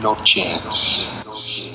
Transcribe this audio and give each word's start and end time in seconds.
no 0.00 0.14
chance. 0.24 1.69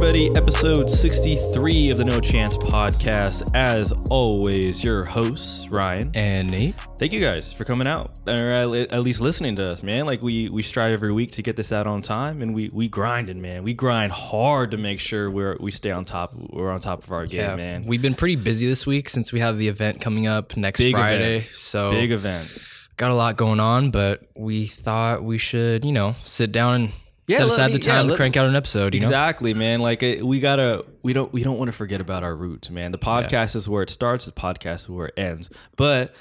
Everybody? 0.00 0.30
Episode 0.36 0.88
63 0.88 1.90
of 1.90 1.98
the 1.98 2.04
No 2.04 2.20
Chance 2.20 2.56
podcast. 2.56 3.50
As 3.52 3.92
always, 4.10 4.84
your 4.84 5.02
hosts, 5.04 5.68
Ryan. 5.70 6.12
And 6.14 6.48
Nate. 6.48 6.76
Thank 6.98 7.12
you 7.12 7.18
guys 7.18 7.52
for 7.52 7.64
coming 7.64 7.88
out, 7.88 8.12
or 8.28 8.32
at 8.32 9.02
least 9.02 9.20
listening 9.20 9.56
to 9.56 9.64
us, 9.68 9.82
man. 9.82 10.06
Like, 10.06 10.22
we 10.22 10.50
we 10.50 10.62
strive 10.62 10.92
every 10.92 11.12
week 11.12 11.32
to 11.32 11.42
get 11.42 11.56
this 11.56 11.72
out 11.72 11.88
on 11.88 12.00
time, 12.00 12.42
and 12.42 12.54
we 12.54 12.68
we 12.68 12.86
grinding, 12.86 13.42
man. 13.42 13.64
We 13.64 13.74
grind 13.74 14.12
hard 14.12 14.70
to 14.70 14.76
make 14.76 15.00
sure 15.00 15.32
we're 15.32 15.56
we 15.58 15.72
stay 15.72 15.90
on 15.90 16.04
top. 16.04 16.32
We're 16.32 16.70
on 16.70 16.78
top 16.78 17.02
of 17.02 17.10
our 17.10 17.26
game, 17.26 17.56
man. 17.56 17.82
We've 17.84 18.02
been 18.02 18.14
pretty 18.14 18.36
busy 18.36 18.68
this 18.68 18.86
week 18.86 19.08
since 19.08 19.32
we 19.32 19.40
have 19.40 19.58
the 19.58 19.66
event 19.66 20.00
coming 20.00 20.28
up 20.28 20.56
next 20.56 20.78
Big 20.78 20.94
Friday. 20.94 21.34
events. 21.34 21.60
So 21.60 21.90
Big 21.90 22.12
event. 22.12 22.56
got 22.96 23.10
a 23.10 23.14
lot 23.14 23.36
going 23.36 23.58
on, 23.58 23.90
but 23.90 24.22
we 24.36 24.68
thought 24.68 25.24
we 25.24 25.38
should, 25.38 25.84
you 25.84 25.92
know, 25.92 26.14
sit 26.24 26.52
down 26.52 26.74
and 26.74 26.92
Yeah, 27.28 27.38
set 27.38 27.46
aside 27.46 27.66
me- 27.68 27.72
the 27.74 27.78
time 27.80 28.06
yeah, 28.06 28.12
to 28.12 28.16
crank 28.16 28.36
out 28.36 28.46
an 28.46 28.56
episode. 28.56 28.94
You 28.94 29.00
know, 29.00 29.06
Exactly, 29.06 29.54
man. 29.54 29.80
Like 29.80 30.02
it, 30.02 30.26
we 30.26 30.40
gotta, 30.40 30.84
we 31.02 31.12
don't, 31.12 31.32
we 31.32 31.42
don't 31.42 31.58
want 31.58 31.68
to 31.68 31.76
forget 31.76 32.00
about 32.00 32.24
our 32.24 32.34
roots, 32.34 32.70
man. 32.70 32.90
The 32.90 32.98
podcast 32.98 33.54
is 33.54 33.68
where 33.68 33.82
it 33.82 33.90
starts. 33.90 34.24
The 34.24 34.32
podcast 34.32 34.80
is 34.80 34.88
where 34.88 35.08
it 35.08 35.14
ends. 35.18 35.50
But 35.76 36.14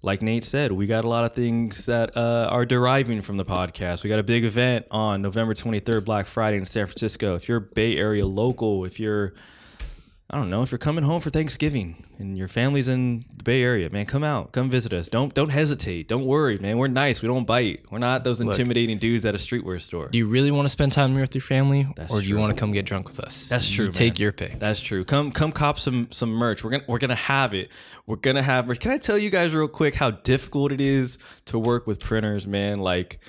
like 0.00 0.22
Nate 0.22 0.44
said, 0.44 0.72
we 0.72 0.86
got 0.86 1.04
a 1.04 1.08
lot 1.08 1.24
of 1.24 1.34
things 1.34 1.86
that 1.86 2.16
uh, 2.16 2.48
are 2.50 2.64
deriving 2.64 3.20
from 3.20 3.36
the 3.36 3.44
podcast. 3.44 4.02
We 4.04 4.10
got 4.10 4.18
a 4.18 4.24
big 4.24 4.44
event 4.44 4.86
on 4.90 5.22
November 5.22 5.54
23rd, 5.54 6.04
Black 6.04 6.26
Friday 6.26 6.56
in 6.56 6.64
San 6.64 6.86
Francisco. 6.86 7.34
If 7.34 7.48
you're 7.48 7.60
Bay 7.60 7.98
Area 7.98 8.24
local, 8.26 8.84
if 8.84 8.98
you're, 8.98 9.34
I 10.30 10.36
don't 10.36 10.50
know, 10.50 10.60
if 10.60 10.70
you're 10.70 10.78
coming 10.78 11.04
home 11.04 11.22
for 11.22 11.30
Thanksgiving 11.30 12.04
and 12.18 12.36
your 12.36 12.48
family's 12.48 12.88
in 12.88 13.24
the 13.38 13.44
Bay 13.44 13.62
Area, 13.62 13.88
man, 13.88 14.04
come 14.04 14.22
out, 14.22 14.52
come 14.52 14.68
visit 14.68 14.92
us. 14.92 15.08
Don't, 15.08 15.32
don't 15.32 15.48
hesitate. 15.48 16.06
Don't 16.06 16.26
worry, 16.26 16.58
man. 16.58 16.76
We're 16.76 16.88
nice. 16.88 17.22
We 17.22 17.28
don't 17.28 17.46
bite. 17.46 17.86
We're 17.90 17.98
not 17.98 18.24
those 18.24 18.42
intimidating 18.42 18.98
dudes 18.98 19.24
at 19.24 19.34
a 19.34 19.38
streetwear 19.38 19.80
store. 19.80 20.08
do 20.08 20.18
you 20.18 20.26
really 20.26 20.50
want 20.50 20.66
to 20.66 20.68
spend 20.68 20.92
time 20.92 21.14
with 21.14 21.34
your 21.34 21.40
family, 21.40 21.88
That's 21.96 22.12
or 22.12 22.20
do 22.20 22.28
you 22.28 22.36
want 22.36 22.54
to 22.54 22.60
come 22.60 22.72
get 22.72 22.84
drunk 22.84 23.08
with 23.08 23.20
us? 23.20 23.46
That's 23.46 23.70
You 23.70 23.86
true, 23.86 23.92
Take 23.92 24.18
your 24.18 24.32
pick. 24.32 24.58
That's 24.58 24.82
true. 24.82 25.02
Come 25.02 25.32
come 25.32 25.50
cop 25.50 25.78
some 25.80 26.08
some 26.10 26.30
merch. 26.30 26.62
We're 26.62 26.72
gonna 26.72 26.84
we're 26.86 26.98
gonna 26.98 27.14
have 27.14 27.54
it. 27.54 27.70
We're 28.04 28.16
gonna 28.16 28.42
have 28.42 28.66
merch. 28.66 28.80
Can 28.80 28.90
I 28.90 28.98
tell 28.98 29.16
you 29.16 29.30
guys 29.30 29.54
real 29.54 29.66
quick 29.66 29.94
how 29.94 30.10
difficult 30.10 30.72
it 30.72 30.82
is 30.82 31.16
to 31.46 31.58
work 31.58 31.86
with 31.86 32.00
printers, 32.00 32.46
man? 32.46 32.80
Like 32.80 33.20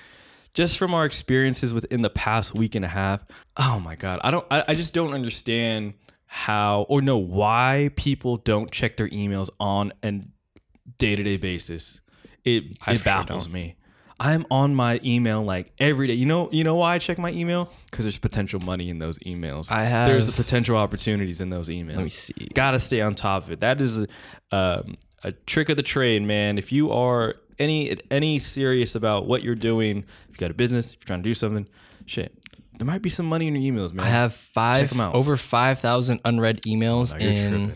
just 0.53 0.77
from 0.77 0.93
our 0.93 1.05
experiences 1.05 1.73
within 1.73 2.01
the 2.01 2.09
past 2.09 2.55
week 2.55 2.75
and 2.75 2.83
a 2.83 2.89
half. 2.89 3.21
Oh 3.55 3.79
my 3.79 3.95
god. 3.95 4.19
I 4.21 4.31
don't 4.31 4.45
I, 4.51 4.65
I 4.67 4.75
just 4.75 4.93
don't 4.93 5.13
understand 5.13 5.93
how 6.31 6.83
or 6.89 7.01
no 7.01 7.17
why 7.17 7.89
people 7.95 8.37
don't 8.37 8.69
check 8.71 8.97
their 8.97 9.09
emails 9.09 9.49
on 9.59 9.91
a 10.03 10.21
day-to-day 10.99 11.37
basis. 11.37 12.01
It 12.43 12.77
I 12.85 12.93
it 12.93 12.97
for 12.99 13.03
sure 13.03 13.03
baffles 13.23 13.49
me. 13.49 13.75
I'm 14.19 14.45
on 14.51 14.75
my 14.75 14.99
email 15.03 15.43
like 15.43 15.71
every 15.79 16.05
day. 16.07 16.13
You 16.13 16.25
know, 16.27 16.49
you 16.51 16.63
know 16.63 16.75
why 16.75 16.93
I 16.95 16.99
check 16.99 17.17
my 17.17 17.31
email? 17.31 17.71
Because 17.89 18.05
there's 18.05 18.17
potential 18.19 18.59
money 18.59 18.89
in 18.89 18.99
those 18.99 19.17
emails. 19.19 19.71
I 19.71 19.85
have- 19.85 20.07
There's 20.07 20.27
the 20.27 20.33
potential 20.33 20.75
opportunities 20.77 21.41
in 21.41 21.49
those 21.49 21.67
emails. 21.69 21.95
Let 21.95 22.03
me 22.03 22.09
see. 22.09 22.33
Gotta 22.53 22.79
stay 22.79 23.01
on 23.01 23.15
top 23.15 23.45
of 23.45 23.51
it. 23.51 23.61
That 23.61 23.81
is 23.81 24.03
a, 24.03 24.07
um, 24.55 24.97
a 25.23 25.31
trick 25.31 25.69
of 25.69 25.77
the 25.77 25.83
trade, 25.83 26.21
man. 26.21 26.57
If 26.59 26.71
you 26.71 26.91
are 26.91 27.35
any 27.57 27.97
any 28.11 28.39
serious 28.39 28.93
about 28.93 29.25
what 29.25 29.41
you're 29.41 29.55
doing, 29.55 29.99
if 30.29 30.31
you 30.31 30.37
got 30.37 30.51
a 30.51 30.53
business, 30.53 30.93
if 30.93 30.99
you're 31.01 31.07
trying 31.07 31.23
to 31.23 31.29
do 31.29 31.33
something, 31.33 31.67
shit, 32.05 32.33
there 32.79 32.87
might 32.87 33.01
be 33.03 33.09
some 33.09 33.27
money 33.27 33.47
in 33.47 33.55
your 33.55 33.71
emails, 33.73 33.93
man. 33.93 34.05
I 34.05 34.09
have 34.09 34.33
five 34.33 34.97
over 34.99 35.37
five 35.37 35.79
thousand 35.79 36.21
unread 36.25 36.61
emails 36.63 37.13
Oh, 37.13 37.17
you're 37.19 37.31
in 37.31 37.37
tripping. 37.51 37.75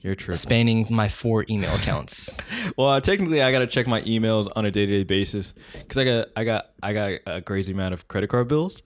You're 0.00 0.14
tripping. 0.14 0.36
spanning 0.36 0.86
my 0.90 1.08
four 1.08 1.44
email 1.50 1.74
accounts. 1.74 2.30
Well, 2.78 2.88
uh, 2.88 3.00
technically, 3.00 3.42
I 3.42 3.52
gotta 3.52 3.66
check 3.66 3.86
my 3.86 4.00
emails 4.02 4.50
on 4.56 4.64
a 4.64 4.70
day 4.70 4.86
to 4.86 4.92
day 4.96 5.04
basis 5.04 5.54
because 5.74 5.98
I 5.98 6.04
got 6.04 6.28
I 6.34 6.44
got 6.44 6.70
I 6.82 6.92
got 6.92 7.12
a 7.26 7.42
crazy 7.42 7.72
amount 7.72 7.92
of 7.94 8.08
credit 8.08 8.28
card 8.28 8.48
bills, 8.48 8.80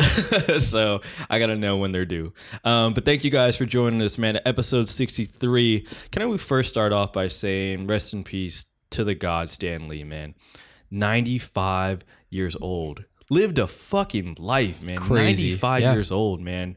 so 0.59 1.01
I 1.31 1.39
gotta 1.39 1.55
know 1.57 1.77
when 1.77 1.93
they're 1.93 2.05
due. 2.05 2.35
Um, 2.65 2.93
but 2.93 3.05
thank 3.05 3.23
you 3.25 3.31
guys 3.31 3.57
for 3.57 3.67
joining 3.67 4.03
us, 4.03 4.19
man. 4.19 4.41
Episode 4.45 4.89
sixty 4.89 5.25
three. 5.27 5.87
Can 6.11 6.23
I 6.23 6.37
first 6.39 6.71
start 6.71 6.93
off 6.93 7.13
by 7.13 7.29
saying 7.29 7.87
rest 7.87 8.13
in 8.13 8.25
peace 8.25 8.67
to 8.91 9.05
the 9.05 9.15
god 9.15 9.49
Stan 9.49 9.89
Lee, 9.89 10.05
man. 10.05 10.35
Ninety 10.91 11.39
five 11.39 12.03
years 12.31 12.57
old, 12.61 13.05
lived 13.31 13.59
a 13.59 13.67
fucking 13.67 14.37
life, 14.39 14.81
man. 14.83 14.97
Crazy. 14.99 15.45
Ninety 15.45 15.57
five 15.57 15.83
Yeah. 15.83 15.93
years 15.93 16.11
old, 16.13 16.41
man. 16.41 16.77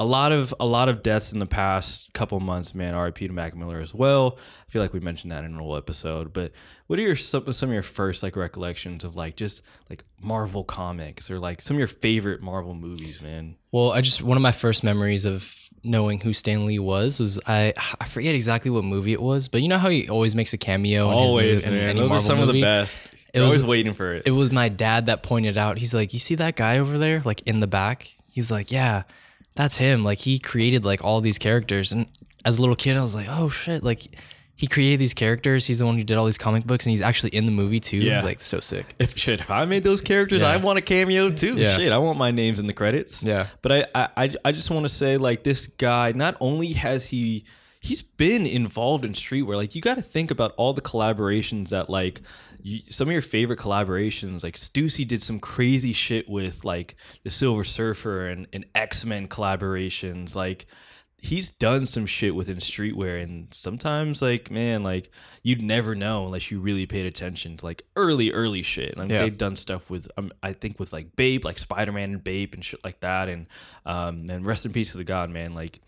A 0.00 0.04
lot 0.04 0.30
of 0.30 0.54
a 0.60 0.64
lot 0.66 0.88
of 0.88 1.02
deaths 1.02 1.32
in 1.32 1.40
the 1.40 1.46
past 1.46 2.12
couple 2.12 2.38
months, 2.38 2.72
man. 2.72 2.94
R.I.P. 2.94 3.26
to 3.26 3.32
Mac 3.32 3.56
Miller 3.56 3.80
as 3.80 3.92
well. 3.92 4.38
I 4.68 4.70
feel 4.70 4.80
like 4.80 4.92
we 4.92 5.00
mentioned 5.00 5.32
that 5.32 5.42
in 5.42 5.52
an 5.54 5.58
old 5.60 5.76
episode. 5.76 6.32
But 6.32 6.52
what 6.86 7.00
are 7.00 7.02
your 7.02 7.16
some, 7.16 7.52
some 7.52 7.70
of 7.70 7.72
your 7.72 7.82
first 7.82 8.22
like 8.22 8.36
recollections 8.36 9.02
of 9.02 9.16
like 9.16 9.34
just 9.34 9.62
like 9.90 10.04
Marvel 10.22 10.62
comics 10.62 11.32
or 11.32 11.40
like 11.40 11.62
some 11.62 11.76
of 11.76 11.78
your 11.80 11.88
favorite 11.88 12.40
Marvel 12.40 12.74
movies, 12.74 13.20
man? 13.20 13.56
Well, 13.72 13.90
I 13.90 14.00
just 14.00 14.22
one 14.22 14.36
of 14.36 14.42
my 14.42 14.52
first 14.52 14.84
memories 14.84 15.24
of 15.24 15.52
knowing 15.82 16.20
who 16.20 16.32
Stan 16.32 16.64
Lee 16.64 16.78
was 16.78 17.18
was 17.18 17.40
I 17.48 17.74
I 18.00 18.04
forget 18.04 18.36
exactly 18.36 18.70
what 18.70 18.84
movie 18.84 19.12
it 19.14 19.20
was, 19.20 19.48
but 19.48 19.62
you 19.62 19.68
know 19.68 19.78
how 19.78 19.88
he 19.88 20.08
always 20.08 20.36
makes 20.36 20.52
a 20.52 20.58
cameo. 20.58 21.10
in 21.10 21.16
his 21.18 21.26
Always, 21.26 21.66
movie, 21.66 21.76
in 21.76 21.82
any 21.88 21.98
Those 22.00 22.06
are 22.06 22.08
Marvel 22.10 22.26
some 22.28 22.38
of 22.38 22.46
the 22.46 22.60
best. 22.62 23.10
It 23.38 23.46
You're 23.46 23.56
was- 23.58 23.64
waiting 23.66 23.94
for 23.94 24.14
it. 24.14 24.24
It 24.26 24.30
was 24.32 24.50
my 24.52 24.68
dad 24.68 25.06
that 25.06 25.22
pointed 25.22 25.56
out. 25.56 25.78
He's 25.78 25.94
like, 25.94 26.12
"You 26.12 26.20
see 26.20 26.34
that 26.36 26.56
guy 26.56 26.78
over 26.78 26.98
there, 26.98 27.22
like 27.24 27.42
in 27.46 27.60
the 27.60 27.66
back?" 27.66 28.08
He's 28.28 28.50
like, 28.50 28.70
"Yeah, 28.70 29.02
that's 29.54 29.76
him. 29.76 30.04
Like 30.04 30.18
he 30.18 30.38
created 30.38 30.84
like 30.84 31.02
all 31.04 31.20
these 31.20 31.38
characters." 31.38 31.92
And 31.92 32.06
as 32.44 32.58
a 32.58 32.60
little 32.60 32.76
kid, 32.76 32.96
I 32.96 33.00
was 33.00 33.14
like, 33.14 33.26
"Oh 33.28 33.48
shit!" 33.48 33.82
Like 33.82 34.16
he 34.54 34.66
created 34.66 34.98
these 34.98 35.14
characters. 35.14 35.66
He's 35.66 35.78
the 35.78 35.86
one 35.86 35.96
who 35.96 36.02
did 36.02 36.16
all 36.16 36.24
these 36.26 36.36
comic 36.38 36.66
books, 36.66 36.84
and 36.84 36.90
he's 36.90 37.00
actually 37.00 37.30
in 37.30 37.46
the 37.46 37.52
movie 37.52 37.78
too. 37.78 37.98
Yeah. 37.98 38.16
He's 38.16 38.24
like 38.24 38.40
so 38.40 38.58
sick. 38.60 38.86
if 38.98 39.16
shit, 39.16 39.40
if 39.40 39.50
I 39.52 39.64
made 39.66 39.84
those 39.84 40.00
characters, 40.00 40.40
Yeah. 40.42 40.48
I 40.50 40.56
want 40.56 40.78
a 40.78 40.82
cameo 40.82 41.30
too. 41.30 41.56
Yeah. 41.56 41.76
Shit, 41.76 41.92
I 41.92 41.98
want 41.98 42.18
my 42.18 42.32
names 42.32 42.58
in 42.58 42.66
the 42.66 42.72
credits. 42.72 43.22
Yeah. 43.22 43.46
But 43.62 43.70
I, 43.72 43.86
I, 43.94 44.08
I, 44.24 44.30
I 44.46 44.52
just 44.52 44.68
want 44.70 44.84
to 44.84 44.88
say, 44.92 45.16
like, 45.16 45.44
this 45.44 45.68
guy. 45.68 46.10
Not 46.10 46.36
only 46.40 46.72
has 46.72 47.06
he, 47.06 47.44
he's 47.78 48.02
been 48.02 48.46
involved 48.46 49.04
in 49.04 49.12
streetwear. 49.12 49.54
Like, 49.54 49.76
you 49.76 49.80
got 49.80 49.94
to 49.94 50.02
think 50.02 50.32
about 50.32 50.54
all 50.56 50.72
the 50.72 50.82
collaborations 50.82 51.68
that, 51.68 51.88
like, 51.88 52.20
you, 52.60 52.80
some 52.90 53.08
of 53.08 53.12
your 53.12 53.22
favorite 53.22 53.58
collaborations. 53.58 54.42
Like, 54.42 54.56
Stussy 54.56 55.06
did 55.06 55.22
some 55.22 55.40
crazy 55.40 55.92
shit 55.92 56.28
with 56.28 56.64
like 56.64 56.96
the 57.24 57.30
Silver 57.30 57.64
Surfer 57.64 58.26
and, 58.28 58.46
and 58.52 58.64
X 58.74 59.04
Men 59.04 59.28
collaborations. 59.28 60.34
Like, 60.34 60.66
he's 61.20 61.50
done 61.50 61.84
some 61.84 62.06
shit 62.06 62.32
within 62.32 62.58
streetwear 62.58 63.20
and 63.20 63.52
sometimes 63.52 64.22
like 64.22 64.52
man 64.52 64.84
like 64.84 65.10
you'd 65.42 65.60
never 65.60 65.96
know 65.96 66.24
unless 66.26 66.48
you 66.48 66.60
really 66.60 66.86
paid 66.86 67.06
attention 67.06 67.56
to 67.56 67.64
like 67.64 67.82
early 67.96 68.30
early 68.30 68.62
shit 68.62 68.94
I 68.96 69.00
mean, 69.00 69.10
Yeah. 69.10 69.22
they've 69.22 69.36
done 69.36 69.56
stuff 69.56 69.90
with 69.90 70.08
um, 70.16 70.30
i 70.44 70.52
think 70.52 70.78
with 70.78 70.92
like 70.92 71.16
Bape 71.16 71.44
like 71.44 71.58
spider-man 71.58 72.12
and 72.12 72.22
Bape 72.22 72.54
and 72.54 72.64
shit 72.64 72.84
like 72.84 73.00
that 73.00 73.28
and 73.28 73.48
um 73.84 74.26
and 74.30 74.46
rest 74.46 74.64
in 74.64 74.72
peace 74.72 74.92
to 74.92 74.96
the 74.96 75.02
god 75.02 75.28
man 75.28 75.54
like 75.56 75.80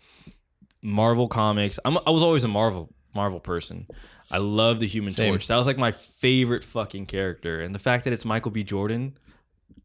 marvel 0.81 1.29
comics 1.29 1.79
I'm, 1.85 1.97
i 2.05 2.09
was 2.09 2.23
always 2.23 2.43
a 2.43 2.49
marvel 2.49 2.89
marvel 3.15 3.39
person 3.39 3.87
i 4.31 4.37
love 4.39 4.79
the 4.79 4.87
human 4.87 5.13
Same. 5.13 5.33
torch 5.33 5.47
that 5.47 5.57
was 5.57 5.67
like 5.67 5.77
my 5.77 5.91
favorite 5.91 6.63
fucking 6.63 7.05
character 7.05 7.61
and 7.61 7.75
the 7.75 7.79
fact 7.79 8.05
that 8.05 8.13
it's 8.13 8.25
michael 8.25 8.49
b 8.51 8.63
jordan 8.63 9.17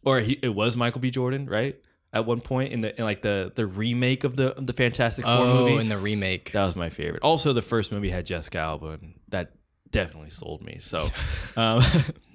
or 0.04 0.20
he, 0.20 0.38
it 0.42 0.54
was 0.54 0.76
michael 0.76 1.00
b 1.00 1.10
jordan 1.10 1.46
right 1.46 1.76
at 2.12 2.24
one 2.24 2.40
point 2.40 2.72
in 2.72 2.80
the 2.80 2.96
in 2.96 3.04
like 3.04 3.20
the 3.22 3.52
the 3.56 3.66
remake 3.66 4.24
of 4.24 4.36
the 4.36 4.56
of 4.56 4.66
the 4.66 4.72
fantastic 4.72 5.24
four 5.24 5.34
Oh, 5.34 5.46
movie 5.66 5.80
in 5.80 5.88
the 5.88 5.98
remake. 5.98 6.52
that 6.52 6.64
was 6.64 6.74
my 6.76 6.88
favorite. 6.88 7.22
Also, 7.22 7.52
the 7.52 7.60
first 7.60 7.92
movie 7.92 8.08
had 8.08 8.24
Jessica 8.24 8.58
Alba, 8.58 8.86
and 8.92 9.14
that 9.28 9.52
definitely 9.90 10.30
sold 10.30 10.62
me. 10.62 10.78
So, 10.80 11.10
um, 11.56 11.82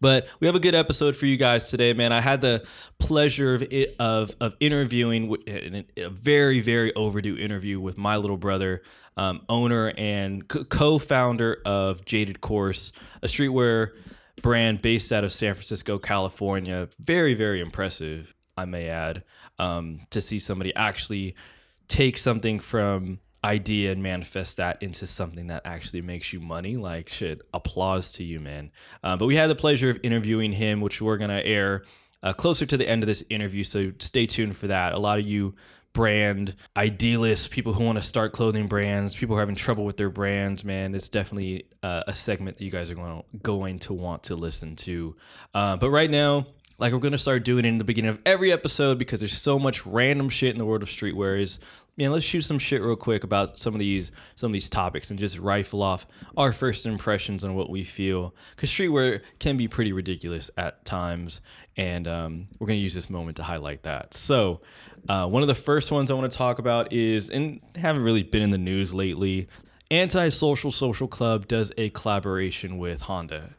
but 0.00 0.28
we 0.40 0.46
have 0.46 0.56
a 0.56 0.60
good 0.60 0.74
episode 0.74 1.16
for 1.16 1.26
you 1.26 1.36
guys 1.36 1.70
today, 1.70 1.92
man. 1.92 2.12
I 2.12 2.20
had 2.20 2.40
the 2.40 2.64
pleasure 2.98 3.54
of 3.54 3.62
it, 3.62 3.96
of 3.98 4.34
of 4.40 4.54
interviewing 4.60 5.34
in 5.46 5.84
a 5.96 6.08
very 6.08 6.60
very 6.60 6.94
overdue 6.94 7.36
interview 7.36 7.80
with 7.80 7.98
my 7.98 8.16
little 8.16 8.36
brother, 8.36 8.82
um, 9.16 9.42
owner 9.48 9.92
and 9.96 10.46
co- 10.46 10.64
co-founder 10.64 11.62
of 11.64 12.04
Jaded 12.04 12.40
Course, 12.40 12.92
a 13.22 13.26
streetwear 13.26 13.92
brand 14.42 14.82
based 14.82 15.12
out 15.12 15.24
of 15.24 15.32
San 15.32 15.54
Francisco, 15.54 15.98
California. 15.98 16.88
Very 17.00 17.34
very 17.34 17.60
impressive, 17.60 18.34
I 18.56 18.64
may 18.64 18.88
add, 18.88 19.24
um, 19.58 20.00
to 20.10 20.20
see 20.20 20.38
somebody 20.38 20.74
actually 20.74 21.34
take 21.88 22.18
something 22.18 22.58
from 22.58 23.18
idea 23.44 23.92
and 23.92 24.02
manifest 24.02 24.56
that 24.56 24.82
into 24.82 25.06
something 25.06 25.46
that 25.46 25.62
actually 25.64 26.02
makes 26.02 26.32
you 26.32 26.40
money 26.40 26.76
like 26.76 27.08
shit 27.08 27.42
applause 27.54 28.12
to 28.12 28.24
you 28.24 28.40
man. 28.40 28.70
Uh, 29.02 29.16
but 29.16 29.26
we 29.26 29.36
had 29.36 29.48
the 29.48 29.54
pleasure 29.54 29.90
of 29.90 29.98
interviewing 30.02 30.52
him 30.52 30.80
which 30.80 31.00
we're 31.00 31.18
gonna 31.18 31.42
air 31.44 31.84
uh, 32.22 32.32
closer 32.32 32.66
to 32.66 32.76
the 32.76 32.88
end 32.88 33.02
of 33.02 33.06
this 33.06 33.22
interview 33.30 33.62
so 33.62 33.92
stay 34.00 34.26
tuned 34.26 34.56
for 34.56 34.66
that. 34.66 34.92
A 34.92 34.98
lot 34.98 35.18
of 35.18 35.26
you 35.26 35.54
brand 35.92 36.54
idealists 36.76 37.48
people 37.48 37.72
who 37.72 37.82
want 37.84 37.96
to 37.96 38.02
start 38.02 38.32
clothing 38.32 38.66
brands 38.66 39.16
people 39.16 39.34
who 39.34 39.38
are 39.38 39.42
having 39.42 39.54
trouble 39.54 39.86
with 39.86 39.96
their 39.96 40.10
brands 40.10 40.62
man 40.62 40.94
it's 40.94 41.08
definitely 41.08 41.64
uh, 41.82 42.02
a 42.06 42.14
segment 42.14 42.58
that 42.58 42.64
you 42.64 42.70
guys 42.70 42.90
are 42.90 42.94
going 42.94 43.22
to, 43.22 43.38
going 43.38 43.78
to 43.78 43.94
want 43.94 44.24
to 44.24 44.36
listen 44.36 44.76
to. 44.76 45.16
Uh, 45.54 45.76
but 45.76 45.90
right 45.90 46.10
now 46.10 46.46
like 46.78 46.92
we're 46.92 46.98
gonna 46.98 47.18
start 47.18 47.44
doing 47.44 47.64
it 47.64 47.68
in 47.68 47.78
the 47.78 47.84
beginning 47.84 48.10
of 48.10 48.18
every 48.24 48.52
episode 48.52 48.98
because 48.98 49.20
there's 49.20 49.36
so 49.36 49.58
much 49.58 49.84
random 49.84 50.28
shit 50.28 50.52
in 50.52 50.58
the 50.58 50.64
world 50.64 50.82
of 50.82 50.88
streetwear 50.88 51.40
is 51.40 51.58
man, 51.98 52.12
let's 52.12 52.24
shoot 52.24 52.42
some 52.42 52.60
shit 52.60 52.80
real 52.80 52.96
quick 52.96 53.24
about 53.24 53.58
some 53.58 53.74
of 53.74 53.80
these 53.80 54.12
some 54.36 54.50
of 54.50 54.52
these 54.52 54.70
topics 54.70 55.10
and 55.10 55.18
just 55.18 55.36
rifle 55.38 55.82
off 55.82 56.06
our 56.36 56.52
first 56.52 56.86
impressions 56.86 57.42
on 57.44 57.54
what 57.54 57.68
we 57.68 57.82
feel. 57.82 58.34
Because 58.54 58.70
streetwear 58.70 59.20
can 59.40 59.56
be 59.56 59.68
pretty 59.68 59.92
ridiculous 59.92 60.50
at 60.56 60.84
times, 60.84 61.40
and 61.76 62.06
um, 62.06 62.44
we're 62.58 62.68
gonna 62.68 62.78
use 62.78 62.94
this 62.94 63.10
moment 63.10 63.36
to 63.38 63.42
highlight 63.42 63.82
that. 63.82 64.14
So, 64.14 64.60
uh, 65.08 65.26
one 65.26 65.42
of 65.42 65.48
the 65.48 65.54
first 65.54 65.90
ones 65.90 66.10
I 66.10 66.14
want 66.14 66.30
to 66.30 66.38
talk 66.38 66.60
about 66.60 66.92
is, 66.92 67.28
and 67.28 67.60
haven't 67.74 68.02
really 68.02 68.22
been 68.22 68.42
in 68.42 68.50
the 68.50 68.58
news 68.58 68.94
lately. 68.94 69.48
Anti-Social 69.90 70.70
Social 70.70 71.08
Club 71.08 71.48
does 71.48 71.72
a 71.78 71.88
collaboration 71.90 72.76
with 72.76 73.02
Honda. 73.02 73.54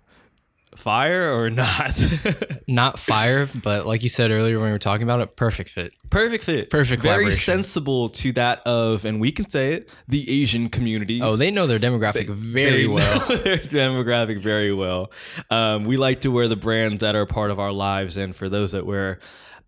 Fire 0.75 1.35
or 1.35 1.49
not? 1.49 1.99
Not 2.67 2.99
fire, 2.99 3.47
but 3.63 3.85
like 3.85 4.03
you 4.03 4.09
said 4.09 4.31
earlier 4.31 4.59
when 4.59 4.67
we 4.67 4.71
were 4.71 4.79
talking 4.79 5.03
about 5.03 5.19
it, 5.19 5.35
perfect 5.35 5.71
fit. 5.71 5.93
Perfect 6.09 6.43
fit. 6.43 6.69
Perfect 6.69 7.01
Very 7.01 7.31
sensible 7.31 8.09
to 8.09 8.31
that 8.33 8.65
of, 8.65 9.03
and 9.03 9.19
we 9.19 9.31
can 9.31 9.49
say 9.49 9.73
it, 9.73 9.89
the 10.07 10.29
Asian 10.41 10.69
communities. 10.69 11.21
Oh, 11.23 11.35
they 11.35 11.51
know 11.51 11.67
their 11.67 11.79
demographic 11.79 12.29
very 12.29 12.83
They 12.83 12.87
well. 12.87 13.19
their 13.27 13.57
demographic 13.57 14.39
very 14.39 14.71
well. 14.71 15.11
Um, 15.49 15.85
we 15.85 15.97
like 15.97 16.21
to 16.21 16.31
wear 16.31 16.47
the 16.47 16.55
brands 16.55 17.01
that 17.01 17.15
are 17.15 17.25
part 17.25 17.51
of 17.51 17.59
our 17.59 17.71
lives, 17.71 18.15
and 18.15 18.35
for 18.35 18.47
those 18.47 18.71
that 18.73 18.85
wear 18.85 19.19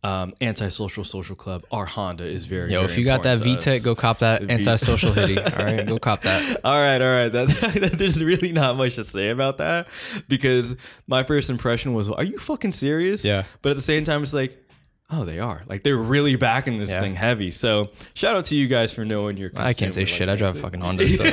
um, 0.03 0.33
anti-social 0.41 1.03
social 1.03 1.35
club, 1.35 1.63
our 1.71 1.85
Honda 1.85 2.25
is 2.25 2.45
very. 2.45 2.71
Yo, 2.71 2.79
very 2.79 2.91
if 2.91 2.97
you 2.97 3.05
got 3.05 3.23
that 3.23 3.39
VTEC, 3.39 3.83
go 3.83 3.93
cop 3.93 4.19
that 4.19 4.41
anti-social 4.49 5.11
hoodie. 5.13 5.39
All 5.39 5.63
right, 5.65 5.85
go 5.85 5.99
cop 5.99 6.21
that. 6.21 6.59
All 6.63 6.79
right, 6.79 7.01
all 7.01 7.07
right. 7.07 7.31
That, 7.31 7.95
there's 7.97 8.21
really 8.21 8.51
not 8.51 8.77
much 8.77 8.95
to 8.95 9.03
say 9.03 9.29
about 9.29 9.59
that 9.59 9.87
because 10.27 10.75
my 11.07 11.23
first 11.23 11.49
impression 11.49 11.93
was, 11.93 12.09
"Are 12.09 12.23
you 12.23 12.37
fucking 12.39 12.71
serious?" 12.71 13.23
Yeah. 13.23 13.43
But 13.61 13.69
at 13.71 13.75
the 13.75 13.81
same 13.81 14.03
time, 14.03 14.23
it's 14.23 14.33
like, 14.33 14.57
oh, 15.11 15.23
they 15.23 15.39
are. 15.39 15.63
Like 15.67 15.83
they're 15.83 15.97
really 15.97 16.35
backing 16.35 16.79
this 16.79 16.89
Yeah. 16.89 17.01
thing 17.01 17.13
heavy. 17.15 17.51
So 17.51 17.89
shout 18.13 18.35
out 18.35 18.45
to 18.45 18.55
you 18.55 18.67
guys 18.67 18.91
for 18.91 19.05
knowing 19.05 19.37
your. 19.37 19.51
I 19.55 19.73
can't 19.73 19.93
say 19.93 20.01
consumer, 20.01 20.07
shit. 20.07 20.29
I 20.29 20.35
drive 20.35 20.55
a 20.57 20.61
fucking 20.61 20.81
Honda. 20.81 21.07
So. 21.09 21.23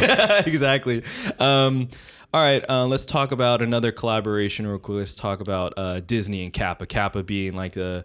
exactly. 0.47 1.03
Um, 1.39 1.89
all 2.35 2.43
right, 2.43 2.63
uh, 2.69 2.85
let's 2.85 3.07
talk 3.07 3.33
about 3.33 3.63
another 3.63 3.91
collaboration 3.91 4.67
real 4.67 4.79
quick. 4.79 4.99
Let's 4.99 5.15
talk 5.15 5.41
about 5.41 5.73
uh, 5.79 6.01
Disney 6.01 6.45
and 6.45 6.53
Kappa. 6.53 6.85
Kappa 6.87 7.23
being 7.23 7.55
like 7.55 7.73
the 7.73 8.05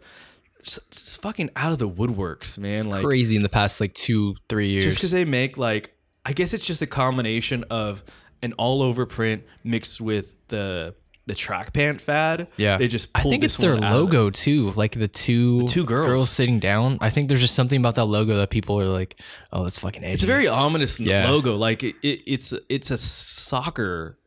s- 0.66 0.80
s- 0.92 1.16
fucking 1.18 1.50
out 1.56 1.72
of 1.72 1.80
the 1.80 1.90
woodworks, 1.90 2.58
man. 2.58 2.86
Like 2.86 3.04
Crazy 3.04 3.36
in 3.36 3.42
the 3.44 3.50
past 3.50 3.80
like 3.82 3.94
two, 3.94 4.36
three 4.50 4.70
years. 4.70 4.86
just 4.86 4.98
because 4.98 5.12
they 5.12 5.26
make 5.26 5.58
like 5.58 5.96
I 6.26 6.34
guess 6.34 6.54
it's 6.54 6.66
just 6.66 6.82
a 6.82 6.88
combination 6.88 7.64
of 7.70 8.04
an 8.42 8.54
all 8.54 8.82
over 8.82 9.06
print 9.06 9.44
mixed 9.64 10.00
with 10.02 10.34
the 10.48 10.96
the 11.26 11.36
track 11.36 11.72
pant 11.72 12.02
fad. 12.02 12.48
yeah, 12.58 12.78
they 12.78 12.90
just. 12.90 13.08
I 13.16 13.22
think 13.24 13.44
it's 13.46 13.56
their 13.58 13.78
logo 13.78 14.30
too. 14.30 14.72
Like 14.72 14.92
the 15.00 15.08
two 15.08 15.66
two 15.70 15.86
girls. 15.86 16.30
sitting 16.30 16.60
down. 16.60 16.98
I 17.00 17.10
think 17.12 17.30
there's 17.30 17.40
just 17.40 17.56
something 17.56 17.80
about 17.80 17.96
that 17.96 18.06
logo 18.06 18.36
that 18.38 18.50
people 18.50 18.78
are 18.80 18.88
like, 18.88 19.18
oh, 19.54 19.64
that's 19.64 19.80
fucking 19.80 20.04
edgy. 20.04 20.14
It's 20.16 20.24
a 20.26 20.28
very 20.28 20.50
ominous 20.50 21.00
Yeah. 21.00 21.30
logo. 21.30 21.56
Like 21.56 21.84
it, 21.84 21.96
it, 22.04 22.24
it's 22.28 22.54
it's 22.68 22.92
a 22.92 22.98
soccer 22.98 24.18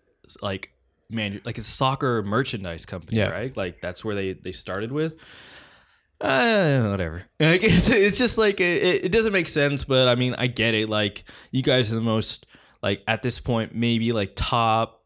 like 0.43 0.71
man 1.11 1.41
like 1.45 1.59
a 1.59 1.63
soccer 1.63 2.23
merchandise 2.23 2.87
company, 2.87 3.19
Yeah. 3.19 3.29
right? 3.29 3.55
Like 3.57 3.81
that's 3.81 4.05
where 4.05 4.15
they 4.15 4.33
they 4.33 4.53
started 4.53 4.91
with. 4.93 5.15
Uh, 6.21 6.87
whatever. 6.89 7.23
Like 7.41 7.63
it's, 7.63 7.89
it's 7.91 8.19
just 8.19 8.39
like 8.39 8.61
it, 8.61 9.05
it 9.05 9.13
doesn't 9.13 9.33
make 9.33 9.49
sense, 9.49 9.85
but 9.85 10.09
I 10.09 10.15
mean 10.15 10.35
I 10.39 10.47
get 10.47 10.75
it. 10.75 10.89
Like 10.89 11.25
you 11.51 11.63
guys 11.63 11.93
are 11.93 11.97
the 11.97 12.01
most 12.01 12.47
like 12.83 13.03
at 13.07 13.23
this 13.23 13.39
point 13.41 13.75
maybe 13.75 14.13
like 14.13 14.33
top 14.35 15.03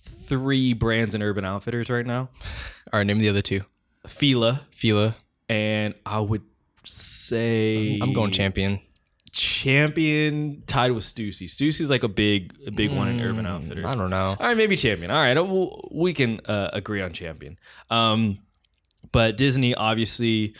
three 0.00 0.72
brands 0.72 1.14
in 1.14 1.22
Urban 1.22 1.44
Outfitters 1.44 1.90
right 1.90 2.06
now. 2.06 2.28
All 2.92 2.98
right, 2.98 3.06
name 3.06 3.18
the 3.18 3.28
other 3.28 3.42
two. 3.42 3.62
Fila 4.06 4.62
Fila. 4.70 5.16
and 5.50 5.94
I 6.06 6.20
would 6.20 6.42
say 6.84 7.98
I'm 8.00 8.14
going 8.14 8.30
champion. 8.32 8.80
champion 9.30 10.62
tied 10.66 10.92
with 10.92 11.04
Stussy. 11.04 11.44
Stussy's 11.46 11.90
like 11.90 12.02
a 12.02 12.08
big, 12.08 12.54
a 12.66 12.70
big 12.70 12.90
one 12.92 13.08
in 13.08 13.20
Urban 13.20 13.44
Outfitters. 13.46 13.84
Mm, 13.84 13.88
I 13.88 13.94
don't 13.94 14.10
know. 14.10 14.28
All 14.30 14.36
right, 14.40 14.56
maybe 14.56 14.76
champion. 14.76 15.10
All 15.10 15.20
right, 15.20 15.36
we 15.90 16.14
can 16.14 16.40
uh, 16.46 16.70
agree 16.72 17.02
on 17.02 17.12
champion. 17.12 17.58
Um, 17.90 18.38
but 19.12 19.36
Disney 19.36 19.74
obviously 19.74 20.54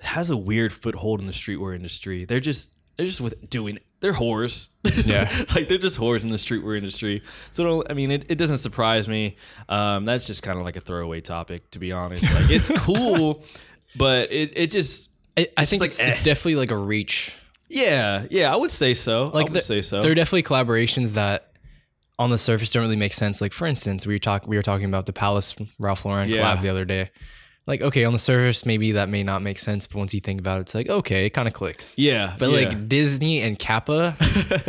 has 0.00 0.30
a 0.30 0.36
weird 0.36 0.72
foothold 0.72 1.20
in 1.20 1.26
the 1.26 1.32
streetwear 1.32 1.74
industry. 1.74 2.24
They're 2.24 2.40
just 2.40 2.70
they're 2.96 3.06
just 3.06 3.20
with 3.20 3.48
doing 3.50 3.78
they're 4.00 4.12
whores. 4.12 4.68
Yeah. 5.06 5.30
like 5.54 5.68
they're 5.68 5.78
just 5.78 5.98
whores 5.98 6.22
in 6.22 6.28
the 6.28 6.36
streetwear 6.36 6.76
industry. 6.76 7.22
So 7.52 7.82
I 7.88 7.94
mean, 7.94 8.10
it, 8.10 8.26
it 8.30 8.36
doesn't 8.36 8.58
surprise 8.58 9.08
me. 9.08 9.36
Um, 9.68 10.04
that's 10.04 10.26
just 10.26 10.42
kind 10.42 10.58
of 10.58 10.64
like 10.64 10.76
a 10.76 10.80
throwaway 10.80 11.20
topic, 11.20 11.70
to 11.70 11.78
be 11.78 11.90
honest. 11.92 12.22
Like 12.22 12.50
it's 12.50 12.70
cool, 12.78 13.44
but 13.96 14.30
it 14.32 14.52
it 14.56 14.70
just 14.70 15.10
I, 15.36 15.48
I 15.56 15.64
think 15.64 15.80
like, 15.80 15.88
it's, 15.88 16.00
eh. 16.00 16.08
it's 16.08 16.22
definitely 16.22 16.56
like 16.56 16.70
a 16.70 16.76
reach. 16.76 17.34
yeah 17.68 18.26
yeah 18.30 18.52
I 18.52 18.56
would 18.56 18.70
say 18.70 18.94
so. 18.94 19.28
Like 19.28 19.34
I 19.48 19.52
would 19.52 19.52
the- 19.54 19.60
say 19.60 19.82
so. 19.82 20.02
There 20.02 20.12
are 20.12 20.14
definitely 20.14 20.42
collaborations 20.44 21.12
that 21.12 21.50
on 22.18 22.30
the 22.30 22.38
surface 22.38 22.70
don't 22.70 22.82
really 22.84 22.94
make 22.94 23.14
sense. 23.14 23.40
Like 23.40 23.52
for 23.52 23.66
instance, 23.66 24.06
we 24.06 24.14
were 24.14 24.18
talking 24.20 24.48
we 24.48 24.56
were 24.56 24.62
talking 24.62 24.86
about 24.86 25.06
the 25.06 25.12
Palace 25.12 25.54
Ralph 25.78 26.04
Lauren 26.04 26.28
Yeah. 26.28 26.54
collab 26.56 26.60
the 26.62 26.68
other 26.68 26.84
day. 26.84 27.10
Like 27.66 27.80
okay, 27.80 28.04
on 28.04 28.12
the 28.12 28.18
surface 28.18 28.66
maybe 28.66 28.92
that 28.92 29.08
may 29.08 29.22
not 29.22 29.40
make 29.40 29.58
sense, 29.58 29.86
but 29.86 29.96
once 29.96 30.12
you 30.12 30.20
think 30.20 30.38
about 30.38 30.58
it, 30.58 30.60
it's 30.62 30.74
like 30.74 30.88
okay, 30.90 31.24
it 31.24 31.30
kind 31.30 31.48
of 31.48 31.54
clicks. 31.54 31.94
yeah, 31.96 32.36
But 32.38 32.50
yeah. 32.50 32.56
like 32.68 32.88
Disney 32.88 33.40
and 33.40 33.58
Kappa, 33.58 34.16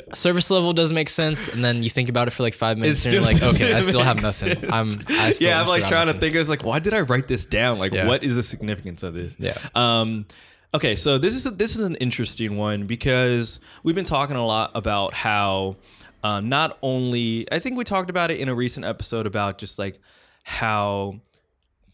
service 0.13 0.50
level 0.50 0.71
does 0.71 0.94
make 0.94 1.09
sense, 1.09 1.50
and 1.50 1.63
then 1.63 1.83
you 1.83 1.89
think 1.89 2.07
about 2.07 2.30
it 2.30 2.31
for 2.31 2.44
like 2.44 2.53
five 2.53 2.77
minutes, 2.77 3.03
and 3.06 3.13
you're 3.13 3.21
like, 3.24 3.44
okay, 3.44 3.74
I 3.74 3.81
still 3.81 4.01
have 4.03 4.21
nothing. 4.21 4.57
I'm, 4.71 4.88
I 5.09 5.31
still, 5.31 5.50
yeah, 5.50 5.59
I'm 5.59 5.68
like 5.68 5.86
trying 5.88 6.07
to 6.07 6.13
think. 6.18 6.36
I 6.36 6.39
was 6.39 6.47
like, 6.50 6.63
why 6.63 6.80
did 6.80 6.94
I 6.94 7.01
write 7.01 7.27
this 7.27 7.45
down? 7.45 7.80
Like, 7.80 7.92
Yeah. 7.92 8.07
what 8.07 8.24
is 8.24 8.38
the 8.38 8.44
significance 8.44 9.03
of 9.03 9.13
this? 9.13 9.36
Yeah. 9.38 9.57
Um. 9.75 10.25
Okay, 10.74 10.95
so 10.95 11.18
this 11.18 11.36
is 11.36 11.45
a, 11.45 11.51
this 11.51 11.75
is 11.77 11.83
an 11.86 11.95
interesting 11.95 12.57
one 12.57 12.86
because 12.86 13.59
we've 13.83 13.95
been 13.95 14.03
talking 14.06 14.36
a 14.36 14.45
lot 14.45 14.71
about 14.75 15.13
how 15.13 15.75
um, 16.24 16.50
not 16.50 16.77
only 16.81 17.45
I 17.51 17.59
think 17.59 17.77
we 17.77 17.83
talked 17.83 18.09
about 18.09 18.31
it 18.31 18.39
in 18.39 18.47
a 18.50 18.56
recent 18.56 18.86
episode 18.86 19.25
about 19.25 19.57
just 19.57 19.80
like 19.80 20.00
how 20.44 21.19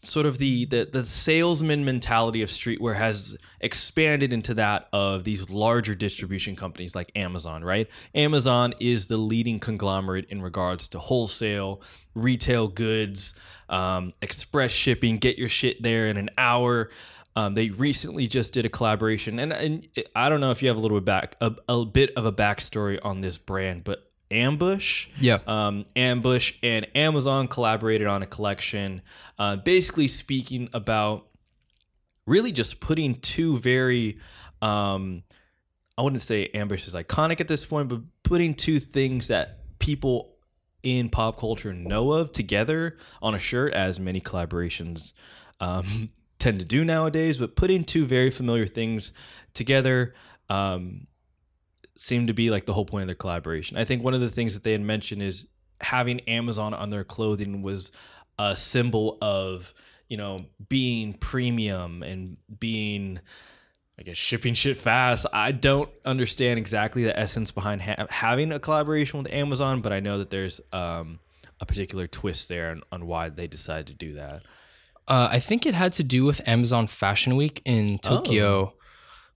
sort 0.02 0.26
of 0.26 0.38
the, 0.38 0.64
the 0.64 0.88
the 0.90 1.04
salesman 1.04 1.84
mentality 1.84 2.42
of 2.42 2.48
streetwear 2.48 2.96
has 2.96 3.36
expanded 3.60 4.32
into 4.32 4.52
that 4.54 4.88
of 4.92 5.22
these 5.22 5.48
larger 5.48 5.94
distribution 5.94 6.56
companies 6.56 6.94
like 6.94 7.12
Amazon, 7.14 7.62
right? 7.64 7.88
Amazon 8.14 8.74
is 8.80 9.06
the 9.06 9.16
leading 9.16 9.60
conglomerate 9.60 10.26
in 10.28 10.42
regards 10.42 10.88
to 10.88 10.98
wholesale, 10.98 11.82
retail 12.14 12.66
goods, 12.66 13.34
um, 13.68 14.12
express 14.20 14.72
shipping, 14.72 15.18
get 15.18 15.38
your 15.38 15.48
shit 15.48 15.80
there 15.82 16.08
in 16.08 16.16
an 16.16 16.30
hour. 16.36 16.90
Um, 17.34 17.54
they 17.54 17.70
recently 17.70 18.26
just 18.26 18.52
did 18.52 18.66
a 18.66 18.68
collaboration, 18.68 19.38
and, 19.38 19.52
and 19.52 19.88
I 20.14 20.28
don't 20.28 20.40
know 20.40 20.50
if 20.50 20.62
you 20.62 20.68
have 20.68 20.76
a 20.76 20.80
little 20.80 20.98
bit 20.98 21.06
back 21.06 21.36
a, 21.40 21.54
a 21.68 21.84
bit 21.86 22.10
of 22.16 22.26
a 22.26 22.32
backstory 22.32 22.98
on 23.02 23.20
this 23.22 23.38
brand, 23.38 23.84
but 23.84 24.11
Ambush, 24.32 25.06
Yeah. 25.20 25.38
um, 25.46 25.84
Ambush 25.94 26.54
and 26.62 26.86
Amazon 26.94 27.46
collaborated 27.48 28.06
on 28.06 28.22
a 28.22 28.26
collection, 28.26 29.02
uh, 29.38 29.56
basically 29.56 30.08
speaking 30.08 30.68
about 30.72 31.26
really 32.26 32.52
just 32.52 32.80
putting 32.80 33.16
two 33.20 33.58
very, 33.58 34.18
um, 34.60 35.22
I 35.98 36.02
wouldn't 36.02 36.22
say 36.22 36.46
Ambush 36.54 36.88
is 36.88 36.94
iconic 36.94 37.40
at 37.40 37.48
this 37.48 37.64
point, 37.64 37.88
but 37.88 38.00
putting 38.22 38.54
two 38.54 38.78
things 38.80 39.28
that 39.28 39.58
people 39.78 40.36
in 40.82 41.08
pop 41.08 41.38
culture 41.38 41.72
know 41.72 42.12
of 42.12 42.32
together 42.32 42.96
on 43.20 43.34
a 43.34 43.38
shirt, 43.38 43.72
as 43.74 44.00
many 44.00 44.20
collaborations 44.20 45.12
um, 45.60 46.10
tend 46.38 46.58
to 46.58 46.64
do 46.64 46.84
nowadays. 46.84 47.38
But 47.38 47.54
putting 47.56 47.84
two 47.84 48.04
very 48.06 48.30
familiar 48.30 48.66
things 48.66 49.12
together. 49.54 50.14
Um, 50.48 51.06
seemed 52.02 52.26
to 52.26 52.34
be 52.34 52.50
like 52.50 52.66
the 52.66 52.72
whole 52.72 52.84
point 52.84 53.02
of 53.02 53.06
their 53.06 53.14
collaboration. 53.14 53.76
I 53.76 53.84
think 53.84 54.02
one 54.02 54.12
of 54.12 54.20
the 54.20 54.28
things 54.28 54.54
that 54.54 54.64
they 54.64 54.72
had 54.72 54.80
mentioned 54.80 55.22
is 55.22 55.46
having 55.80 56.20
Amazon 56.22 56.74
on 56.74 56.90
their 56.90 57.04
clothing 57.04 57.62
was 57.62 57.92
a 58.40 58.56
symbol 58.56 59.18
of, 59.22 59.72
you 60.08 60.16
know, 60.16 60.46
being 60.68 61.14
premium 61.14 62.02
and 62.02 62.38
being 62.58 63.20
I 63.98 64.02
guess 64.02 64.16
shipping 64.16 64.54
shit 64.54 64.78
fast. 64.78 65.26
I 65.32 65.52
don't 65.52 65.90
understand 66.04 66.58
exactly 66.58 67.04
the 67.04 67.16
essence 67.16 67.52
behind 67.52 67.82
ha- 67.82 68.06
having 68.10 68.50
a 68.50 68.58
collaboration 68.58 69.22
with 69.22 69.32
Amazon, 69.32 69.80
but 69.80 69.92
I 69.92 70.00
know 70.00 70.18
that 70.18 70.30
there's 70.30 70.60
um, 70.72 71.20
a 71.60 71.66
particular 71.66 72.08
twist 72.08 72.48
there 72.48 72.70
on, 72.70 72.82
on 72.90 73.06
why 73.06 73.28
they 73.28 73.46
decided 73.46 73.86
to 73.86 73.94
do 73.94 74.14
that. 74.14 74.42
Uh, 75.06 75.28
I 75.30 75.38
think 75.38 75.66
it 75.66 75.74
had 75.74 75.92
to 75.94 76.02
do 76.02 76.24
with 76.24 76.46
Amazon 76.48 76.88
Fashion 76.88 77.36
Week 77.36 77.62
in 77.64 78.00
Oh. 78.04 78.72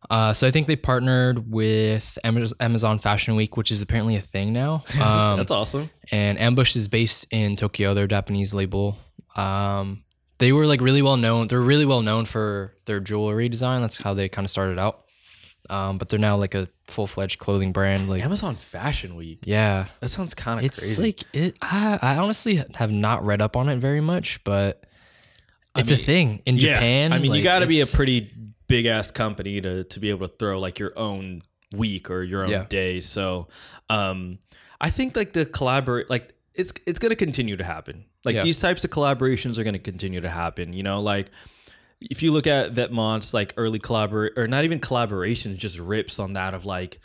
Uh, 0.08 0.32
so 0.32 0.46
I 0.46 0.50
think 0.50 0.66
they 0.68 0.76
partnered 0.76 1.50
with 1.50 2.16
Amazon 2.24 2.98
Fashion 2.98 3.34
Week, 3.36 3.56
which 3.56 3.70
is 3.72 3.82
apparently 3.82 4.16
a 4.16 4.20
thing 4.20 4.52
now. 4.52 4.84
Um, 5.00 5.36
That's 5.38 5.50
awesome. 5.50 5.90
and 6.12 6.38
Ambush 6.38 6.76
is 6.76 6.88
based 6.88 7.26
in 7.30 7.56
Tokyo. 7.56 7.92
They're 7.94 8.04
a 8.04 8.08
Japanese 8.08 8.54
label. 8.54 8.98
Um, 9.34 10.04
they 10.38 10.52
were 10.52 10.66
like 10.66 10.80
really 10.80 11.02
well 11.02 11.16
known. 11.16 11.48
They're 11.48 11.60
really 11.60 11.84
well 11.86 12.02
known 12.02 12.24
for 12.24 12.74
their 12.84 13.00
jewelry 13.00 13.48
design. 13.48 13.80
That's 13.82 13.96
how 13.96 14.14
they 14.14 14.28
kind 14.28 14.44
of 14.44 14.50
started 14.50 14.78
out. 14.78 15.02
Um, 15.68 15.98
but 15.98 16.08
they're 16.08 16.18
now 16.20 16.36
like 16.36 16.54
a 16.54 16.68
full 16.86 17.06
fledged 17.08 17.38
clothing 17.40 17.72
brand. 17.72 18.08
Like, 18.08 18.22
Amazon 18.22 18.54
Fashion 18.54 19.16
Week. 19.16 19.40
yeah, 19.44 19.86
That 20.00 20.10
sounds 20.10 20.32
kind 20.34 20.60
of 20.60 20.64
it's 20.64 20.78
crazy. 20.78 21.02
like 21.02 21.24
it. 21.32 21.56
I, 21.60 21.98
I 22.00 22.16
honestly 22.18 22.62
have 22.76 22.92
not 22.92 23.24
read 23.24 23.42
up 23.42 23.56
on 23.56 23.68
it 23.68 23.78
very 23.78 24.00
much, 24.00 24.44
but 24.44 24.84
I 25.74 25.80
it's 25.80 25.90
mean, 25.90 26.00
a 26.00 26.02
thing 26.04 26.42
in 26.46 26.56
Yeah. 26.56 26.74
Japan. 26.74 27.12
I 27.12 27.18
mean, 27.18 27.34
you 27.34 27.42
got 27.42 27.60
to 27.60 27.66
be 27.66 27.80
a 27.80 27.86
pretty 27.86 28.30
big 28.68 28.86
ass 28.86 29.10
company 29.10 29.60
to 29.60 29.84
to 29.84 30.00
be 30.00 30.10
able 30.10 30.28
to 30.28 30.34
throw 30.36 30.58
like 30.58 30.78
your 30.78 30.92
own 30.98 31.42
week 31.72 32.10
or 32.10 32.22
your 32.22 32.42
own 32.44 32.50
Yeah. 32.50 32.64
day. 32.68 33.00
So 33.00 33.48
um 33.90 34.38
I 34.80 34.90
think 34.90 35.16
like 35.16 35.32
the 35.32 35.46
collaborate 35.46 36.08
like 36.10 36.34
it's 36.54 36.72
it's 36.86 36.98
gonna 36.98 37.16
continue 37.16 37.56
to 37.56 37.64
happen. 37.64 38.04
Like 38.24 38.34
Yeah. 38.36 38.42
these 38.42 38.58
types 38.60 38.84
of 38.84 38.90
collaborations 38.90 39.58
are 39.58 39.64
gonna 39.64 39.78
continue 39.78 40.20
to 40.20 40.30
happen. 40.30 40.72
You 40.72 40.82
know, 40.82 41.00
like 41.00 41.30
if 42.00 42.22
you 42.22 42.30
look 42.32 42.46
at 42.46 42.74
Vetements' 42.74 43.32
like 43.32 43.54
early 43.56 43.78
collaborate 43.78 44.32
or 44.36 44.46
not 44.48 44.64
even 44.64 44.80
collaborations, 44.80 45.56
just 45.56 45.78
rips 45.78 46.18
on 46.18 46.34
that 46.34 46.52
of 46.54 46.64
like 46.64 47.00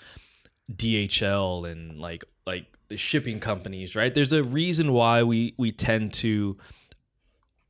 DHL 0.74 1.70
and 1.70 2.00
like 2.00 2.24
like 2.46 2.66
the 2.90 2.98
shipping 2.98 3.40
companies, 3.40 3.96
right? 3.96 4.14
There's 4.14 4.34
a 4.34 4.44
reason 4.44 4.92
why 4.94 5.24
we 5.24 5.54
we 5.58 5.72
tend 5.72 6.14
to 6.14 6.58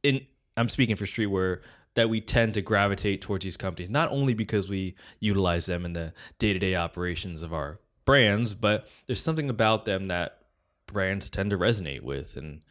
in 0.03 0.25
I'm 0.57 0.69
speaking 0.69 0.95
for 0.95 1.05
streetwear 1.05 1.62
that 1.95 2.10
we 2.10 2.21
tend 2.21 2.53
to 2.53 2.62
gravitate 2.62 3.21
towards 3.21 3.43
these 3.43 3.57
companies 3.57 3.89
not 3.89 4.10
only 4.12 4.33
because 4.33 4.69
we 4.69 4.95
utilize 5.19 5.65
them 5.65 5.86
in 5.86 5.93
the 5.93 6.13
day-to-day 6.39 6.75
operations 6.75 7.43
of 7.43 7.53
our 7.53 7.79
brands, 8.05 8.53
but 8.53 8.88
there's 9.07 9.21
something 9.21 9.50
about 9.50 9.86
them 9.86 10.07
that 10.07 10.39
brands 10.88 11.29
tend 11.29 11.50
to 11.50 11.57
resonate 11.57 12.01
with 12.01 12.36
and 12.38 12.62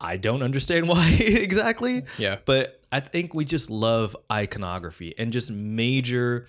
I 0.00 0.16
don't 0.16 0.42
understand 0.42 0.88
why 0.92 1.08
exactly, 1.08 2.04
Yeah. 2.18 2.38
but 2.44 2.80
I 2.92 3.00
think 3.00 3.34
we 3.34 3.44
just 3.44 3.70
love 3.70 4.16
iconography 4.30 5.14
and 5.18 5.32
just 5.32 5.50
major 5.50 6.46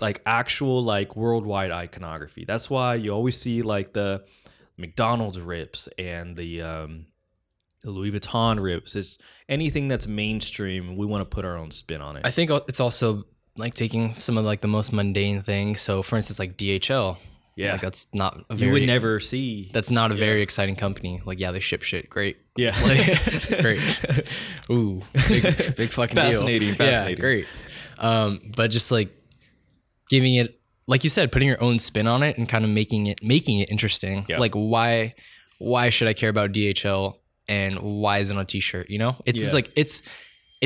like 0.00 0.20
actual 0.26 0.82
like 0.82 1.14
worldwide 1.16 1.70
iconography. 1.70 2.44
That's 2.44 2.68
why 2.68 2.96
you 2.96 3.10
always 3.12 3.38
see 3.40 3.62
like 3.62 3.92
the 3.92 4.24
McDonald's 4.76 5.38
rips 5.38 5.88
and 5.98 6.36
the 6.36 6.62
um 6.62 7.06
the 7.82 7.90
Louis 7.90 8.12
Vuitton 8.12 8.62
rips. 8.62 8.94
It's 8.96 9.18
anything 9.48 9.88
that's 9.88 10.06
mainstream, 10.06 10.96
we 10.96 11.06
want 11.06 11.20
to 11.28 11.34
put 11.34 11.44
our 11.44 11.56
own 11.56 11.70
spin 11.70 12.00
on 12.00 12.16
it. 12.16 12.22
I 12.24 12.30
think 12.30 12.50
it's 12.68 12.80
also 12.80 13.24
like 13.56 13.74
taking 13.74 14.14
some 14.16 14.38
of 14.38 14.44
like 14.44 14.60
the 14.60 14.68
most 14.68 14.92
mundane 14.92 15.42
things. 15.42 15.80
So, 15.80 16.02
for 16.02 16.16
instance, 16.16 16.38
like 16.38 16.56
DHL. 16.56 17.16
yeah. 17.56 17.72
Like 17.72 17.80
that's 17.82 18.06
not 18.14 18.44
a 18.48 18.56
you 18.56 18.70
would 18.72 18.84
never 18.84 19.20
see 19.20 19.70
That's 19.72 19.90
not 19.90 20.12
a 20.12 20.14
very 20.14 20.42
exciting 20.42 20.76
company. 20.76 21.20
Like, 21.24 21.38
yeah, 21.38 21.50
they 21.50 21.60
ship 21.60 21.82
shit. 21.82 22.08
Great. 22.08 22.38
Yeah. 22.56 22.74
Like, 22.82 23.60
great. 23.60 23.80
Ooh, 24.70 25.02
big, 25.28 25.76
big 25.76 25.90
fucking 25.90 26.14
deal. 26.14 26.32
Fascinating, 26.32 26.74
fascinating. 26.74 27.16
Yeah, 27.16 27.20
great. 27.20 27.46
Um, 27.98 28.52
but 28.56 28.70
just 28.70 28.90
like 28.90 29.10
giving 30.08 30.36
it, 30.36 30.58
like 30.86 31.04
you 31.04 31.10
said, 31.10 31.30
putting 31.32 31.48
your 31.48 31.62
own 31.62 31.78
spin 31.78 32.06
on 32.06 32.22
it 32.22 32.38
and 32.38 32.48
kind 32.48 32.64
of 32.64 32.70
making 32.70 33.06
it, 33.08 33.22
making 33.22 33.60
it 33.60 33.70
interesting. 33.70 34.26
Yeah. 34.28 34.38
Like, 34.38 34.52
why, 34.54 35.14
why 35.58 35.90
should 35.90 36.08
I 36.08 36.12
care 36.12 36.28
about 36.30 36.52
DHL 36.52 37.16
and 37.52 37.74
why 38.02 38.18
is 38.18 38.30
it 38.30 38.34
on 38.36 38.40
a 38.42 38.44
t-shirt? 38.44 38.86
You 38.90 38.98
know, 38.98 39.16
it's 39.26 39.38
just 39.40 39.52
Yeah. 39.52 39.56
like 39.60 39.70
it's. 39.76 40.02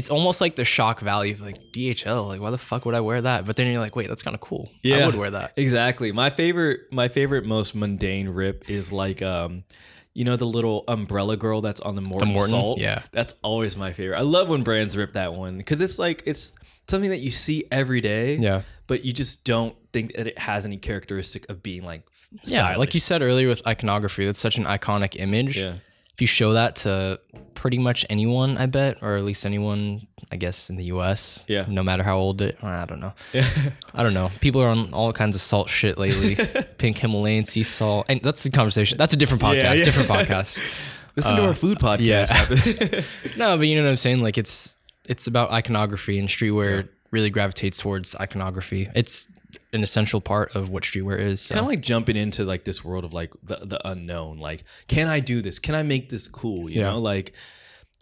It's 0.00 0.10
almost 0.10 0.42
like 0.42 0.56
the 0.56 0.64
shock 0.66 1.00
value 1.00 1.32
of 1.32 1.40
like 1.40 1.56
DHL. 1.72 2.28
Like, 2.28 2.38
why 2.38 2.50
the 2.50 2.58
fuck 2.58 2.84
would 2.84 2.94
I 2.94 3.00
wear 3.00 3.22
that? 3.22 3.46
But 3.46 3.56
then 3.56 3.66
you're 3.66 3.80
like, 3.80 3.96
wait, 3.96 4.08
that's 4.10 4.20
kind 4.22 4.34
of 4.34 4.42
cool. 4.42 4.68
Yeah, 4.82 4.96
I 4.98 5.06
would 5.06 5.14
wear 5.14 5.30
that. 5.30 5.54
Exactly. 5.56 6.12
My 6.12 6.28
favorite 6.28 6.80
my 6.92 7.08
favorite 7.08 7.46
most 7.46 7.74
mundane 7.74 8.28
rip 8.28 8.68
is 8.68 8.92
like 8.92 9.22
um 9.22 9.64
you 10.12 10.24
know 10.26 10.36
the 10.36 10.44
little 10.44 10.84
umbrella 10.86 11.34
girl 11.38 11.62
that's 11.62 11.80
on 11.80 11.94
the 11.94 12.02
Morton, 12.02 12.28
Morton? 12.28 12.50
salt? 12.50 12.78
Yeah. 12.78 13.04
That's 13.12 13.32
always 13.40 13.74
my 13.74 13.94
favorite. 13.94 14.18
I 14.18 14.22
love 14.36 14.50
when 14.50 14.62
brands 14.62 14.94
rip 14.98 15.12
that 15.14 15.32
one 15.32 15.62
cuz 15.62 15.80
it's 15.80 15.98
like 15.98 16.22
it's 16.26 16.54
something 16.88 17.08
that 17.08 17.20
you 17.20 17.30
see 17.30 17.64
every 17.72 18.02
day, 18.02 18.36
Yeah. 18.36 18.60
but 18.88 19.02
you 19.02 19.14
just 19.14 19.44
don't 19.44 19.74
think 19.94 20.14
that 20.14 20.26
it 20.26 20.38
has 20.38 20.66
any 20.66 20.76
characteristic 20.76 21.48
of 21.48 21.62
being 21.62 21.84
like 21.84 22.02
Yeah, 22.44 22.76
like 22.76 22.92
you 22.92 23.00
said 23.00 23.22
earlier 23.22 23.48
with 23.48 23.66
iconography, 23.66 24.26
that's 24.26 24.40
such 24.40 24.58
an 24.58 24.64
iconic 24.66 25.16
image. 25.18 25.56
Yeah. 25.56 25.76
If 26.16 26.22
you 26.22 26.26
show 26.26 26.54
that 26.54 26.76
to 26.76 27.20
pretty 27.52 27.76
much 27.76 28.06
anyone, 28.08 28.56
I 28.56 28.64
bet, 28.64 29.02
or 29.02 29.16
at 29.16 29.24
least 29.24 29.44
anyone, 29.44 30.06
I 30.32 30.36
guess, 30.36 30.70
in 30.70 30.76
the 30.76 30.84
U.S. 30.84 31.44
Yeah. 31.46 31.66
No 31.68 31.82
matter 31.82 32.02
how 32.02 32.16
old 32.16 32.40
it, 32.40 32.56
I 32.62 32.86
don't 32.86 33.00
know. 33.00 33.12
Yeah. 33.34 33.46
I 33.92 34.02
don't 34.02 34.14
know. 34.14 34.30
People 34.40 34.62
are 34.62 34.68
on 34.70 34.94
all 34.94 35.12
kinds 35.12 35.36
of 35.36 35.42
salt 35.42 35.68
shit 35.68 35.98
lately. 35.98 36.36
Pink 36.78 36.96
Himalayan 36.96 37.44
sea 37.44 37.62
salt, 37.62 38.06
and 38.08 38.22
that's 38.22 38.44
the 38.44 38.50
conversation. 38.50 38.96
That's 38.96 39.12
a 39.12 39.16
different 39.18 39.42
podcast. 39.42 39.56
Yeah, 39.56 39.74
yeah. 39.74 39.84
Different 39.84 40.08
podcast. 40.08 40.56
Listen 41.16 41.36
to 41.36 41.42
uh, 41.42 41.48
our 41.48 41.54
food 41.54 41.78
podcast. 41.78 42.00
yeah. 42.00 43.02
no, 43.36 43.58
but 43.58 43.68
you 43.68 43.76
know 43.76 43.82
what 43.82 43.90
I'm 43.90 43.98
saying. 43.98 44.22
Like 44.22 44.38
it's 44.38 44.78
it's 45.04 45.26
about 45.26 45.50
iconography, 45.50 46.18
and 46.18 46.30
streetwear 46.30 46.88
really 47.10 47.28
gravitates 47.28 47.76
towards 47.76 48.14
iconography. 48.14 48.88
It's 48.94 49.26
an 49.72 49.82
essential 49.82 50.20
part 50.20 50.54
of 50.56 50.70
what 50.70 50.82
streetwear 50.82 51.18
is. 51.18 51.40
so. 51.40 51.54
kind 51.54 51.64
of 51.64 51.68
like 51.68 51.80
jumping 51.80 52.16
into 52.16 52.44
like 52.44 52.64
this 52.64 52.84
world 52.84 53.04
of 53.04 53.12
like 53.12 53.32
the, 53.42 53.56
the 53.64 53.88
unknown 53.88 54.38
like 54.38 54.64
can 54.88 55.08
i 55.08 55.20
do 55.20 55.40
this 55.42 55.58
can 55.58 55.74
i 55.74 55.82
make 55.82 56.08
this 56.08 56.28
cool 56.28 56.68
you 56.70 56.80
Yeah. 56.80 56.90
know 56.90 56.98
like 56.98 57.32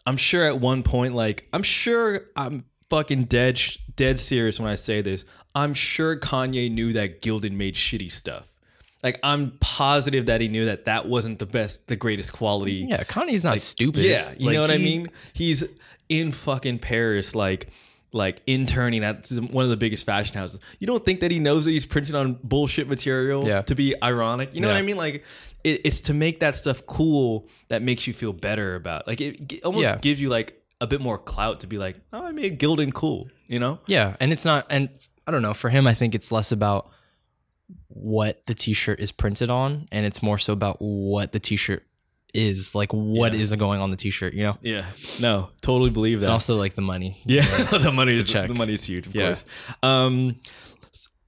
i'm 0.06 0.16
sure 0.16 0.44
at 0.44 0.60
one 0.60 0.82
point 0.82 1.14
like 1.14 1.48
i'm 1.52 1.62
sure 1.62 2.22
i'm 2.36 2.64
fucking 2.90 3.24
dead 3.24 3.60
dead 3.96 4.18
serious 4.18 4.58
when 4.60 4.68
i 4.70 4.74
say 4.76 5.00
this 5.02 5.24
i'm 5.54 5.74
sure 5.74 6.16
kanye 6.18 6.70
knew 6.70 6.92
that 6.92 7.22
gildan 7.22 7.52
made 7.52 7.74
shitty 7.74 8.10
stuff 8.12 8.48
like 9.02 9.18
i'm 9.22 9.52
positive 9.60 10.26
that 10.26 10.40
he 10.40 10.48
knew 10.48 10.64
that 10.66 10.84
that 10.86 11.06
wasn't 11.06 11.38
the 11.38 11.46
best 11.46 11.86
the 11.88 11.96
greatest 11.96 12.32
quality 12.32 12.86
Yeah, 12.88 13.04
Kanye's 13.04 13.44
not 13.44 13.60
stupid. 13.60 14.02
yeah, 14.04 14.32
you 14.38 14.46
Like, 14.46 14.54
know 14.54 14.60
what 14.62 14.70
I 14.70 14.78
mean? 14.78 15.08
He's 15.32 15.64
in 16.08 16.32
fucking 16.32 16.78
Paris, 16.80 17.34
like 17.34 17.68
like 18.14 18.40
interning 18.46 19.02
at 19.04 19.28
one 19.50 19.64
of 19.64 19.70
the 19.70 19.76
biggest 19.76 20.06
fashion 20.06 20.34
houses. 20.36 20.60
You 20.78 20.86
don't 20.86 21.04
think 21.04 21.20
that 21.20 21.30
he 21.30 21.38
knows 21.40 21.64
that 21.66 21.72
he's 21.72 21.84
printing 21.84 22.14
on 22.14 22.38
bullshit 22.42 22.88
material 22.88 23.46
Yeah. 23.46 23.62
to 23.62 23.74
be 23.74 23.94
ironic? 24.02 24.54
You 24.54 24.60
know 24.60 24.68
what 24.68 24.76
I 24.76 24.82
mean? 24.82 24.96
Like 24.96 25.24
it, 25.64 25.80
it's 25.84 26.00
to 26.02 26.14
make 26.14 26.40
that 26.40 26.54
stuff 26.54 26.86
cool 26.86 27.48
that 27.68 27.82
makes 27.82 28.06
you 28.06 28.12
feel 28.14 28.32
better 28.32 28.76
about. 28.76 29.06
Like 29.06 29.20
it, 29.20 29.48
g- 29.48 29.60
almost 29.64 29.82
Yeah. 29.84 29.98
gives 29.98 30.20
you 30.20 30.28
like 30.28 30.62
a 30.80 30.86
bit 30.86 31.00
more 31.00 31.18
clout 31.18 31.60
to 31.60 31.66
be 31.66 31.76
like, 31.76 31.96
oh, 32.12 32.24
I 32.24 32.32
made 32.32 32.58
Gildan 32.60 32.94
cool. 32.94 33.28
You 33.48 33.58
know? 33.58 33.78
Yeah, 33.86 34.16
and 34.20 34.32
it's 34.32 34.44
not, 34.44 34.66
and 34.70 34.88
I 35.26 35.30
don't 35.30 35.42
know. 35.42 35.52
For 35.54 35.68
him, 35.68 35.86
I 35.86 35.94
think 35.94 36.14
it's 36.14 36.30
less 36.32 36.52
about 36.52 36.90
what 37.88 38.44
the 38.46 38.54
T-shirt 38.54 39.00
is 39.00 39.12
printed 39.12 39.50
on, 39.50 39.88
and 39.92 40.04
it's 40.06 40.22
more 40.22 40.38
so 40.38 40.52
about 40.52 40.76
what 40.80 41.32
the 41.32 41.40
T-shirt 41.40 41.84
is, 42.34 42.74
like 42.74 42.92
what 42.92 43.34
is 43.34 43.50
Yeah. 43.50 43.56
going 43.56 43.80
on 43.80 43.90
the 43.90 43.96
T-shirt. 43.96 44.34
You 44.34 44.42
know, 44.42 44.58
Yeah. 44.60 44.86
No, 45.20 45.50
totally 45.62 45.90
believe 45.90 46.20
that. 46.20 46.26
and 46.26 46.32
also 46.32 46.56
like 46.56 46.74
the 46.74 46.82
money. 46.82 47.22
Yeah, 47.24 47.42
the 47.78 47.92
money 47.92 48.12
is 48.18 48.28
check. 48.28 48.48
the 48.48 48.54
money 48.54 48.74
is 48.74 48.84
huge, 48.84 49.06
of 49.06 49.14
Yeah. 49.14 49.26
course. 49.28 49.44
Um, 49.82 50.36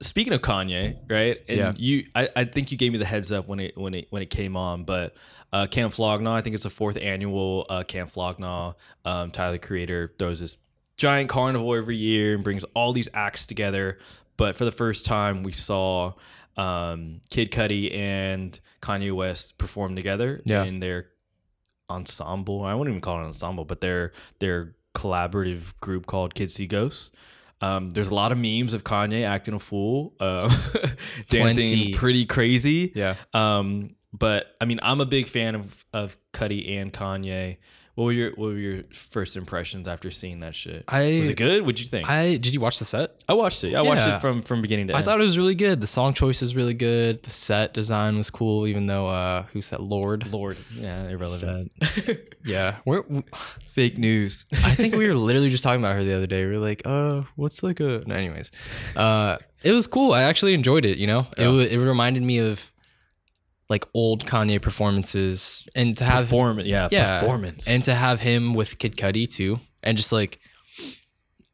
speaking 0.00 0.32
of 0.32 0.42
Kanye, 0.42 0.96
right? 1.08 1.38
And 1.48 1.58
Yeah. 1.58 1.72
you, 1.76 2.06
I, 2.14 2.28
I 2.36 2.44
think 2.44 2.70
you 2.70 2.76
gave 2.76 2.92
me 2.92 2.98
the 2.98 3.04
heads 3.04 3.32
up 3.32 3.46
when 3.48 3.60
it 3.60 3.76
when 3.78 3.94
it 3.94 4.06
when 4.10 4.22
it 4.22 4.30
came 4.30 4.56
on, 4.56 4.84
but 4.84 5.14
uh, 5.52 5.66
Camp 5.66 5.92
Flog 5.92 6.20
Gnaw, 6.20 6.34
I 6.34 6.40
think 6.42 6.54
it's 6.54 6.64
the 6.64 6.70
fourth 6.70 6.98
annual 7.00 7.66
uh, 7.70 7.82
Camp 7.84 8.10
Flog 8.10 8.38
Gnaw. 8.38 8.74
Um, 9.04 9.30
Tyler 9.30 9.58
Creator 9.58 10.12
throws 10.18 10.40
this 10.40 10.56
giant 10.96 11.28
carnival 11.30 11.74
every 11.74 11.96
year 11.96 12.34
and 12.34 12.42
brings 12.44 12.64
all 12.74 12.92
these 12.92 13.08
acts 13.14 13.46
together. 13.46 13.98
But 14.36 14.56
for 14.56 14.64
the 14.64 14.72
first 14.72 15.06
time, 15.06 15.42
we 15.44 15.52
saw 15.52 16.12
um, 16.56 17.20
Kid 17.30 17.52
Cudi 17.52 17.94
and 17.94 18.58
Kanye 18.86 19.12
West 19.14 19.58
perform 19.58 19.96
together 19.96 20.42
Yeah. 20.44 20.64
in 20.64 20.80
their 20.80 21.06
ensemble. 21.90 22.64
I 22.64 22.74
wouldn't 22.74 22.92
even 22.94 23.00
call 23.00 23.16
it 23.18 23.20
an 23.22 23.26
ensemble, 23.26 23.64
but 23.64 23.80
their 23.80 24.12
their 24.38 24.74
collaborative 24.94 25.78
group 25.80 26.06
called 26.06 26.34
Kids 26.34 26.54
See 26.54 26.66
Ghosts. 26.66 27.10
Um, 27.60 27.90
there's 27.90 28.08
a 28.08 28.14
lot 28.14 28.32
of 28.32 28.38
memes 28.38 28.74
of 28.74 28.84
Kanye 28.84 29.22
acting 29.24 29.54
a 29.54 29.58
fool, 29.58 30.14
uh, 30.20 30.48
dancing 31.28 31.94
pretty 31.94 32.26
crazy. 32.26 32.92
Yeah. 32.94 33.14
Um, 33.32 33.94
but 34.12 34.54
I 34.60 34.64
mean, 34.66 34.78
I'm 34.82 35.00
a 35.00 35.06
big 35.06 35.28
fan 35.28 35.54
of 35.54 35.84
of 35.92 36.16
Cudi 36.32 36.78
and 36.80 36.92
Kanye. 36.92 37.56
What 37.96 38.04
were 38.04 38.12
your 38.12 38.30
What 38.32 38.48
were 38.52 38.58
your 38.58 38.82
first 38.92 39.36
impressions 39.36 39.88
after 39.88 40.10
seeing 40.10 40.40
that 40.40 40.54
shit? 40.54 40.84
I 40.86 41.18
was 41.18 41.30
it 41.30 41.36
good? 41.38 41.62
What'd 41.62 41.80
you 41.80 41.86
think? 41.86 42.08
I, 42.08 42.32
did 42.36 42.52
you 42.52 42.60
watch 42.60 42.78
the 42.78 42.84
set? 42.84 43.22
I 43.26 43.32
watched 43.32 43.64
it. 43.64 43.74
I 43.74 43.80
watched 43.80 44.06
it 44.06 44.20
from 44.20 44.42
from 44.42 44.60
beginning 44.60 44.88
to 44.88 44.92
I 44.92 44.98
end. 44.98 45.02
I 45.08 45.10
thought 45.10 45.18
it 45.18 45.22
was 45.22 45.38
really 45.38 45.54
good. 45.54 45.80
The 45.80 45.86
song 45.86 46.12
choice 46.12 46.42
is 46.42 46.54
really 46.54 46.74
good. 46.74 47.22
The 47.22 47.30
set 47.30 47.72
design 47.72 48.18
was 48.18 48.28
cool, 48.28 48.66
even 48.66 48.86
though 48.86 49.06
uh, 49.08 49.44
who 49.54 49.62
said 49.62 49.80
Lorde? 49.80 50.30
Lorde, 50.32 50.58
yeah, 50.74 51.08
irrelevant. 51.08 51.72
Yeah, 52.44 52.76
we're, 52.84 53.02
Fake 53.66 53.98
news. 53.98 54.44
I 54.52 54.74
think 54.76 54.94
we 54.94 55.08
were 55.08 55.14
literally 55.14 55.50
just 55.50 55.64
talking 55.64 55.80
about 55.82 55.96
her 55.96 56.04
the 56.04 56.14
other 56.14 56.26
day. 56.28 56.46
We 56.46 56.52
were 56.52 56.58
like, 56.58 56.82
uh, 56.84 57.22
what's 57.34 57.62
like 57.64 57.80
a. 57.80 58.02
No, 58.06 58.14
anyways, 58.14 58.52
uh, 58.94 59.38
it 59.64 59.72
was 59.72 59.86
cool. 59.88 60.12
I 60.12 60.22
actually 60.22 60.54
enjoyed 60.54 60.84
it. 60.84 60.98
You 60.98 61.06
know, 61.08 61.20
it 61.36 61.40
Yeah. 61.42 61.48
wa- 61.48 61.58
it 61.58 61.76
reminded 61.76 62.22
me 62.22 62.38
of 62.38 62.70
like 63.68 63.84
old 63.94 64.26
Kanye 64.26 64.60
performances, 64.62 65.68
and 65.74 65.96
to 65.98 66.04
have 66.04 66.24
Performance, 66.24 66.68
yeah, 66.68 66.88
yeah, 66.90 67.18
performance, 67.18 67.68
and 67.68 67.82
to 67.84 67.94
have 67.94 68.20
him 68.20 68.54
with 68.54 68.78
Kid 68.78 68.96
Cudi 68.96 69.28
too, 69.28 69.60
and 69.82 69.96
just 69.96 70.12
like 70.12 70.38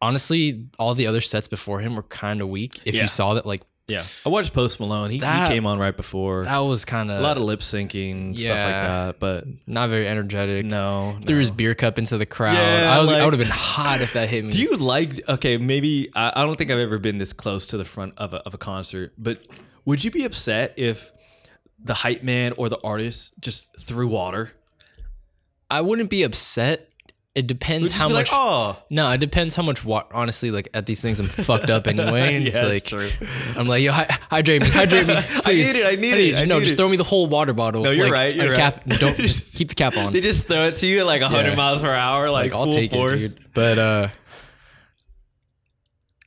honestly, 0.01 0.67
all 0.79 0.95
the 0.95 1.07
other 1.07 1.21
sets 1.21 1.49
before 1.49 1.81
him 1.81 1.95
were 1.97 2.03
kind 2.03 2.41
of 2.41 2.49
weak. 2.49 2.81
If 2.85 2.95
Yeah. 2.95 3.03
you 3.03 3.09
saw 3.09 3.35
that, 3.35 3.47
like 3.47 3.63
yeah, 3.89 4.05
I 4.25 4.29
watched 4.29 4.53
Post 4.55 4.79
Malone. 4.79 5.11
He, 5.11 5.19
That- 5.19 5.49
he 5.51 5.55
came 5.55 5.67
on 5.67 5.79
right 5.79 5.95
before. 5.97 6.45
that 6.45 6.59
was 6.59 6.85
kind 6.85 7.11
of 7.11 7.19
a 7.19 7.23
lot 7.23 7.37
of 7.37 7.43
lip 7.43 7.61
syncing 7.61 8.39
stuff 8.39 8.49
like 8.51 8.59
Yeah. 8.59 9.07
that, 9.07 9.19
but 9.19 9.45
not 9.67 9.91
very 9.91 10.07
energetic. 10.07 10.65
no, 10.65 11.19
Threw 11.27 11.35
no. 11.35 11.41
his 11.41 11.51
beer 11.51 11.75
cup 11.75 11.99
into 11.99 12.17
the 12.17 12.25
crowd. 12.25 12.55
Yeah, 12.55 12.95
I 12.97 13.01
was 13.01 13.11
I 13.11 13.15
like- 13.15 13.25
would 13.25 13.33
have 13.35 13.41
been 13.41 13.49
hot 13.49 14.01
if 14.01 14.13
that 14.13 14.29
hit 14.29 14.45
me. 14.45 14.53
Do 14.53 14.59
you 14.61 14.77
like? 14.77 15.29
Okay, 15.29 15.57
maybe 15.59 16.11
I, 16.15 16.33
I 16.37 16.43
don't 16.47 16.57
think 16.57 16.71
I've 16.71 16.79
ever 16.79 16.99
been 16.99 17.19
this 17.19 17.33
close 17.33 17.67
to 17.69 17.77
the 17.77 17.85
front 17.85 18.15
of 18.19 18.33
a 18.35 18.39
of 18.47 18.55
a 18.55 18.59
concert, 18.59 19.13
but 19.19 19.39
would 19.85 20.03
you 20.05 20.11
be 20.13 20.25
upset 20.25 20.75
if 20.77 21.11
the 21.85 21.95
hype 21.95 22.23
man 22.23 22.53
or 22.57 22.69
the 22.69 22.79
artist 22.85 23.33
just 23.41 23.69
threw 23.81 24.09
water? 24.09 24.53
I 25.71 25.81
wouldn't 25.81 26.11
be 26.11 26.23
upset 26.23 26.89
it 27.35 27.47
depends 27.47 27.91
how 27.91 28.11
much. 28.11 28.31
Like, 28.31 28.39
oh, 28.39 28.77
No, 28.91 29.11
it 29.11 29.17
depends 29.17 29.55
how 29.57 29.63
much. 29.63 29.83
Wa- 29.83 30.05
honestly, 30.13 30.51
like 30.51 30.69
at 30.75 30.85
these 30.85 31.01
things, 31.01 31.19
I'm 31.19 31.29
fucked 31.29 31.71
up 31.71 31.87
anyway. 31.87 32.35
And 32.35 32.43
Yeah, 32.45 32.49
it's 32.51 32.61
that's 32.61 32.73
like 32.75 32.85
true. 32.85 33.27
I'm 33.57 33.67
like, 33.67 33.83
yo, 33.83 33.91
hy- 33.91 34.19
hydrate 34.29 34.61
me, 34.61 34.69
hydrate 34.69 35.07
me. 35.07 35.15
Please. 35.15 35.71
I 35.71 35.73
need 35.73 35.81
it, 35.81 35.87
I 35.87 35.95
need 35.97 36.19
it, 36.35 36.39
I 36.41 36.45
No, 36.45 36.59
need 36.59 36.65
just 36.65 36.75
it. 36.75 36.77
throw 36.77 36.91
me 36.91 36.99
the 36.99 37.05
whole 37.05 37.29
water 37.29 37.55
bottle. 37.55 37.85
No, 37.85 37.91
you're 37.91 38.05
Like, 38.05 38.13
right, 38.13 38.37
you're 38.37 38.49
right. 38.49 38.57
Cap, 38.59 38.85
don't 38.87 39.17
just 39.17 39.51
keep 39.55 39.69
the 39.69 39.75
cap 39.75 39.97
on. 39.97 40.13
they 40.13 40.21
just 40.21 40.45
throw 40.45 40.65
it 40.67 40.75
to 40.77 40.87
you 40.87 41.01
at 41.01 41.07
like 41.07 41.23
100 41.23 41.49
Yeah. 41.49 41.55
miles 41.55 41.81
per 41.81 41.91
hour, 41.95 42.31
like, 42.31 42.51
like 42.51 42.53
I'll 42.53 42.67
full 42.67 42.75
take 42.75 42.91
force. 42.91 43.23
it, 43.25 43.39
dude. 43.39 43.55
But 43.55 43.79
uh, 43.79 44.09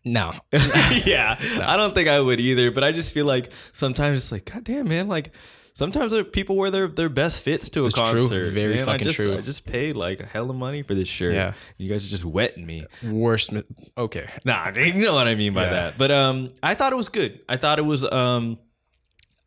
no, 0.05 0.33
yeah, 0.53 1.37
I 1.61 1.75
don't 1.75 1.93
think 1.93 2.07
I 2.07 2.19
would 2.19 2.39
either. 2.39 2.71
But 2.71 2.83
I 2.85 2.91
just 2.93 3.13
feel 3.13 3.25
like 3.25 3.51
sometimes 3.73 4.19
it's 4.23 4.31
like, 4.31 4.45
God 4.51 4.63
damn, 4.63 4.87
man, 4.87 5.07
like. 5.07 5.31
Sometimes 5.77 6.13
people 6.31 6.55
wear 6.55 6.71
their, 6.71 6.87
their 6.87 7.09
best 7.09 7.43
fits 7.43 7.69
to 7.71 7.81
a 7.81 7.89
That's 7.89 8.09
true. 8.09 8.19
concert. 8.21 8.47
Very 8.53 8.75
man. 8.75 8.83
I 8.83 8.93
fucking 8.93 9.03
just, 9.03 9.17
true. 9.17 9.37
I 9.37 9.41
just 9.41 9.65
paid 9.65 9.97
like 9.97 10.21
a 10.21 10.25
hell 10.25 10.49
of 10.49 10.55
money 10.55 10.83
for 10.83 10.95
this 10.95 11.09
shirt. 11.09 11.33
Yeah. 11.33 11.51
you 11.77 11.89
guys 11.89 12.05
are 12.05 12.07
just 12.09 12.23
wetting 12.23 12.65
me. 12.65 12.85
worst. 13.03 13.51
Okay, 13.97 14.25
Nah, 14.45 14.69
you 14.73 14.93
know 15.03 15.13
what 15.13 15.27
I 15.27 15.35
mean 15.35 15.53
by 15.53 15.65
Yeah. 15.65 15.69
that. 15.71 15.97
But 15.97 16.11
um, 16.11 16.47
I 16.63 16.75
thought 16.75 16.93
it 16.93 16.95
was 16.95 17.09
good. 17.09 17.41
I 17.49 17.57
thought 17.57 17.77
it 17.77 17.81
was 17.81 18.05
um, 18.09 18.57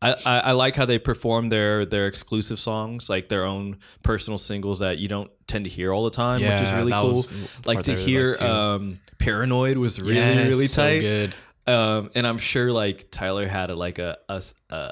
I, 0.01 0.13
I 0.25 0.39
I 0.39 0.53
like 0.53 0.77
how 0.77 0.85
they 0.85 0.99
perform 0.99 1.49
their 1.49 1.85
their 1.85 2.07
exclusive 2.07 2.59
songs, 2.61 3.09
like 3.11 3.29
their 3.29 3.45
own 3.45 3.79
personal 4.03 4.39
singles 4.39 4.79
that 4.79 4.99
you 4.99 5.09
don't 5.09 5.31
tend 5.47 5.65
to 5.65 5.71
hear 5.71 5.93
all 5.93 6.05
the 6.05 6.11
time, 6.11 6.41
which 6.41 6.61
is 6.63 6.73
really 6.73 6.93
cool. 6.93 7.27
Like 7.65 7.83
to 7.83 7.91
that 7.91 7.91
I 7.91 7.95
really 7.95 8.05
hear 8.11 8.29
liked, 8.29 8.41
too. 8.41 8.47
um, 8.47 9.01
"Paranoid" 9.19 9.77
was 9.77 10.01
really 10.01 10.15
Yes, 10.17 10.49
really 10.49 10.67
so 10.67 10.83
tight. 10.83 11.01
good. 11.01 11.35
Um, 11.67 12.11
and 12.15 12.27
I'm 12.27 12.39
sure 12.39 12.73
like 12.73 13.11
Tyler 13.11 13.47
had 13.47 13.69
a, 13.71 13.75
like 13.75 13.99
a, 13.99 14.17
a 14.31 14.43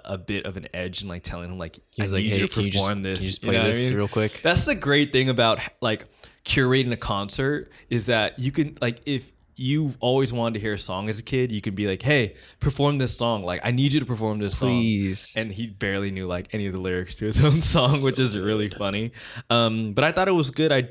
a 0.05 0.19
bit 0.19 0.45
of 0.45 0.59
an 0.59 0.67
edge 0.75 1.01
in 1.03 1.09
like 1.09 1.23
telling 1.23 1.51
him 1.51 1.57
like 1.59 1.79
He's 1.95 2.13
like, 2.13 2.23
hey, 2.25 2.41
you 2.41 2.49
can 2.49 2.65
you 2.65 2.71
just, 2.71 2.85
perform 2.85 3.03
this. 3.03 3.15
can 3.19 3.23
you 3.25 3.31
just 3.31 3.43
You 3.43 3.49
play 3.51 3.57
know 3.57 3.63
what 3.63 3.69
I 3.69 3.73
this 3.73 3.89
mean? 3.89 3.97
real 3.97 4.09
quick? 4.09 4.41
That's 4.43 4.65
the 4.67 4.75
great 4.75 5.11
thing 5.13 5.31
about 5.31 5.59
like 5.81 6.05
curating 6.45 6.93
a 6.93 6.97
concert 6.97 7.71
is 7.89 8.07
that 8.07 8.39
you 8.39 8.53
can 8.53 8.77
like 8.83 9.01
if 9.07 9.31
you've 9.57 9.97
always 10.01 10.33
wanted 10.33 10.55
to 10.55 10.61
hear 10.61 10.75
a 10.75 10.79
song 10.79 11.09
as 11.09 11.19
a 11.19 11.23
kid, 11.23 11.51
you 11.51 11.61
can 11.61 11.75
be 11.75 11.87
like, 11.87 12.03
"Hey, 12.03 12.37
perform 12.61 12.99
this 12.99 13.17
song. 13.17 13.43
Like, 13.43 13.61
I 13.65 13.71
need 13.71 13.93
you 13.93 14.01
to 14.01 14.07
perform 14.07 14.39
this 14.39 14.59
song." 14.59 14.69
Please. 14.69 15.33
And 15.35 15.51
he 15.51 15.67
barely 15.67 16.11
knew 16.11 16.27
like 16.27 16.49
any 16.53 16.67
of 16.67 16.73
the 16.73 16.79
lyrics 16.79 17.17
to 17.17 17.27
his 17.27 17.37
own 17.45 17.51
song, 17.51 18.03
which 18.03 18.19
is 18.19 18.37
really 18.37 18.69
funny. 18.69 19.13
Um, 19.51 19.95
but 19.95 20.05
I 20.05 20.13
thought 20.13 20.29
it 20.29 20.33
was 20.33 20.51
good. 20.51 20.73
I, 20.73 20.89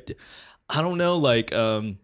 I 0.70 0.82
don't 0.82 0.98
know, 0.98 1.18
like 1.18 1.54
um, 1.54 2.00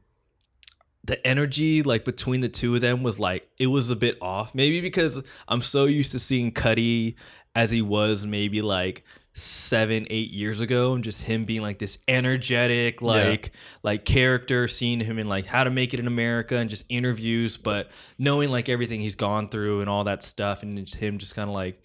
the 1.04 1.26
energy 1.26 1.82
like 1.84 2.06
between 2.06 2.42
the 2.42 2.50
two 2.50 2.76
of 2.76 2.82
them 2.82 3.04
was 3.04 3.20
like 3.20 3.50
it 3.58 3.68
was 3.68 3.90
a 3.90 3.96
bit 3.96 4.18
off. 4.22 4.54
Maybe 4.54 4.82
because 4.82 5.22
I'm 5.48 5.62
so 5.62 5.86
used 5.86 6.12
to 6.12 6.20
seeing 6.20 6.52
Cudi 6.52 7.16
as 7.56 7.72
he 7.72 7.82
was 7.82 8.26
maybe 8.26 8.62
like 8.62 9.04
seven, 9.34 10.06
eight 10.10 10.32
years 10.32 10.60
ago, 10.62 10.94
and 10.94 11.04
just 11.04 11.24
him 11.24 11.46
being 11.46 11.62
like 11.62 11.80
this 11.80 11.98
energetic, 12.08 13.02
like 13.02 13.52
like 13.84 14.06
character, 14.06 14.68
seeing 14.68 15.00
him 15.00 15.18
in 15.20 15.28
like 15.30 15.46
How 15.46 15.64
to 15.64 15.70
Make 15.70 15.94
It 15.94 16.00
in 16.00 16.08
America 16.08 16.58
and 16.58 16.70
just 16.70 16.86
interviews, 16.90 17.58
but 17.58 17.90
knowing 18.18 18.50
like 18.52 18.68
everything 18.70 19.00
he's 19.02 19.16
gone 19.16 19.50
through 19.50 19.82
and 19.82 19.90
all 19.90 20.04
that 20.06 20.22
stuff, 20.24 20.64
and 20.64 20.78
it's 20.78 20.94
him 20.94 21.18
just 21.18 21.36
kind 21.36 21.50
of 21.50 21.54
like 21.56 21.82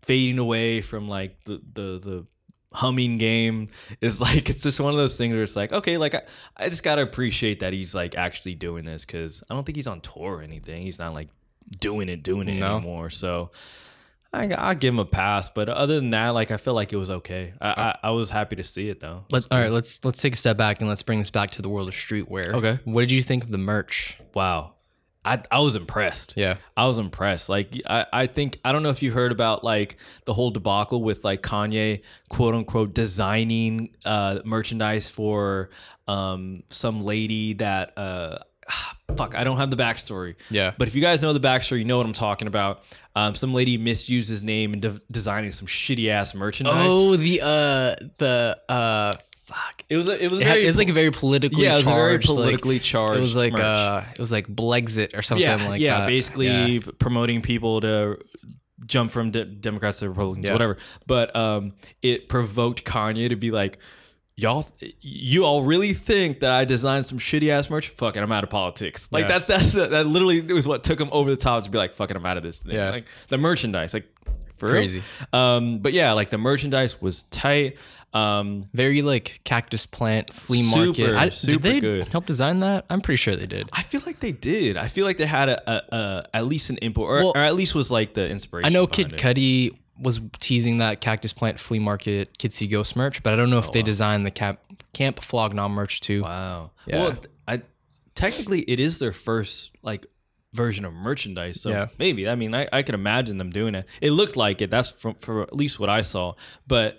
fading 0.00 0.38
away 0.38 0.80
from 0.80 1.08
like 1.08 1.42
the 1.44 1.60
the 1.74 1.98
the 2.00 2.26
humming 2.72 3.18
game 3.18 3.68
is 4.00 4.20
like 4.20 4.48
it's 4.50 4.62
just 4.62 4.80
one 4.80 4.92
of 4.92 4.96
those 4.98 5.14
things 5.16 5.34
where 5.34 5.42
it's 5.42 5.54
like 5.54 5.72
okay 5.72 5.98
like 5.98 6.14
I, 6.14 6.22
I 6.56 6.68
just 6.70 6.82
gotta 6.82 7.02
appreciate 7.02 7.60
that 7.60 7.72
he's 7.72 7.94
like 7.94 8.14
actually 8.16 8.54
doing 8.54 8.84
this 8.84 9.04
because 9.04 9.42
I 9.50 9.54
don't 9.54 9.64
think 9.64 9.76
he's 9.76 9.86
on 9.86 10.00
tour 10.00 10.38
or 10.38 10.42
anything. 10.42 10.82
He's 10.82 10.98
not 10.98 11.12
like 11.14 11.28
doing 11.80 12.08
it 12.08 12.22
doing 12.22 12.48
it 12.48 12.54
No. 12.58 12.76
anymore. 12.78 13.10
So 13.10 13.50
I 14.32 14.48
I'll 14.52 14.74
give 14.74 14.94
him 14.94 15.00
a 15.00 15.04
pass 15.04 15.48
but 15.48 15.68
other 15.68 15.96
than 15.96 16.10
that 16.10 16.30
like 16.30 16.50
I 16.50 16.56
feel 16.56 16.74
like 16.74 16.92
it 16.92 16.96
was 16.96 17.10
okay 17.10 17.52
I 17.60 17.68
I, 17.68 17.98
I 18.08 18.10
was 18.10 18.30
happy 18.30 18.56
to 18.56 18.64
see 18.64 18.88
it 18.88 19.00
though 19.00 19.24
Let's 19.30 19.46
all 19.50 19.58
right. 19.58 19.70
Let's 19.70 20.04
let's 20.04 20.20
take 20.22 20.34
a 20.34 20.36
step 20.36 20.56
back 20.56 20.80
and 20.80 20.88
let's 20.88 21.02
bring 21.02 21.18
this 21.18 21.30
back 21.30 21.50
to 21.52 21.62
the 21.62 21.68
world 21.68 21.88
of 21.88 21.94
streetwear. 21.94 22.54
Okay. 22.54 22.78
What 22.84 23.02
did 23.02 23.10
you 23.10 23.22
think 23.22 23.44
of 23.44 23.50
the 23.50 23.58
merch? 23.58 24.16
wow 24.34 24.72
I 25.24 25.40
I 25.50 25.60
was 25.60 25.76
impressed 25.76 26.32
Yeah. 26.36 26.56
I 26.76 26.86
was 26.86 26.98
impressed. 26.98 27.48
Like 27.48 27.80
I, 27.86 28.06
I 28.12 28.26
think 28.26 28.58
I 28.64 28.72
don't 28.72 28.82
know 28.82 28.88
if 28.90 29.02
you 29.02 29.12
heard 29.12 29.30
about 29.32 29.62
like 29.62 29.96
the 30.24 30.32
whole 30.34 30.50
debacle 30.50 31.02
with 31.02 31.24
like 31.24 31.42
Kanye 31.42 32.02
quote 32.28 32.54
unquote 32.54 32.94
designing 32.94 33.90
uh 34.04 34.40
merchandise 34.44 35.08
for 35.08 35.70
um 36.08 36.62
some 36.70 37.02
lady 37.02 37.52
that 37.54 37.96
uh 37.96 38.38
fuck 39.16 39.36
I 39.36 39.44
don't 39.44 39.58
have 39.58 39.70
the 39.70 39.76
backstory. 39.76 40.34
Yeah. 40.50 40.72
But 40.76 40.88
if 40.88 40.94
you 40.94 41.02
guys 41.02 41.22
know 41.22 41.32
the 41.32 41.40
backstory, 41.40 41.78
you 41.78 41.84
know 41.84 41.98
what 41.98 42.06
I'm 42.06 42.12
talking 42.14 42.48
about. 42.48 42.82
Um, 43.14 43.34
some 43.34 43.52
lady 43.52 43.76
misused 43.76 44.30
his 44.30 44.42
name 44.42 44.72
in 44.72 44.80
de- 44.80 45.00
designing 45.10 45.52
some 45.52 45.66
shitty 45.68 46.08
ass 46.08 46.34
merchandise. 46.34 46.86
Oh, 46.88 47.16
the 47.16 47.40
uh 47.42 47.94
the 48.18 48.58
uh 48.68 49.14
fuck. 49.44 49.84
it 49.90 49.96
was 49.98 50.08
a, 50.08 50.22
it 50.24 50.30
was 50.30 50.38
a 50.40 50.42
It, 50.42 50.46
had, 50.46 50.58
it 50.58 50.66
was 50.66 50.78
like 50.78 50.88
a 50.88 50.94
very 50.94 51.10
politically 51.10 51.64
yeah, 51.64 51.72
it 51.74 51.76
was 51.78 51.86
a 51.86 51.90
very 51.90 52.12
charged, 52.18 52.28
like- 52.30 52.36
politically 52.38 52.78
charged. 52.78 53.18
it 53.18 53.20
was 53.20 53.36
like 53.36 53.52
merch. 53.52 53.60
uh 53.62 54.02
it 54.12 54.18
was 54.18 54.32
like 54.32 54.46
Blexit 54.48 55.16
or 55.16 55.20
something 55.22 55.46
yeah, 55.46 55.68
like 55.68 55.80
yeah, 55.80 55.98
that. 56.00 56.06
basically 56.06 56.46
Yeah. 56.76 56.80
promoting 56.98 57.42
people 57.42 57.82
to 57.82 58.18
jump 58.86 59.10
from 59.10 59.30
de- 59.30 59.44
Democrats 59.44 59.98
to 60.00 60.08
Republicans, 60.08 60.46
Yeah. 60.46 60.52
whatever. 60.52 60.76
But 61.06 61.36
um, 61.36 61.74
it 62.02 62.28
provoked 62.28 62.84
Kanye 62.84 63.28
to 63.28 63.36
be 63.36 63.50
like, 63.52 63.78
"Y'all, 64.36 64.66
you 65.00 65.44
all 65.44 65.62
really 65.62 65.92
think 65.94 66.40
that 66.40 66.50
I 66.50 66.64
designed 66.64 67.06
some 67.06 67.18
shitty 67.18 67.48
ass 67.48 67.68
merch? 67.70 67.88
Fuck 67.88 68.16
it, 68.16 68.20
I'm 68.22 68.32
out 68.32 68.44
of 68.44 68.50
politics." 68.50 69.08
Like 69.10 69.22
Yeah. 69.28 69.38
that. 69.38 69.46
That's 69.46 69.72
that. 69.72 70.06
Literally 70.06 70.40
was 70.40 70.66
what 70.68 70.82
took 70.84 71.00
him 71.00 71.08
over 71.12 71.30
the 71.30 71.36
top 71.36 71.64
to 71.64 71.70
be 71.70 71.78
like, 71.78 71.94
fucking 71.94 72.16
I'm 72.16 72.24
out 72.26 72.36
of 72.36 72.42
this 72.42 72.60
thing." 72.60 72.74
Yeah. 72.74 72.90
like 72.90 73.06
the 73.28 73.38
merchandise, 73.38 73.94
like? 73.94 74.06
Crazy. 74.58 75.02
Um, 75.32 75.80
but 75.80 75.92
yeah, 75.92 76.12
like 76.12 76.30
the 76.30 76.38
merchandise 76.38 77.00
was 77.02 77.24
tight. 77.24 77.76
Um, 78.14 78.62
Very 78.74 79.02
like 79.02 79.40
cactus 79.42 79.86
plant 79.86 80.32
flea 80.32 80.62
Super, 80.62 80.86
market. 80.86 81.16
I, 81.16 81.28
super 81.30 81.52
did 81.54 81.62
they 81.62 81.80
good. 81.80 82.08
help 82.08 82.26
design 82.26 82.60
that? 82.60 82.84
I'm 82.88 83.00
pretty 83.00 83.16
sure 83.16 83.34
they 83.34 83.46
did. 83.46 83.68
I 83.72 83.82
feel 83.82 84.02
like 84.06 84.20
they 84.20 84.30
did. 84.32 84.76
I 84.76 84.86
feel 84.86 85.04
like 85.06 85.16
they 85.16 85.26
had 85.26 85.48
a, 85.48 85.70
a, 85.70 85.96
a 85.96 86.24
at 86.34 86.46
least 86.46 86.70
an 86.70 86.76
input, 86.78 87.04
or, 87.04 87.14
Well, 87.16 87.32
or 87.34 87.38
at 87.38 87.56
least 87.56 87.74
was 87.74 87.90
like 87.90 88.14
the 88.14 88.28
inspiration. 88.28 88.66
I 88.66 88.68
know 88.68 88.86
Kid. 88.86 89.12
Cudi 89.12 89.76
was 89.98 90.20
teasing 90.40 90.78
that 90.78 91.00
cactus 91.00 91.32
plant 91.32 91.60
flea 91.60 91.78
market 91.78 92.38
Kids 92.38 92.56
See 92.56 92.66
Ghost 92.66 92.96
merch, 92.96 93.22
but 93.22 93.32
I 93.32 93.36
don't 93.36 93.50
know 93.50 93.58
if 93.58 93.68
oh, 93.68 93.72
they 93.72 93.82
designed 93.82 94.24
the 94.26 94.30
camp 94.30 94.58
Camp 94.92 95.22
Flog 95.22 95.54
Gnaw 95.54 95.68
merch 95.68 96.00
too. 96.00 96.22
Oh, 96.24 96.28
Wow. 96.28 96.70
Yeah. 96.86 97.02
Well, 97.02 97.16
I 97.46 97.62
technically 98.14 98.60
it 98.62 98.80
is 98.80 98.98
their 98.98 99.12
first 99.12 99.70
like 99.82 100.06
version 100.52 100.84
of 100.84 100.92
merchandise. 100.92 101.60
So 101.60 101.70
Yeah. 101.70 101.88
maybe 101.98 102.28
I 102.28 102.34
mean 102.34 102.54
I, 102.54 102.68
I 102.72 102.82
could 102.82 102.94
imagine 102.94 103.38
them 103.38 103.50
doing 103.50 103.74
it. 103.74 103.86
It 104.00 104.10
looked 104.10 104.36
like 104.36 104.60
it. 104.62 104.70
That's 104.70 104.90
from 104.90 105.14
for 105.16 105.42
at 105.42 105.54
least 105.54 105.78
what 105.78 105.88
I 105.88 106.02
saw. 106.02 106.34
But 106.66 106.98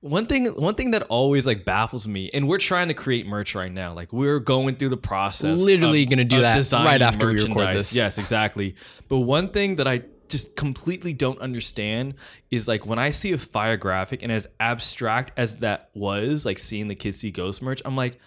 one 0.00 0.26
thing 0.26 0.46
one 0.46 0.74
thing 0.74 0.92
that 0.92 1.02
always 1.04 1.46
like 1.46 1.64
baffles 1.64 2.06
me, 2.06 2.30
and 2.32 2.46
we're 2.46 2.58
trying 2.58 2.88
to 2.88 2.94
create 2.94 3.26
merch 3.26 3.54
right 3.54 3.72
now. 3.72 3.92
Like 3.92 4.12
we're 4.12 4.38
going 4.38 4.76
through 4.76 4.90
the 4.90 4.96
process. 4.96 5.58
Literally 5.58 6.04
of- 6.04 6.10
gonna 6.10 6.24
do 6.24 6.40
that 6.42 6.72
right 6.72 7.02
after 7.02 7.28
we 7.28 7.42
record 7.42 7.74
this. 7.76 7.94
Yes, 7.94 8.18
exactly. 8.18 8.76
But 9.08 9.18
one 9.20 9.48
thing 9.48 9.76
that 9.76 9.88
I 9.88 10.02
just 10.28 10.56
completely 10.56 11.12
don't 11.12 11.38
understand 11.40 12.14
is 12.50 12.66
like 12.68 12.86
when 12.86 12.98
I 12.98 13.10
see 13.10 13.32
a 13.32 13.38
fire 13.38 13.76
graphic 13.76 14.22
and 14.22 14.32
as 14.32 14.46
abstract 14.60 15.32
as 15.36 15.56
that 15.56 15.90
was, 15.94 16.44
like 16.44 16.58
seeing 16.58 16.88
the 16.88 16.94
kids 16.94 17.18
see 17.18 17.30
ghost 17.30 17.62
merch, 17.62 17.82
I'm 17.84 17.96
like, 17.96 18.18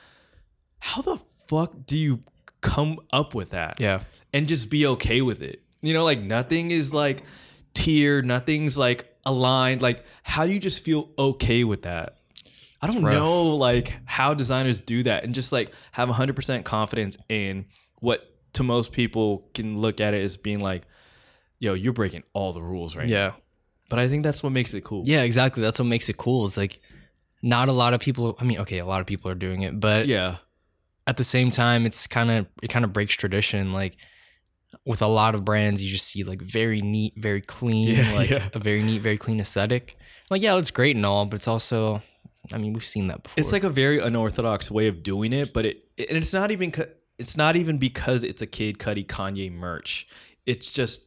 how 0.80 1.02
the 1.02 1.20
fuck 1.48 1.74
do 1.86 1.98
you 1.98 2.24
come 2.62 3.00
up 3.12 3.34
with 3.36 3.52
that? 3.52 3.80
Yeah. 3.80 4.02
And 4.34 4.48
just 4.48 4.70
be 4.70 4.86
okay 4.86 5.22
with 5.22 5.42
it. 5.42 5.64
You 5.82 5.94
know, 5.94 6.04
like 6.04 6.22
nothing 6.22 6.72
is 6.72 6.94
like 6.94 7.24
tiered, 7.74 8.26
nothing's 8.26 8.78
like 8.78 9.16
aligned. 9.26 9.82
Like, 9.82 10.04
how 10.24 10.46
do 10.46 10.54
you 10.54 10.60
just 10.60 10.84
feel 10.84 11.10
okay 11.18 11.64
with 11.64 11.84
that? 11.84 12.16
I 12.82 12.88
don't 12.88 13.02
know 13.02 13.56
like 13.58 13.94
how 14.06 14.34
designers 14.34 14.80
do 14.80 15.04
that 15.04 15.26
and 15.26 15.34
just 15.36 15.52
like 15.52 15.74
have 15.92 16.08
100% 16.08 16.64
confidence 16.64 17.18
in 17.28 17.66
what 18.00 18.34
to 18.54 18.64
most 18.64 18.94
people 18.94 19.50
can 19.54 19.80
look 19.80 20.00
at 20.00 20.14
it 20.14 20.24
as 20.24 20.38
being 20.38 20.60
like, 20.60 20.84
yo, 21.60 21.74
you're 21.74 21.94
breaking 21.94 22.24
all 22.34 22.54
the 22.54 22.62
rules 22.64 22.96
right 22.96 23.08
now. 23.08 23.16
Yeah. 23.16 23.32
But 23.90 24.00
I 24.00 24.08
think 24.08 24.24
that's 24.24 24.44
what 24.44 24.52
makes 24.52 24.74
it 24.74 24.84
cool. 24.84 25.04
Yeah, 25.06 25.22
exactly. 25.24 25.64
That's 25.64 25.80
what 25.80 25.86
makes 25.86 26.10
it 26.10 26.18
cool. 26.18 26.46
It's 26.46 26.58
like 26.58 26.80
not 27.42 27.70
a 27.70 27.72
lot 27.72 27.94
of 27.94 28.00
people 28.00 28.38
I 28.40 28.44
mean, 28.44 28.60
okay, 28.60 28.78
a 28.80 28.86
lot 28.86 29.02
of 29.02 29.08
people 29.08 29.32
are 29.32 29.36
doing 29.36 29.62
it, 29.64 29.80
but 29.80 30.08
Yeah. 30.08 30.38
at 31.08 31.18
the 31.18 31.24
same 31.24 31.50
time 31.52 31.86
it's 31.86 32.06
kind 32.08 32.30
of 32.32 32.46
it 32.62 32.68
kind 32.70 32.86
of 32.86 32.94
breaks 32.94 33.16
tradition 33.16 33.74
like 33.74 33.98
with 34.86 35.02
a 35.02 35.08
lot 35.08 35.34
of 35.34 35.44
brands 35.44 35.82
you 35.82 35.90
just 35.90 36.06
see 36.06 36.24
like 36.24 36.40
very 36.42 36.82
neat 36.82 37.14
very 37.18 37.42
clean 37.42 37.88
Yeah, 37.96 38.14
like 38.14 38.30
yeah. 38.30 38.50
a 38.54 38.60
very 38.60 38.84
neat 38.84 39.02
very 39.02 39.18
clean 39.18 39.40
aesthetic 39.40 39.98
like 40.30 40.44
yeah 40.44 40.56
it's 40.58 40.70
great 40.70 40.96
and 40.96 41.04
all 41.06 41.26
but 41.26 41.38
it's 41.38 41.48
also 41.48 42.04
i 42.54 42.58
mean 42.60 42.74
we've 42.74 42.86
seen 42.86 43.08
that 43.08 43.24
before 43.24 43.36
It's 43.42 43.52
like 43.52 43.64
a 43.64 43.70
very 43.72 44.00
unorthodox 44.00 44.70
way 44.70 44.88
of 44.88 45.02
doing 45.02 45.34
it, 45.34 45.54
but 45.54 45.66
it 45.66 45.78
and 45.98 46.16
it's 46.18 46.34
not 46.34 46.52
even 46.52 46.72
co- 46.72 46.92
it's 47.18 47.36
not 47.36 47.56
even 47.56 47.80
because 47.80 48.24
it's 48.24 48.42
a 48.44 48.48
Kid 48.48 48.78
Cudi 48.78 49.06
Kanye 49.06 49.52
merch. 49.52 50.08
It's 50.46 50.72
just 50.72 51.02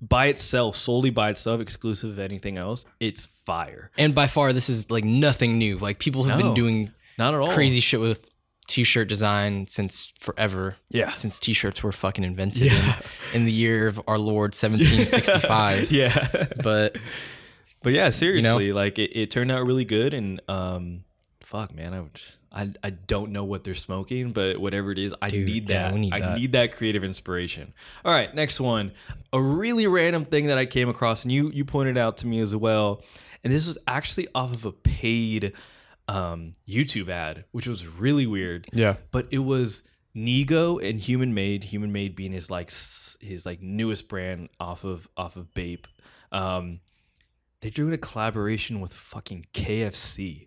by 0.00 0.26
itself, 0.26 0.76
solely 0.76 1.10
by 1.10 1.30
itself, 1.30 1.60
exclusive 1.60 2.10
of 2.10 2.18
anything 2.18 2.56
else. 2.58 2.84
It's 3.00 3.26
fire. 3.46 3.90
and 3.98 4.14
by 4.14 4.26
far 4.26 4.52
this 4.52 4.68
is 4.68 4.90
like 4.90 5.04
nothing 5.04 5.58
new 5.58 5.76
like 5.78 5.98
people 5.98 6.24
have 6.24 6.38
No. 6.38 6.44
been 6.46 6.54
doing 6.54 6.90
Not 7.18 7.34
at 7.34 7.40
all 7.40 7.52
crazy 7.52 7.80
shit 7.80 8.00
with 8.00 8.26
t-shirt 8.68 9.08
design 9.08 9.66
since 9.66 10.12
forever 10.20 10.76
Yeah. 10.88 11.14
since 11.16 11.40
t-shirts 11.40 11.82
were 11.82 11.90
fucking 11.90 12.22
invented 12.22 12.72
in, 12.72 12.94
in 13.34 13.44
the 13.44 13.50
year 13.52 13.88
of 13.88 14.00
our 14.06 14.16
lord 14.18 14.54
1765 14.54 15.90
yeah. 15.90 16.46
but 16.62 16.96
But 17.82 17.92
yeah, 17.94 18.10
seriously, 18.10 18.72
like 18.72 18.98
it, 18.98 19.10
it 19.18 19.30
turned 19.30 19.50
out 19.50 19.64
really 19.66 19.86
good, 19.86 20.12
and 20.12 20.40
um, 20.48 21.02
fuck, 21.50 21.74
man, 21.74 21.92
I 21.92 22.02
just, 22.14 22.38
I 22.52 22.70
I 22.82 22.90
don't 22.90 23.32
know 23.32 23.44
what 23.44 23.64
they're 23.64 23.74
smoking, 23.74 24.32
but 24.32 24.58
whatever 24.58 24.92
it 24.92 24.98
is, 24.98 25.12
I 25.20 25.30
Dude, 25.30 25.46
need 25.46 25.66
that. 25.66 25.92
we 25.92 26.00
need 26.00 26.12
I 26.12 26.20
that. 26.20 26.38
need 26.38 26.52
that 26.52 26.72
creative 26.76 27.02
inspiration. 27.04 27.74
All 28.04 28.12
right, 28.12 28.32
next 28.34 28.60
one, 28.60 28.92
a 29.32 29.40
really 29.42 29.86
random 29.86 30.24
thing 30.24 30.46
that 30.46 30.58
I 30.58 30.66
came 30.66 30.88
across, 30.88 31.24
and 31.24 31.32
you 31.32 31.50
you 31.50 31.64
pointed 31.64 31.98
out 31.98 32.18
to 32.18 32.26
me 32.26 32.38
as 32.40 32.54
well, 32.54 33.02
and 33.42 33.52
this 33.52 33.66
was 33.66 33.78
actually 33.86 34.28
off 34.34 34.52
of 34.52 34.64
a 34.64 34.72
paid 34.72 35.52
um, 36.08 36.52
YouTube 36.68 37.08
ad, 37.08 37.44
which 37.52 37.66
was 37.66 37.86
really 37.86 38.26
weird 38.26 38.68
Yeah. 38.72 38.96
but 39.10 39.26
it 39.30 39.38
was 39.38 39.82
Nigo 40.16 40.78
and 40.82 40.98
Human 41.00 41.34
Made. 41.34 41.64
Human 41.64 41.92
Made 41.92 42.14
being 42.16 42.32
his 42.32 42.50
like 42.50 42.70
his 43.20 43.44
like 43.46 43.60
newest 43.60 44.08
brand 44.08 44.48
off 44.58 44.84
of 44.84 45.08
off 45.16 45.36
of 45.36 45.52
Bape. 45.54 45.86
Um, 46.32 46.80
they 47.60 47.70
drew 47.70 47.84
doing 47.86 47.94
a 47.94 47.98
collaboration 47.98 48.80
with 48.80 48.92
fucking 48.94 49.46
KFC. 49.52 50.46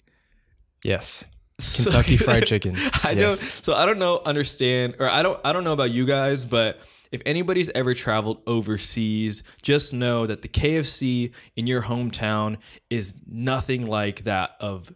Yes. 0.83 1.25
So- 1.59 1.83
Kentucky 1.83 2.17
Fried 2.17 2.45
Chicken. 2.47 2.75
I 3.03 3.11
Yes. 3.11 3.17
don't. 3.17 3.35
So 3.65 3.73
I 3.75 3.85
don't 3.85 3.99
know. 3.99 4.21
Understand 4.25 4.95
or 4.99 5.09
I 5.09 5.21
don't. 5.23 5.39
I 5.45 5.53
don't 5.53 5.63
know 5.63 5.73
about 5.73 5.91
you 5.91 6.05
guys, 6.05 6.45
but 6.45 6.79
if 7.11 7.21
anybody's 7.25 7.69
ever 7.75 7.93
traveled 7.93 8.41
overseas, 8.47 9.43
just 9.61 9.93
know 9.93 10.25
that 10.25 10.41
the 10.41 10.47
KFC 10.47 11.31
in 11.55 11.67
your 11.67 11.83
hometown 11.83 12.57
is 12.89 13.13
nothing 13.27 13.85
like 13.85 14.23
that 14.23 14.55
of 14.59 14.91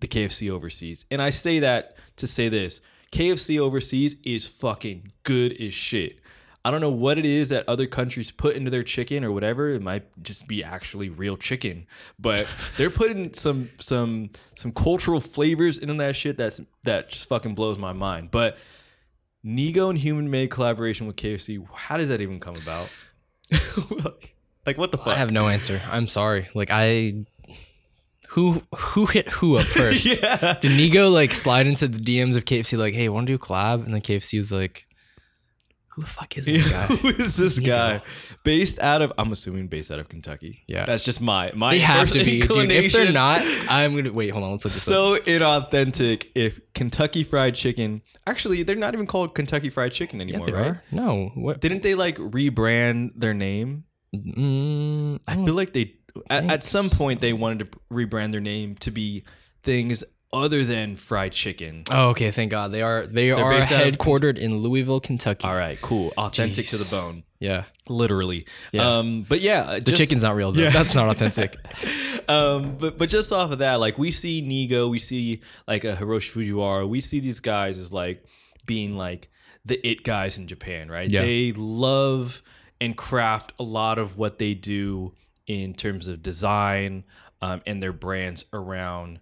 the 0.00 0.06
KFC 0.08 0.50
overseas. 0.50 1.06
And 1.10 1.22
I 1.22 1.30
say 1.30 1.60
that 1.60 1.96
to 2.16 2.26
say 2.26 2.48
this: 2.50 2.80
KFC 3.10 3.58
overseas 3.58 4.16
is 4.24 4.46
fucking 4.46 5.12
good 5.22 5.52
as 5.60 5.72
shit. 5.72 6.20
I 6.64 6.70
don't 6.70 6.80
know 6.80 6.90
what 6.90 7.18
it 7.18 7.24
is 7.24 7.48
that 7.48 7.68
other 7.68 7.86
countries 7.86 8.30
put 8.30 8.54
into 8.54 8.70
their 8.70 8.84
chicken 8.84 9.24
or 9.24 9.32
whatever. 9.32 9.70
It 9.70 9.82
might 9.82 10.04
just 10.22 10.46
be 10.46 10.62
actually 10.62 11.08
real 11.08 11.36
chicken, 11.36 11.86
but 12.18 12.46
they're 12.76 12.90
putting 12.90 13.34
some 13.34 13.70
some 13.78 14.30
some 14.54 14.72
cultural 14.72 15.20
flavors 15.20 15.78
into 15.78 15.94
that 15.94 16.14
shit. 16.14 16.36
That's 16.36 16.60
that 16.84 17.10
just 17.10 17.28
fucking 17.28 17.54
blows 17.54 17.78
my 17.78 17.92
mind. 17.92 18.30
But 18.30 18.58
Nigo 19.44 19.90
and 19.90 19.98
Human 19.98 20.30
Made 20.30 20.50
collaboration 20.50 21.06
with 21.06 21.16
KFC. 21.16 21.66
How 21.74 21.96
does 21.96 22.08
that 22.10 22.20
even 22.20 22.38
come 22.38 22.56
about? 22.56 22.88
like 24.66 24.78
what 24.78 24.92
the 24.92 24.98
fuck? 24.98 25.08
I 25.08 25.16
have 25.16 25.32
no 25.32 25.48
answer. 25.48 25.82
I'm 25.90 26.06
sorry. 26.06 26.48
Like 26.54 26.68
I 26.70 27.24
who 28.28 28.62
who 28.74 29.06
hit 29.06 29.28
who 29.28 29.56
up 29.56 29.64
first? 29.66 30.06
yeah. 30.06 30.58
Did 30.60 30.72
Nigo 30.72 31.12
like 31.12 31.34
slide 31.34 31.66
into 31.66 31.88
the 31.88 31.98
DMs 31.98 32.36
of 32.36 32.44
KFC 32.44 32.78
like, 32.78 32.94
hey, 32.94 33.08
want 33.08 33.26
to 33.26 33.32
do 33.32 33.34
a 33.34 33.38
collab? 33.38 33.84
And 33.84 33.92
then 33.92 34.00
KFC 34.00 34.38
was 34.38 34.52
like, 34.52 34.86
who 35.94 36.02
the 36.02 36.08
fuck 36.08 36.36
is 36.38 36.46
this 36.46 36.68
guy? 36.70 36.86
Who 36.86 37.08
is 37.08 37.36
this 37.36 37.58
guy? 37.58 38.02
Based 38.44 38.78
out 38.78 39.02
of, 39.02 39.12
I'm 39.18 39.30
assuming 39.32 39.68
based 39.68 39.90
out 39.90 39.98
of 39.98 40.08
Kentucky. 40.08 40.62
Yeah. 40.66 40.84
that's 40.84 41.04
just 41.04 41.20
my 41.20 41.52
my. 41.54 41.70
They 41.70 41.80
have 41.80 42.10
to 42.12 42.24
be. 42.24 42.40
Dude, 42.40 42.70
if 42.70 42.92
they're 42.92 43.12
not, 43.12 43.42
I'm 43.68 43.94
gonna 43.94 44.12
wait. 44.12 44.30
Hold 44.30 44.44
on. 44.44 44.50
Let's 44.52 44.64
look 44.64 44.74
this 44.74 44.88
up. 44.88 44.92
so 44.92 45.16
inauthentic. 45.24 46.26
If 46.34 46.60
Kentucky 46.74 47.24
Fried 47.24 47.54
Chicken, 47.54 48.02
actually, 48.26 48.62
they're 48.62 48.76
not 48.76 48.94
even 48.94 49.06
called 49.06 49.34
Kentucky 49.34 49.70
Fried 49.70 49.92
Chicken 49.92 50.18
Yeah, 50.20 50.24
anymore, 50.24 50.46
they 50.46 50.52
right? 50.52 50.66
are. 50.68 50.82
No. 50.90 51.30
What? 51.34 51.60
Didn't 51.60 51.82
they 51.82 51.94
like 51.94 52.16
rebrand 52.16 53.12
their 53.16 53.34
name? 53.34 53.84
Mm, 54.14 55.20
I 55.26 55.34
feel 55.36 55.54
like 55.54 55.72
they 55.72 55.94
at, 56.30 56.50
at 56.50 56.62
some 56.62 56.90
point 56.90 57.20
they 57.20 57.32
wanted 57.32 57.70
to 57.72 57.78
rebrand 57.92 58.32
their 58.32 58.40
name 58.40 58.74
to 58.76 58.90
be 58.90 59.24
things 59.62 60.04
other 60.32 60.64
than 60.64 60.96
fried 60.96 61.32
chicken. 61.32 61.84
Oh, 61.90 62.08
okay. 62.10 62.30
Thank 62.30 62.50
God. 62.50 62.72
They 62.72 62.82
are. 62.82 63.06
They 63.06 63.30
are 63.30 63.50
based 63.50 63.70
out 63.72 63.86
of- 63.86 63.94
headquartered 63.94 64.38
in 64.38 64.58
Louisville, 64.58 65.00
Kentucky. 65.00 65.46
All 65.46 65.54
right, 65.54 65.80
cool, 65.80 66.12
authentic 66.16 66.66
to 66.68 66.76
Jeez. 66.76 66.84
the 66.88 66.90
bone, 66.96 67.22
Yeah. 67.38 67.64
literally. 67.88 68.46
Yeah. 68.72 68.98
Um, 68.98 69.26
but 69.28 69.40
yeah, 69.40 69.78
The 69.78 69.92
chicken's 69.92 70.22
not 70.22 70.34
real 70.36 70.52
though. 70.52 70.62
Yeah. 70.62 70.70
That's 70.70 70.94
not 70.94 71.08
authentic. 71.10 71.56
um, 72.28 72.76
but 72.78 72.96
but 72.98 73.08
just 73.08 73.32
off 73.32 73.52
of 73.52 73.58
that, 73.58 73.80
like 73.80 73.98
we 73.98 74.10
see 74.12 74.40
Nigo, 74.42 74.88
we 74.90 74.98
see 74.98 75.40
like 75.68 75.84
a 75.84 75.94
Hiroshi 75.96 76.32
Fujiwara, 76.32 76.88
we 76.88 77.00
see 77.00 77.20
these 77.20 77.40
guys 77.40 77.78
as 77.78 77.92
like 77.92 78.24
being 78.64 78.96
like 78.96 79.28
the 79.64 79.84
it 79.86 80.02
guys 80.02 80.38
in 80.38 80.46
Japan, 80.48 80.88
right? 80.90 81.10
Yeah. 81.10 81.22
They 81.22 81.52
love 81.52 82.42
and 82.80 82.96
craft 82.96 83.52
a 83.60 83.62
lot 83.62 83.98
of 83.98 84.16
what 84.16 84.38
they 84.38 84.54
do 84.54 85.12
in 85.46 85.74
terms 85.74 86.08
of 86.08 86.22
design 86.22 87.04
um, 87.40 87.60
and 87.66 87.82
their 87.82 87.92
brands 87.92 88.44
around 88.52 89.20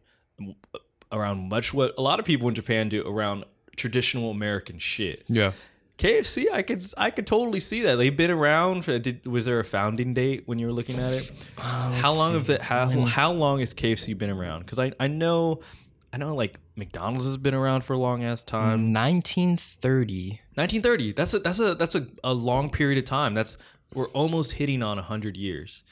around 1.13 1.49
much 1.49 1.73
what 1.75 1.95
a 1.99 2.03
lot 2.03 2.19
of 2.21 2.25
people 2.27 2.49
in 2.49 2.55
Japan 2.55 2.89
do 2.89 3.07
around 3.07 3.45
traditional 3.77 4.31
American 4.31 4.79
shit. 4.79 5.25
yeah. 5.29 5.53
KFC, 5.99 6.47
I 6.51 6.63
could 6.63 6.83
I 6.97 7.11
could 7.11 7.27
totally 7.27 7.61
see 7.61 7.83
that 7.83 7.97
they've 7.97 8.17
been 8.17 8.31
around. 8.31 8.87
For, 8.87 8.99
did, 8.99 9.27
was 9.27 9.45
there 9.45 9.61
a 9.61 9.65
founding 9.65 10.15
date 10.15 10.45
when 10.47 10.59
you 10.59 10.67
were 10.67 10.73
looking 10.73 10.99
at 10.99 11.13
it? 11.13 11.31
Uh, 11.59 11.93
how 11.93 12.15
long 12.15 12.33
have 12.33 12.47
that? 12.47 12.63
How, 12.63 12.89
how 13.05 13.33
long 13.33 13.61
has 13.61 13.75
KFC 13.75 14.17
been 14.17 14.31
around? 14.31 14.61
Because 14.61 14.79
I 14.79 14.93
I 14.99 15.09
know 15.09 15.61
I 16.11 16.17
know 16.17 16.35
like 16.35 16.59
McDonald's 16.75 17.27
has 17.27 17.37
been 17.37 17.53
around 17.53 17.85
for 17.85 17.93
a 17.93 17.99
long 17.99 18.25
ass 18.25 18.43
time. 18.43 18.95
1930. 18.95 20.41
1930. 20.55 21.13
That's 21.13 21.35
a 21.35 21.39
that's 21.39 21.59
a 21.59 21.75
that's 21.75 21.95
a, 21.95 22.07
a 22.25 22.33
long 22.33 22.71
period 22.71 22.99
of 22.99 23.05
time. 23.05 23.35
That's 23.35 23.57
we're 23.95 24.09
almost 24.09 24.53
hitting 24.53 24.83
on 24.83 24.97
hundred 24.99 25.37
years 25.37 25.83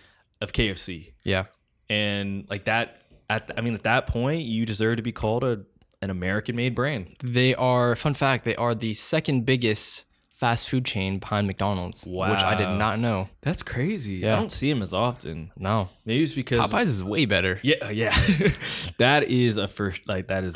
of 0.40 0.52
KFC, 0.52 1.12
Yeah. 1.24 1.46
and 1.90 2.46
like 2.48 2.64
that. 2.64 2.97
At 3.30 3.50
I 3.56 3.60
mean, 3.60 3.74
at 3.74 3.82
that 3.82 4.06
point, 4.06 4.42
you 4.42 4.64
deserve 4.66 4.96
to 4.96 5.02
be 5.02 5.12
called 5.12 5.44
a 5.44 5.60
an 6.00 6.10
American 6.10 6.54
made 6.56 6.74
brand. 6.74 7.12
They 7.24 7.54
are, 7.56 7.96
fun 7.96 8.14
fact, 8.14 8.44
they 8.44 8.54
are 8.56 8.72
the 8.74 8.94
second 8.94 9.44
biggest 9.44 10.04
fast 10.36 10.68
food 10.70 10.84
chain 10.84 11.18
behind 11.18 11.48
McDonald's, 11.48 12.06
wow. 12.06 12.30
which 12.30 12.44
I 12.44 12.54
did 12.54 12.68
not 12.78 13.00
know. 13.00 13.28
That's 13.40 13.64
crazy. 13.64 14.24
I 14.24 14.36
don't 14.36 14.52
see 14.52 14.70
them 14.70 14.80
as 14.82 14.92
often. 14.92 15.50
No. 15.56 15.88
Maybe 16.04 16.22
it's 16.22 16.34
because 16.34 16.60
Popeyes 16.70 16.82
is 16.86 17.02
way 17.02 17.24
better. 17.24 17.58
Yeah, 17.64 17.74
uh, 17.82 17.88
yeah. 17.88 18.16
that 18.98 19.24
is 19.24 19.56
a 19.56 19.66
first. 19.66 20.08
Like 20.08 20.28
that 20.28 20.44
is. 20.44 20.54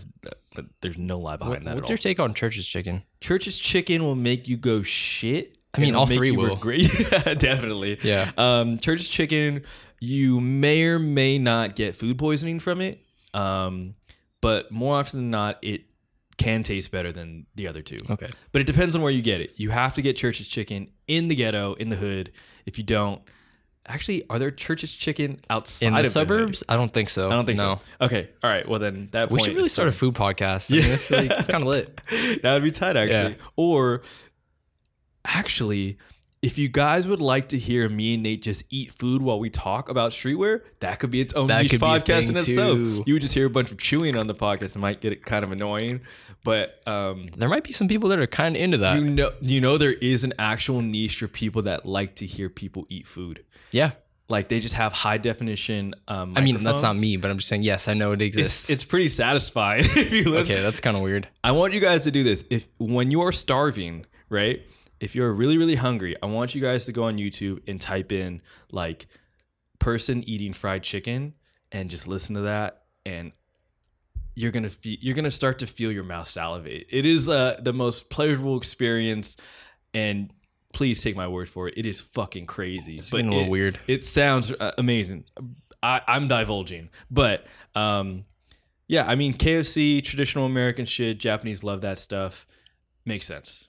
uh, 0.56 0.62
There's 0.80 0.96
no 0.98 1.16
lie 1.16 1.36
behind 1.36 1.56
What- 1.56 1.64
that. 1.64 1.74
what's 1.74 1.86
at 1.86 1.90
your 1.90 1.96
all. 1.98 2.02
take 2.02 2.20
on 2.20 2.34
Church's 2.34 2.66
chicken? 2.66 3.02
Church's 3.20 3.58
chicken 3.58 4.04
will 4.04 4.14
make 4.14 4.46
you 4.46 4.56
go 4.56 4.82
shit. 4.84 5.58
I 5.74 5.80
mean, 5.80 5.96
all 5.96 6.06
three 6.06 6.30
will. 6.30 6.50
regret- 6.54 6.80
Yeah, 7.26 7.34
definitely. 7.34 7.98
Yeah. 8.04 8.30
Um, 8.36 8.78
Church's 8.78 9.08
chicken, 9.08 9.64
you 10.02 10.40
may 10.40 10.82
or 10.82 10.98
may 10.98 11.38
not 11.38 11.76
get 11.76 11.94
food 11.94 12.18
poisoning 12.18 12.58
from 12.58 12.80
it. 12.80 13.00
Um, 13.34 13.94
but 14.40 14.72
more 14.72 14.98
often 14.98 15.20
than 15.20 15.30
not, 15.30 15.60
it 15.62 15.82
can 16.38 16.64
taste 16.64 16.90
better 16.90 17.12
than 17.12 17.46
the 17.54 17.68
other 17.68 17.82
two. 17.82 18.00
Okay. 18.10 18.28
But 18.50 18.62
it 18.62 18.64
depends 18.64 18.96
on 18.96 19.02
where 19.02 19.12
you 19.12 19.22
get 19.22 19.40
it. 19.40 19.52
You 19.54 19.70
have 19.70 19.94
to 19.94 20.02
get 20.02 20.16
Church's 20.16 20.48
chicken 20.48 20.90
in 21.06 21.28
the 21.28 21.36
ghetto, 21.36 21.74
in 21.74 21.88
the 21.88 21.94
hood. 21.94 22.32
If 22.66 22.78
you 22.78 22.84
don't, 22.84 23.22
actually, 23.86 24.28
are 24.28 24.40
there 24.40 24.50
Church's 24.50 24.92
chicken 24.92 25.38
outside 25.48 25.86
In 25.86 25.94
the 25.94 26.04
suburbs? 26.04 26.64
I 26.68 26.76
don't 26.76 26.92
think 26.92 27.08
so. 27.08 27.30
I 27.30 27.34
don't 27.34 27.46
think 27.46 27.58
no. 27.58 27.80
so. 28.00 28.06
Okay. 28.06 28.28
All 28.42 28.50
right. 28.50 28.68
Well, 28.68 28.80
then 28.80 29.08
that 29.12 29.30
We 29.30 29.38
point 29.38 29.50
should 29.50 29.56
really 29.56 29.68
start 29.68 29.86
a 29.86 29.92
food 29.92 30.14
podcast. 30.14 30.72
I 30.72 30.82
mean, 30.82 30.90
it's, 30.90 31.12
like, 31.12 31.30
it's 31.30 31.46
kind 31.46 31.62
of 31.62 31.68
lit. 31.68 32.00
that 32.42 32.54
would 32.54 32.64
be 32.64 32.72
tight, 32.72 32.96
actually. 32.96 33.34
Yeah. 33.34 33.46
Or 33.54 34.02
actually, 35.24 35.98
if 36.42 36.58
you 36.58 36.68
guys 36.68 37.06
would 37.06 37.20
like 37.22 37.50
to 37.50 37.58
hear 37.58 37.88
me 37.88 38.14
and 38.14 38.22
Nate 38.24 38.42
just 38.42 38.64
eat 38.68 38.92
food 38.92 39.22
while 39.22 39.38
we 39.38 39.48
talk 39.48 39.88
about 39.88 40.10
streetwear, 40.10 40.62
that 40.80 40.98
could 40.98 41.10
be 41.12 41.20
its 41.20 41.32
own 41.34 41.46
That 41.46 41.62
niche 41.62 41.70
could 41.70 41.80
be 41.80 41.86
a 41.86 42.00
podcast 42.00 42.28
in 42.28 42.36
itself. 42.36 42.76
too. 42.76 43.04
You 43.06 43.14
would 43.14 43.22
just 43.22 43.32
hear 43.34 43.46
a 43.46 43.50
bunch 43.50 43.70
of 43.70 43.78
chewing 43.78 44.16
on 44.16 44.26
the 44.26 44.34
podcast. 44.34 44.74
It 44.74 44.80
might 44.80 45.00
get 45.00 45.12
it 45.12 45.24
kind 45.24 45.44
of 45.44 45.52
annoying, 45.52 46.00
but 46.42 46.82
um, 46.86 47.28
There 47.36 47.48
might 47.48 47.62
be 47.62 47.72
some 47.72 47.86
people 47.86 48.08
that 48.08 48.18
are 48.18 48.26
kind 48.26 48.56
of 48.56 48.62
into 48.62 48.78
that. 48.78 48.98
you 48.98 49.04
know, 49.04 49.30
you 49.40 49.60
know, 49.60 49.78
there 49.78 49.92
is 49.92 50.24
an 50.24 50.34
actual 50.38 50.82
niche 50.82 51.20
for 51.20 51.28
people 51.28 51.62
that 51.62 51.86
like 51.86 52.16
to 52.16 52.26
hear 52.26 52.48
people 52.48 52.86
eat 52.90 53.06
food. 53.06 53.44
yeah. 53.70 53.92
Like 54.28 54.48
they 54.48 54.60
just 54.60 54.74
have 54.76 54.94
high 54.94 55.18
definition. 55.18 55.94
Um, 56.08 56.32
I 56.36 56.40
mean, 56.40 56.62
that's 56.64 56.80
not 56.80 56.96
me, 56.96 57.18
but 57.18 57.30
I'm 57.30 57.36
just 57.36 57.48
saying, 57.48 57.64
yes, 57.64 57.86
I 57.86 57.92
know 57.92 58.12
it 58.12 58.22
exists. 58.22 58.62
It's, 58.62 58.70
it's 58.70 58.84
pretty 58.84 59.10
satisfying 59.10 59.84
if 59.84 60.10
you 60.10 60.24
listen. 60.24 60.54
okay, 60.54 60.62
that's 60.62 60.80
kind 60.80 60.96
of 60.96 61.02
weird. 61.02 61.28
I 61.44 61.52
want 61.52 61.74
you 61.74 61.80
guys 61.80 62.04
to 62.04 62.10
do 62.10 62.22
this. 62.24 62.42
If 62.48 62.66
when 62.78 63.10
you 63.10 63.20
are 63.22 63.32
starving, 63.32 64.06
right? 64.30 64.62
If 65.02 65.14
you're 65.14 65.32
really 65.32 65.58
really 65.58 65.74
hungry, 65.74 66.16
I 66.22 66.26
want 66.26 66.54
you 66.54 66.62
guys 66.62 66.86
to 66.86 66.92
go 66.92 67.04
on 67.04 67.16
YouTube 67.16 67.60
and 67.66 67.80
type 67.80 68.12
in 68.12 68.40
like 68.70 69.06
person 69.78 70.22
eating 70.28 70.52
fried 70.52 70.82
chicken 70.82 71.34
and 71.72 71.90
just 71.90 72.06
listen 72.06 72.36
to 72.36 72.42
that 72.42 72.84
and 73.04 73.32
you're 74.34 74.52
going 74.52 74.62
to 74.62 74.70
fe- 74.70 74.98
you're 75.00 75.14
to 75.14 75.30
start 75.30 75.58
to 75.58 75.66
feel 75.66 75.92
your 75.92 76.04
mouth 76.04 76.28
salivate. 76.28 76.86
It 76.88 77.04
is 77.04 77.28
uh, 77.28 77.58
the 77.60 77.72
most 77.72 78.08
pleasurable 78.10 78.56
experience 78.56 79.36
and 79.92 80.32
please 80.72 81.02
take 81.02 81.16
my 81.16 81.28
word 81.28 81.48
for 81.48 81.68
it. 81.68 81.74
It 81.76 81.84
is 81.84 82.00
fucking 82.00 82.46
crazy. 82.46 82.96
It's 82.96 83.10
getting 83.10 83.26
a 83.26 83.30
little 83.30 83.46
it- 83.48 83.50
weird. 83.50 83.78
It 83.86 84.04
sounds 84.04 84.52
uh, 84.52 84.72
amazing. 84.78 85.24
I, 85.82 86.00
I'm 86.06 86.28
divulging, 86.28 86.90
but 87.10 87.44
um, 87.74 88.22
yeah, 88.86 89.04
I 89.06 89.16
mean 89.16 89.34
KFC, 89.34 90.02
traditional 90.04 90.46
American 90.46 90.86
shit. 90.86 91.18
Japanese 91.18 91.64
love 91.64 91.80
that 91.80 91.98
stuff. 91.98 92.46
Makes 93.04 93.26
sense. 93.26 93.68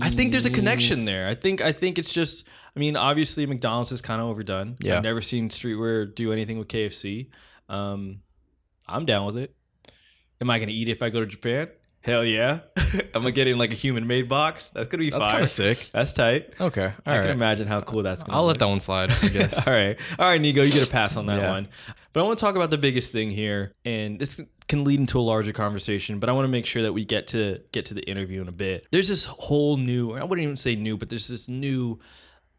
I 0.00 0.10
think 0.10 0.30
there's 0.32 0.46
a 0.46 0.50
connection 0.50 1.04
there. 1.04 1.26
I 1.28 1.34
think 1.34 1.60
I 1.60 1.72
think 1.72 1.98
it's 1.98 2.12
just. 2.12 2.46
I 2.74 2.80
mean, 2.80 2.96
obviously 2.96 3.44
McDonald's 3.46 3.92
is 3.92 4.00
kind 4.00 4.22
of 4.22 4.28
overdone. 4.28 4.76
Yeah. 4.80 4.96
I've 4.96 5.02
never 5.02 5.20
seen 5.20 5.48
streetwear 5.50 6.14
do 6.14 6.32
anything 6.32 6.58
with 6.58 6.68
KFC. 6.68 7.28
Um, 7.68 8.20
I'm 8.88 9.04
down 9.04 9.26
with 9.26 9.36
it. 9.36 9.54
Am 10.40 10.48
I 10.48 10.58
gonna 10.58 10.72
eat 10.72 10.88
it 10.88 10.92
if 10.92 11.02
I 11.02 11.10
go 11.10 11.20
to 11.20 11.26
Japan? 11.26 11.68
Hell 12.00 12.24
yeah. 12.24 12.60
I'm 12.76 13.10
gonna 13.12 13.30
get 13.32 13.46
in 13.46 13.58
like 13.58 13.72
a 13.72 13.76
human 13.76 14.06
made 14.06 14.28
box. 14.28 14.70
That's 14.70 14.88
gonna 14.88 15.02
be 15.04 15.10
That's 15.10 15.22
fire. 15.24 15.32
kind 15.32 15.42
of 15.44 15.50
sick. 15.50 15.90
That's 15.92 16.12
tight. 16.12 16.54
Okay, 16.60 16.92
all 17.06 17.14
I 17.14 17.18
can 17.18 17.30
imagine 17.30 17.66
how 17.68 17.80
cool 17.82 18.02
that's 18.02 18.22
gonna 18.22 18.32
be. 18.32 18.36
I'll 18.36 18.44
let 18.46 18.58
that 18.58 18.68
one 18.68 18.80
slide. 18.80 19.10
I 19.22 19.28
guess. 19.32 19.66
All 19.68 19.74
right. 19.74 19.98
All 20.18 20.28
right, 20.28 20.40
Nigo, 20.40 20.64
you 20.66 20.72
get 20.72 20.82
a 20.86 20.90
pass 20.90 21.16
on 21.16 21.26
that 21.26 21.38
Yeah. 21.42 21.50
one. 21.50 21.68
But 22.12 22.20
I 22.20 22.22
want 22.24 22.38
to 22.38 22.44
talk 22.44 22.56
about 22.56 22.70
the 22.70 22.78
biggest 22.78 23.10
thing 23.12 23.30
here, 23.30 23.74
and 23.84 24.18
this 24.18 24.40
can 24.68 24.84
lead 24.84 25.00
into 25.00 25.18
a 25.18 25.22
larger 25.22 25.52
conversation, 25.52 26.18
but 26.18 26.28
I 26.28 26.32
want 26.32 26.44
to 26.44 26.48
make 26.50 26.66
sure 26.66 26.82
that 26.82 26.92
we 26.92 27.04
get 27.04 27.28
to 27.28 27.60
get 27.72 27.86
to 27.86 27.94
the 27.94 28.02
interview 28.08 28.40
in 28.42 28.48
a 28.48 28.52
bit. 28.52 28.86
There's 28.90 29.08
this 29.08 29.24
whole 29.24 29.76
new, 29.76 30.12
I 30.12 30.22
wouldn't 30.24 30.44
even 30.44 30.56
say 30.56 30.76
new, 30.76 30.96
but 30.96 31.08
there's 31.08 31.28
this 31.28 31.48
new 31.48 31.98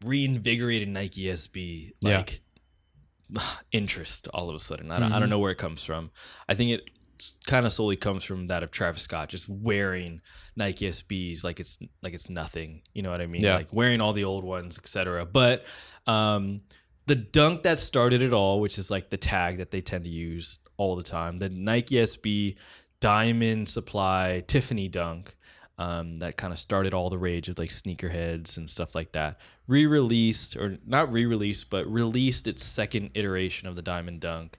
reinvigorated 0.04 0.88
Nike 0.88 1.24
SB 1.24 1.92
Yeah. 2.00 2.18
like 2.18 2.42
interest 3.72 4.28
all 4.34 4.48
of 4.48 4.56
a 4.56 4.60
sudden. 4.60 4.90
I 4.90 4.98
don't, 4.98 5.12
I 5.12 5.18
don't 5.20 5.30
know 5.30 5.38
where 5.38 5.52
it 5.52 5.58
comes 5.58 5.82
from. 5.84 6.10
I 6.48 6.54
think 6.54 6.72
it 6.72 6.82
kind 7.46 7.64
of 7.64 7.72
solely 7.72 7.96
comes 7.96 8.24
from 8.24 8.48
that 8.48 8.62
of 8.62 8.70
Travis 8.70 9.02
Scott 9.02 9.28
just 9.28 9.48
wearing 9.48 10.20
Nike 10.56 10.88
SBs 10.88 11.44
like 11.44 11.60
it's 11.60 11.78
like 12.02 12.12
it's 12.12 12.28
nothing. 12.28 12.82
You 12.92 13.02
know 13.02 13.10
what 13.10 13.20
I 13.20 13.26
mean? 13.26 13.42
Yeah. 13.42 13.56
Like 13.56 13.72
wearing 13.72 14.00
all 14.00 14.12
the 14.12 14.24
old 14.24 14.44
ones, 14.44 14.78
etc. 14.78 15.24
But 15.24 15.64
um, 16.06 16.62
the 17.06 17.14
dunk 17.14 17.62
that 17.62 17.78
started 17.78 18.22
it 18.22 18.32
all, 18.32 18.60
which 18.60 18.78
is 18.78 18.90
like 18.90 19.10
the 19.10 19.16
tag 19.16 19.58
that 19.58 19.70
they 19.70 19.80
tend 19.80 20.04
to 20.04 20.10
use 20.10 20.58
all 20.76 20.96
the 20.96 21.02
time, 21.02 21.38
the 21.38 21.48
Nike 21.48 21.96
SB 21.96 22.56
Diamond 23.00 23.68
Supply 23.68 24.42
Tiffany 24.46 24.88
Dunk. 24.88 25.34
Um, 25.76 26.18
that 26.20 26.36
kind 26.36 26.52
of 26.52 26.60
started 26.60 26.94
all 26.94 27.10
the 27.10 27.18
rage 27.18 27.48
of 27.48 27.58
like 27.58 27.70
sneakerheads 27.70 28.56
and 28.58 28.70
stuff 28.70 28.94
like 28.94 29.10
that. 29.12 29.40
Re-released 29.66 30.56
or 30.56 30.78
not 30.86 31.12
re-released, 31.12 31.68
but 31.68 31.86
released 31.86 32.46
its 32.46 32.64
second 32.64 33.10
iteration 33.14 33.66
of 33.66 33.74
the 33.74 33.82
Diamond 33.82 34.20
Dunk. 34.20 34.58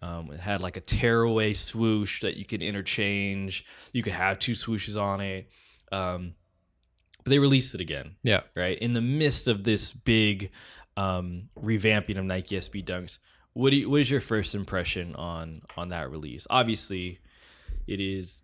Um, 0.00 0.30
it 0.32 0.40
had 0.40 0.62
like 0.62 0.76
a 0.76 0.80
tearaway 0.80 1.54
swoosh 1.54 2.22
that 2.22 2.36
you 2.36 2.44
could 2.44 2.62
interchange. 2.62 3.64
You 3.92 4.02
could 4.02 4.14
have 4.14 4.38
two 4.38 4.52
swooshes 4.52 5.00
on 5.00 5.20
it. 5.20 5.50
Um, 5.92 6.34
but 7.24 7.30
they 7.30 7.38
released 7.38 7.74
it 7.74 7.80
again 7.80 8.16
Yeah. 8.22 8.42
right 8.54 8.78
in 8.78 8.92
the 8.92 9.00
midst 9.00 9.48
of 9.48 9.64
this 9.64 9.92
big 9.92 10.50
um, 10.96 11.48
revamping 11.60 12.18
of 12.18 12.24
Nike 12.24 12.56
SB 12.56 12.84
Dunks. 12.84 13.18
What 13.54 13.70
do 13.70 13.76
you, 13.76 13.90
what 13.90 14.00
is 14.00 14.10
your 14.10 14.20
first 14.20 14.54
impression 14.54 15.14
on 15.16 15.62
on 15.76 15.88
that 15.88 16.10
release? 16.10 16.46
Obviously, 16.50 17.18
it 17.86 18.00
is 18.00 18.42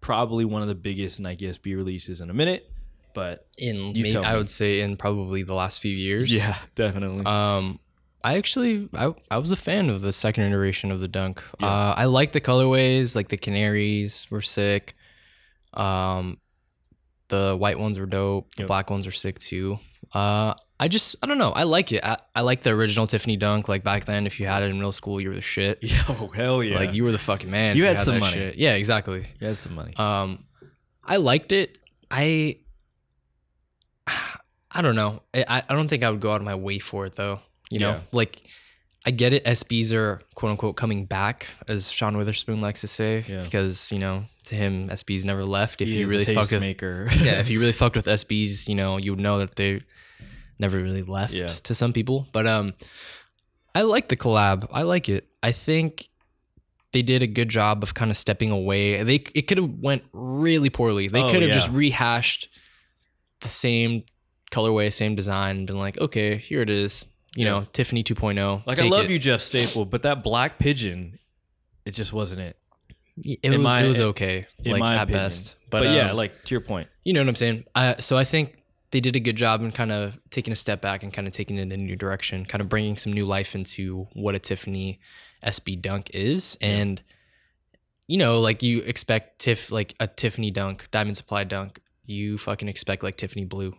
probably 0.00 0.44
one 0.44 0.62
of 0.62 0.68
the 0.68 0.74
biggest 0.74 1.20
Nike 1.20 1.46
SB 1.46 1.74
releases 1.76 2.20
in 2.20 2.30
a 2.30 2.34
minute, 2.34 2.70
but 3.14 3.46
In 3.58 3.94
You 3.94 4.04
may- 4.04 4.12
tell 4.12 4.24
I 4.24 4.36
would 4.36 4.50
say 4.50 4.80
in 4.80 4.96
probably 4.96 5.42
the 5.42 5.54
last 5.54 5.80
few 5.80 5.94
years. 5.94 6.30
Yeah, 6.30 6.56
definitely. 6.74 7.24
Um, 7.26 7.80
I 8.22 8.36
actually 8.36 8.88
I, 8.94 9.14
I 9.30 9.38
was 9.38 9.52
a 9.52 9.56
fan 9.56 9.88
of 9.90 10.00
the 10.00 10.12
second 10.12 10.44
iteration 10.44 10.90
of 10.92 11.00
the 11.00 11.08
dunk. 11.08 11.42
Uh, 11.62 11.94
I 11.96 12.04
like 12.06 12.32
the 12.32 12.40
colorways, 12.40 13.14
like 13.16 13.28
the 13.28 13.36
canaries 13.36 14.26
were 14.30 14.42
sick. 14.42 14.94
Um, 15.74 16.38
the 17.28 17.56
white 17.56 17.78
ones 17.78 17.98
were 17.98 18.06
dope. 18.06 18.54
The 18.56 18.62
Yep. 18.62 18.66
black 18.68 18.90
ones 18.90 19.06
are 19.06 19.12
sick 19.12 19.38
too. 19.38 19.78
Uh, 20.14 20.54
I 20.78 20.88
just 20.88 21.16
I 21.22 21.26
don't 21.26 21.38
know. 21.38 21.52
I 21.52 21.62
like 21.64 21.90
it. 21.92 22.04
I, 22.04 22.18
I 22.34 22.42
like 22.42 22.60
the 22.62 22.70
original 22.70 23.06
Tiffany 23.06 23.36
dunk. 23.36 23.68
Like 23.68 23.82
back 23.82 24.04
then, 24.04 24.26
if 24.26 24.38
you 24.38 24.46
had 24.46 24.62
it 24.62 24.70
in 24.70 24.76
middle 24.76 24.92
school, 24.92 25.20
you 25.20 25.30
were 25.30 25.34
the 25.34 25.40
shit. 25.42 25.78
Yo, 25.82 26.28
hell 26.28 26.62
yeah! 26.62 26.76
Like 26.78 26.92
you 26.94 27.02
were 27.04 27.12
the 27.12 27.18
fucking 27.18 27.50
man. 27.50 27.72
if 27.72 27.76
You 27.78 27.84
had 27.84 27.98
some 27.98 28.18
money. 28.18 28.34
shit. 28.34 28.56
Yeah, 28.56 28.74
exactly. 28.74 29.26
you 29.40 29.46
had 29.46 29.58
some 29.58 29.74
money. 29.74 29.94
Um, 29.96 30.44
I 31.04 31.16
liked 31.16 31.52
it. 31.52 31.78
I 32.10 32.58
I 34.06 34.82
don't 34.82 34.96
know. 34.96 35.22
I 35.34 35.62
I 35.68 35.74
don't 35.74 35.88
think 35.88 36.04
I 36.04 36.10
would 36.10 36.20
go 36.20 36.32
out 36.32 36.40
of 36.40 36.44
my 36.44 36.54
way 36.54 36.78
for 36.78 37.06
it 37.06 37.14
though. 37.14 37.40
You 37.70 37.80
know, 37.80 37.90
Yeah. 37.90 38.00
like 38.12 38.42
I 39.06 39.10
get 39.12 39.32
it. 39.32 39.44
SBs 39.44 39.92
are 39.92 40.20
quote 40.34 40.50
unquote 40.50 40.76
coming 40.76 41.04
back, 41.06 41.46
as 41.68 41.90
Sean 41.90 42.16
Wotherspoon 42.16 42.60
likes 42.60 42.80
to 42.80 42.88
say, 42.88 43.24
Yeah. 43.28 43.42
because 43.42 43.90
you 43.92 43.98
know 44.00 44.24
to 44.44 44.54
him 44.56 44.88
SBs 44.88 45.24
never 45.24 45.44
left. 45.44 45.80
If 45.80 45.88
He 45.88 46.00
you 46.00 46.08
really 46.08 46.24
fucked 46.24 46.50
with 46.52 46.62
tastemaker. 46.62 47.10
yeah, 47.24 47.38
if 47.40 47.48
you 47.48 47.60
really 47.60 47.72
fucked 47.72 47.94
with 47.96 48.06
SBs, 48.06 48.68
you 48.68 48.74
know, 48.74 48.96
you 48.96 49.12
would 49.12 49.20
know 49.20 49.38
that 49.38 49.54
they 49.56 49.82
never 50.58 50.78
really 50.78 51.02
left 51.02 51.32
Yeah. 51.34 51.46
to 51.48 51.74
some 51.74 51.92
people. 51.92 52.26
But 52.32 52.46
um 52.46 52.74
I 53.74 53.82
like 53.82 54.08
the 54.08 54.16
collab. 54.16 54.66
I 54.72 54.82
like 54.82 55.08
it. 55.08 55.28
I 55.42 55.52
think 55.52 56.08
they 56.92 57.02
did 57.02 57.22
a 57.22 57.26
good 57.26 57.48
job 57.50 57.82
of 57.82 57.92
kind 57.94 58.10
of 58.10 58.16
stepping 58.16 58.50
away. 58.50 59.02
They 59.02 59.16
it 59.34 59.42
could 59.48 59.58
have 59.58 59.70
went 59.70 60.02
really 60.12 60.70
poorly. 60.70 61.08
They 61.08 61.22
Oh, 61.22 61.30
could 61.30 61.42
have 61.42 61.50
yeah. 61.50 61.54
just 61.54 61.70
rehashed 61.70 62.48
the 63.40 63.48
same 63.48 64.04
colorway, 64.50 64.92
same 64.92 65.14
design, 65.14 65.58
and 65.58 65.66
been 65.66 65.78
like, 65.78 65.98
okay, 66.00 66.36
here 66.38 66.62
it 66.62 66.70
is. 66.70 67.04
You 67.36 67.44
know, 67.44 67.66
Tiffany 67.72 68.02
2.0. 68.02 68.66
like 68.66 68.78
I 68.78 68.82
Take 68.82 68.90
love 68.90 69.04
it. 69.04 69.10
you, 69.10 69.18
Jeff 69.18 69.40
Staple, 69.42 69.84
but 69.84 70.02
that 70.02 70.24
black 70.24 70.58
pigeon, 70.58 71.18
it 71.84 71.90
just 71.92 72.12
wasn't 72.12 72.40
it. 72.40 72.56
It 73.22 73.50
was 73.50 73.58
my- 73.60 73.82
it 73.82 73.86
was 73.88 74.00
okay, 74.00 74.46
in 74.64 74.72
like 74.72 74.80
my 74.80 74.94
at 74.96 75.02
opinion. 75.04 75.24
best. 75.26 75.56
But, 75.70 75.84
But, 75.84 75.94
yeah, 75.94 76.10
um, 76.10 76.16
like 76.16 76.44
to 76.44 76.54
your 76.54 76.60
point. 76.60 76.88
You 77.04 77.12
know 77.12 77.20
what 77.20 77.28
I'm 77.28 77.34
saying? 77.36 77.64
Uh, 77.74 77.94
so 78.00 78.16
I 78.18 78.24
think 78.24 78.62
they 78.90 79.00
did 79.00 79.16
a 79.16 79.20
good 79.20 79.36
job 79.36 79.62
in 79.62 79.72
kind 79.72 79.90
of 79.92 80.18
taking 80.30 80.52
a 80.52 80.56
step 80.56 80.80
back 80.80 81.02
and 81.02 81.12
kind 81.12 81.26
of 81.26 81.32
taking 81.32 81.58
it 81.58 81.62
in 81.62 81.72
a 81.72 81.76
new 81.76 81.96
direction, 81.96 82.44
kind 82.46 82.60
of 82.62 82.68
bringing 82.68 82.96
some 82.96 83.12
new 83.12 83.26
life 83.26 83.54
into 83.54 84.06
what 84.14 84.34
a 84.34 84.38
Tiffany 84.38 84.98
SB 85.42 85.80
Dunk 85.80 86.10
is. 86.14 86.56
And, 86.60 87.02
you 88.06 88.16
know, 88.16 88.38
like 88.40 88.62
you 88.62 88.78
expect 88.80 89.40
Tiff, 89.40 89.70
like 89.70 89.94
a 90.00 90.06
Tiffany 90.06 90.50
Dunk, 90.50 90.88
Diamond 90.90 91.16
Supply 91.16 91.44
Dunk, 91.44 91.80
you 92.04 92.38
fucking 92.38 92.68
expect 92.68 93.02
like 93.02 93.16
Tiffany 93.16 93.44
Blue. 93.44 93.74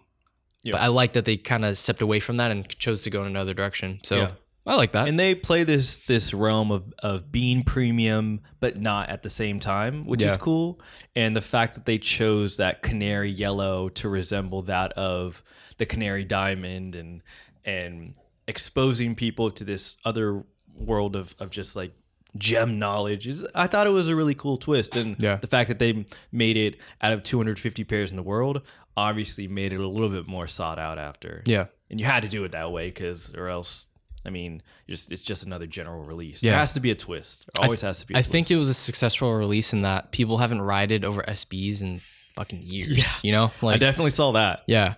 Yeah. 0.64 0.74
But 0.74 0.82
I 0.82 0.88
like 0.88 1.14
that 1.14 1.26
they 1.26 1.38
kind 1.38 1.64
of 1.66 1.78
stepped 1.78 2.02
away 2.02 2.20
from 2.20 2.38
that 2.38 2.52
and 2.52 2.68
chose 2.78 3.04
to 3.04 3.10
go 3.10 3.22
in 3.22 3.28
another 3.28 3.54
direction. 3.54 4.00
So 4.04 4.16
Yeah. 4.18 4.32
I 4.66 4.76
like 4.76 4.92
that. 4.92 5.08
and 5.08 5.18
they 5.18 5.34
play 5.34 5.64
this 5.64 6.00
this 6.00 6.34
realm 6.34 6.72
of 6.72 6.94
of 7.00 7.32
being 7.32 7.64
premium 7.64 8.42
but 8.60 8.76
not 8.78 9.08
at 9.08 9.24
the 9.24 9.30
same 9.30 9.62
time 9.62 10.04
which 10.04 10.22
is 10.22 10.36
cool 10.36 10.82
and 11.16 11.34
the 11.34 11.42
fact 11.42 11.76
that 11.76 11.86
they 11.86 11.98
chose 11.98 12.58
that 12.58 12.82
canary 12.82 13.32
yellow 13.32 13.88
to 13.88 14.10
resemble 14.10 14.64
that 14.64 14.92
of 14.94 15.42
the 15.78 15.86
canary 15.86 16.26
diamond 16.26 16.96
and 16.96 17.24
and 17.64 18.18
exposing 18.46 19.16
people 19.16 19.52
to 19.52 19.64
this 19.64 19.96
other 20.04 20.44
world 20.76 21.16
of 21.16 21.34
of 21.40 21.50
just 21.50 21.78
like 21.78 21.94
gem 22.38 22.78
knowledge 22.80 23.28
is 23.28 23.46
i 23.56 23.68
thought 23.68 23.88
it 23.88 23.92
was 23.92 24.08
a 24.08 24.16
really 24.16 24.36
cool 24.36 24.58
twist 24.58 24.96
and 24.96 25.16
Yeah. 25.22 25.38
the 25.38 25.48
fact 25.48 25.70
that 25.70 25.80
they 25.80 26.06
made 26.32 26.58
it 26.58 26.78
out 27.02 27.14
of 27.14 27.24
250 27.24 27.84
pairs 27.86 28.12
in 28.12 28.18
the 28.18 28.24
world 28.24 28.62
obviously 28.96 29.48
made 29.48 29.74
it 29.74 29.80
a 29.80 29.88
little 29.88 30.10
bit 30.10 30.28
more 30.28 30.48
sought 30.48 30.78
out 30.80 30.98
after 31.00 31.42
yeah. 31.46 31.66
and 31.90 32.00
you 32.00 32.06
had 32.06 32.24
to 32.24 32.30
do 32.30 32.44
it 32.44 32.52
that 32.52 32.72
way 32.72 32.88
because 32.88 33.34
or 33.36 33.48
else 33.48 33.86
i 34.26 34.30
mean 34.30 34.62
just 34.90 35.12
it's 35.12 35.22
just 35.22 35.44
another 35.44 35.66
general 35.68 36.04
release 36.04 36.44
Yeah. 36.44 36.52
there 36.52 36.60
has 36.60 36.74
to 36.74 36.80
be 36.80 36.92
a 36.92 36.96
twist 36.96 37.46
There 37.56 37.64
always 37.64 37.82
has 37.82 38.00
to 38.02 38.08
be 38.08 38.14
a 38.14 38.18
I 38.18 38.22
twist. 38.22 38.32
think 38.32 38.52
it 38.52 38.58
was 38.58 38.70
a 38.70 38.74
successful 38.74 39.34
release 39.34 39.72
in 39.74 39.84
that 39.84 40.12
people 40.12 40.38
haven't 40.40 40.62
rided 40.62 41.06
over 41.06 41.24
SBs 41.24 41.82
in 41.82 42.02
fucking 42.36 42.62
years. 42.62 42.90
Yeah. 42.98 43.06
You 43.24 43.32
know? 43.32 43.52
Like 43.64 43.76
I 43.76 43.78
definitely 43.80 44.12
saw 44.12 44.34
that 44.34 44.62
yeah. 44.68 44.96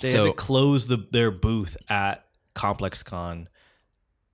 they 0.00 0.10
so, 0.10 0.24
had 0.24 0.30
to 0.30 0.36
close 0.36 0.88
the, 0.88 1.06
their 1.12 1.30
booth 1.30 1.76
at 1.88 2.24
complex 2.54 3.02
con 3.04 3.48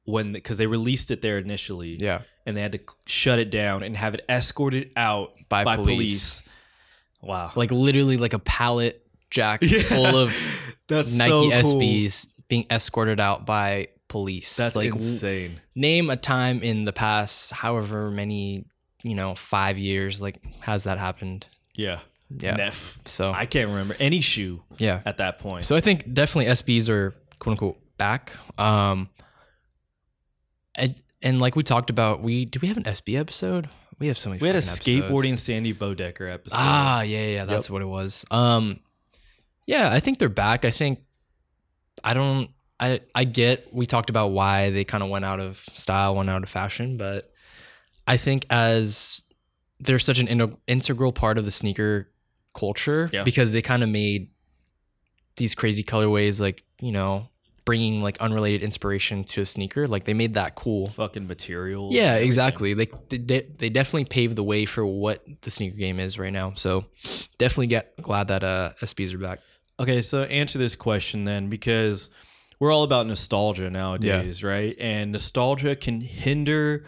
when 0.09 0.33
because 0.33 0.57
they 0.59 0.66
released 0.66 1.11
it 1.11 1.21
there 1.21 1.37
initially 1.38 1.97
yeah. 2.01 2.23
and 2.47 2.57
they 2.57 2.62
had 2.62 2.73
to 2.73 2.81
shut 3.07 3.38
it 3.38 3.51
down 3.51 3.83
and 3.83 3.94
have 3.97 4.14
it 4.14 4.25
escorted 4.29 4.90
out 4.97 5.33
By 5.51 5.64
by, 5.64 5.77
police. 5.77 6.40
police. 6.40 6.42
wow 7.21 7.53
like 7.55 7.71
literally 7.71 8.16
like 8.16 8.33
a 8.33 8.38
pallet 8.38 9.05
jack 9.31 9.61
Yeah. 9.62 9.83
full 9.83 10.16
of 10.16 10.35
that's 10.88 11.16
Nike 11.16 11.29
so 11.31 11.40
cool. 11.42 11.51
SBs 11.81 12.27
being 12.49 12.66
escorted 12.71 13.21
out 13.21 13.44
by 13.44 13.88
police. 14.09 14.57
that's 14.57 14.75
like 14.77 14.90
w- 14.92 15.07
insane 15.12 15.61
name 15.75 16.09
a 16.09 16.16
time 16.16 16.62
in 16.62 16.87
the 16.87 16.92
past 16.94 17.51
however 17.51 18.11
many, 18.11 18.64
you 19.03 19.14
know, 19.14 19.35
5 19.35 19.77
years 19.77 20.23
like 20.23 20.40
has 20.61 20.85
that 20.85 20.97
happened? 20.99 21.47
yeah 21.75 22.01
Yeah. 22.31 22.57
Neff. 22.57 22.99
So, 23.05 23.31
i 23.33 23.44
can't 23.44 23.68
remember 23.68 23.94
any 24.01 24.23
shoe 24.23 24.62
yeah. 24.79 25.03
at 25.05 25.18
that 25.18 25.38
point 25.38 25.66
So 25.66 25.77
I 25.77 25.81
think 25.83 26.14
definitely 26.14 26.51
SBs 26.51 26.88
are 26.88 27.14
quote 27.40 27.53
unquote 27.53 27.79
back. 27.99 28.33
Um 28.57 29.11
and, 30.79 30.95
and 31.23 31.41
like 31.41 31.57
we 31.57 31.62
talked 31.62 31.91
about, 31.91 32.23
we 32.23 32.45
do 32.45 32.59
we 32.62 32.69
have 32.69 32.77
an 32.77 32.85
SB 32.85 33.19
episode? 33.19 33.69
We 33.99 34.07
have 34.07 34.17
so 34.17 34.31
many 34.31 34.41
we 34.41 34.47
had 34.47 34.57
a 34.57 34.62
fucking 34.62 34.99
episodes. 34.99 35.12
skateboarding 35.12 35.38
sandy 35.38 35.75
bodecker 35.75 36.33
episode 36.33 36.57
Ah, 36.57 37.03
yeah, 37.03 37.27
yeah, 37.27 37.45
that's 37.45 37.69
what 37.69 37.83
it 37.83 37.87
was. 37.87 38.25
Um, 38.31 38.81
yeah, 39.67 39.93
I 39.93 39.99
think 40.01 40.19
they're 40.19 40.29
back. 40.29 40.64
I 40.64 40.71
think 40.71 41.01
I 42.05 42.14
don't. 42.14 42.51
I 42.81 43.01
I 43.14 43.25
get 43.25 43.75
we 43.75 43.87
talked 43.87 44.09
about 44.09 44.29
why 44.29 44.71
they 44.71 44.85
kind 44.85 45.03
of 45.03 45.11
went 45.11 45.25
out 45.25 45.41
of 45.41 45.64
style, 45.75 46.14
went 46.14 46.31
out 46.31 46.45
of 46.45 46.49
fashion, 46.49 46.97
but 46.97 47.33
I 48.07 48.17
think 48.17 48.47
as 48.51 49.25
they're 49.81 49.99
such 49.99 50.19
an 50.21 50.29
in- 50.29 50.57
integral 50.69 51.12
part 51.12 51.38
of 51.38 51.45
the 51.45 51.51
sneaker 51.51 52.09
culture 52.55 53.11
Yeah. 53.12 53.23
because 53.25 53.53
they 53.53 53.62
kind 53.62 53.83
of 53.83 53.88
made 53.88 54.31
these 55.37 55.55
crazy 55.57 55.83
colorways, 55.83 56.41
like 56.41 56.62
you 56.81 56.93
know, 56.93 57.29
bringing 57.68 58.00
like 58.00 58.16
unrelated 58.16 58.62
inspiration 58.62 59.22
to 59.22 59.42
a 59.42 59.44
sneaker. 59.44 59.87
Like 59.87 60.07
they 60.07 60.14
made 60.14 60.33
that 60.35 60.54
cool. 60.54 60.88
fucking 60.88 61.26
material. 61.26 61.90
Yeah, 61.92 62.14
exactly. 62.14 62.72
They, 62.72 62.87
they 63.11 63.42
they 63.42 63.68
definitely 63.68 64.07
paved 64.07 64.37
the 64.37 64.42
way 64.42 64.64
for 64.64 64.87
what 64.87 65.22
the 65.42 65.50
sneaker 65.50 65.76
game 65.76 66.00
is 66.00 66.18
right 66.18 66.33
now. 66.33 66.54
So 66.57 66.87
definitely 67.37 67.66
get 67.66 68.00
glad 68.00 68.28
that 68.28 68.42
uh 68.42 68.72
SBs 68.81 69.12
are 69.12 69.18
back. 69.18 69.40
Okay, 69.78 70.00
so 70.00 70.22
answer 70.22 70.59
this 70.59 70.76
question 70.76 71.26
then, 71.26 71.50
because 71.50 72.09
we're 72.59 72.72
all 72.72 72.85
about 72.85 73.07
nostalgia 73.07 73.68
nowadays, 73.68 74.42
right? 74.42 74.74
And 74.81 75.12
nostalgia 75.12 75.76
can 75.76 76.00
hinder 76.00 76.87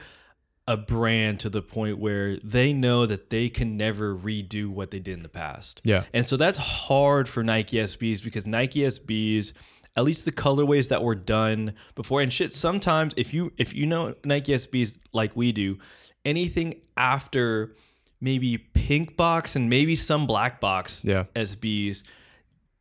a 0.66 0.78
brand 0.78 1.40
to 1.40 1.50
the 1.50 1.60
point 1.60 1.98
where 1.98 2.38
they 2.38 2.72
know 2.72 3.04
that 3.04 3.28
they 3.28 3.50
can 3.50 3.76
never 3.76 4.16
redo 4.16 4.68
what 4.68 4.90
they 4.90 4.98
did 4.98 5.12
in 5.12 5.22
the 5.22 5.28
past. 5.28 5.82
Yeah. 5.84 6.04
And 6.14 6.26
so 6.26 6.38
that's 6.38 6.56
hard 6.56 7.28
for 7.28 7.42
Nike 7.42 7.76
SBs 7.76 8.24
because 8.24 8.46
Nike 8.46 8.80
SBs, 8.80 9.52
at 9.96 10.04
least 10.04 10.24
the 10.24 10.32
colorways 10.32 10.88
that 10.88 11.02
were 11.02 11.14
done 11.14 11.74
before 11.94 12.20
and 12.20 12.32
shit, 12.32 12.54
sometimes 12.54 13.12
if 13.16 13.34
you 13.34 13.52
if 13.58 13.74
you 13.74 13.86
know 13.86 14.14
Nike 14.24 14.52
SBs 14.52 14.96
like 15.12 15.34
we 15.36 15.52
do, 15.52 15.78
anything 16.24 16.80
after 16.96 17.74
maybe 18.20 18.58
pink 18.58 19.16
box 19.16 19.56
and 19.56 19.68
maybe 19.70 19.96
some 19.96 20.26
black 20.26 20.60
box 20.60 21.02
Yeah. 21.04 21.24
SBs, 21.34 22.02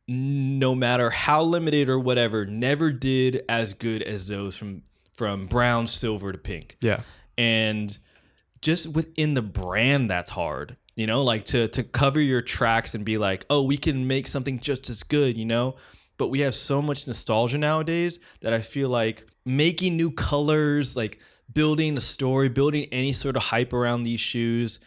no 0.08 0.74
matter 0.74 1.10
how 1.10 1.42
limited 1.42 1.88
or 1.88 1.98
whatever, 1.98 2.44
never 2.46 2.90
did 2.92 3.44
as 3.48 3.74
good 3.74 4.02
as 4.02 4.26
those 4.28 4.56
from 4.56 4.82
from 5.14 5.46
brown, 5.46 5.86
silver 5.86 6.32
to 6.32 6.38
pink 6.38 6.76
Yeah. 6.80 7.00
and 7.36 7.96
just 8.62 8.88
within 8.88 9.34
the 9.34 9.42
brand 9.42 10.10
that's 10.10 10.30
hard 10.30 10.76
you 10.96 11.06
know 11.06 11.22
like 11.22 11.44
to 11.44 11.68
to 11.68 11.82
cover 11.82 12.20
your 12.20 12.40
tracks 12.42 12.94
and 12.94 13.04
be 13.04 13.16
like 13.18 13.44
oh 13.48 13.62
we 13.62 13.76
can 13.78 14.06
make 14.06 14.26
something 14.28 14.58
just 14.60 14.90
as 14.90 15.02
good 15.02 15.36
you 15.36 15.44
know 15.46 15.76
but 16.20 16.28
we 16.28 16.40
have 16.46 16.54
so 16.54 16.80
much 16.80 17.06
nostalgia 17.08 17.58
nowadays 17.58 18.20
that 18.42 18.52
i 18.52 18.60
feel 18.60 18.88
like 18.88 19.26
making 19.44 19.96
new 19.96 20.10
colors 20.12 20.94
like 20.94 21.18
building 21.52 21.96
a 21.96 22.00
story 22.00 22.48
building 22.48 22.84
any 22.92 23.12
sort 23.12 23.34
of 23.36 23.42
hype 23.42 23.72
around 23.72 24.02
these 24.04 24.20
shoes 24.20 24.78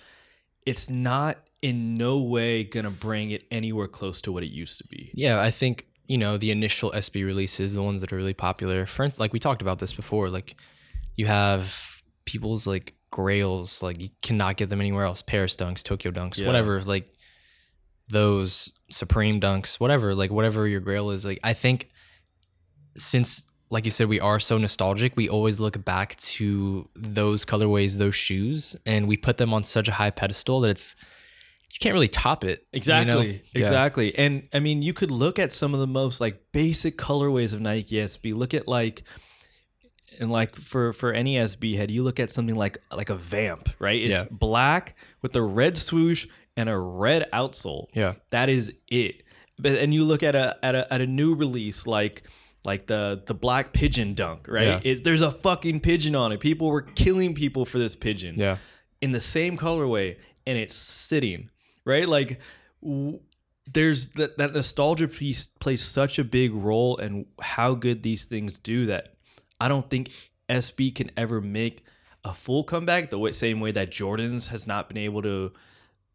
it's 0.66 0.90
not 0.90 1.38
in 1.62 1.96
no 1.96 2.20
way 2.20 2.64
gonna 2.64 2.92
bring 2.92 3.32
it 3.32 3.44
anywhere 3.52 3.88
close 3.88 4.22
to 4.22 4.32
what 4.32 4.44
it 4.44 4.52
used 4.64 4.78
to 4.78 4.88
be 4.88 5.12
Yeah, 5.14 5.42
I 5.42 5.52
think 5.52 5.76
you 6.08 6.18
know 6.18 6.38
the 6.38 6.52
initial 6.52 6.92
SB 6.92 7.26
releases, 7.26 7.74
the 7.74 7.82
ones 7.82 8.02
that 8.02 8.12
are 8.12 8.18
really 8.18 8.34
popular. 8.50 8.86
For 8.86 9.04
instance, 9.06 9.20
like 9.22 9.32
we 9.34 9.40
talked 9.40 9.62
about 9.62 9.80
this 9.80 9.94
before, 9.94 10.28
like 10.30 10.56
you 11.16 11.26
have 11.28 12.02
people's 12.26 12.68
like 12.68 12.94
grails, 13.12 13.82
like 13.82 14.02
you 14.02 14.10
cannot 14.22 14.58
get 14.58 14.70
them 14.70 14.82
anywhere 14.82 15.06
else. 15.06 15.22
Paris 15.22 15.56
dunks, 15.56 15.82
Tokyo 15.82 16.12
dunks, 16.12 16.38
Yeah. 16.38 16.48
whatever. 16.48 16.82
Like 16.84 17.06
those 18.10 18.72
Supreme 18.92 19.40
dunks, 19.40 19.80
whatever. 19.80 20.14
Like 20.14 20.32
whatever 20.32 20.68
your 20.68 20.80
grail 20.80 21.10
is. 21.12 21.26
Like 21.26 21.40
I 21.44 21.54
think 21.54 21.90
since 22.98 23.44
like 23.70 23.86
you 23.86 23.92
said, 23.92 24.08
we 24.08 24.20
are 24.20 24.40
so 24.40 24.58
nostalgic. 24.60 25.14
We 25.16 25.28
always 25.30 25.60
look 25.60 25.84
back 25.84 26.16
to 26.18 26.88
those 26.96 27.44
colorways, 27.44 27.98
those 27.98 28.16
shoes, 28.16 28.76
and 28.86 29.08
we 29.08 29.18
put 29.18 29.38
them 29.38 29.52
on 29.52 29.64
such 29.64 29.88
a 29.88 29.92
high 29.92 30.12
pedestal 30.12 30.60
that 30.62 30.70
it's 30.70 30.96
you 31.72 31.80
can't 31.80 31.94
really 31.94 32.08
top 32.08 32.44
it. 32.44 32.60
you 32.72 32.78
Exactly. 32.78 33.42
Yeah. 33.54 33.62
Exactly. 33.62 34.16
And 34.16 34.48
I 34.54 34.60
mean, 34.60 34.84
you 34.84 34.94
could 34.94 35.10
look 35.10 35.40
at 35.40 35.52
some 35.52 35.74
of 35.74 35.80
the 35.80 35.88
most 35.88 36.22
like 36.22 36.40
basic 36.52 37.00
colorways 37.00 37.54
of 37.54 37.62
Nike 37.62 37.96
SB. 37.96 38.36
Look 38.36 38.54
at 38.54 38.68
like 38.68 39.04
and 40.20 40.32
like 40.32 40.56
for 40.56 40.94
for 40.94 41.12
any 41.12 41.36
SB 41.36 41.76
head, 41.76 41.90
you 41.90 42.04
look 42.04 42.20
at 42.20 42.30
something 42.30 42.54
like 42.56 42.78
like 42.92 43.10
a 43.10 43.16
vamp, 43.16 43.70
right? 43.80 44.00
It's 44.00 44.14
Yeah. 44.14 44.28
black 44.30 44.96
with 45.24 45.34
the 45.34 45.42
red 45.42 45.80
swoosh 45.80 46.28
and 46.58 46.70
a 46.70 46.78
red 46.78 47.28
outsole. 47.34 47.88
Yeah. 47.94 48.14
That 48.32 48.50
is 48.50 48.72
it. 48.88 49.24
But 49.60 49.74
and 49.74 49.94
you 49.94 50.04
look 50.04 50.24
at 50.24 50.36
a 50.36 50.58
at 50.64 50.76
a 50.76 50.92
at 50.94 51.02
a 51.02 51.08
new 51.08 51.36
release 51.36 51.86
like 51.88 52.24
like 52.66 52.88
the 52.88 53.22
the 53.26 53.34
black 53.34 53.74
pigeon 53.74 54.14
dunk, 54.14 54.48
right? 54.48 54.68
Yeah. 54.68 54.80
It, 54.84 55.04
there's 55.04 55.22
a 55.22 55.32
fucking 55.32 55.82
pigeon 55.82 56.16
on 56.16 56.32
it. 56.32 56.40
People 56.40 56.68
were 56.70 56.82
killing 56.82 57.34
people 57.36 57.66
for 57.66 57.78
this 57.78 57.96
pigeon 57.96 58.36
Yeah. 58.38 58.58
in 59.02 59.12
the 59.12 59.22
same 59.22 59.58
colorway 59.58 60.18
and 60.46 60.58
it's 60.58 60.76
sitting 60.76 61.50
right 61.86 62.08
like 62.08 62.40
w- 62.82 63.20
there's 63.72 64.08
that 64.14 64.38
that 64.38 64.54
nostalgia 64.54 65.08
piece 65.08 65.46
plays 65.48 65.82
such 65.82 66.20
a 66.20 66.24
big 66.24 66.54
role 66.54 66.98
in 66.98 67.26
how 67.42 67.74
good 67.76 68.04
these 68.04 68.26
things 68.26 68.60
do 68.60 68.86
that 68.88 69.14
i 69.62 69.70
don't 69.70 69.90
think 69.90 70.12
sb 70.50 70.94
can 70.94 71.10
ever 71.16 71.40
make 71.40 71.86
a 72.26 72.34
full 72.34 72.64
comeback 72.66 73.10
the 73.10 73.18
way, 73.20 73.32
same 73.32 73.62
way 73.62 73.72
that 73.72 73.90
jordans 73.90 74.48
has 74.50 74.68
not 74.68 74.90
been 74.90 74.98
able 74.98 75.22
to 75.22 75.52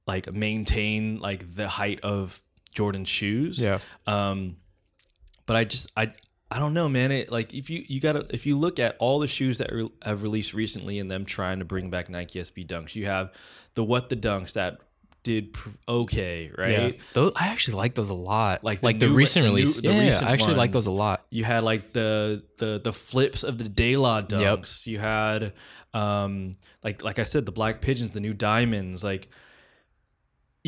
like 0.09 0.33
maintain 0.33 1.21
like 1.21 1.55
the 1.55 1.69
height 1.69 2.01
of 2.03 2.43
jordan 2.75 3.05
shoes 3.05 3.61
Yeah. 3.63 3.79
um, 4.07 4.57
but 5.47 5.55
I 5.57 5.65
just 5.65 5.91
I 5.97 6.13
I 6.51 6.59
don't 6.59 6.73
know, 6.73 6.89
man. 6.89 7.13
It 7.13 7.31
like 7.31 7.53
if 7.53 7.69
you 7.69 7.85
you 7.87 8.01
gotta 8.01 8.27
if 8.31 8.47
you 8.47 8.59
look 8.59 8.79
at 8.79 8.97
all 9.01 9.19
the 9.19 9.27
shoes 9.27 9.59
that 9.59 9.71
re- 9.71 9.91
have 10.03 10.23
released 10.23 10.55
recently 10.55 10.99
and 10.99 11.11
them 11.11 11.27
trying 11.27 11.59
to 11.59 11.67
bring 11.67 11.91
back 11.91 12.09
Nike 12.09 12.41
SB 12.41 12.67
Dunks, 12.67 12.95
you 12.95 13.05
have 13.05 13.33
the 13.75 13.85
what 13.85 14.09
the 14.09 14.17
Dunks 14.17 14.55
that 14.55 14.79
did 15.23 15.53
pr- 15.53 15.69
okay, 15.87 16.51
right? 16.57 16.71
Yeah, 16.71 16.91
those 17.13 17.33
I 17.37 17.49
actually 17.49 17.77
like 17.77 17.95
those 17.95 18.09
a 18.09 18.15
lot. 18.15 18.65
Like 18.65 18.83
Like 18.83 18.99
the 18.99 19.07
like 19.07 19.11
the, 19.13 19.17
recent 19.17 19.43
the 19.45 19.49
new- 19.51 19.55
release. 19.57 19.77
the 19.81 19.93
yeah, 19.93 20.01
recent 20.01 20.27
I 20.27 20.33
actually 20.33 20.55
like 20.55 20.73
those 20.73 20.87
a 20.87 20.93
lot. 20.93 21.27
You 21.29 21.45
had 21.45 21.65
like 21.65 21.93
the 21.93 22.43
the 22.57 22.81
the 22.83 22.93
flips 22.95 23.43
of 23.45 23.59
the 23.59 23.69
De 23.69 23.97
La 23.99 24.23
Dunks. 24.23 24.87
You 24.87 24.99
had 25.01 25.53
um 25.93 26.57
like 26.83 27.03
like 27.03 27.19
I 27.19 27.25
said, 27.25 27.45
the 27.47 27.53
Black 27.53 27.83
Pigeons, 27.83 28.13
the 28.13 28.21
new 28.21 28.33
Diamonds. 28.33 29.05
Like 29.05 29.29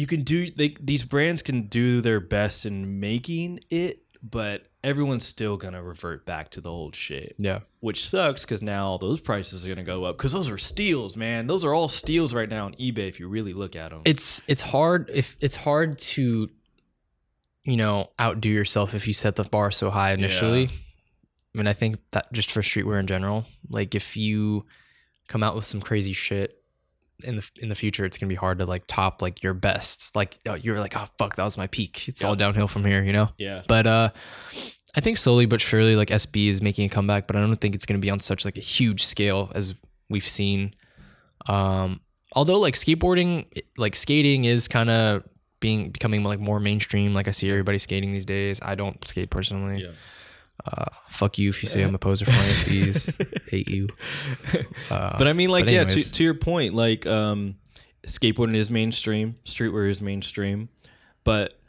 you 0.00 0.06
can 0.06 0.22
do 0.22 0.50
they 0.50 0.74
these 0.80 1.04
brands 1.04 1.42
can 1.42 1.68
do 1.68 2.00
their 2.00 2.20
best 2.20 2.64
in 2.64 2.98
making 3.00 3.60
it, 3.68 4.02
but 4.22 4.66
everyone's 4.82 5.26
still 5.26 5.58
gonna 5.58 5.82
revert 5.82 6.24
back 6.24 6.50
to 6.50 6.60
the 6.62 6.70
old 6.70 6.96
shit 6.96 7.34
Yeah, 7.38 7.60
which 7.80 8.08
sucks 8.08 8.46
because 8.46 8.62
now 8.62 8.96
those 8.96 9.20
prices 9.20 9.66
are 9.66 9.68
gonna 9.68 9.84
go 9.84 10.04
up 10.04 10.16
because 10.16 10.32
those 10.32 10.48
are 10.48 10.56
steals, 10.56 11.18
man. 11.18 11.46
Those 11.46 11.66
are 11.66 11.74
all 11.74 11.88
steals 11.88 12.32
right 12.32 12.48
now 12.48 12.64
on 12.64 12.72
eBay 12.76 13.08
if 13.08 13.20
you 13.20 13.28
really 13.28 13.52
look 13.52 13.76
at 13.76 13.90
them. 13.90 14.00
it's 14.06 14.40
it's 14.48 14.62
hard 14.62 15.10
if 15.12 15.36
it's 15.40 15.56
hard 15.56 15.98
to, 15.98 16.48
you 17.64 17.76
know, 17.76 18.08
outdo 18.18 18.48
yourself 18.48 18.94
if 18.94 19.06
you 19.06 19.12
set 19.12 19.36
the 19.36 19.44
bar 19.44 19.70
so 19.70 19.90
high 19.90 20.12
initially. 20.12 20.70
I 21.54 21.58
mean, 21.58 21.66
I 21.66 21.74
think 21.74 21.98
that 22.12 22.32
just 22.32 22.50
for 22.50 22.62
streetwear 22.62 23.00
in 23.00 23.06
general, 23.06 23.44
like 23.68 23.94
if 23.94 24.16
you 24.16 24.64
come 25.28 25.42
out 25.42 25.56
with 25.56 25.66
some 25.66 25.80
crazy 25.80 26.14
shit 26.14 26.59
in 27.24 27.36
the 27.36 27.50
in 27.60 27.68
the 27.68 27.74
future, 27.74 28.04
it's 28.04 28.18
gonna 28.18 28.28
be 28.28 28.34
hard 28.34 28.58
to 28.58 28.66
like 28.66 28.84
top 28.86 29.22
like 29.22 29.42
your 29.42 29.54
best. 29.54 30.14
Like 30.14 30.38
oh, 30.46 30.54
you're 30.54 30.78
like, 30.80 30.96
oh 30.96 31.06
fuck, 31.18 31.36
that 31.36 31.44
was 31.44 31.56
my 31.56 31.66
peak. 31.66 32.08
It's 32.08 32.24
all 32.24 32.36
downhill 32.36 32.68
from 32.68 32.84
here, 32.84 33.02
you 33.02 33.12
know. 33.12 33.30
yeah, 33.38 33.62
But 33.66 33.86
uh 33.86 34.10
I 34.94 35.00
think 35.00 35.18
slowly 35.18 35.46
but 35.46 35.60
surely 35.60 35.94
like 35.96 36.08
SB 36.08 36.48
is 36.48 36.60
making 36.60 36.86
a 36.86 36.88
comeback, 36.88 37.26
but 37.26 37.36
I 37.36 37.40
don't 37.40 37.56
think 37.56 37.74
it's 37.76 37.86
going 37.86 38.00
to 38.00 38.04
be 38.04 38.10
on 38.10 38.18
such 38.18 38.44
like 38.44 38.56
a 38.56 38.60
huge 38.60 39.04
scale 39.04 39.52
as 39.54 39.74
we've 40.08 40.26
seen. 40.26 40.74
Um 41.46 42.00
although 42.32 42.58
like 42.58 42.74
skateboarding 42.74 43.46
like 43.76 43.96
skating 43.96 44.44
is 44.44 44.68
kind 44.68 44.90
of 44.90 45.22
being 45.60 45.90
becoming 45.90 46.24
like 46.24 46.40
more 46.40 46.58
mainstream 46.58 47.12
like 47.14 47.28
I 47.28 47.32
see 47.32 47.48
everybody 47.50 47.78
skating 47.78 48.12
these 48.12 48.26
days. 48.26 48.60
I 48.62 48.74
don't 48.74 49.06
skate 49.06 49.30
personally. 49.30 49.82
yeah. 49.82 49.90
Uh 50.66 50.90
fuck 51.20 51.38
you 51.38 51.50
if 51.50 51.62
you 51.62 51.68
say 51.68 51.82
I'm 51.82 51.94
a 51.94 51.98
poser 51.98 52.24
for 52.24 52.30
my 52.30 52.36
SBs. 52.38 53.48
Hate 53.50 53.68
you. 53.68 53.88
Uh, 54.90 55.18
but 55.18 55.28
I 55.28 55.34
mean, 55.34 55.50
like, 55.50 55.68
yeah, 55.68 55.84
to, 55.84 56.12
to 56.12 56.24
your 56.24 56.34
point, 56.34 56.74
like, 56.74 57.06
um, 57.06 57.56
skateboarding 58.06 58.56
is 58.56 58.70
mainstream, 58.70 59.36
streetwear 59.44 59.90
is 59.90 60.00
mainstream, 60.00 60.70
but 61.24 61.60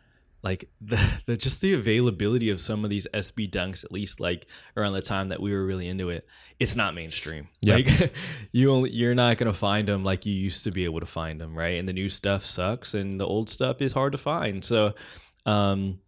like 0.44 0.70
the, 0.82 1.00
the 1.26 1.38
just 1.38 1.60
the 1.62 1.74
availability 1.74 2.50
of 2.50 2.62
some 2.62 2.84
of 2.84 2.90
these 2.90 3.08
SB 3.14 3.52
dunks, 3.52 3.84
at 3.84 3.92
least 3.92 4.20
like 4.20 4.48
around 4.78 4.94
the 4.94 5.02
time 5.02 5.30
that 5.30 5.42
we 5.42 5.52
were 5.52 5.66
really 5.66 5.88
into 5.88 6.10
it, 6.10 6.26
it's 6.60 6.76
not 6.76 6.96
mainstream. 6.96 7.50
Yeah. 7.62 7.76
Like, 7.76 8.14
you 8.52 8.72
only 8.72 8.92
you're 8.92 9.16
not 9.16 9.38
gonna 9.38 9.54
find 9.54 9.88
them 9.88 10.04
like 10.04 10.26
you 10.26 10.34
used 10.34 10.64
to 10.64 10.72
be 10.72 10.86
able 10.86 11.02
to 11.02 11.06
find 11.06 11.42
them, 11.42 11.58
right? 11.58 11.78
And 11.78 11.90
the 11.90 11.94
new 11.94 12.10
stuff 12.10 12.46
sucks, 12.46 12.94
and 12.94 13.20
the 13.20 13.26
old 13.26 13.50
stuff 13.50 13.82
is 13.82 13.92
hard 13.92 14.14
to 14.14 14.18
find. 14.18 14.64
So, 14.64 14.94
um, 15.46 16.00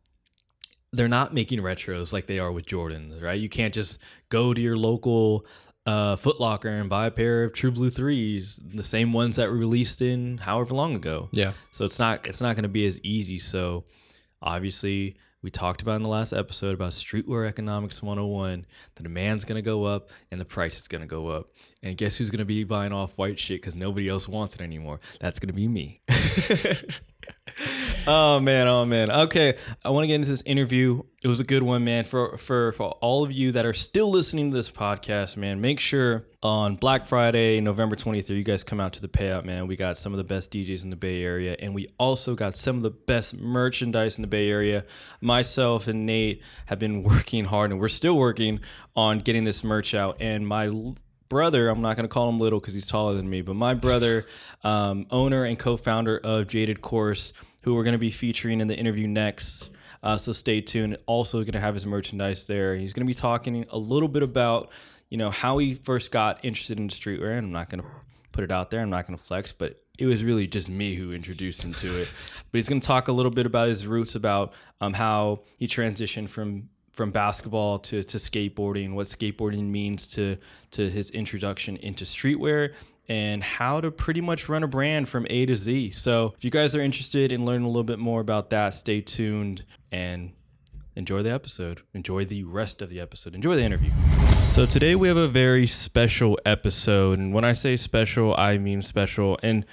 they're 0.93 1.09
not 1.09 1.33
making 1.33 1.59
retros 1.59 2.13
like 2.13 2.27
they 2.27 2.39
are 2.39 2.51
with 2.51 2.65
Jordans, 2.65 3.21
right? 3.21 3.39
You 3.39 3.49
can't 3.49 3.73
just 3.73 3.99
go 4.29 4.53
to 4.53 4.61
your 4.61 4.77
local 4.77 5.45
uh, 5.85 6.15
Foot 6.15 6.39
Locker 6.39 6.69
and 6.69 6.89
buy 6.89 7.07
a 7.07 7.11
pair 7.11 7.43
of 7.43 7.53
True 7.53 7.71
Blue 7.71 7.89
threes, 7.89 8.59
the 8.63 8.83
same 8.83 9.11
ones 9.11 9.35
that 9.35 9.49
were 9.49 9.57
released 9.57 10.01
in 10.01 10.37
however 10.37 10.73
long 10.73 10.95
ago. 10.95 11.29
yeah. 11.31 11.53
So 11.71 11.83
it's 11.83 11.99
not 11.99 12.27
it's 12.27 12.39
not 12.39 12.55
going 12.55 12.63
to 12.63 12.69
be 12.69 12.85
as 12.85 12.99
easy. 13.01 13.39
So 13.39 13.83
obviously, 14.41 15.17
we 15.41 15.51
talked 15.51 15.81
about 15.81 15.97
in 15.97 16.03
the 16.03 16.09
last 16.09 16.31
episode 16.31 16.73
about 16.73 16.91
streetwear 16.93 17.47
economics 17.47 18.01
101. 18.01 18.65
The 18.95 19.03
demand's 19.03 19.43
going 19.43 19.57
to 19.57 19.61
go 19.61 19.83
up 19.83 20.09
and 20.31 20.39
the 20.39 20.45
price 20.45 20.77
is 20.77 20.87
going 20.87 21.01
to 21.01 21.07
go 21.07 21.27
up. 21.27 21.49
And 21.81 21.97
guess 21.97 22.15
who's 22.15 22.29
going 22.29 22.39
to 22.39 22.45
be 22.45 22.63
buying 22.63 22.93
off 22.93 23.11
white 23.17 23.37
shit 23.37 23.59
because 23.61 23.75
nobody 23.75 24.07
else 24.07 24.25
wants 24.27 24.55
it 24.55 24.61
anymore? 24.61 25.01
That's 25.19 25.39
going 25.39 25.47
to 25.47 25.53
be 25.53 25.67
me. 25.67 25.99
oh 28.07 28.39
man, 28.39 28.67
oh 28.67 28.85
man. 28.85 29.11
Okay, 29.11 29.57
I 29.83 29.89
want 29.89 30.03
to 30.03 30.07
get 30.07 30.15
into 30.15 30.29
this 30.29 30.43
interview. 30.43 31.03
It 31.21 31.27
was 31.27 31.39
a 31.39 31.43
good 31.43 31.63
one, 31.63 31.83
man. 31.83 32.05
For 32.05 32.37
for 32.37 32.71
for 32.71 32.91
all 33.01 33.23
of 33.23 33.31
you 33.31 33.51
that 33.51 33.65
are 33.65 33.73
still 33.73 34.09
listening 34.09 34.51
to 34.51 34.57
this 34.57 34.71
podcast, 34.71 35.35
man, 35.35 35.59
make 35.59 35.79
sure 35.79 36.25
on 36.41 36.75
Black 36.75 37.05
Friday, 37.05 37.59
November 37.59 37.95
23rd, 37.95 38.29
you 38.29 38.43
guys 38.43 38.63
come 38.63 38.79
out 38.79 38.93
to 38.93 39.01
the 39.01 39.07
payout, 39.07 39.43
man. 39.43 39.67
We 39.67 39.75
got 39.75 39.97
some 39.97 40.13
of 40.13 40.17
the 40.17 40.23
best 40.23 40.51
DJs 40.51 40.83
in 40.83 40.89
the 40.89 40.95
Bay 40.95 41.23
Area, 41.23 41.55
and 41.59 41.73
we 41.73 41.87
also 41.97 42.33
got 42.35 42.55
some 42.55 42.77
of 42.77 42.83
the 42.83 42.91
best 42.91 43.35
merchandise 43.35 44.17
in 44.17 44.21
the 44.21 44.27
Bay 44.27 44.49
Area. 44.49 44.85
Myself 45.19 45.87
and 45.87 46.05
Nate 46.05 46.41
have 46.67 46.79
been 46.79 47.03
working 47.03 47.45
hard, 47.45 47.71
and 47.71 47.79
we're 47.79 47.89
still 47.89 48.17
working 48.17 48.61
on 48.95 49.19
getting 49.19 49.43
this 49.43 49.63
merch 49.63 49.93
out. 49.93 50.17
And 50.21 50.47
my 50.47 50.67
brother, 51.33 51.67
I'm 51.67 51.81
not 51.81 51.95
going 51.95 52.03
to 52.03 52.13
call 52.13 52.29
him 52.29 52.39
little 52.39 52.59
because 52.59 52.75
he's 52.75 52.85
taller 52.85 53.15
than 53.15 53.27
me, 53.27 53.41
but 53.41 53.55
my 53.55 53.73
brother, 53.73 54.27
um, 54.63 55.07
owner 55.09 55.45
and 55.45 55.57
co 55.57 55.77
founder 55.77 56.19
of 56.19 56.47
Jaded 56.47 56.79
Course, 56.81 57.33
who 57.63 57.73
we're 57.73 57.83
going 57.83 57.93
to 57.93 57.97
be 57.97 58.11
featuring 58.11 58.61
in 58.61 58.67
the 58.67 58.77
interview 58.77 59.07
next. 59.07 59.71
Uh, 60.03 60.15
so 60.15 60.31
stay 60.31 60.61
tuned. 60.61 60.95
Also, 61.07 61.39
going 61.39 61.53
to 61.53 61.59
have 61.59 61.73
his 61.73 61.87
merchandise 61.87 62.45
there. 62.45 62.75
He's 62.75 62.93
going 62.93 63.03
to 63.03 63.09
be 63.09 63.15
talking 63.15 63.65
a 63.71 63.77
little 63.79 64.07
bit 64.07 64.21
about, 64.21 64.69
you 65.09 65.17
know, 65.17 65.31
how 65.31 65.57
he 65.57 65.73
first 65.73 66.11
got 66.11 66.45
interested 66.45 66.77
in 66.77 66.89
streetwear. 66.89 67.35
And 67.35 67.47
I'm 67.47 67.51
not 67.51 67.71
going 67.71 67.81
to 67.81 67.89
put 68.31 68.43
it 68.43 68.51
out 68.51 68.69
there. 68.69 68.81
I'm 68.81 68.91
not 68.91 69.07
going 69.07 69.17
to 69.17 69.23
flex, 69.23 69.51
but 69.51 69.81
it 69.97 70.05
was 70.05 70.23
really 70.23 70.45
just 70.45 70.69
me 70.69 70.93
who 70.93 71.13
introduced 71.13 71.63
him 71.63 71.73
to 71.75 72.01
it. 72.01 72.11
but 72.51 72.59
he's 72.59 72.69
going 72.69 72.79
to 72.79 72.85
talk 72.85 73.07
a 73.07 73.11
little 73.11 73.31
bit 73.31 73.47
about 73.47 73.69
his 73.69 73.87
roots, 73.87 74.13
about 74.13 74.53
um, 74.81 74.93
how 74.93 75.39
he 75.57 75.67
transitioned 75.67 76.29
from 76.29 76.69
from 76.93 77.11
basketball 77.11 77.79
to, 77.79 78.03
to 78.03 78.17
skateboarding, 78.17 78.93
what 78.93 79.07
skateboarding 79.07 79.63
means 79.63 80.07
to 80.07 80.37
to 80.71 80.89
his 80.89 81.09
introduction 81.11 81.75
into 81.77 82.05
streetwear, 82.05 82.73
and 83.09 83.43
how 83.43 83.81
to 83.81 83.91
pretty 83.91 84.21
much 84.21 84.47
run 84.47 84.63
a 84.63 84.67
brand 84.67 85.09
from 85.09 85.27
A 85.29 85.45
to 85.47 85.55
Z. 85.55 85.91
So 85.91 86.33
if 86.37 86.45
you 86.45 86.51
guys 86.51 86.75
are 86.75 86.81
interested 86.81 87.31
in 87.31 87.45
learning 87.45 87.65
a 87.65 87.67
little 87.67 87.83
bit 87.83 87.99
more 87.99 88.21
about 88.21 88.51
that, 88.51 88.75
stay 88.75 89.01
tuned 89.01 89.65
and 89.91 90.31
enjoy 90.95 91.23
the 91.23 91.31
episode. 91.31 91.81
Enjoy 91.93 92.25
the 92.25 92.43
rest 92.43 92.81
of 92.81 92.89
the 92.89 92.99
episode. 92.99 93.35
Enjoy 93.35 93.55
the 93.55 93.63
interview. 93.63 93.91
So 94.47 94.65
today 94.67 94.93
we 94.93 95.07
have 95.07 95.17
a 95.17 95.27
very 95.27 95.65
special 95.65 96.39
episode, 96.45 97.17
and 97.17 97.33
when 97.33 97.43
I 97.43 97.53
say 97.53 97.75
special, 97.75 98.35
I 98.37 98.59
mean 98.59 98.83
special, 98.83 99.39
and 99.41 99.65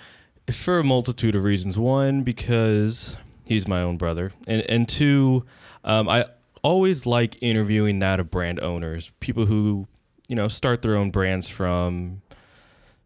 it's 0.46 0.62
for 0.62 0.78
a 0.78 0.84
multitude 0.84 1.34
of 1.34 1.44
reasons. 1.44 1.78
One, 1.78 2.22
because 2.22 3.16
he's 3.44 3.68
my 3.68 3.82
own 3.82 3.98
brother, 3.98 4.32
and 4.46 4.62
and 4.62 4.88
two, 4.88 5.44
um, 5.84 6.08
I 6.08 6.24
always 6.62 7.06
like 7.06 7.36
interviewing 7.40 7.98
that 8.00 8.20
of 8.20 8.30
brand 8.30 8.60
owners, 8.60 9.12
people 9.20 9.46
who 9.46 9.86
you 10.28 10.36
know 10.36 10.48
start 10.48 10.82
their 10.82 10.96
own 10.96 11.10
brands 11.10 11.48
from 11.48 12.22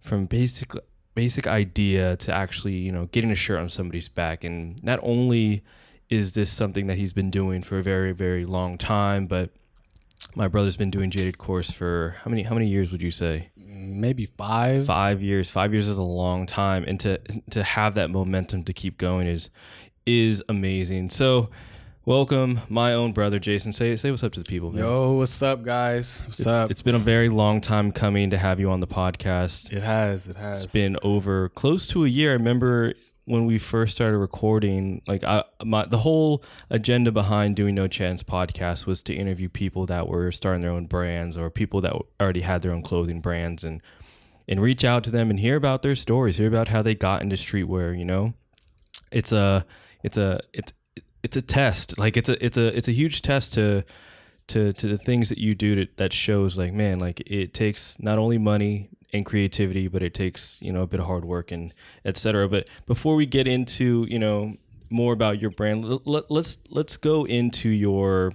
from 0.00 0.26
basic 0.26 0.72
basic 1.14 1.46
idea 1.46 2.16
to 2.16 2.32
actually 2.32 2.74
you 2.74 2.92
know 2.92 3.06
getting 3.06 3.30
a 3.30 3.36
shirt 3.36 3.58
on 3.58 3.68
somebody's 3.68 4.08
back, 4.08 4.44
and 4.44 4.82
not 4.82 4.98
only 5.02 5.62
is 6.10 6.34
this 6.34 6.50
something 6.50 6.86
that 6.86 6.98
he's 6.98 7.12
been 7.12 7.30
doing 7.30 7.62
for 7.62 7.78
a 7.78 7.82
very 7.82 8.12
very 8.12 8.44
long 8.44 8.76
time, 8.78 9.26
but 9.26 9.50
my 10.36 10.48
brother's 10.48 10.76
been 10.76 10.90
doing 10.90 11.10
jaded 11.10 11.38
course 11.38 11.70
for 11.70 12.16
how 12.22 12.30
many 12.30 12.42
how 12.42 12.54
many 12.54 12.66
years 12.66 12.90
would 12.90 13.02
you 13.02 13.10
say? 13.10 13.50
Maybe 13.56 14.26
five. 14.26 14.86
five 14.86 15.22
years. 15.22 15.50
Five 15.50 15.72
years 15.72 15.88
is 15.88 15.98
a 15.98 16.02
long 16.02 16.46
time. 16.46 16.84
And 16.86 16.98
to 17.00 17.18
to 17.50 17.62
have 17.62 17.94
that 17.94 18.10
momentum 18.10 18.64
to 18.64 18.72
keep 18.72 18.98
going 18.98 19.26
is 19.26 19.50
is 20.06 20.42
amazing. 20.48 21.10
So 21.10 21.50
welcome 22.06 22.60
my 22.68 22.92
own 22.92 23.12
brother 23.12 23.38
jason 23.38 23.72
say 23.72 23.96
say 23.96 24.10
what's 24.10 24.22
up 24.22 24.30
to 24.30 24.40
the 24.40 24.44
people 24.44 24.70
man. 24.70 24.84
Yo, 24.84 25.14
what's 25.14 25.40
up, 25.40 25.62
guys? 25.62 26.20
What's 26.26 26.40
it's, 26.40 26.46
up? 26.46 26.70
it's 26.70 26.82
been 26.82 26.94
a 26.94 26.98
very 26.98 27.30
long 27.30 27.62
time 27.62 27.92
coming 27.92 28.28
to 28.28 28.36
have 28.36 28.60
you 28.60 28.70
on 28.70 28.80
the 28.80 28.86
podcast 28.86 29.72
it 29.72 29.82
has. 29.82 30.28
It 30.28 30.36
has. 30.36 30.64
it's 30.64 30.72
been 30.72 30.98
over 31.02 31.48
close 31.48 31.86
to 31.88 32.04
a 32.04 32.08
year. 32.08 32.30
I 32.30 32.34
remember 32.34 32.92
when 33.26 33.46
we 33.46 33.58
first 33.58 33.94
started 33.94 34.18
recording, 34.18 35.00
like 35.06 35.24
I, 35.24 35.44
my 35.64 35.86
the 35.86 35.98
whole 35.98 36.44
agenda 36.68 37.10
behind 37.10 37.56
doing 37.56 37.74
No 37.74 37.88
Chance 37.88 38.22
podcast 38.22 38.84
was 38.84 39.02
to 39.04 39.14
interview 39.14 39.48
people 39.48 39.86
that 39.86 40.06
were 40.06 40.30
starting 40.30 40.60
their 40.60 40.70
own 40.70 40.86
brands 40.86 41.36
or 41.36 41.48
people 41.50 41.80
that 41.82 41.94
already 42.20 42.42
had 42.42 42.62
their 42.62 42.72
own 42.72 42.82
clothing 42.82 43.20
brands 43.20 43.64
and 43.64 43.80
and 44.46 44.60
reach 44.60 44.84
out 44.84 45.04
to 45.04 45.10
them 45.10 45.30
and 45.30 45.40
hear 45.40 45.56
about 45.56 45.80
their 45.82 45.96
stories, 45.96 46.36
hear 46.36 46.48
about 46.48 46.68
how 46.68 46.82
they 46.82 46.94
got 46.94 47.22
into 47.22 47.36
streetwear. 47.36 47.98
You 47.98 48.04
know, 48.04 48.34
it's 49.10 49.32
a 49.32 49.64
it's 50.02 50.18
a 50.18 50.40
it's 50.52 50.74
it's 51.24 51.36
a 51.36 51.42
test. 51.42 51.98
Like 51.98 52.16
it's 52.16 52.28
a 52.28 52.44
it's 52.44 52.56
a 52.56 52.76
it's 52.76 52.86
a 52.86 52.92
huge 52.92 53.22
test 53.22 53.54
to 53.54 53.84
to 54.48 54.72
to 54.74 54.86
the 54.86 54.98
things 54.98 55.28
that 55.30 55.38
you 55.38 55.56
do 55.56 55.86
to, 55.86 55.92
that 55.96 56.12
shows 56.12 56.58
like 56.58 56.72
man 56.74 57.00
like 57.00 57.22
it 57.26 57.54
takes 57.54 57.98
not 57.98 58.18
only 58.18 58.36
money 58.36 58.90
and 59.10 59.24
creativity 59.24 59.88
but 59.88 60.02
it 60.02 60.12
takes 60.12 60.60
you 60.60 60.70
know 60.70 60.82
a 60.82 60.86
bit 60.86 61.00
of 61.00 61.06
hard 61.06 61.24
work 61.24 61.50
and 61.50 61.72
etc 62.04 62.46
but 62.46 62.68
before 62.84 63.14
we 63.14 63.24
get 63.24 63.46
into 63.46 64.06
you 64.10 64.18
know 64.18 64.54
more 64.90 65.14
about 65.14 65.40
your 65.40 65.50
brand 65.50 65.82
let, 66.04 66.30
let's 66.30 66.58
let's 66.68 66.98
go 66.98 67.24
into 67.24 67.70
your 67.70 68.34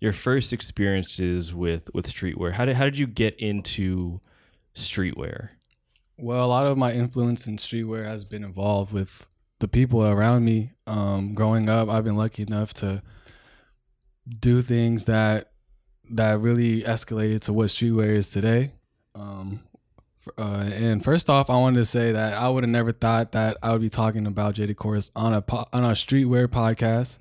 your 0.00 0.12
first 0.12 0.52
experiences 0.52 1.54
with 1.54 1.90
with 1.94 2.06
streetwear. 2.06 2.52
How 2.52 2.64
did 2.64 2.76
how 2.76 2.84
did 2.84 2.98
you 2.98 3.06
get 3.06 3.36
into 3.36 4.20
streetwear? 4.74 5.50
Well, 6.16 6.44
a 6.44 6.48
lot 6.48 6.66
of 6.66 6.76
my 6.76 6.92
influence 6.92 7.46
in 7.46 7.56
streetwear 7.56 8.04
has 8.04 8.24
been 8.24 8.44
involved 8.44 8.92
with 8.92 9.28
the 9.60 9.68
people 9.68 10.04
around 10.04 10.44
me. 10.44 10.72
Um, 10.86 11.34
growing 11.34 11.68
up, 11.68 11.88
I've 11.88 12.04
been 12.04 12.16
lucky 12.16 12.42
enough 12.42 12.74
to 12.74 13.02
do 14.28 14.60
things 14.62 15.04
that 15.06 15.52
that 16.12 16.40
really 16.40 16.82
escalated 16.82 17.42
to 17.42 17.52
what 17.52 17.68
streetwear 17.68 18.08
is 18.08 18.30
today. 18.30 18.72
Um, 19.14 19.60
uh, 20.36 20.68
and 20.74 21.02
first 21.02 21.30
off, 21.30 21.48
I 21.48 21.56
wanted 21.56 21.78
to 21.78 21.84
say 21.84 22.12
that 22.12 22.34
I 22.34 22.48
would 22.48 22.64
have 22.64 22.70
never 22.70 22.92
thought 22.92 23.32
that 23.32 23.56
I 23.62 23.72
would 23.72 23.80
be 23.80 23.88
talking 23.88 24.26
about 24.26 24.54
Jaded 24.54 24.76
Course 24.76 25.10
on 25.14 25.32
a 25.32 25.40
po- 25.42 25.66
on 25.72 25.84
a 25.84 25.92
streetwear 25.92 26.46
podcast. 26.48 27.18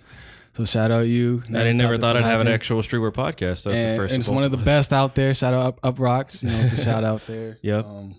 So 0.53 0.65
shout 0.65 0.91
out 0.91 1.01
you. 1.01 1.43
i 1.49 1.51
didn't 1.53 1.77
never 1.77 1.95
this 1.95 2.01
thought 2.01 2.17
i'd 2.17 2.23
have 2.23 2.41
an 2.41 2.47
actual 2.47 2.81
streetwear 2.81 3.11
podcast 3.13 3.63
that's 3.63 3.85
the 3.85 3.95
first 3.95 4.13
and 4.13 4.21
it's 4.21 4.27
one 4.27 4.43
of 4.43 4.51
the 4.51 4.57
best 4.57 4.91
out 4.91 5.15
there. 5.15 5.33
Shout 5.33 5.53
out 5.53 5.59
Up, 5.61 5.79
up 5.83 5.99
Rocks, 5.99 6.43
you 6.43 6.49
know, 6.49 6.67
the 6.69 6.77
shout 6.81 7.03
out 7.03 7.25
there. 7.27 7.57
Yep. 7.61 7.85
Um, 7.85 8.15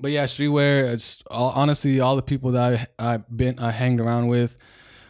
but 0.00 0.10
yeah, 0.10 0.24
streetwear. 0.24 0.92
It's 0.92 1.22
all, 1.30 1.50
honestly 1.54 2.00
all 2.00 2.16
the 2.16 2.22
people 2.22 2.52
that 2.52 2.88
I 2.98 3.14
I've 3.14 3.36
been 3.36 3.58
I 3.58 3.70
hanged 3.70 4.00
around 4.00 4.28
with. 4.28 4.56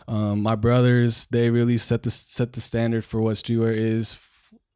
Um, 0.09 0.43
my 0.43 0.55
brothers, 0.55 1.27
they 1.31 1.51
really 1.51 1.79
set 1.79 2.03
the 2.03 2.11
set 2.11 2.53
the 2.53 2.61
standard 2.61 3.05
for 3.05 3.21
what 3.21 3.35
streetwear 3.37 3.73
is 3.75 4.19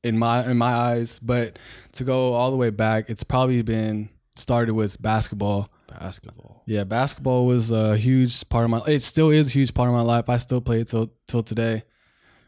in 0.03 0.19
my 0.19 0.49
in 0.51 0.57
my 0.59 0.73
eyes. 0.73 1.19
But 1.23 1.59
to 1.93 2.05
go 2.05 2.33
all 2.33 2.51
the 2.51 2.57
way 2.57 2.71
back, 2.71 3.09
it's 3.09 3.23
probably 3.25 3.63
been 3.63 4.09
started 4.37 4.75
with 4.75 5.01
basketball. 5.01 5.69
basketball 5.89 6.63
Yeah, 6.67 6.85
basketball 6.85 7.47
was 7.47 7.71
a 7.71 7.97
huge 7.97 8.49
part 8.49 8.65
of 8.65 8.71
my. 8.71 8.81
It 8.89 9.01
still 9.01 9.31
is 9.31 9.49
a 9.49 9.53
huge 9.53 9.73
part 9.75 9.89
of 9.89 9.95
my 9.95 10.03
life. 10.03 10.29
I 10.29 10.39
still 10.39 10.61
play 10.61 10.81
it 10.81 10.89
till 10.89 11.13
till 11.29 11.43
today. 11.43 11.83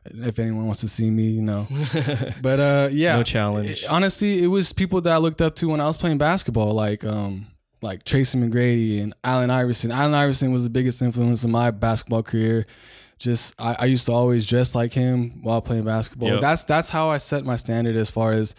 If 0.05 0.41
anyone 0.41 0.67
wants 0.67 0.81
to 0.81 0.89
see 0.89 1.09
me, 1.11 1.31
you 1.31 1.43
know. 1.43 1.69
But 2.43 2.59
uh, 2.59 2.89
yeah, 2.91 3.15
no 3.17 3.23
challenge 3.23 3.71
it- 3.71 3.85
honestly, 3.89 4.43
it 4.43 4.49
was 4.49 4.73
people 4.73 5.01
that 5.03 5.13
I 5.13 5.19
looked 5.19 5.41
up 5.41 5.55
to 5.57 5.69
when 5.69 5.81
I 5.81 5.87
was 5.87 5.97
playing 5.97 6.19
basketball, 6.19 6.73
like 6.75 7.05
um, 7.05 7.47
like 7.83 8.05
Tracy 8.05 8.39
McGrady 8.39 9.03
and 9.03 9.15
Allen 9.25 9.51
Iverson. 9.51 9.91
Allen 9.91 10.15
Iverson 10.15 10.53
was 10.53 10.63
the 10.65 10.71
biggest 10.71 11.03
influence 11.03 11.45
in 11.45 11.51
my 11.51 11.71
basketball 11.71 12.23
career. 12.23 12.67
Just 13.19 13.55
I, 13.61 13.77
I 13.81 13.85
used 13.87 14.07
to 14.07 14.13
always 14.13 14.47
dress 14.47 14.75
like 14.75 14.93
him 14.93 15.43
while 15.43 15.61
playing 15.61 15.85
basketball. 15.85 16.29
Yep. 16.31 16.41
That's 16.41 16.65
that's 16.65 16.89
how 16.89 17.11
I 17.11 17.19
set 17.19 17.45
my 17.45 17.57
standard 17.57 17.97
as 17.97 18.11
far 18.11 18.33
as 18.33 18.55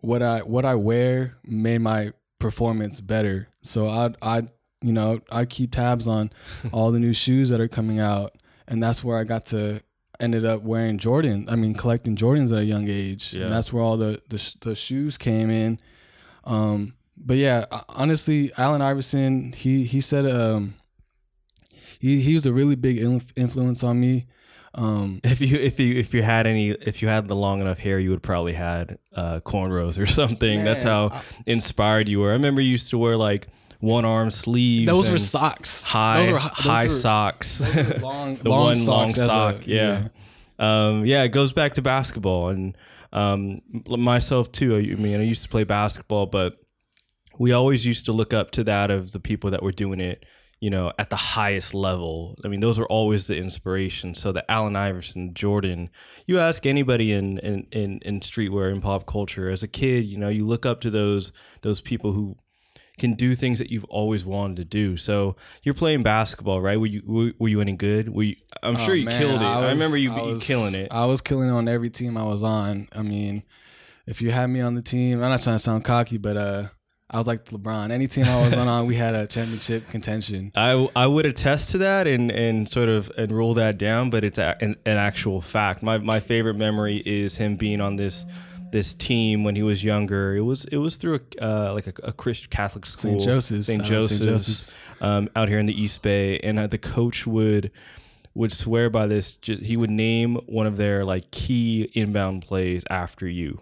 what 0.00 0.22
I 0.22 0.40
what 0.40 0.64
I 0.64 0.74
wear 0.74 1.36
made 1.44 1.78
my 1.78 2.12
performance 2.38 3.00
better. 3.00 3.48
So 3.62 3.88
I 3.88 4.10
I 4.22 4.42
you 4.82 4.92
know 4.92 5.20
I 5.30 5.44
keep 5.44 5.72
tabs 5.72 6.06
on 6.06 6.30
all 6.72 6.92
the 6.92 7.00
new 7.00 7.12
shoes 7.14 7.48
that 7.50 7.60
are 7.60 7.66
coming 7.68 7.98
out, 7.98 8.32
and 8.68 8.82
that's 8.82 9.02
where 9.02 9.18
I 9.18 9.24
got 9.24 9.46
to 9.46 9.80
ended 10.20 10.44
up 10.46 10.62
wearing 10.62 10.98
Jordan. 10.98 11.46
I 11.48 11.56
mean, 11.56 11.74
collecting 11.74 12.14
Jordans 12.16 12.52
at 12.52 12.58
a 12.58 12.64
young 12.64 12.88
age, 12.88 13.34
Yeah. 13.34 13.44
and 13.44 13.52
that's 13.52 13.72
where 13.72 13.82
all 13.82 13.96
the 13.96 14.22
the, 14.28 14.38
sh- 14.38 14.54
the 14.60 14.74
shoes 14.76 15.18
came 15.18 15.50
in. 15.50 15.80
Um, 16.44 16.94
but 17.16 17.36
yeah, 17.36 17.64
uh, 17.70 17.80
honestly, 17.88 18.50
Allen 18.58 18.82
Iverson, 18.82 19.52
he 19.52 19.84
he 19.84 20.00
said 20.00 20.26
um, 20.26 20.74
he 22.00 22.20
he 22.20 22.34
was 22.34 22.46
a 22.46 22.52
really 22.52 22.74
big 22.76 22.98
inf- 22.98 23.32
influence 23.36 23.82
on 23.82 24.00
me. 24.00 24.26
Um, 24.74 25.20
If 25.24 25.40
you 25.40 25.56
if 25.56 25.80
you 25.80 25.94
if 25.96 26.12
you 26.14 26.22
had 26.22 26.46
any 26.46 26.70
if 26.70 27.00
you 27.02 27.08
had 27.08 27.28
the 27.28 27.36
long 27.36 27.60
enough 27.60 27.78
hair, 27.78 27.98
you 27.98 28.10
would 28.10 28.22
probably 28.22 28.52
had 28.52 28.98
uh, 29.14 29.40
cornrows 29.40 29.98
or 29.98 30.06
something. 30.20 30.64
That's 30.64 30.84
Man, 30.84 31.10
how 31.10 31.20
inspired 31.46 32.08
you 32.08 32.20
were. 32.20 32.30
I 32.30 32.34
remember 32.34 32.60
you 32.60 32.70
used 32.70 32.90
to 32.90 32.98
wear 32.98 33.16
like 33.16 33.48
one 33.80 34.04
arm 34.04 34.30
sleeves. 34.30 34.90
those 34.90 35.10
were 35.10 35.18
socks. 35.18 35.84
high 35.84 36.22
those 36.26 36.32
were, 36.32 36.38
those 36.38 36.50
high 36.50 36.84
were- 36.84 36.88
socks. 36.90 37.60
were 37.60 37.82
long, 38.00 38.36
the 38.36 38.48
long 38.50 38.64
one 38.66 38.84
long 38.86 39.10
socks 39.10 39.18
as 39.18 39.24
a- 39.24 39.28
sock. 39.28 39.56
yeah. 39.66 40.08
Um, 40.58 41.04
yeah, 41.04 41.22
it 41.24 41.28
goes 41.28 41.52
back 41.52 41.74
to 41.74 41.82
basketball 41.82 42.48
and 42.48 42.76
um, 43.12 43.60
myself 43.88 44.50
too. 44.52 44.74
I 44.76 44.80
mean, 45.00 45.20
I 45.20 45.22
used 45.22 45.42
to 45.42 45.48
play 45.50 45.64
basketball, 45.64 46.24
but 46.26 46.58
we 47.38 47.52
always 47.52 47.84
used 47.86 48.04
to 48.06 48.12
look 48.12 48.32
up 48.32 48.50
to 48.52 48.64
that 48.64 48.90
of 48.90 49.12
the 49.12 49.20
people 49.20 49.50
that 49.50 49.62
were 49.62 49.72
doing 49.72 50.00
it, 50.00 50.24
you 50.60 50.70
know, 50.70 50.92
at 50.98 51.10
the 51.10 51.16
highest 51.16 51.74
level. 51.74 52.36
I 52.44 52.48
mean, 52.48 52.60
those 52.60 52.78
were 52.78 52.86
always 52.88 53.26
the 53.26 53.36
inspiration. 53.36 54.14
So 54.14 54.32
the 54.32 54.48
Allen 54.50 54.76
Iverson, 54.76 55.34
Jordan, 55.34 55.90
you 56.26 56.38
ask 56.38 56.64
anybody 56.66 57.12
in, 57.12 57.38
in, 57.38 57.66
in, 57.72 57.98
in 58.02 58.20
streetwear 58.20 58.72
and 58.72 58.82
pop 58.82 59.06
culture 59.06 59.50
as 59.50 59.62
a 59.62 59.68
kid, 59.68 60.04
you 60.06 60.16
know, 60.18 60.28
you 60.28 60.46
look 60.46 60.64
up 60.66 60.80
to 60.82 60.90
those, 60.90 61.32
those 61.62 61.80
people 61.80 62.12
who 62.12 62.36
can 62.98 63.12
do 63.12 63.34
things 63.34 63.58
that 63.58 63.70
you've 63.70 63.84
always 63.84 64.24
wanted 64.24 64.56
to 64.56 64.64
do. 64.64 64.96
So 64.96 65.36
you're 65.62 65.74
playing 65.74 66.02
basketball, 66.02 66.62
right? 66.62 66.80
Were 66.80 66.86
you, 66.86 67.02
were, 67.04 67.32
were 67.38 67.48
you 67.48 67.60
any 67.60 67.72
good? 67.72 68.08
Were 68.08 68.22
you, 68.22 68.36
I'm 68.62 68.76
sure 68.76 68.92
Oh, 68.92 68.94
you 68.94 69.04
man, 69.04 69.20
killed 69.20 69.42
it. 69.42 69.44
I, 69.44 69.60
was- 69.60 69.70
remember 69.72 69.98
you, 69.98 70.12
I 70.12 70.22
was- 70.22 70.42
killing 70.42 70.74
it. 70.74 70.88
I 70.90 71.04
was 71.04 71.20
killing 71.20 71.48
it 71.50 71.52
on 71.52 71.68
every 71.68 71.90
team 71.90 72.16
I 72.16 72.24
was 72.24 72.42
on. 72.42 72.88
I 72.96 73.02
mean, 73.02 73.42
if 74.06 74.22
you 74.22 74.30
had 74.30 74.46
me 74.46 74.62
on 74.62 74.74
the 74.76 74.80
team, 74.80 75.22
I'm 75.22 75.28
not 75.30 75.42
trying 75.42 75.56
to 75.56 75.58
sound 75.58 75.84
cocky, 75.84 76.16
but 76.16 76.38
uh, 76.38 76.68
I 77.08 77.18
was 77.18 77.26
like 77.26 77.44
LeBron. 77.46 77.90
Any 77.90 78.08
team 78.08 78.24
I 78.24 78.44
was 78.44 78.54
on, 78.54 78.86
we 78.86 78.96
had 78.96 79.14
a 79.14 79.26
championship 79.28 79.88
contention. 79.90 80.50
I, 80.56 80.88
I 80.96 81.06
would 81.06 81.24
attest 81.24 81.70
to 81.72 81.78
that 81.78 82.08
and, 82.08 82.32
and 82.32 82.68
sort 82.68 82.88
of 82.88 83.12
and 83.16 83.30
rule 83.30 83.54
that 83.54 83.78
down, 83.78 84.10
but 84.10 84.24
it's 84.24 84.38
a, 84.38 84.56
an, 84.60 84.76
an 84.84 84.96
actual 84.96 85.40
fact. 85.40 85.82
My 85.82 85.98
my 85.98 86.18
favorite 86.18 86.56
memory 86.56 86.96
is 86.96 87.36
him 87.36 87.56
being 87.56 87.80
on 87.80 87.96
this 87.96 88.26
this 88.72 88.94
team 88.94 89.44
when 89.44 89.54
he 89.54 89.62
was 89.62 89.84
younger. 89.84 90.34
It 90.36 90.40
was 90.40 90.64
it 90.66 90.78
was 90.78 90.96
through 90.96 91.20
a 91.38 91.44
uh, 91.44 91.74
like 91.74 91.86
a, 91.86 91.92
a 92.02 92.12
Christian 92.12 92.50
Catholic 92.50 92.86
school, 92.86 93.20
St. 93.20 93.22
Joseph's. 93.22 93.66
St. 93.66 93.84
Joseph's, 93.84 94.18
St. 94.18 94.30
Joseph's. 94.30 94.74
Um, 95.00 95.28
out 95.36 95.48
here 95.48 95.58
in 95.58 95.66
the 95.66 95.80
East 95.80 96.00
Bay, 96.02 96.38
and 96.40 96.58
uh, 96.58 96.66
the 96.66 96.78
coach 96.78 97.26
would 97.26 97.70
would 98.34 98.50
swear 98.50 98.90
by 98.90 99.06
this. 99.06 99.38
He 99.42 99.76
would 99.76 99.90
name 99.90 100.36
one 100.46 100.66
of 100.66 100.76
their 100.76 101.04
like 101.04 101.30
key 101.30 101.90
inbound 101.94 102.42
plays 102.42 102.84
after 102.90 103.28
you. 103.28 103.60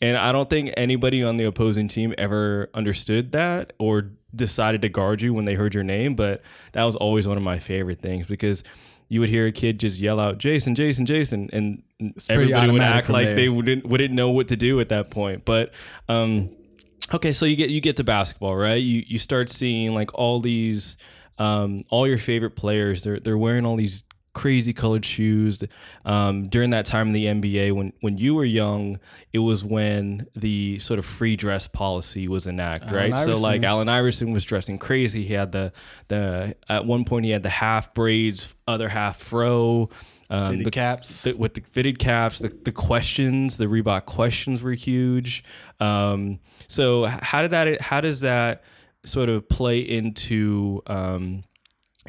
And 0.00 0.16
I 0.16 0.32
don't 0.32 0.50
think 0.50 0.72
anybody 0.76 1.22
on 1.24 1.36
the 1.36 1.44
opposing 1.44 1.88
team 1.88 2.14
ever 2.18 2.68
understood 2.74 3.32
that 3.32 3.72
or 3.78 4.10
decided 4.34 4.82
to 4.82 4.88
guard 4.88 5.22
you 5.22 5.32
when 5.32 5.46
they 5.46 5.54
heard 5.54 5.74
your 5.74 5.84
name. 5.84 6.14
But 6.14 6.42
that 6.72 6.84
was 6.84 6.96
always 6.96 7.26
one 7.26 7.36
of 7.36 7.42
my 7.42 7.58
favorite 7.58 8.00
things 8.00 8.26
because 8.26 8.62
you 9.08 9.20
would 9.20 9.28
hear 9.28 9.46
a 9.46 9.52
kid 9.52 9.80
just 9.80 9.98
yell 9.98 10.20
out 10.20 10.38
Jason, 10.38 10.74
Jason, 10.74 11.06
Jason, 11.06 11.48
and 11.52 11.82
pretty 11.98 12.52
everybody 12.52 12.72
would 12.72 12.82
act 12.82 13.08
like 13.08 13.26
there. 13.26 13.36
they 13.36 13.48
wouldn't 13.48 13.86
wouldn't 13.86 14.12
know 14.12 14.30
what 14.30 14.48
to 14.48 14.56
do 14.56 14.80
at 14.80 14.88
that 14.88 15.10
point. 15.10 15.44
But 15.44 15.72
um, 16.08 16.50
okay, 17.14 17.32
so 17.32 17.46
you 17.46 17.56
get 17.56 17.70
you 17.70 17.80
get 17.80 17.96
to 17.96 18.04
basketball, 18.04 18.56
right? 18.56 18.82
You 18.82 19.04
you 19.06 19.18
start 19.18 19.48
seeing 19.48 19.94
like 19.94 20.12
all 20.14 20.40
these 20.40 20.96
um, 21.38 21.84
all 21.88 22.06
your 22.06 22.18
favorite 22.18 22.56
players. 22.56 23.04
They're 23.04 23.20
they're 23.20 23.38
wearing 23.38 23.64
all 23.64 23.76
these 23.76 24.04
crazy 24.36 24.74
colored 24.74 25.04
shoes. 25.04 25.64
Um, 26.04 26.48
during 26.48 26.68
that 26.70 26.84
time 26.84 27.08
in 27.08 27.12
the 27.14 27.24
NBA, 27.24 27.72
when 27.72 27.94
when 28.00 28.18
you 28.18 28.34
were 28.34 28.44
young, 28.44 29.00
it 29.32 29.38
was 29.38 29.64
when 29.64 30.26
the 30.36 30.78
sort 30.78 30.98
of 30.98 31.06
free 31.06 31.36
dress 31.36 31.66
policy 31.66 32.28
was 32.28 32.46
enacted, 32.46 32.92
right? 32.92 33.16
So 33.16 33.36
like. 33.36 33.62
Allen 33.62 33.88
Iverson 33.88 34.32
was 34.32 34.44
dressing 34.44 34.78
crazy. 34.78 35.24
He 35.24 35.32
had 35.32 35.52
the 35.52 35.72
the 36.08 36.54
at 36.68 36.84
one 36.84 37.06
point 37.06 37.24
he 37.24 37.30
had 37.30 37.42
the 37.42 37.48
half 37.48 37.94
braids, 37.94 38.54
other 38.68 38.90
half 38.90 39.16
fro. 39.16 39.88
Um, 40.28 40.50
Fitted 40.50 40.66
the 40.66 40.70
caps. 40.70 41.22
the, 41.22 41.32
with 41.32 41.54
the 41.54 41.62
fitted 41.62 41.98
caps, 41.98 42.40
the, 42.40 42.48
the 42.48 42.72
questions, 42.72 43.56
the 43.56 43.66
Reebok 43.66 44.04
questions 44.04 44.60
were 44.60 44.74
huge. 44.74 45.44
Um, 45.80 46.40
so 46.68 47.06
how 47.06 47.42
did 47.42 47.52
that? 47.52 47.80
How 47.80 48.02
does 48.02 48.20
that 48.20 48.64
sort 49.04 49.30
of 49.30 49.48
play 49.48 49.78
into 49.78 50.82
um, 50.86 51.44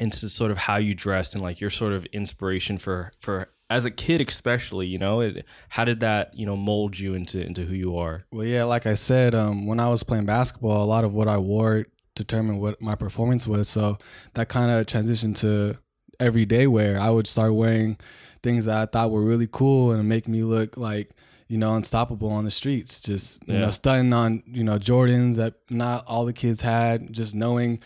into 0.00 0.28
sort 0.28 0.50
of 0.50 0.58
how 0.58 0.76
you 0.76 0.94
dress 0.94 1.34
and 1.34 1.42
like 1.42 1.60
your 1.60 1.70
sort 1.70 1.92
of 1.92 2.04
inspiration 2.06 2.78
for 2.78 3.12
for 3.18 3.48
as 3.70 3.84
a 3.84 3.90
kid, 3.90 4.20
especially? 4.26 4.86
You 4.86 4.98
know, 4.98 5.20
it, 5.20 5.44
how 5.70 5.84
did 5.84 6.00
that 6.00 6.34
you 6.34 6.46
know 6.46 6.56
mold 6.56 6.98
you 6.98 7.14
into 7.14 7.44
into 7.44 7.64
who 7.64 7.74
you 7.74 7.96
are? 7.98 8.24
Well, 8.32 8.46
yeah, 8.46 8.64
like 8.64 8.86
I 8.86 8.94
said, 8.94 9.34
um, 9.34 9.66
when 9.66 9.80
I 9.80 9.88
was 9.88 10.02
playing 10.02 10.26
basketball, 10.26 10.82
a 10.82 10.86
lot 10.86 11.04
of 11.04 11.12
what 11.14 11.28
I 11.28 11.38
wore 11.38 11.86
determined 12.14 12.60
what 12.60 12.80
my 12.82 12.94
performance 12.94 13.46
was. 13.46 13.68
So 13.68 13.98
that 14.34 14.48
kind 14.48 14.70
of 14.70 14.86
transitioned 14.86 15.36
to 15.36 15.78
everyday 16.18 16.66
wear. 16.66 16.98
I 16.98 17.10
would 17.10 17.26
start 17.28 17.54
wearing 17.54 17.96
things 18.42 18.64
that 18.64 18.76
I 18.76 18.86
thought 18.86 19.10
were 19.12 19.22
really 19.24 19.48
cool 19.50 19.92
and 19.92 20.08
make 20.08 20.26
me 20.26 20.42
look 20.42 20.76
like 20.76 21.10
you 21.48 21.58
know 21.58 21.74
unstoppable 21.76 22.30
on 22.30 22.44
the 22.44 22.50
streets. 22.50 23.00
Just 23.00 23.42
you 23.46 23.54
Yeah. 23.54 23.60
know, 23.60 23.70
stunning 23.70 24.12
on 24.12 24.42
you 24.46 24.64
know 24.64 24.78
Jordans 24.78 25.36
that 25.36 25.54
not 25.70 26.04
all 26.06 26.24
the 26.24 26.32
kids 26.32 26.60
had. 26.60 27.12
Just 27.12 27.34
knowing, 27.34 27.80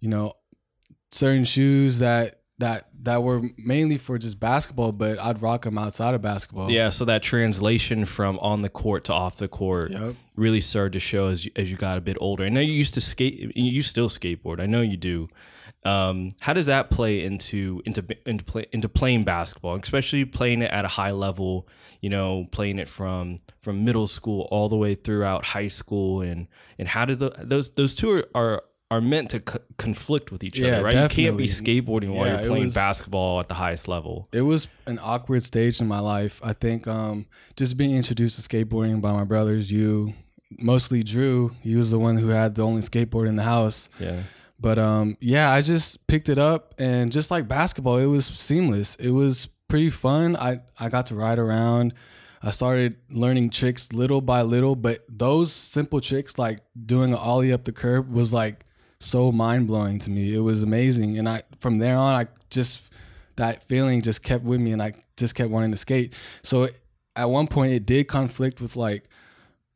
you 0.00 0.08
know, 0.08 0.32
certain 1.12 1.44
shoes 1.44 2.00
that 2.00 2.40
that 2.58 2.88
that 3.02 3.22
were 3.22 3.42
mainly 3.56 3.98
for 3.98 4.18
just 4.18 4.38
basketball, 4.38 4.92
but 4.92 5.18
I'd 5.18 5.42
rock 5.42 5.62
them 5.64 5.78
outside 5.78 6.14
of 6.14 6.22
basketball. 6.22 6.70
Yeah, 6.70 6.90
so 6.90 7.04
that 7.06 7.22
translation 7.22 8.04
from 8.06 8.38
on 8.38 8.62
the 8.62 8.68
court 8.68 9.04
to 9.04 9.12
off 9.12 9.36
the 9.36 9.48
court 9.48 9.90
Yep. 9.90 10.14
really 10.36 10.60
started 10.60 10.92
to 10.92 11.00
show 11.00 11.28
as 11.28 11.44
you, 11.44 11.50
as 11.56 11.70
you 11.70 11.76
got 11.76 11.98
a 11.98 12.00
bit 12.00 12.16
older. 12.20 12.44
I 12.44 12.48
know 12.50 12.60
you 12.60 12.72
used 12.72 12.94
to 12.94 13.00
skate. 13.00 13.56
You 13.56 13.82
still 13.82 14.08
skateboard. 14.08 14.60
I 14.60 14.66
know 14.66 14.80
you 14.80 14.96
do. 14.96 15.28
Um, 15.84 16.30
how 16.38 16.52
does 16.52 16.66
that 16.66 16.90
play 16.90 17.24
into 17.24 17.82
into 17.84 18.04
into 18.24 18.44
play 18.44 18.66
into 18.70 18.88
playing 18.88 19.24
basketball, 19.24 19.74
especially 19.76 20.24
playing 20.24 20.62
it 20.62 20.70
at 20.70 20.84
a 20.84 20.88
high 20.88 21.10
level? 21.10 21.66
You 22.00 22.10
know, 22.10 22.46
playing 22.52 22.78
it 22.78 22.88
from 22.88 23.38
from 23.60 23.84
middle 23.84 24.06
school 24.06 24.46
all 24.52 24.68
the 24.68 24.76
way 24.76 24.94
throughout 24.94 25.44
high 25.44 25.68
school, 25.68 26.20
and 26.20 26.46
and 26.78 26.86
how 26.86 27.04
does 27.06 27.18
the, 27.18 27.34
those 27.40 27.72
those 27.72 27.96
two 27.96 28.10
are 28.12 28.26
are, 28.34 28.62
are 28.92 29.00
meant 29.00 29.30
to 29.30 29.40
co- 29.40 29.58
conflict 29.78 30.30
with 30.32 30.44
each 30.44 30.58
Yeah, 30.58 30.72
other, 30.76 30.84
right? 30.84 30.94
You 30.94 31.08
can't 31.08 31.36
be 31.36 31.46
skateboarding 31.48 32.14
while 32.14 32.26
Yeah, 32.26 32.40
you're 32.40 32.48
playing 32.50 32.64
was- 32.64 32.74
basketball 32.74 33.40
at 33.40 33.48
the 33.48 33.54
highest 33.54 33.88
level. 33.88 34.28
it 34.32 34.42
was 34.42 34.68
an 34.86 34.98
awkward 35.02 35.42
stage 35.42 35.80
in 35.80 35.88
my 35.88 35.98
life. 36.00 36.40
I 36.44 36.52
think 36.52 36.86
um, 36.86 37.26
just 37.56 37.76
being 37.76 37.96
introduced 37.96 38.34
to 38.40 38.42
skateboarding 38.48 39.00
by 39.00 39.12
my 39.12 39.24
brothers, 39.24 39.70
you, 39.72 40.12
mostly 40.58 41.02
Drew. 41.02 41.52
He 41.62 41.74
was 41.76 41.90
the 41.90 41.98
one 41.98 42.16
who 42.18 42.28
had 42.28 42.54
the 42.54 42.62
only 42.62 42.82
skateboard 42.82 43.26
in 43.28 43.36
the 43.36 43.42
house. 43.44 43.88
Yeah. 43.98 44.22
But 44.60 44.78
um, 44.78 45.16
yeah, 45.20 45.50
I 45.50 45.62
just 45.62 46.06
picked 46.06 46.28
it 46.28 46.38
up, 46.38 46.74
and 46.78 47.10
just 47.10 47.30
like 47.30 47.48
basketball, 47.48 47.96
it 47.98 48.06
was 48.06 48.26
seamless. 48.26 48.94
It 48.96 49.10
was 49.10 49.48
pretty 49.68 49.90
fun. 49.90 50.36
I 50.36 50.60
I 50.78 50.88
got 50.88 51.06
to 51.06 51.14
ride 51.16 51.38
around. 51.40 51.94
I 52.44 52.50
started 52.50 52.96
learning 53.08 53.50
tricks 53.50 53.92
little 53.92 54.20
by 54.20 54.42
little, 54.42 54.74
but 54.76 55.04
those 55.08 55.52
simple 55.52 56.00
tricks 56.00 56.38
like 56.38 56.58
doing 56.86 57.10
an 57.12 57.18
ollie 57.18 57.52
up 57.52 57.64
the 57.64 57.72
curb 57.72 58.12
was 58.12 58.32
like 58.32 58.64
so 59.02 59.32
mind 59.32 59.66
blowing 59.66 59.98
to 60.00 60.10
me. 60.10 60.34
It 60.34 60.40
was 60.40 60.62
amazing, 60.62 61.18
and 61.18 61.28
I 61.28 61.42
from 61.58 61.78
there 61.78 61.96
on, 61.96 62.14
I 62.14 62.28
just 62.50 62.82
that 63.36 63.62
feeling 63.64 64.02
just 64.02 64.22
kept 64.22 64.44
with 64.44 64.60
me, 64.60 64.72
and 64.72 64.82
I 64.82 64.92
just 65.16 65.34
kept 65.34 65.50
wanting 65.50 65.70
to 65.72 65.76
skate. 65.76 66.14
So 66.42 66.68
at 67.16 67.28
one 67.30 67.46
point, 67.46 67.72
it 67.72 67.84
did 67.86 68.08
conflict 68.08 68.60
with 68.60 68.76
like 68.76 69.04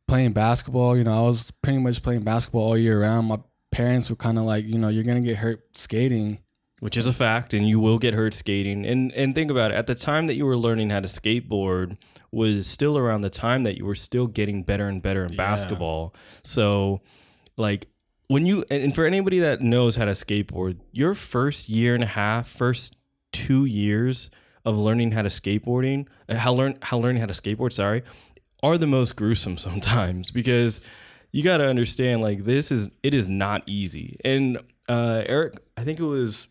playing 0.09 0.33
basketball. 0.33 0.97
You 0.97 1.05
know, 1.05 1.19
I 1.19 1.23
was 1.27 1.51
pretty 1.63 1.79
much 1.79 2.03
playing 2.03 2.23
basketball 2.23 2.63
all 2.63 2.79
year 2.79 3.01
round. 3.01 3.27
My 3.29 3.39
parents 3.73 4.09
were 4.09 4.17
kind 4.17 4.39
of 4.39 4.45
like, 4.45 4.65
you 4.65 4.79
know, 4.79 4.89
you're 4.89 5.05
gonna 5.05 5.21
get 5.21 5.37
hurt 5.37 5.77
skating. 5.77 6.39
which 6.81 6.97
is 6.97 7.07
a 7.07 7.13
fact 7.13 7.55
and 7.55 7.67
you 7.67 7.81
will 7.81 7.99
get 7.99 8.13
hurt 8.15 8.35
skating 8.35 8.85
and 8.87 9.11
and 9.13 9.35
think 9.35 9.51
about 9.51 9.71
it 9.71 9.75
at 9.75 9.87
the 9.87 9.95
time 9.95 10.27
that 10.27 10.35
you 10.35 10.45
were 10.45 10.59
learning 10.59 10.91
how 10.91 11.01
to 11.01 11.09
skateboard 11.09 11.97
was 12.31 12.67
still 12.67 12.99
around 12.99 13.23
the 13.23 13.31
time 13.31 13.63
that 13.63 13.79
you 13.79 13.85
were 13.87 13.95
still 13.95 14.27
getting 14.27 14.63
better 14.63 14.87
and 14.87 15.01
better 15.03 15.25
in 15.25 15.33
Yeah. 15.33 15.37
basketball 15.39 16.15
so 16.45 17.01
like 17.57 17.89
when 18.29 18.47
you 18.47 18.65
and 18.71 18.95
for 18.95 19.05
anybody 19.05 19.39
that 19.41 19.61
knows 19.61 19.97
how 19.97 20.05
to 20.05 20.13
skateboard 20.13 20.79
your 20.93 21.15
first 21.15 21.69
year 21.69 21.95
and 21.95 22.03
a 22.03 22.07
half 22.07 22.49
first 22.49 22.97
two 23.33 23.65
years 23.65 24.31
of 24.65 24.77
learning 24.77 25.13
how 25.13 25.23
to 25.23 25.29
skateboarding 25.29 26.07
uh, 26.29 26.37
how 26.37 26.53
learn 26.53 26.77
how 26.83 26.99
learning 26.99 27.21
how 27.21 27.27
to 27.27 27.35
skateboard 27.35 27.73
sorry 27.73 28.03
are 28.63 28.79
the 28.79 28.87
most 28.87 29.17
gruesome 29.17 29.57
sometimes 29.57 30.31
because 30.31 30.81
you 31.33 31.43
got 31.43 31.59
to 31.59 31.67
understand 31.67 32.23
like 32.23 32.45
this 32.45 32.71
is 32.71 32.89
it 33.03 33.15
is 33.15 33.29
not 33.29 33.63
easy. 33.67 34.19
And 34.25 34.59
uh 34.89 35.23
eric 35.27 35.59
i 35.77 35.83
think 35.83 35.99
it 35.99 36.05
was 36.05 36.47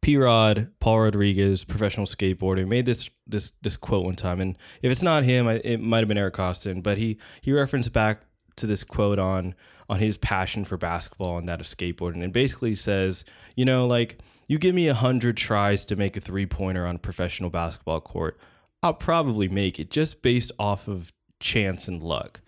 P 0.00 0.16
Rod, 0.16 0.70
Paul 0.78 1.00
Rodriguez, 1.00 1.64
professional 1.64 2.06
skateboarder, 2.06 2.66
made 2.66 2.86
this 2.86 3.10
this 3.26 3.52
this 3.62 3.76
quote 3.76 4.04
one 4.04 4.16
time, 4.16 4.40
and 4.40 4.56
if 4.80 4.92
it's 4.92 5.02
not 5.02 5.24
him, 5.24 5.48
it 5.48 5.80
might 5.80 5.98
have 5.98 6.08
been 6.08 6.18
Eric 6.18 6.34
Koston, 6.34 6.82
but 6.82 6.98
he 6.98 7.18
he 7.42 7.52
referenced 7.52 7.92
back 7.92 8.22
to 8.56 8.66
this 8.66 8.84
quote 8.84 9.18
on 9.18 9.54
on 9.88 10.00
his 10.00 10.18
passion 10.18 10.64
for 10.64 10.76
basketball 10.76 11.38
and 11.38 11.48
that 11.48 11.60
of 11.60 11.66
skateboarding, 11.66 12.22
and 12.22 12.32
basically 12.32 12.74
says, 12.74 13.24
you 13.56 13.64
know, 13.64 13.86
like 13.86 14.18
you 14.46 14.58
give 14.58 14.74
me 14.74 14.88
a 14.88 14.94
hundred 14.94 15.36
tries 15.36 15.84
to 15.86 15.96
make 15.96 16.16
a 16.16 16.20
three 16.20 16.46
pointer 16.46 16.86
on 16.86 16.96
a 16.96 16.98
professional 16.98 17.50
basketball 17.50 18.00
court, 18.00 18.38
I'll 18.82 18.94
probably 18.94 19.48
make 19.48 19.78
it 19.78 19.90
just 19.90 20.22
based 20.22 20.52
off 20.58 20.88
of 20.88 21.12
chance 21.40 21.88
and 21.88 22.02
luck, 22.02 22.40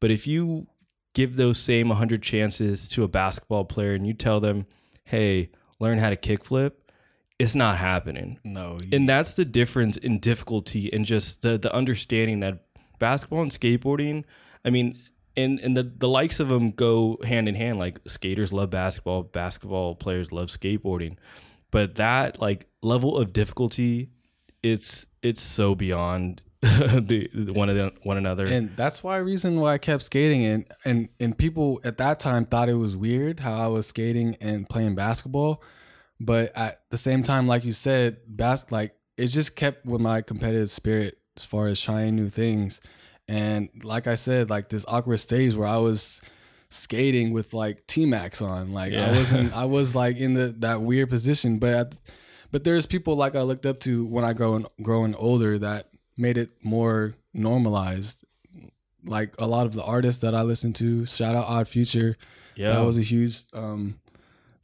but 0.00 0.10
if 0.10 0.26
you 0.26 0.66
give 1.14 1.36
those 1.36 1.58
same 1.58 1.88
100 1.88 2.22
chances 2.22 2.88
to 2.88 3.02
a 3.02 3.08
basketball 3.08 3.64
player 3.64 3.92
and 3.92 4.06
you 4.06 4.14
tell 4.14 4.40
them, 4.40 4.66
hey, 5.04 5.50
learn 5.78 5.98
how 5.98 6.10
to 6.10 6.16
kickflip, 6.16 6.72
it's 7.38 7.54
not 7.54 7.78
happening. 7.78 8.38
No, 8.44 8.78
And 8.92 9.08
that's 9.08 9.34
the 9.34 9.44
difference 9.44 9.96
in 9.96 10.20
difficulty 10.20 10.92
and 10.92 11.04
just 11.04 11.42
the, 11.42 11.58
the 11.58 11.74
understanding 11.74 12.40
that 12.40 12.64
basketball 12.98 13.42
and 13.42 13.50
skateboarding, 13.50 14.24
I 14.64 14.70
mean, 14.70 14.98
and, 15.36 15.60
and 15.60 15.76
the, 15.76 15.82
the 15.82 16.08
likes 16.08 16.40
of 16.40 16.48
them 16.48 16.70
go 16.70 17.18
hand 17.24 17.48
in 17.48 17.54
hand. 17.54 17.78
Like 17.78 18.00
skaters 18.06 18.52
love 18.52 18.70
basketball, 18.70 19.22
basketball 19.22 19.94
players 19.94 20.32
love 20.32 20.48
skateboarding. 20.48 21.16
But 21.70 21.96
that 21.96 22.40
like 22.40 22.66
level 22.82 23.16
of 23.16 23.32
difficulty, 23.32 24.10
it's 24.62 25.06
it's 25.22 25.40
so 25.40 25.74
beyond 25.74 26.42
the, 26.60 27.28
the 27.34 27.52
one 27.52 27.68
of 27.68 27.74
the, 27.74 27.92
one 28.04 28.16
another. 28.16 28.46
and 28.46 28.76
that's 28.76 29.02
why 29.02 29.16
reason 29.16 29.58
why 29.58 29.72
I 29.72 29.78
kept 29.78 30.04
skating 30.04 30.44
and 30.44 30.66
and 30.84 31.08
and 31.18 31.36
people 31.36 31.80
at 31.82 31.98
that 31.98 32.20
time 32.20 32.44
thought 32.44 32.68
it 32.68 32.74
was 32.74 32.96
weird 32.96 33.40
how 33.40 33.56
I 33.56 33.66
was 33.66 33.88
skating 33.88 34.36
and 34.40 34.68
playing 34.68 34.94
basketball, 34.94 35.62
but 36.20 36.56
at 36.56 36.82
the 36.90 36.98
same 36.98 37.24
time, 37.24 37.48
like 37.48 37.64
you 37.64 37.72
said, 37.72 38.18
bas- 38.28 38.70
like 38.70 38.94
it 39.16 39.26
just 39.28 39.56
kept 39.56 39.86
with 39.86 40.00
my 40.00 40.22
competitive 40.22 40.70
spirit 40.70 41.18
as 41.36 41.44
far 41.44 41.66
as 41.66 41.80
trying 41.80 42.14
new 42.14 42.28
things, 42.28 42.80
and 43.32 43.68
like 43.82 44.06
I 44.06 44.16
said, 44.16 44.50
like 44.50 44.68
this 44.68 44.84
awkward 44.88 45.18
stage 45.18 45.54
where 45.54 45.68
I 45.68 45.78
was 45.78 46.20
skating 46.68 47.32
with 47.32 47.52
like 47.54 47.86
T-Macs 47.86 48.40
on, 48.42 48.72
like 48.72 48.92
Yeah. 48.92 49.06
I 49.10 49.16
wasn't, 49.16 49.56
I 49.56 49.64
was 49.76 49.94
like 49.94 50.16
in 50.16 50.34
the 50.34 50.46
that 50.58 50.82
weird 50.82 51.08
position, 51.10 51.58
but. 51.58 51.94
But 52.50 52.64
there's 52.64 52.84
people 52.84 53.16
like 53.16 53.34
I 53.34 53.40
looked 53.40 53.64
up 53.64 53.80
to 53.80 54.04
when 54.04 54.26
I 54.26 54.34
growing 54.34 54.66
growing 54.82 55.14
older 55.14 55.58
that 55.58 55.88
made 56.18 56.36
it 56.36 56.50
more 56.62 57.14
normalized. 57.32 58.24
Like 59.06 59.34
a 59.38 59.46
lot 59.46 59.64
of 59.64 59.72
the 59.72 59.82
artists 59.82 60.20
that 60.20 60.34
I 60.34 60.42
listen 60.42 60.74
to, 60.74 61.06
shout 61.06 61.34
out 61.34 61.46
Odd 61.46 61.66
Future. 61.66 62.16
yeah. 62.54 62.72
That 62.72 62.82
was 62.84 62.98
a 62.98 63.02
huge 63.02 63.44
um 63.54 63.98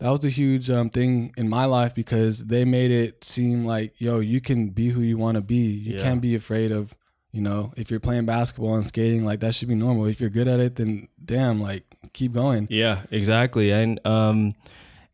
that 0.00 0.10
was 0.10 0.22
a 0.26 0.28
huge 0.28 0.68
um 0.68 0.90
thing 0.90 1.32
in 1.38 1.48
my 1.48 1.64
life 1.64 1.94
because 1.94 2.44
they 2.44 2.66
made 2.66 2.90
it 2.90 3.24
seem 3.24 3.64
like, 3.64 3.98
yo, 3.98 4.20
you 4.20 4.42
can 4.42 4.68
be 4.68 4.90
who 4.90 5.00
you 5.00 5.16
want 5.16 5.36
to 5.36 5.40
be. 5.40 5.56
You 5.86 5.94
Yeah. 5.96 6.02
can't 6.02 6.20
be 6.20 6.34
afraid 6.34 6.70
of, 6.70 6.94
you 7.38 7.44
know, 7.44 7.72
if 7.76 7.88
you're 7.88 8.00
playing 8.00 8.26
basketball 8.26 8.74
and 8.74 8.86
skating, 8.86 9.24
like 9.24 9.38
that 9.40 9.54
should 9.54 9.68
be 9.68 9.76
normal. 9.76 10.06
If 10.06 10.20
you're 10.20 10.28
good 10.28 10.48
at 10.48 10.58
it, 10.58 10.74
then 10.74 11.06
damn, 11.24 11.62
like 11.62 11.84
keep 12.12 12.32
going. 12.32 12.66
Yeah, 12.68 13.02
exactly. 13.12 13.70
And 13.70 14.00
um 14.04 14.56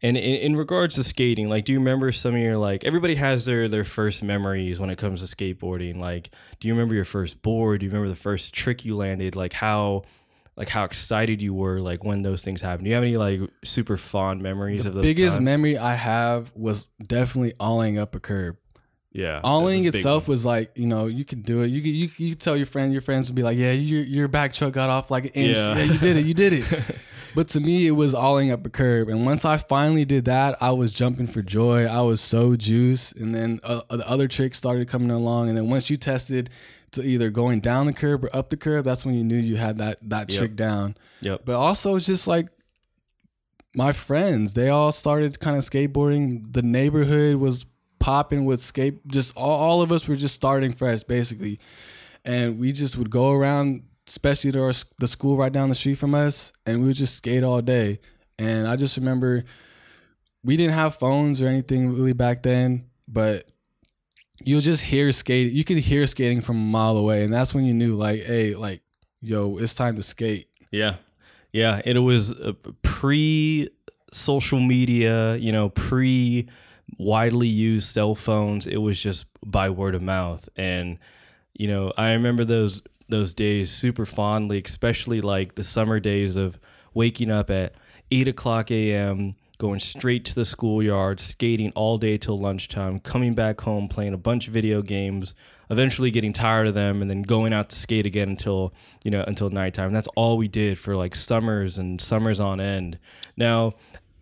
And 0.02 0.16
in, 0.16 0.36
in 0.46 0.56
regards 0.56 0.96
to 0.96 1.04
skating, 1.04 1.48
like, 1.48 1.64
do 1.66 1.72
you 1.72 1.78
remember 1.78 2.12
some 2.12 2.34
of 2.34 2.40
your 2.40 2.56
like? 2.58 2.84
Everybody 2.84 3.14
has 3.16 3.44
their 3.44 3.68
their 3.68 3.84
first 3.84 4.22
memories 4.22 4.80
when 4.80 4.90
it 4.90 4.96
comes 4.96 5.20
to 5.20 5.36
skateboarding. 5.36 5.98
Like, 5.98 6.30
do 6.60 6.68
you 6.68 6.74
remember 6.74 6.94
your 6.94 7.04
first 7.04 7.42
board? 7.42 7.80
Do 7.80 7.86
you 7.86 7.90
remember 7.92 8.08
the 8.08 8.20
first 8.20 8.54
trick 8.54 8.84
you 8.84 8.96
landed? 8.96 9.36
Like 9.36 9.52
how, 9.52 10.04
like 10.56 10.68
how 10.68 10.84
excited 10.84 11.42
you 11.42 11.52
were 11.54 11.80
like 11.80 12.04
when 12.04 12.22
those 12.22 12.42
things 12.42 12.62
happened. 12.62 12.84
Do 12.84 12.88
you 12.90 12.94
have 12.94 13.04
any 13.04 13.16
like 13.16 13.40
super 13.64 13.96
fond 13.96 14.42
memories 14.42 14.86
of 14.86 14.94
those? 14.94 15.04
Biggest 15.04 15.36
times? 15.36 15.44
memory 15.44 15.78
I 15.78 15.94
have 15.94 16.52
was 16.54 16.88
definitely 17.06 17.54
alling 17.58 17.98
up 17.98 18.14
a 18.14 18.20
curb. 18.20 18.56
Yeah, 19.14 19.40
Alling 19.44 19.82
that 19.82 19.86
was 19.86 19.88
a 19.88 19.92
big 19.92 19.98
itself 20.00 20.28
was 20.28 20.44
like, 20.44 20.76
you 20.76 20.86
know, 20.88 21.06
you 21.06 21.24
can 21.24 21.40
do 21.42 21.62
it. 21.62 21.68
You 21.68 21.80
could, 21.80 21.90
you, 21.90 22.10
you 22.28 22.34
tell 22.34 22.56
your 22.56 22.66
friend, 22.66 22.92
your 22.92 23.00
friends 23.00 23.28
would 23.28 23.36
be 23.36 23.44
like, 23.44 23.56
yeah, 23.56 23.70
your 23.70 24.02
your 24.02 24.26
back 24.28 24.52
truck 24.52 24.72
got 24.72 24.90
off 24.90 25.10
like 25.10 25.26
an 25.26 25.30
inch. 25.30 25.56
Yeah. 25.56 25.78
Yeah, 25.78 25.84
you 25.84 25.98
did 25.98 26.16
it, 26.16 26.26
you 26.26 26.34
did 26.34 26.52
it. 26.52 26.64
but 27.36 27.46
to 27.50 27.60
me, 27.60 27.86
it 27.86 27.92
was 27.92 28.12
alling 28.12 28.50
up 28.50 28.66
a 28.66 28.70
curb. 28.70 29.08
And 29.08 29.24
once 29.24 29.44
I 29.44 29.56
finally 29.56 30.04
did 30.04 30.24
that, 30.24 30.60
I 30.60 30.72
was 30.72 30.92
jumping 30.92 31.28
for 31.28 31.42
joy. 31.42 31.86
I 31.86 32.00
was 32.02 32.20
so 32.20 32.56
juiced. 32.56 33.14
And 33.16 33.32
then 33.32 33.60
uh, 33.62 33.82
the 33.88 34.08
other 34.08 34.26
tricks 34.26 34.58
started 34.58 34.88
coming 34.88 35.12
along. 35.12 35.48
And 35.48 35.56
then 35.56 35.70
once 35.70 35.88
you 35.90 35.96
tested 35.96 36.50
to 36.90 37.02
either 37.04 37.30
going 37.30 37.60
down 37.60 37.86
the 37.86 37.92
curb 37.92 38.24
or 38.24 38.36
up 38.36 38.50
the 38.50 38.56
curb, 38.56 38.84
that's 38.84 39.04
when 39.06 39.14
you 39.14 39.22
knew 39.22 39.36
you 39.36 39.56
had 39.56 39.78
that 39.78 39.98
that 40.10 40.28
Yep. 40.30 40.38
trick 40.38 40.56
down. 40.56 40.96
Yep. 41.20 41.42
But 41.44 41.54
also 41.54 42.00
just 42.00 42.26
like 42.26 42.48
my 43.76 43.92
friends, 43.92 44.54
they 44.54 44.70
all 44.70 44.90
started 44.92 45.38
kind 45.38 45.56
of 45.56 45.62
skateboarding. 45.62 46.52
The 46.52 46.62
neighborhood 46.62 47.36
was 47.36 47.66
popping 48.04 48.44
with 48.44 48.60
skate. 48.60 49.06
Just 49.08 49.34
all, 49.34 49.56
all 49.56 49.80
of 49.80 49.90
us 49.90 50.06
were 50.06 50.14
just 50.14 50.34
starting 50.34 50.74
fresh, 50.74 51.02
basically, 51.04 51.58
and 52.22 52.58
we 52.58 52.70
just 52.70 52.98
would 52.98 53.08
go 53.08 53.32
around, 53.32 53.84
especially 54.06 54.52
to 54.52 54.62
our, 54.62 54.74
the 54.98 55.08
school 55.08 55.38
right 55.38 55.50
down 55.50 55.70
the 55.70 55.74
street 55.74 55.94
from 55.94 56.14
us, 56.14 56.52
and 56.66 56.80
we 56.80 56.88
would 56.88 56.96
just 56.96 57.14
skate 57.14 57.42
all 57.42 57.62
day. 57.62 58.00
And 58.38 58.68
I 58.68 58.76
just 58.76 58.98
remember 58.98 59.44
we 60.42 60.58
didn't 60.58 60.74
have 60.74 60.96
phones 60.96 61.40
or 61.40 61.46
anything 61.46 61.94
really 61.94 62.12
back 62.12 62.42
then, 62.42 62.90
but 63.08 63.48
you'll 64.44 64.60
just 64.60 64.82
hear 64.82 65.10
skate. 65.10 65.50
You 65.52 65.64
could 65.64 65.78
hear 65.78 66.06
skating 66.06 66.42
from 66.42 66.56
a 66.56 66.60
mile 66.60 66.98
away, 66.98 67.24
and 67.24 67.32
that's 67.32 67.54
when 67.54 67.64
you 67.64 67.72
knew, 67.72 67.96
like, 67.96 68.22
hey, 68.22 68.54
like, 68.54 68.82
yo, 69.22 69.56
it's 69.56 69.74
time 69.74 69.96
to 69.96 70.02
skate. 70.02 70.48
Yeah. 70.70 70.96
Yeah. 71.52 71.80
It 71.86 71.98
was 71.98 72.38
uh, 72.38 72.52
pre 72.82 73.70
social 74.12 74.60
media, 74.60 75.36
you 75.36 75.52
know, 75.52 75.70
pre 75.70 76.50
widely 76.98 77.48
used 77.48 77.88
cell 77.88 78.14
phones. 78.14 78.66
It 78.66 78.78
was 78.78 79.00
just 79.00 79.26
by 79.44 79.70
word 79.70 79.94
of 79.94 80.02
mouth. 80.02 80.48
And, 80.56 80.98
you 81.54 81.68
know, 81.68 81.92
I 81.96 82.12
remember 82.12 82.44
those 82.44 82.82
those 83.08 83.34
days 83.34 83.70
super 83.70 84.06
fondly, 84.06 84.62
especially 84.64 85.20
like 85.20 85.54
the 85.54 85.64
summer 85.64 86.00
days 86.00 86.36
of 86.36 86.58
waking 86.94 87.30
up 87.30 87.50
at 87.50 87.74
eight 88.10 88.28
o'clock 88.28 88.70
AM, 88.70 89.34
going 89.58 89.80
straight 89.80 90.24
to 90.24 90.34
the 90.34 90.44
schoolyard, 90.44 91.20
skating 91.20 91.70
all 91.72 91.98
day 91.98 92.16
till 92.16 92.38
lunchtime, 92.38 93.00
coming 93.00 93.34
back 93.34 93.60
home, 93.60 93.88
playing 93.88 94.14
a 94.14 94.18
bunch 94.18 94.48
of 94.48 94.54
video 94.54 94.82
games, 94.82 95.34
eventually 95.70 96.10
getting 96.10 96.32
tired 96.32 96.66
of 96.66 96.74
them, 96.74 97.02
and 97.02 97.10
then 97.10 97.22
going 97.22 97.52
out 97.52 97.68
to 97.68 97.76
skate 97.76 98.06
again 98.06 98.30
until 98.30 98.72
you 99.04 99.10
know 99.10 99.24
until 99.26 99.50
nighttime. 99.50 99.92
That's 99.92 100.08
all 100.16 100.38
we 100.38 100.48
did 100.48 100.78
for 100.78 100.96
like 100.96 101.14
summers 101.14 101.78
and 101.78 102.00
summers 102.00 102.40
on 102.40 102.60
end. 102.60 102.98
Now, 103.36 103.74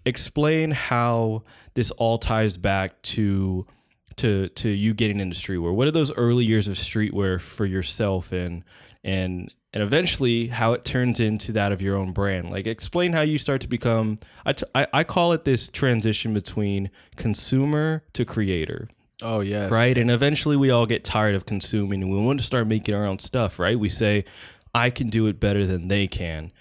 explain 0.04 0.70
how 0.70 1.44
this 1.74 1.90
all 1.92 2.18
ties 2.18 2.56
back 2.56 3.00
to 3.02 3.66
to 4.16 4.48
to 4.48 4.68
you 4.68 4.94
getting 4.94 5.20
into 5.20 5.36
streetwear. 5.36 5.74
What 5.74 5.88
are 5.88 5.92
those 5.92 6.12
early 6.12 6.44
years 6.44 6.68
of 6.68 6.76
streetwear 6.76 7.40
for 7.40 7.64
yourself 7.64 8.32
and 8.32 8.64
and 9.04 9.52
and 9.72 9.82
eventually 9.82 10.48
how 10.48 10.74
it 10.74 10.84
turns 10.84 11.18
into 11.18 11.52
that 11.52 11.72
of 11.72 11.80
your 11.80 11.96
own 11.96 12.12
brand. 12.12 12.50
Like 12.50 12.66
explain 12.66 13.12
how 13.12 13.22
you 13.22 13.38
start 13.38 13.62
to 13.62 13.68
become 13.68 14.18
I, 14.44 14.52
t- 14.52 14.66
I, 14.74 14.86
I 14.92 15.04
call 15.04 15.32
it 15.32 15.44
this 15.44 15.68
transition 15.68 16.34
between 16.34 16.90
consumer 17.16 18.04
to 18.12 18.24
creator, 18.24 18.88
Oh 19.22 19.40
yes, 19.40 19.72
right? 19.72 19.96
And 19.96 20.10
eventually 20.10 20.56
we 20.56 20.70
all 20.70 20.86
get 20.86 21.04
tired 21.04 21.34
of 21.34 21.46
consuming 21.46 22.02
and 22.02 22.12
we 22.12 22.18
want 22.18 22.40
to 22.40 22.46
start 22.46 22.66
making 22.66 22.94
our 22.94 23.06
own 23.06 23.18
stuff, 23.18 23.58
right? 23.58 23.78
We 23.78 23.88
say 23.88 24.24
I 24.74 24.90
can 24.90 25.08
do 25.08 25.26
it 25.26 25.40
better 25.40 25.66
than 25.66 25.88
they 25.88 26.06
can. 26.06 26.52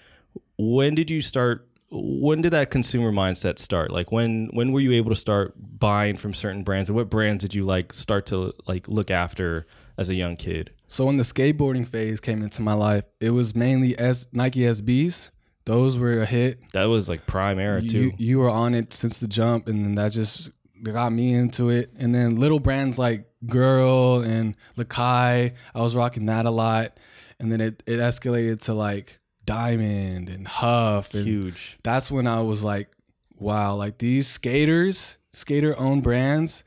When 0.56 0.94
did 0.94 1.10
you 1.10 1.22
start 1.22 1.66
when 1.92 2.40
did 2.40 2.52
that 2.52 2.70
consumer 2.70 3.12
mindset 3.12 3.58
start? 3.58 3.90
Like 3.90 4.10
when 4.10 4.48
when 4.52 4.72
were 4.72 4.80
you 4.80 4.92
able 4.92 5.10
to 5.10 5.16
start 5.16 5.54
buying 5.78 6.16
from 6.16 6.32
certain 6.32 6.62
brands 6.62 6.88
and 6.88 6.96
what 6.96 7.10
brands 7.10 7.42
did 7.42 7.54
you 7.54 7.64
like 7.64 7.92
start 7.92 8.26
to 8.26 8.54
like 8.66 8.88
look 8.88 9.10
after 9.10 9.66
as 9.98 10.08
a 10.08 10.14
young 10.14 10.36
kid? 10.36 10.70
So 10.86 11.04
when 11.04 11.18
the 11.18 11.22
skateboarding 11.22 11.86
phase 11.86 12.20
came 12.20 12.42
into 12.42 12.62
my 12.62 12.72
life, 12.72 13.04
it 13.20 13.30
was 13.30 13.54
mainly 13.54 13.98
S 13.98 14.26
Nike 14.32 14.60
SBs. 14.60 15.30
Those 15.64 15.98
were 15.98 16.20
a 16.20 16.26
hit. 16.26 16.60
That 16.72 16.86
was 16.86 17.08
like 17.08 17.26
prime 17.26 17.58
era 17.58 17.82
too. 17.82 17.86
You, 17.86 18.12
you 18.16 18.38
were 18.38 18.50
on 18.50 18.74
it 18.74 18.94
since 18.94 19.20
the 19.20 19.28
jump, 19.28 19.68
and 19.68 19.84
then 19.84 19.94
that 19.94 20.12
just 20.12 20.50
got 20.82 21.12
me 21.12 21.34
into 21.34 21.70
it. 21.70 21.92
And 21.96 22.14
then 22.14 22.36
little 22.36 22.58
brands 22.58 22.98
like 22.98 23.26
Girl 23.46 24.22
and 24.22 24.56
Lakai, 24.76 25.54
I 25.74 25.80
was 25.80 25.94
rocking 25.94 26.26
that 26.26 26.46
a 26.46 26.50
lot. 26.50 26.98
And 27.38 27.52
then 27.52 27.60
it, 27.60 27.82
it 27.86 27.98
escalated 27.98 28.62
to 28.62 28.74
like 28.74 29.20
Diamond 29.44 30.28
and 30.28 30.46
Huff. 30.46 31.14
And 31.14 31.26
Huge. 31.26 31.78
that's 31.82 32.10
when 32.10 32.26
I 32.26 32.42
was 32.42 32.62
like, 32.62 32.88
wow, 33.38 33.74
like 33.74 33.98
these 33.98 34.26
skaters, 34.26 35.18
skater 35.30 35.78
owned 35.78 36.02
brands 36.02 36.64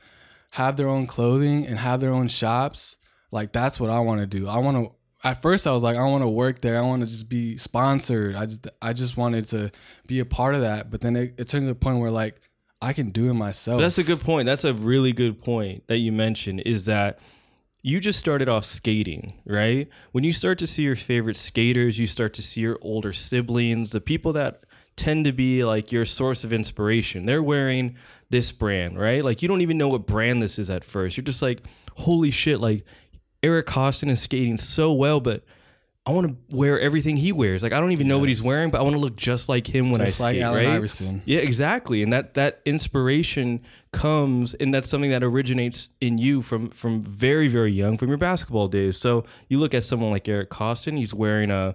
have 0.50 0.76
their 0.76 0.88
own 0.88 1.06
clothing 1.06 1.66
and 1.66 1.78
have 1.78 2.00
their 2.00 2.12
own 2.12 2.28
shops. 2.28 2.96
Like 3.30 3.52
that's 3.52 3.78
what 3.78 3.90
I 3.90 4.00
want 4.00 4.20
to 4.20 4.26
do. 4.26 4.48
I 4.48 4.58
want 4.58 4.76
to 4.76 4.92
at 5.26 5.42
first 5.42 5.66
I 5.66 5.72
was 5.72 5.82
like 5.82 5.96
I 5.96 6.04
want 6.04 6.22
to 6.22 6.28
work 6.28 6.60
there. 6.60 6.78
I 6.78 6.82
want 6.82 7.02
to 7.02 7.06
just 7.08 7.28
be 7.28 7.56
sponsored. 7.58 8.34
I 8.34 8.46
just 8.46 8.66
I 8.80 8.92
just 8.92 9.16
wanted 9.16 9.46
to 9.48 9.70
be 10.06 10.20
a 10.20 10.24
part 10.24 10.54
of 10.54 10.62
that. 10.62 10.90
But 10.90 11.00
then 11.00 11.16
it, 11.16 11.34
it 11.38 11.48
turned 11.48 11.64
to 11.64 11.68
the 11.68 11.74
point 11.74 11.98
where 11.98 12.10
like 12.10 12.40
I 12.80 12.92
can 12.92 13.10
do 13.10 13.28
it 13.30 13.34
myself. 13.34 13.78
But 13.78 13.82
that's 13.82 13.98
a 13.98 14.04
good 14.04 14.20
point. 14.20 14.46
That's 14.46 14.64
a 14.64 14.74
really 14.74 15.12
good 15.12 15.42
point 15.42 15.86
that 15.88 15.98
you 15.98 16.12
mentioned 16.12 16.62
is 16.64 16.86
that 16.86 17.18
you 17.86 18.00
just 18.00 18.18
started 18.18 18.48
off 18.48 18.64
skating, 18.64 19.34
right? 19.46 19.88
When 20.10 20.24
you 20.24 20.32
start 20.32 20.58
to 20.58 20.66
see 20.66 20.82
your 20.82 20.96
favorite 20.96 21.36
skaters, 21.36 22.00
you 22.00 22.08
start 22.08 22.34
to 22.34 22.42
see 22.42 22.62
your 22.62 22.80
older 22.82 23.12
siblings, 23.12 23.92
the 23.92 24.00
people 24.00 24.32
that 24.32 24.64
tend 24.96 25.24
to 25.24 25.30
be 25.30 25.62
like 25.62 25.92
your 25.92 26.04
source 26.04 26.42
of 26.42 26.52
inspiration. 26.52 27.26
They're 27.26 27.44
wearing 27.44 27.94
this 28.28 28.50
brand, 28.50 28.98
right? 28.98 29.24
Like 29.24 29.40
you 29.40 29.46
don't 29.46 29.60
even 29.60 29.78
know 29.78 29.86
what 29.86 30.04
brand 30.04 30.42
this 30.42 30.58
is 30.58 30.68
at 30.68 30.82
first. 30.82 31.16
You're 31.16 31.22
just 31.22 31.42
like, 31.42 31.64
holy 31.94 32.32
shit, 32.32 32.60
like 32.60 32.84
Eric 33.44 33.66
Koston 33.66 34.10
is 34.10 34.20
skating 34.20 34.56
so 34.56 34.92
well, 34.92 35.20
but 35.20 35.44
I 36.06 36.12
want 36.12 36.28
to 36.28 36.56
wear 36.56 36.78
everything 36.78 37.16
he 37.16 37.32
wears. 37.32 37.64
Like 37.64 37.72
I 37.72 37.80
don't 37.80 37.90
even 37.90 38.06
know 38.06 38.20
what 38.20 38.28
he's 38.28 38.42
wearing, 38.42 38.70
but 38.70 38.78
I 38.80 38.84
want 38.84 38.94
to 38.94 39.00
look 39.00 39.16
just 39.16 39.48
like 39.48 39.66
him 39.66 39.90
when 39.90 40.00
just 40.00 40.20
I 40.20 40.24
like 40.24 40.34
skate, 40.34 40.42
Allen 40.42 40.64
right? 40.64 40.74
Iverson. 40.74 41.20
Yeah, 41.24 41.40
exactly. 41.40 42.00
And 42.00 42.12
that 42.12 42.34
that 42.34 42.60
inspiration 42.64 43.60
comes 43.92 44.54
and 44.54 44.72
that's 44.72 44.88
something 44.88 45.10
that 45.10 45.24
originates 45.24 45.88
in 46.00 46.18
you 46.18 46.42
from 46.42 46.70
from 46.70 47.02
very 47.02 47.48
very 47.48 47.72
young 47.72 47.98
from 47.98 48.08
your 48.08 48.18
basketball 48.18 48.68
days. 48.68 48.98
So 48.98 49.24
you 49.48 49.58
look 49.58 49.74
at 49.74 49.84
someone 49.84 50.12
like 50.12 50.28
Eric 50.28 50.48
Koston, 50.48 50.96
he's 50.96 51.12
wearing 51.12 51.50
a 51.50 51.74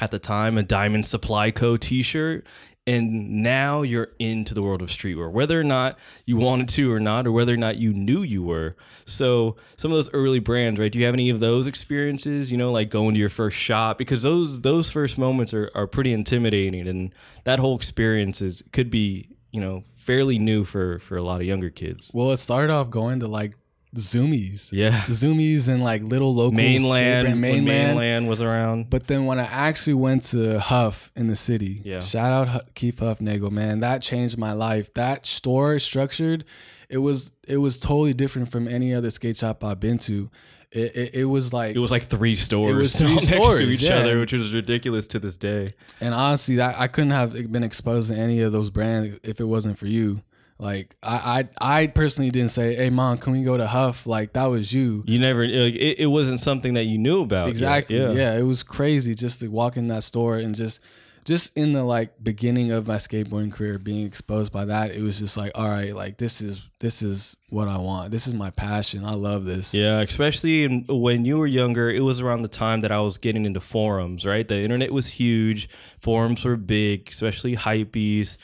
at 0.00 0.10
the 0.10 0.18
time 0.18 0.58
a 0.58 0.64
Diamond 0.64 1.06
Supply 1.06 1.52
Co 1.52 1.76
t-shirt 1.76 2.44
and 2.86 3.42
now 3.42 3.82
you're 3.82 4.10
into 4.18 4.52
the 4.52 4.62
world 4.62 4.82
of 4.82 4.88
streetwear 4.88 5.30
whether 5.30 5.58
or 5.58 5.64
not 5.64 5.98
you 6.26 6.36
wanted 6.36 6.68
to 6.68 6.92
or 6.92 7.00
not 7.00 7.26
or 7.26 7.32
whether 7.32 7.54
or 7.54 7.56
not 7.56 7.76
you 7.76 7.92
knew 7.92 8.22
you 8.22 8.42
were. 8.42 8.76
So 9.06 9.56
some 9.76 9.90
of 9.90 9.96
those 9.96 10.12
early 10.12 10.38
brands 10.38 10.78
right 10.78 10.92
do 10.92 10.98
you 10.98 11.04
have 11.06 11.14
any 11.14 11.30
of 11.30 11.40
those 11.40 11.66
experiences 11.66 12.52
you 12.52 12.58
know 12.58 12.72
like 12.72 12.90
going 12.90 13.14
to 13.14 13.20
your 13.20 13.30
first 13.30 13.56
shop? 13.56 13.98
Because 13.98 14.22
those 14.22 14.60
those 14.60 14.90
first 14.90 15.18
moments 15.18 15.54
are, 15.54 15.70
are 15.74 15.86
pretty 15.86 16.12
intimidating 16.12 16.86
and 16.86 17.14
that 17.44 17.58
whole 17.58 17.76
experience 17.76 18.42
is 18.42 18.62
could 18.72 18.90
be 18.90 19.28
you 19.50 19.60
know 19.60 19.84
fairly 19.94 20.38
new 20.38 20.64
for 20.64 20.98
for 20.98 21.16
a 21.16 21.22
lot 21.22 21.40
of 21.40 21.46
younger 21.46 21.70
kids. 21.70 22.10
Well, 22.12 22.32
it 22.32 22.36
started 22.38 22.70
off 22.70 22.90
going 22.90 23.20
to 23.20 23.28
like 23.28 23.56
Zumiez. 23.94 24.70
yeah 24.72 25.00
Zumiez 25.02 25.68
and 25.68 25.82
like 25.82 26.02
little 26.02 26.34
local 26.34 26.52
mainland 26.52 27.26
brand- 27.26 27.40
when 27.42 27.64
mainland 27.64 28.28
was 28.28 28.40
around 28.40 28.90
But 28.90 29.06
then 29.06 29.26
when 29.26 29.38
I 29.38 29.44
actually 29.44 29.94
went 29.94 30.24
to 30.24 30.58
Huff 30.60 31.10
in 31.16 31.26
the 31.28 31.36
city, 31.36 31.80
Yeah. 31.84 32.00
shout 32.00 32.32
out 32.32 32.48
Hu- 32.48 32.60
Keith 32.74 32.96
Hufnagel, 33.00 33.50
man, 33.50 33.80
that 33.80 34.02
changed 34.02 34.36
my 34.38 34.52
life. 34.52 34.92
That 34.94 35.26
store 35.26 35.78
structured, 35.78 36.44
it 36.88 36.98
was 36.98 37.32
it 37.46 37.58
was 37.58 37.78
totally 37.78 38.14
different 38.14 38.48
from 38.50 38.68
any 38.68 38.92
other 38.94 39.10
skate 39.10 39.36
shop 39.36 39.62
I've 39.64 39.80
been 39.80 39.98
to. 40.00 40.30
It, 40.72 40.96
it, 40.96 41.14
it 41.20 41.24
was 41.26 41.52
like, 41.52 41.76
It 41.76 41.78
was 41.78 41.92
like 41.92 42.02
three 42.02 42.34
stores. 42.34 42.72
It 42.72 42.74
was 42.74 42.96
three 42.98 43.18
stores, 43.20 43.58
to 43.60 43.64
each 43.70 43.82
yeah. 43.82 43.98
other, 43.98 44.18
which 44.18 44.32
is 44.32 44.52
ridiculous 44.52 45.06
to 45.08 45.20
this 45.20 45.36
day. 45.36 45.74
and 46.00 46.12
honestly, 46.12 46.56
that 46.56 46.74
I 46.80 46.88
couldn't 46.88 47.12
have 47.12 47.52
been 47.52 47.62
exposed 47.62 48.10
to 48.10 48.16
any 48.18 48.40
of 48.40 48.50
those 48.50 48.70
brands 48.70 49.20
if 49.22 49.38
it 49.40 49.44
wasn't 49.44 49.78
for 49.78 49.86
you. 49.86 50.22
Like 50.64 50.96
I, 51.02 51.46
I, 51.60 51.80
I 51.82 51.86
personally 51.88 52.30
didn't 52.30 52.50
say, 52.50 52.74
"Hey, 52.74 52.88
mom, 52.88 53.18
can 53.18 53.34
we 53.34 53.42
go 53.42 53.58
to 53.58 53.66
Huff?" 53.66 54.06
Like 54.06 54.32
that 54.32 54.46
was 54.46 54.72
you. 54.72 55.04
You 55.06 55.18
never 55.18 55.46
like 55.46 55.74
it, 55.74 55.98
it 55.98 56.06
wasn't 56.06 56.40
something 56.40 56.72
that 56.74 56.84
you 56.84 56.96
knew 56.96 57.20
about. 57.20 57.48
Exactly. 57.48 57.98
Yeah. 57.98 58.34
It 58.34 58.44
was 58.44 58.62
crazy 58.62 59.14
just 59.14 59.40
to 59.40 59.48
walk 59.48 59.76
in 59.76 59.88
that 59.88 60.04
store 60.04 60.38
and 60.38 60.54
just 60.54 60.80
just 61.24 61.56
in 61.56 61.72
the 61.72 61.82
like 61.82 62.22
beginning 62.22 62.70
of 62.70 62.86
my 62.86 62.96
skateboarding 62.96 63.50
career, 63.50 63.78
being 63.78 64.06
exposed 64.06 64.52
by 64.52 64.66
that, 64.66 64.94
it 64.94 65.02
was 65.02 65.18
just 65.18 65.36
like, 65.36 65.52
all 65.54 65.68
right, 65.68 65.94
like 65.94 66.18
this 66.18 66.42
is 66.42 66.60
this 66.80 67.00
is 67.00 67.34
what 67.48 67.66
I 67.66 67.78
want. 67.78 68.10
This 68.10 68.26
is 68.26 68.34
my 68.34 68.50
passion. 68.50 69.06
I 69.06 69.14
love 69.14 69.46
this. 69.46 69.72
Yeah, 69.72 70.00
especially 70.00 70.64
in, 70.64 70.84
when 70.86 71.24
you 71.24 71.38
were 71.38 71.46
younger, 71.46 71.88
it 71.88 72.00
was 72.00 72.20
around 72.20 72.42
the 72.42 72.48
time 72.48 72.82
that 72.82 72.92
I 72.92 73.00
was 73.00 73.16
getting 73.16 73.46
into 73.46 73.60
forums, 73.60 74.26
right? 74.26 74.46
The 74.46 74.60
internet 74.60 74.92
was 74.92 75.08
huge, 75.08 75.70
forums 75.98 76.44
were 76.44 76.56
big, 76.56 77.08
especially 77.10 77.56
Hypebeast, 77.56 78.36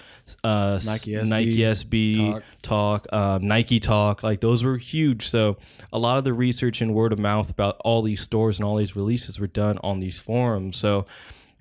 uh, 0.43 0.81
Nike 0.87 1.11
SB, 1.11 1.29
Nike 1.29 1.57
SB, 1.57 2.33
Talk. 2.63 3.03
Talk, 3.03 3.13
um, 3.13 3.47
Nike 3.47 3.79
Talk, 3.79 4.23
like 4.23 4.41
those 4.41 4.65
were 4.65 4.79
huge. 4.79 5.29
So 5.29 5.59
a 5.93 5.99
lot 5.99 6.17
of 6.17 6.25
the 6.25 6.33
research 6.33 6.81
and 6.81 6.95
word 6.95 7.13
of 7.13 7.19
mouth 7.19 7.51
about 7.51 7.77
all 7.85 8.01
these 8.01 8.23
stores 8.23 8.59
and 8.59 8.65
all 8.65 8.77
these 8.77 8.97
releases 8.97 9.39
were 9.39 9.49
done 9.49 9.79
on 9.83 10.01
these 10.01 10.19
forums. 10.19 10.79
So 10.79 11.05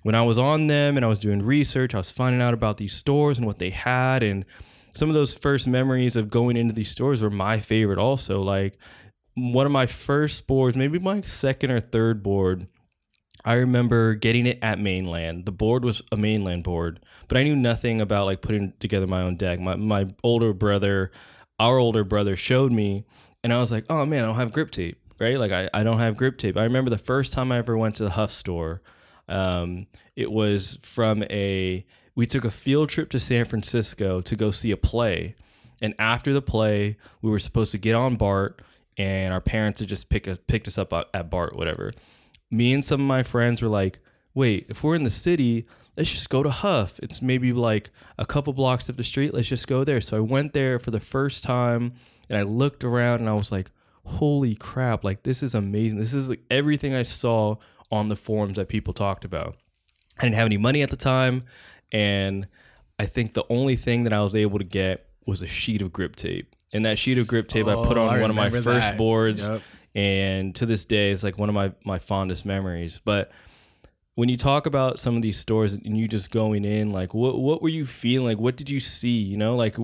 when 0.02 0.14
I 0.14 0.22
was 0.22 0.38
on 0.38 0.66
them 0.66 0.96
and 0.96 1.04
I 1.04 1.08
was 1.08 1.20
doing 1.20 1.42
research, 1.42 1.94
I 1.94 1.98
was 1.98 2.10
finding 2.10 2.40
out 2.42 2.54
about 2.54 2.76
these 2.76 2.94
stores 2.94 3.38
and 3.38 3.46
what 3.46 3.58
they 3.58 3.70
had. 3.70 4.22
And 4.22 4.44
some 4.94 5.08
of 5.08 5.14
those 5.14 5.34
first 5.34 5.66
memories 5.66 6.16
of 6.16 6.30
going 6.30 6.56
into 6.56 6.74
these 6.74 6.90
stores 6.90 7.22
were 7.22 7.30
my 7.30 7.60
favorite 7.60 7.98
also. 7.98 8.42
Like 8.42 8.78
one 9.34 9.66
of 9.66 9.72
my 9.72 9.86
first 9.86 10.46
boards 10.46 10.76
maybe 10.76 10.98
my 10.98 11.20
second 11.22 11.70
or 11.70 11.80
third 11.80 12.22
board 12.22 12.66
i 13.44 13.54
remember 13.54 14.14
getting 14.14 14.46
it 14.46 14.58
at 14.60 14.78
mainland. 14.78 15.46
The 15.46 15.52
board 15.52 15.84
was 15.84 16.02
a 16.12 16.16
mainland 16.16 16.64
board 16.64 17.00
but 17.28 17.38
i 17.38 17.42
knew 17.42 17.56
nothing 17.56 18.00
about 18.00 18.26
like 18.26 18.42
putting 18.42 18.72
together 18.80 19.06
my 19.06 19.22
own 19.22 19.36
deck. 19.36 19.60
My, 19.60 19.76
my 19.76 20.08
older 20.22 20.52
brother 20.52 21.10
our 21.58 21.78
older 21.78 22.04
brother 22.04 22.36
showed 22.36 22.72
me 22.72 23.04
and 23.42 23.52
i 23.52 23.58
was 23.58 23.70
like 23.70 23.84
oh 23.88 24.04
man 24.04 24.24
i 24.24 24.26
don't 24.26 24.36
have 24.36 24.52
grip 24.52 24.70
tape 24.70 24.98
right? 25.18 25.38
Like 25.38 25.52
i, 25.52 25.68
I 25.72 25.82
don't 25.82 25.98
have 25.98 26.16
grip 26.16 26.38
tape. 26.38 26.56
I 26.56 26.64
remember 26.64 26.90
the 26.90 26.98
first 26.98 27.32
time 27.32 27.52
i 27.52 27.58
ever 27.58 27.76
went 27.76 27.94
to 27.96 28.04
the 28.04 28.10
huff 28.10 28.32
store 28.32 28.82
um, 29.30 29.86
it 30.16 30.30
was 30.30 30.78
from 30.82 31.22
a 31.24 31.86
we 32.14 32.26
took 32.26 32.44
a 32.44 32.50
field 32.50 32.88
trip 32.88 33.08
to 33.10 33.20
San 33.20 33.44
Francisco 33.44 34.20
to 34.20 34.36
go 34.36 34.50
see 34.50 34.72
a 34.72 34.76
play, 34.76 35.36
and 35.80 35.94
after 35.98 36.32
the 36.32 36.42
play, 36.42 36.96
we 37.22 37.30
were 37.30 37.38
supposed 37.38 37.72
to 37.72 37.78
get 37.78 37.94
on 37.94 38.16
BART, 38.16 38.60
and 38.98 39.32
our 39.32 39.40
parents 39.40 39.80
had 39.80 39.88
just 39.88 40.10
pick 40.10 40.28
us, 40.28 40.38
picked 40.46 40.68
us 40.68 40.76
up 40.76 40.92
at 40.92 41.30
BART, 41.30 41.56
whatever. 41.56 41.92
Me 42.50 42.72
and 42.72 42.84
some 42.84 43.00
of 43.00 43.06
my 43.06 43.22
friends 43.22 43.62
were 43.62 43.68
like, 43.68 44.00
"Wait, 44.34 44.66
if 44.68 44.82
we're 44.82 44.96
in 44.96 45.04
the 45.04 45.10
city, 45.10 45.66
let's 45.96 46.10
just 46.10 46.28
go 46.28 46.42
to 46.42 46.50
Huff. 46.50 46.98
It's 47.02 47.22
maybe 47.22 47.52
like 47.52 47.90
a 48.18 48.26
couple 48.26 48.52
blocks 48.52 48.90
up 48.90 48.96
the 48.96 49.04
street. 49.04 49.32
Let's 49.32 49.48
just 49.48 49.68
go 49.68 49.84
there." 49.84 50.00
So 50.00 50.16
I 50.16 50.20
went 50.20 50.52
there 50.52 50.78
for 50.78 50.90
the 50.90 51.00
first 51.00 51.44
time, 51.44 51.92
and 52.28 52.36
I 52.36 52.42
looked 52.42 52.82
around, 52.82 53.20
and 53.20 53.28
I 53.28 53.34
was 53.34 53.52
like, 53.52 53.70
"Holy 54.04 54.56
crap! 54.56 55.04
Like 55.04 55.22
this 55.22 55.42
is 55.42 55.54
amazing. 55.54 55.98
This 56.00 56.12
is 56.12 56.28
like 56.28 56.42
everything 56.50 56.94
I 56.94 57.04
saw." 57.04 57.56
On 57.90 58.08
the 58.08 58.16
forums 58.16 58.56
that 58.56 58.68
people 58.68 58.92
talked 58.94 59.24
about. 59.24 59.56
I 60.18 60.22
didn't 60.24 60.36
have 60.36 60.46
any 60.46 60.56
money 60.58 60.82
at 60.82 60.90
the 60.90 60.96
time, 60.96 61.44
and 61.92 62.46
I 62.98 63.06
think 63.06 63.34
the 63.34 63.44
only 63.48 63.76
thing 63.76 64.04
that 64.04 64.12
I 64.12 64.20
was 64.22 64.34
able 64.36 64.58
to 64.58 64.64
get 64.64 65.06
was 65.26 65.42
a 65.42 65.46
sheet 65.46 65.80
of 65.82 65.92
grip 65.92 66.16
tape. 66.16 66.54
And 66.72 66.84
that 66.84 66.98
sheet 66.98 67.18
of 67.18 67.26
grip 67.26 67.48
tape 67.48 67.66
I 67.66 67.74
put 67.74 67.96
Oh, 67.96 68.06
on 68.06 68.14
I 68.16 68.20
one 68.20 68.30
of 68.30 68.36
my 68.36 68.50
first 68.50 68.64
that. 68.64 68.96
boards, 68.98 69.48
Yep. 69.48 69.62
and 69.94 70.54
to 70.56 70.66
this 70.66 70.84
day, 70.84 71.10
it's 71.10 71.22
like 71.24 71.38
one 71.38 71.48
of 71.48 71.54
my 71.54 71.72
my 71.84 71.98
fondest 71.98 72.44
memories. 72.46 73.00
But 73.04 73.32
when 74.14 74.28
you 74.28 74.36
talk 74.36 74.66
about 74.66 75.00
some 75.00 75.16
of 75.16 75.22
these 75.22 75.38
stores 75.38 75.72
and 75.72 75.96
you 75.96 76.06
just 76.06 76.30
going 76.30 76.64
in, 76.64 76.92
like 76.92 77.12
what 77.14 77.38
what 77.40 77.62
were 77.62 77.68
you 77.70 77.86
feeling? 77.86 78.26
Like 78.26 78.38
what 78.38 78.56
did 78.56 78.68
you 78.70 78.78
see? 78.78 79.18
You 79.18 79.36
know, 79.36 79.56
like 79.56 79.76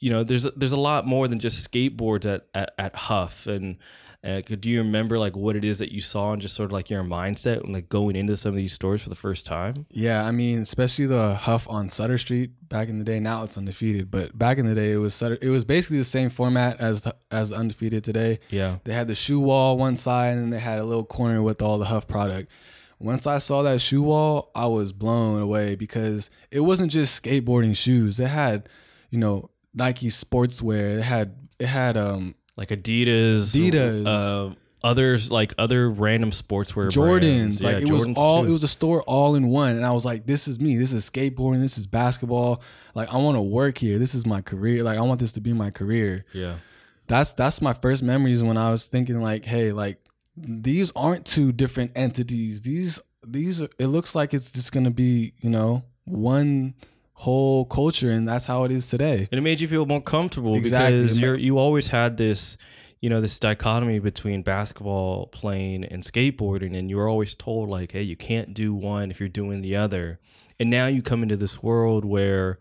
you 0.00 0.10
know, 0.10 0.24
there's 0.24 0.44
there's 0.56 0.72
a 0.72 0.76
lot 0.80 1.06
more 1.06 1.28
than 1.28 1.38
just 1.38 1.70
skateboards 1.70 2.24
at 2.26 2.46
at, 2.54 2.74
at 2.78 2.94
Huff 2.96 3.46
and. 3.46 3.76
Uh, 4.22 4.42
do 4.42 4.68
you 4.68 4.78
remember 4.78 5.18
like 5.18 5.34
what 5.34 5.56
it 5.56 5.64
is 5.64 5.78
that 5.78 5.92
you 5.92 6.00
saw 6.00 6.32
and 6.32 6.42
just 6.42 6.54
sort 6.54 6.66
of 6.66 6.72
like 6.72 6.90
your 6.90 7.02
mindset 7.02 7.62
when 7.62 7.72
like 7.72 7.88
going 7.88 8.16
into 8.16 8.36
some 8.36 8.50
of 8.50 8.56
these 8.56 8.74
stores 8.74 9.02
for 9.02 9.08
the 9.08 9.16
first 9.16 9.46
time? 9.46 9.86
Yeah, 9.90 10.24
I 10.26 10.30
mean, 10.30 10.60
especially 10.60 11.06
the 11.06 11.34
Huff 11.34 11.66
on 11.70 11.88
Sutter 11.88 12.18
Street 12.18 12.50
back 12.68 12.88
in 12.88 12.98
the 12.98 13.04
day. 13.04 13.18
Now 13.18 13.44
it's 13.44 13.56
undefeated, 13.56 14.10
but 14.10 14.36
back 14.38 14.58
in 14.58 14.66
the 14.66 14.74
day, 14.74 14.92
it 14.92 14.98
was 14.98 15.14
Sutter. 15.14 15.38
It 15.40 15.48
was 15.48 15.64
basically 15.64 15.96
the 15.96 16.04
same 16.04 16.28
format 16.28 16.80
as 16.80 17.02
the, 17.02 17.16
as 17.30 17.50
undefeated 17.50 18.04
today. 18.04 18.40
Yeah. 18.50 18.78
They 18.84 18.92
had 18.92 19.08
the 19.08 19.14
shoe 19.14 19.40
wall 19.40 19.78
one 19.78 19.96
side, 19.96 20.34
and 20.34 20.42
then 20.42 20.50
they 20.50 20.58
had 20.58 20.78
a 20.78 20.84
little 20.84 21.04
corner 21.04 21.40
with 21.40 21.62
all 21.62 21.78
the 21.78 21.86
Huff 21.86 22.06
product. 22.06 22.50
Once 22.98 23.26
I 23.26 23.38
saw 23.38 23.62
that 23.62 23.80
shoe 23.80 24.02
wall, 24.02 24.50
I 24.54 24.66
was 24.66 24.92
blown 24.92 25.40
away 25.40 25.76
because 25.76 26.28
it 26.50 26.60
wasn't 26.60 26.92
just 26.92 27.22
skateboarding 27.22 27.74
shoes. 27.74 28.20
It 28.20 28.28
had, 28.28 28.68
you 29.08 29.18
know, 29.18 29.48
Nike 29.72 30.08
sportswear. 30.08 30.98
It 30.98 31.02
had 31.02 31.36
it 31.58 31.66
had 31.66 31.96
um 31.96 32.34
like 32.60 32.68
Adidas, 32.68 33.56
Adidas. 33.56 34.06
uh, 34.06 34.54
others 34.84 35.30
like 35.32 35.52
other 35.58 35.90
random 35.90 36.30
sportswear 36.30 36.88
Jordans. 36.90 37.20
brands. 37.20 37.64
Like 37.64 37.76
Yeah, 37.80 37.86
it 37.88 37.90
was 37.90 38.06
all 38.16 38.42
too. 38.44 38.50
it 38.50 38.52
was 38.52 38.62
a 38.62 38.68
store 38.68 39.02
all 39.02 39.34
in 39.34 39.48
one. 39.48 39.74
And 39.76 39.84
I 39.84 39.90
was 39.92 40.04
like, 40.04 40.26
this 40.26 40.46
is 40.46 40.60
me. 40.60 40.76
This 40.76 40.92
is 40.92 41.08
skateboarding. 41.10 41.60
This 41.60 41.76
is 41.78 41.86
basketball. 41.88 42.62
Like 42.94 43.12
I 43.12 43.16
want 43.16 43.36
to 43.36 43.42
work 43.42 43.78
here. 43.78 43.98
This 43.98 44.14
is 44.14 44.24
my 44.26 44.40
career. 44.42 44.84
Like 44.84 44.98
I 44.98 45.02
want 45.02 45.18
this 45.20 45.32
to 45.32 45.40
be 45.40 45.52
my 45.52 45.70
career. 45.70 46.24
yeah, 46.32 46.56
That's 47.08 47.32
that's 47.34 47.60
my 47.60 47.72
first 47.72 48.02
memories 48.02 48.42
when 48.42 48.56
I 48.56 48.70
was 48.70 48.86
thinking 48.88 49.20
like, 49.20 49.44
hey, 49.44 49.72
like 49.72 49.98
these 50.36 50.92
aren't 50.94 51.24
two 51.26 51.52
different 51.52 51.92
entities. 51.96 52.60
These 52.60 53.00
these 53.26 53.60
are, 53.62 53.68
it 53.78 53.88
looks 53.88 54.14
like 54.14 54.32
it's 54.34 54.50
just 54.52 54.70
gonna 54.72 54.90
be, 54.90 55.32
you 55.40 55.50
know, 55.50 55.82
one 56.04 56.74
whole 57.20 57.64
culture 57.66 58.10
and 58.10 58.26
that's 58.26 58.46
how 58.46 58.64
it 58.64 58.72
is 58.72 58.86
today. 58.88 59.28
and 59.30 59.38
it 59.38 59.42
made 59.42 59.60
you 59.60 59.68
feel 59.68 59.84
more 59.86 60.00
comfortable 60.00 60.54
Exactly. 60.54 61.02
because 61.02 61.18
you're 61.20 61.36
you 61.38 61.58
always 61.58 61.86
had 61.88 62.16
this. 62.16 62.56
You 63.02 63.08
know 63.08 63.22
this 63.22 63.38
dichotomy 63.40 63.98
between 63.98 64.42
basketball 64.42 65.26
playing 65.28 65.84
and 65.84 66.02
skateboarding, 66.02 66.76
and 66.76 66.90
you 66.90 66.96
were 66.98 67.08
always 67.08 67.34
told 67.34 67.70
like, 67.70 67.92
"Hey, 67.92 68.02
you 68.02 68.14
can't 68.14 68.52
do 68.52 68.74
one 68.74 69.10
if 69.10 69.18
you're 69.20 69.28
doing 69.42 69.62
the 69.62 69.74
other." 69.76 70.18
And 70.58 70.68
now 70.68 70.86
you 70.86 71.00
come 71.00 71.22
into 71.22 71.36
this 71.38 71.62
world 71.62 72.04
where 72.04 72.58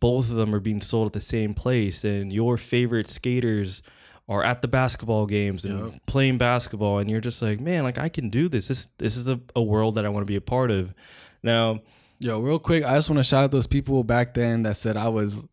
both 0.00 0.30
of 0.30 0.36
them 0.36 0.54
are 0.54 0.60
being 0.60 0.80
sold 0.80 1.08
at 1.08 1.12
the 1.12 1.20
same 1.20 1.52
place, 1.52 2.04
and 2.04 2.32
your 2.32 2.56
favorite 2.56 3.08
skaters 3.10 3.82
are 4.30 4.42
at 4.42 4.62
the 4.62 4.68
basketball 4.68 5.26
games 5.26 5.66
and 5.66 6.00
playing 6.06 6.38
basketball, 6.38 6.96
and 6.98 7.10
you're 7.10 7.20
just 7.20 7.42
like, 7.42 7.60
man, 7.60 7.82
like 7.84 7.98
I 7.98 8.08
can 8.08 8.30
do 8.30 8.48
this. 8.48 8.68
This 8.68 8.88
this 8.96 9.14
is 9.16 9.28
a, 9.28 9.38
a 9.54 9.62
world 9.62 9.96
that 9.96 10.06
I 10.06 10.08
want 10.08 10.22
to 10.22 10.32
be 10.32 10.36
a 10.36 10.40
part 10.40 10.70
of. 10.70 10.94
Now, 11.42 11.80
Yo, 12.22 12.38
real 12.38 12.60
quick, 12.60 12.84
I 12.84 12.94
just 12.94 13.10
want 13.10 13.18
to 13.18 13.24
shout 13.24 13.42
out 13.42 13.50
those 13.50 13.66
people 13.66 14.04
back 14.04 14.32
then 14.32 14.62
that 14.62 14.76
said 14.76 14.96
I 14.96 15.08
was 15.08 15.44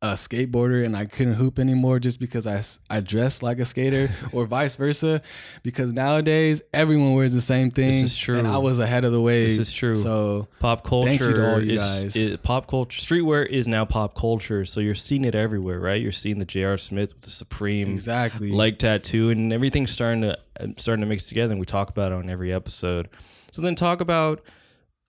a 0.00 0.14
skateboarder 0.14 0.82
and 0.82 0.96
I 0.96 1.04
couldn't 1.04 1.34
hoop 1.34 1.58
anymore 1.58 1.98
just 1.98 2.18
because 2.18 2.46
I, 2.46 2.62
I 2.88 3.00
dressed 3.00 3.42
like 3.42 3.58
a 3.58 3.66
skater 3.66 4.08
or 4.32 4.46
vice 4.46 4.74
versa. 4.76 5.20
Because 5.62 5.92
nowadays 5.92 6.62
everyone 6.72 7.12
wears 7.12 7.34
the 7.34 7.42
same 7.42 7.70
thing. 7.70 7.90
This 7.90 8.12
is 8.12 8.16
true. 8.16 8.38
And 8.38 8.48
I 8.48 8.56
was 8.56 8.78
ahead 8.78 9.04
of 9.04 9.12
the 9.12 9.20
wave. 9.20 9.50
This 9.50 9.58
is 9.68 9.72
true. 9.74 9.94
So 9.94 10.48
pop 10.60 10.82
culture 10.82 11.08
Thank 11.08 11.20
you 11.20 11.34
to 11.34 11.52
all 11.52 11.62
you 11.62 11.72
is, 11.74 11.82
guys. 11.82 12.16
is- 12.16 12.38
pop 12.38 12.68
culture 12.68 13.02
streetwear 13.02 13.46
is 13.46 13.68
now 13.68 13.84
pop 13.84 14.14
culture 14.14 14.64
so 14.64 14.80
you're 14.80 14.94
seeing 14.94 15.26
it 15.26 15.34
everywhere 15.34 15.78
right 15.78 16.00
you're 16.00 16.10
seeing 16.10 16.38
the 16.38 16.44
jr 16.44 16.76
smith 16.76 17.14
with 17.14 17.22
the 17.22 17.30
supreme 17.30 17.88
exactly. 17.88 18.50
leg 18.50 18.78
tattoo 18.78 19.30
and 19.30 19.52
everything's 19.52 19.90
starting 19.90 20.22
to 20.22 20.38
uh, 20.60 20.66
starting 20.76 21.00
to 21.00 21.06
mix 21.06 21.26
together 21.28 21.52
and 21.52 21.60
we 21.60 21.64
talk 21.66 21.90
about 21.90 22.12
it 22.12 22.14
on 22.16 22.28
every 22.28 22.52
episode 22.52 23.08
so 23.50 23.62
then 23.62 23.74
talk 23.74 24.00
about 24.00 24.42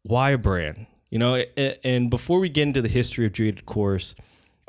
why 0.03 0.32
a 0.32 0.38
brand 0.38 0.86
you 1.16 1.20
know 1.20 1.36
and 1.86 2.09
before 2.09 2.39
we 2.39 2.49
get 2.49 2.63
into 2.63 2.82
the 2.82 2.89
history 2.89 3.26
of 3.26 3.32
jaded 3.32 3.66
course 3.66 4.16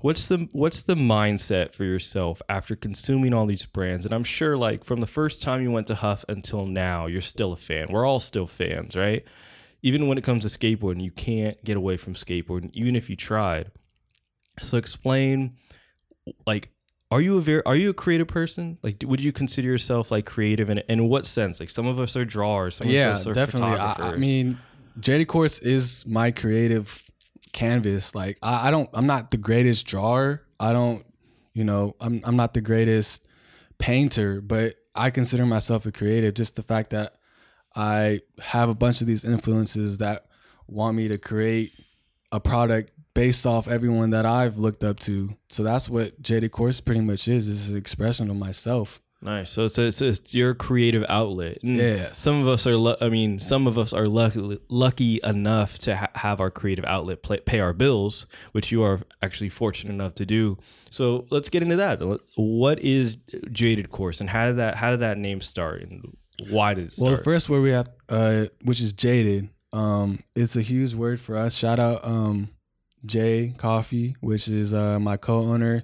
what's 0.03 0.29
the 0.29 0.49
what's 0.53 0.83
the 0.83 0.95
mindset 0.95 1.73
for 1.73 1.83
yourself 1.83 2.41
after 2.49 2.77
consuming 2.77 3.35
all 3.35 3.47
these 3.47 3.67
brands? 3.67 4.05
And 4.05 4.15
i'm 4.15 4.23
sure 4.23 4.57
like 4.57 4.85
from 4.85 5.01
the 5.01 5.09
first 5.09 5.43
time 5.43 5.61
you 5.61 5.73
went 5.73 5.89
to 5.89 5.97
huff 5.97 6.25
until 6.29 6.65
now 6.65 7.07
you're 7.07 7.21
still 7.21 7.53
a 7.53 7.57
fan. 7.57 7.89
We're 7.91 8.07
all 8.07 8.21
still 8.21 8.47
fans 8.47 8.95
right? 8.95 9.25
Even 9.83 10.07
when 10.07 10.19
it 10.19 10.23
comes 10.23 10.49
to 10.49 10.59
skateboarding 10.59 11.03
you 11.03 11.11
can't 11.11 11.63
get 11.65 11.77
away 11.77 11.97
from 11.97 12.15
skateboarding 12.15 12.71
even 12.75 12.95
if 12.95 13.11
you 13.11 13.17
tried. 13.17 13.73
So 14.63 14.77
explain 14.77 15.57
like 16.47 16.71
are 17.11 17.21
you 17.21 17.39
a 17.39 17.41
very 17.41 17.67
are 17.67 17.75
you 17.75 17.91
a 17.91 17.95
creative 17.95 18.29
person? 18.29 18.79
Like 18.85 19.03
would 19.05 19.21
you 19.21 19.33
consider 19.33 19.67
yourself 19.67 20.13
like 20.13 20.27
creative 20.27 20.71
in, 20.71 20.79
in 20.89 21.09
what 21.09 21.27
sense? 21.27 21.59
Like 21.59 21.71
some 21.71 21.89
of 21.89 21.99
us 21.99 22.15
are 22.15 22.25
drawers 22.25 22.77
some 22.77 22.87
yeah, 22.87 23.09
of 23.09 23.15
us 23.17 23.27
are 23.27 23.35
definitely. 23.35 23.79
I, 23.81 23.95
I 23.99 24.17
mean, 24.17 24.59
Jaded 25.01 25.29
Course 25.29 25.59
is 25.59 26.05
my 26.07 26.31
creative 26.31 27.03
canvas. 27.53 28.15
Like 28.15 28.39
I, 28.43 28.69
I 28.69 28.71
don't, 28.71 28.89
I'm 28.93 29.07
not 29.07 29.31
the 29.31 29.37
greatest 29.37 29.87
drawer. 29.87 30.43
I 30.59 30.73
don't, 30.73 31.05
you 31.53 31.65
know, 31.65 31.97
I'm 32.01 32.21
I'm 32.25 32.37
not 32.37 32.55
the 32.55 32.61
greatest 32.61 33.27
painter, 33.79 34.41
but 34.41 34.75
I 34.95 35.11
consider 35.11 35.47
myself 35.47 35.87
a 35.87 35.93
creative. 35.93 36.35
Just 36.35 36.57
the 36.57 36.63
fact 36.63 36.91
that 36.91 37.15
I 37.75 38.21
have 38.41 38.69
a 38.69 38.75
bunch 38.75 39.01
of 39.01 39.07
these 39.07 39.25
influences 39.25 39.99
that 39.99 40.27
want 40.67 40.97
me 40.97 41.09
to 41.09 41.19
create 41.19 41.73
a 42.33 42.41
product 42.41 42.91
based 43.15 43.47
off 43.47 43.69
everyone 43.69 44.11
that 44.11 44.27
I've 44.27 44.59
looked 44.59 44.85
up 44.85 44.99
to. 45.01 45.31
So 45.49 45.63
that's 45.63 45.89
what 45.89 46.21
Jaded 46.21 46.53
Course 46.53 46.81
pretty 46.81 47.01
much 47.01 47.29
is. 47.29 47.49
Is 47.49 47.71
an 47.71 47.77
expression 47.77 48.31
of 48.31 48.37
myself. 48.37 49.01
Nice. 49.27 49.51
So 49.51 49.65
it's, 49.65 49.77
it's 49.77 50.01
it's 50.01 50.33
your 50.33 50.55
creative 50.55 51.05
outlet. 51.09 51.59
And 51.65 51.77
Yes. 51.77 52.17
Some 52.17 52.41
of 52.41 52.47
us 52.47 52.65
are. 52.65 52.77
Lu- 52.77 52.95
I 53.01 53.09
mean, 53.09 53.41
some 53.41 53.67
of 53.67 53.77
us 53.77 53.93
are 53.93 54.07
lucky 54.07 54.59
lucky 54.69 55.19
enough 55.25 55.81
to 55.81 55.97
ha- 55.97 56.11
have 56.15 56.41
our 56.41 56.49
creative 56.49 56.85
outlet 56.85 57.25
play, 57.25 57.41
pay 57.41 57.59
our 57.59 57.73
bills, 57.73 58.29
which 58.53 58.71
you 58.71 58.85
are 58.85 59.01
actually 59.23 59.49
fortunate 59.49 59.93
enough 59.93 60.15
to 60.15 60.25
do. 60.27 60.59
So 60.91 61.27
let's 61.31 61.49
get 61.49 61.65
into 61.65 61.75
that. 61.75 62.01
What 62.37 62.79
is 62.79 63.17
Jaded 63.51 63.91
Course, 63.91 64.21
and 64.21 64.31
how 64.31 64.47
did 64.47 64.59
that 64.59 64.77
how 64.77 64.93
did 64.93 65.01
that 65.01 65.19
name 65.19 65.41
start, 65.41 65.83
and 65.83 66.17
why 66.49 66.75
did 66.75 66.87
it 66.87 66.93
start? 66.93 67.09
Well, 67.09 67.17
the 67.17 67.25
first 67.25 67.49
word 67.49 67.63
we 67.63 67.71
have, 67.71 67.91
uh, 68.09 68.45
which 68.63 68.81
is 68.81 68.93
jaded. 68.93 69.49
Um, 69.73 70.21
it's 70.37 70.55
a 70.55 70.63
huge 70.63 70.95
word 70.95 71.21
for 71.21 71.37
us. 71.37 71.53
Shout 71.57 71.81
out 71.81 72.05
um, 72.05 72.49
Jay 73.05 73.55
Coffee, 73.59 74.15
which 74.21 74.47
is 74.47 74.73
uh, 74.73 75.01
my 75.01 75.17
co-owner. 75.17 75.83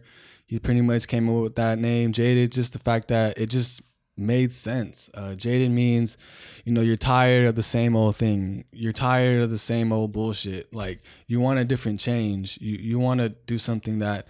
He 0.53 0.59
pretty 0.59 0.83
much 0.83 1.09
came 1.09 1.31
up 1.31 1.43
with 1.45 1.55
that 1.55 1.79
name, 1.79 2.13
Jaded. 2.13 2.53
Just 2.53 2.75
the 2.75 2.79
fact 2.79 3.09
that 3.09 3.39
it 3.39 3.49
just 3.49 3.81
made 4.19 4.53
sense. 4.53 5.09
Uh, 5.15 5.35
jaded 5.35 5.71
means, 5.71 6.19
you 6.67 6.75
know, 6.75 6.83
you're 6.83 6.99
tired 6.99 7.47
of 7.47 7.55
the 7.55 7.63
same 7.63 7.97
old 7.97 8.17
thing. 8.17 8.67
You're 8.71 8.93
tired 8.93 9.43
of 9.43 9.49
the 9.49 9.57
same 9.57 9.95
old 9.95 10.13
bullshit. 10.13 10.75
Like 10.75 11.05
you 11.27 11.41
want 11.41 11.59
a 11.59 11.65
different 11.65 12.01
change. 12.01 12.59
You 12.61 12.77
you 12.77 12.99
want 12.99 13.21
to 13.23 13.31
do 13.31 13.57
something 13.57 14.01
that, 14.01 14.27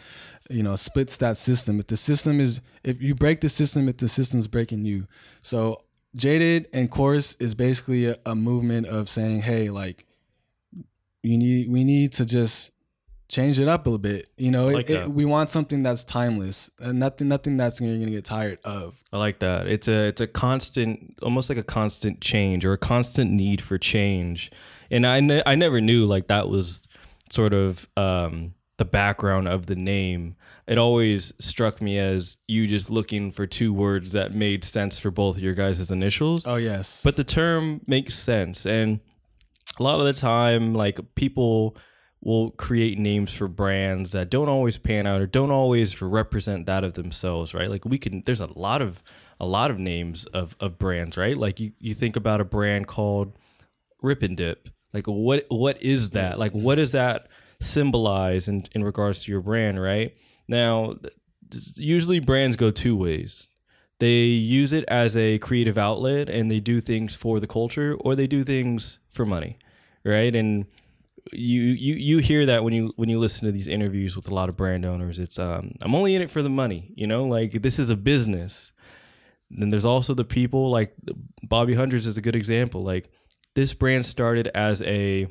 you 0.48 0.62
know, 0.62 0.76
splits 0.76 1.16
that 1.16 1.36
system. 1.36 1.80
If 1.80 1.88
the 1.88 1.96
system 1.96 2.38
is, 2.38 2.60
if 2.84 3.02
you 3.02 3.16
break 3.16 3.40
the 3.40 3.48
system, 3.48 3.88
if 3.88 3.96
the 3.96 4.08
system's 4.08 4.46
breaking 4.46 4.84
you. 4.84 5.08
So 5.40 5.82
jaded 6.14 6.68
and 6.72 6.88
course 6.88 7.34
is 7.40 7.56
basically 7.56 8.06
a, 8.06 8.16
a 8.26 8.36
movement 8.36 8.86
of 8.86 9.08
saying, 9.08 9.42
hey, 9.42 9.70
like, 9.70 10.06
you 11.24 11.36
need 11.36 11.68
we 11.68 11.82
need 11.82 12.12
to 12.12 12.24
just 12.24 12.70
change 13.32 13.58
it 13.58 13.66
up 13.66 13.86
a 13.86 13.88
little 13.88 13.98
bit. 13.98 14.28
You 14.36 14.50
know, 14.50 14.68
like 14.68 14.90
it, 14.90 15.04
it, 15.04 15.10
we 15.10 15.24
want 15.24 15.50
something 15.50 15.82
that's 15.82 16.04
timeless 16.04 16.70
and 16.78 17.00
nothing 17.00 17.28
nothing 17.28 17.56
that's 17.56 17.80
you're 17.80 17.96
gonna 17.98 18.10
get 18.10 18.24
tired 18.24 18.58
of. 18.62 18.94
I 19.12 19.16
like 19.16 19.40
that. 19.40 19.66
It's 19.66 19.88
a 19.88 20.08
it's 20.08 20.20
a 20.20 20.26
constant, 20.26 21.18
almost 21.22 21.48
like 21.48 21.58
a 21.58 21.64
constant 21.64 22.20
change 22.20 22.64
or 22.64 22.74
a 22.74 22.78
constant 22.78 23.32
need 23.32 23.60
for 23.60 23.78
change. 23.78 24.52
And 24.90 25.06
I 25.06 25.20
ne- 25.20 25.42
I 25.44 25.54
never 25.54 25.80
knew 25.80 26.04
like 26.04 26.28
that 26.28 26.48
was 26.48 26.86
sort 27.30 27.54
of 27.54 27.88
um, 27.96 28.54
the 28.76 28.84
background 28.84 29.48
of 29.48 29.66
the 29.66 29.76
name. 29.76 30.36
It 30.68 30.78
always 30.78 31.32
struck 31.40 31.80
me 31.80 31.98
as 31.98 32.38
you 32.46 32.66
just 32.66 32.90
looking 32.90 33.32
for 33.32 33.46
two 33.46 33.72
words 33.72 34.12
that 34.12 34.34
made 34.34 34.62
sense 34.62 34.98
for 34.98 35.10
both 35.10 35.38
your 35.38 35.54
guys' 35.54 35.90
initials. 35.90 36.46
Oh 36.46 36.56
yes, 36.56 37.00
but 37.02 37.16
the 37.16 37.24
term 37.24 37.80
makes 37.86 38.14
sense 38.14 38.66
and 38.66 39.00
a 39.78 39.82
lot 39.82 39.98
of 39.98 40.04
the 40.04 40.12
time 40.12 40.74
like 40.74 41.00
people 41.14 41.76
will 42.22 42.52
create 42.52 42.98
names 42.98 43.32
for 43.32 43.48
brands 43.48 44.12
that 44.12 44.30
don't 44.30 44.48
always 44.48 44.78
pan 44.78 45.06
out 45.06 45.20
or 45.20 45.26
don't 45.26 45.50
always 45.50 46.00
represent 46.00 46.66
that 46.66 46.84
of 46.84 46.94
themselves, 46.94 47.52
right? 47.52 47.68
Like 47.68 47.84
we 47.84 47.98
can 47.98 48.22
there's 48.24 48.40
a 48.40 48.58
lot 48.58 48.80
of 48.80 49.02
a 49.40 49.46
lot 49.46 49.72
of 49.72 49.78
names 49.78 50.24
of, 50.26 50.54
of 50.60 50.78
brands, 50.78 51.16
right? 51.16 51.36
Like 51.36 51.58
you, 51.58 51.72
you 51.80 51.94
think 51.94 52.14
about 52.14 52.40
a 52.40 52.44
brand 52.44 52.86
called 52.86 53.36
RipNDip. 54.02 54.68
Like 54.94 55.06
what 55.06 55.46
what 55.48 55.82
is 55.82 56.10
that? 56.10 56.38
Like 56.38 56.52
what 56.52 56.76
does 56.76 56.92
that 56.92 57.26
symbolize 57.60 58.48
in, 58.48 58.64
in 58.72 58.84
regards 58.84 59.24
to 59.24 59.32
your 59.32 59.40
brand, 59.40 59.82
right? 59.82 60.16
Now 60.46 60.96
usually 61.76 62.20
brands 62.20 62.54
go 62.54 62.70
two 62.70 62.96
ways. 62.96 63.48
They 63.98 64.24
use 64.24 64.72
it 64.72 64.84
as 64.88 65.16
a 65.16 65.38
creative 65.38 65.78
outlet 65.78 66.28
and 66.28 66.50
they 66.50 66.60
do 66.60 66.80
things 66.80 67.16
for 67.16 67.40
the 67.40 67.46
culture 67.46 67.96
or 68.00 68.14
they 68.14 68.26
do 68.26 68.44
things 68.44 69.00
for 69.10 69.26
money, 69.26 69.58
right? 70.04 70.34
And 70.34 70.66
you 71.32 71.62
you 71.62 71.94
you 71.94 72.18
hear 72.18 72.46
that 72.46 72.64
when 72.64 72.72
you 72.74 72.92
when 72.96 73.08
you 73.08 73.18
listen 73.18 73.46
to 73.46 73.52
these 73.52 73.68
interviews 73.68 74.16
with 74.16 74.28
a 74.28 74.34
lot 74.34 74.48
of 74.48 74.56
brand 74.56 74.84
owners 74.84 75.20
it's 75.20 75.38
um 75.38 75.70
i'm 75.80 75.94
only 75.94 76.16
in 76.16 76.22
it 76.22 76.30
for 76.30 76.42
the 76.42 76.50
money 76.50 76.92
you 76.96 77.06
know? 77.06 77.24
Like 77.24 77.62
this 77.62 77.78
is 77.78 77.90
a 77.90 77.96
business. 77.96 78.72
Then 79.50 79.70
there's 79.70 79.84
also 79.84 80.14
the 80.14 80.24
people 80.24 80.70
like 80.70 80.94
bobby 81.42 81.74
hundreds 81.74 82.06
is 82.06 82.16
a 82.16 82.22
good 82.22 82.36
example. 82.36 82.82
Like 82.82 83.10
this 83.54 83.74
brand 83.74 84.06
started 84.06 84.48
as 84.54 84.82
a 84.82 85.26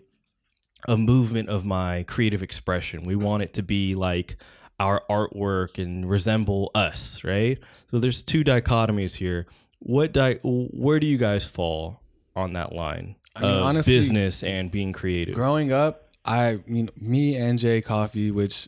a 0.87 0.97
movement 0.97 1.49
of 1.49 1.63
my 1.65 2.03
creative 2.03 2.43
expression. 2.43 3.03
We 3.03 3.15
want 3.15 3.43
it 3.43 3.53
to 3.55 3.63
be 3.63 3.95
like 3.95 4.37
our 4.79 5.03
artwork 5.09 5.77
and 5.77 6.09
resemble 6.09 6.71
us 6.75 7.23
right? 7.23 7.59
So 7.89 7.99
there's 7.99 8.23
two 8.23 8.43
dichotomies 8.43 9.15
here. 9.15 9.47
What 9.79 10.11
di- 10.11 10.39
where 10.43 10.99
do 10.99 11.07
you 11.07 11.17
guys 11.17 11.47
fall 11.47 12.01
on 12.35 12.53
that 12.53 12.73
line 12.73 13.15
I 13.35 13.41
mean, 13.41 13.51
honestly, 13.51 13.95
business 13.95 14.43
and 14.43 14.69
being 14.69 14.93
creative. 14.93 15.35
Growing 15.35 15.71
up, 15.71 16.09
I 16.25 16.59
mean, 16.67 16.89
me 16.99 17.35
and 17.37 17.57
Jay 17.57 17.81
Coffee, 17.81 18.31
which 18.31 18.67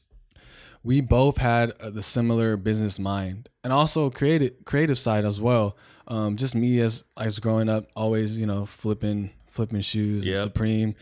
we 0.84 1.02
both 1.02 1.38
had 1.38 1.74
the 1.80 2.02
similar 2.02 2.58
business 2.58 3.00
mind 3.00 3.50
and 3.64 3.72
also 3.72 4.10
creative 4.10 4.54
creative 4.66 5.00
side 5.00 5.26
as 5.26 5.40
well. 5.40 5.78
Um, 6.08 6.36
just 6.36 6.56
me 6.56 6.80
as 6.82 7.04
as 7.18 7.40
growing 7.40 7.70
up, 7.70 7.88
always 7.96 8.38
you 8.38 8.46
know 8.46 8.66
flipping 8.66 9.32
flipping 9.52 9.82
shoes, 9.82 10.26
yep. 10.26 10.38
Supreme. 10.38 10.96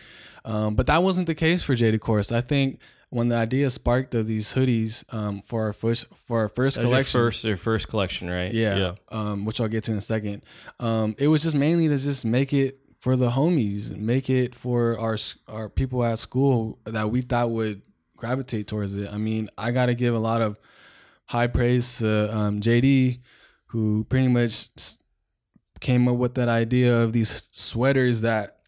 Um, 0.46 0.76
but 0.76 0.88
that 0.88 1.04
wasn't 1.04 1.28
the 1.28 1.36
case 1.36 1.64
for 1.64 1.76
Jaded 1.76 2.02
Course. 2.02 2.32
I 2.32 2.42
think 2.42 2.80
when 3.10 3.28
the 3.28 3.36
idea 3.36 3.70
sparked 3.70 4.16
of 4.16 4.26
these 4.26 4.54
hoodies 4.54 5.04
um, 5.14 5.42
for 5.42 5.64
our 5.66 5.74
first 5.74 6.06
for 6.16 6.40
our 6.40 6.50
first 6.50 6.76
That's 6.76 6.86
collection, 6.86 7.20
your 7.20 7.28
first 7.28 7.44
your 7.44 7.58
first 7.58 7.88
collection, 7.88 8.30
right? 8.30 8.54
Yeah, 8.54 8.78
yeah. 8.78 8.94
Um, 9.12 9.46
which 9.46 9.60
I'll 9.60 9.68
get 9.68 9.84
to 9.86 9.92
in 9.92 9.98
a 9.98 10.02
second. 10.02 10.44
Um, 10.80 11.16
it 11.18 11.28
was 11.28 11.44
just 11.44 11.56
mainly 11.56 11.88
to 11.88 11.98
just 11.98 12.26
make 12.26 12.54
it 12.54 12.80
for 13.02 13.16
the 13.16 13.32
homies, 13.32 13.98
make 13.98 14.30
it 14.30 14.54
for 14.56 14.98
our 14.98 15.18
our 15.48 15.68
people 15.68 16.04
at 16.04 16.20
school 16.20 16.78
that 16.86 17.10
we 17.10 17.22
thought 17.22 17.50
would 17.50 17.82
gravitate 18.16 18.68
towards 18.68 18.96
it. 18.96 19.12
I 19.12 19.18
mean, 19.18 19.50
I 19.58 19.72
got 19.72 19.88
to 19.88 19.96
give 19.96 20.14
a 20.14 20.20
lot 20.20 20.44
of 20.44 20.60
high 21.26 21.48
praise 21.48 21.98
to 21.98 22.38
um, 22.38 22.62
JD, 22.62 23.20
who 23.66 24.04
pretty 24.04 24.28
much 24.28 24.70
came 25.80 26.08
up 26.08 26.18
with 26.18 26.36
that 26.36 26.48
idea 26.48 27.02
of 27.02 27.12
these 27.12 27.50
sweaters 27.50 28.22
that 28.22 28.60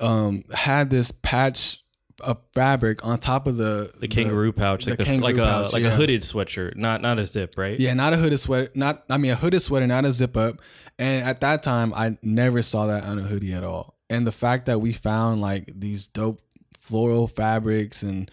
um, 0.00 0.42
had 0.52 0.90
this 0.90 1.12
patch 1.12 1.84
of 2.20 2.38
fabric 2.52 3.04
on 3.04 3.18
top 3.18 3.46
of 3.46 3.56
the 3.56 3.92
the 3.98 4.08
kangaroo 4.08 4.52
the, 4.52 4.52
pouch, 4.52 4.86
like 4.86 4.98
the, 4.98 5.04
the 5.04 5.18
like 5.18 5.36
pouch, 5.36 5.70
a 5.70 5.74
like 5.74 5.82
yeah. 5.82 5.88
a 5.88 5.96
hooded 5.96 6.22
sweatshirt, 6.22 6.76
not 6.76 7.02
not 7.02 7.18
a 7.18 7.26
zip, 7.26 7.54
right? 7.56 7.78
Yeah, 7.78 7.94
not 7.94 8.12
a 8.12 8.16
hooded 8.16 8.40
sweater, 8.40 8.70
not 8.74 9.04
I 9.10 9.18
mean 9.18 9.32
a 9.32 9.36
hooded 9.36 9.62
sweater, 9.62 9.86
not 9.86 10.04
a 10.04 10.12
zip 10.12 10.36
up. 10.36 10.60
And 10.98 11.24
at 11.24 11.40
that 11.40 11.62
time, 11.62 11.92
I 11.94 12.16
never 12.22 12.62
saw 12.62 12.86
that 12.86 13.04
on 13.04 13.18
a 13.18 13.22
hoodie 13.22 13.52
at 13.52 13.64
all. 13.64 13.94
And 14.08 14.26
the 14.26 14.32
fact 14.32 14.66
that 14.66 14.80
we 14.80 14.92
found 14.92 15.40
like 15.40 15.70
these 15.74 16.06
dope 16.06 16.40
floral 16.78 17.26
fabrics 17.26 18.02
and 18.02 18.30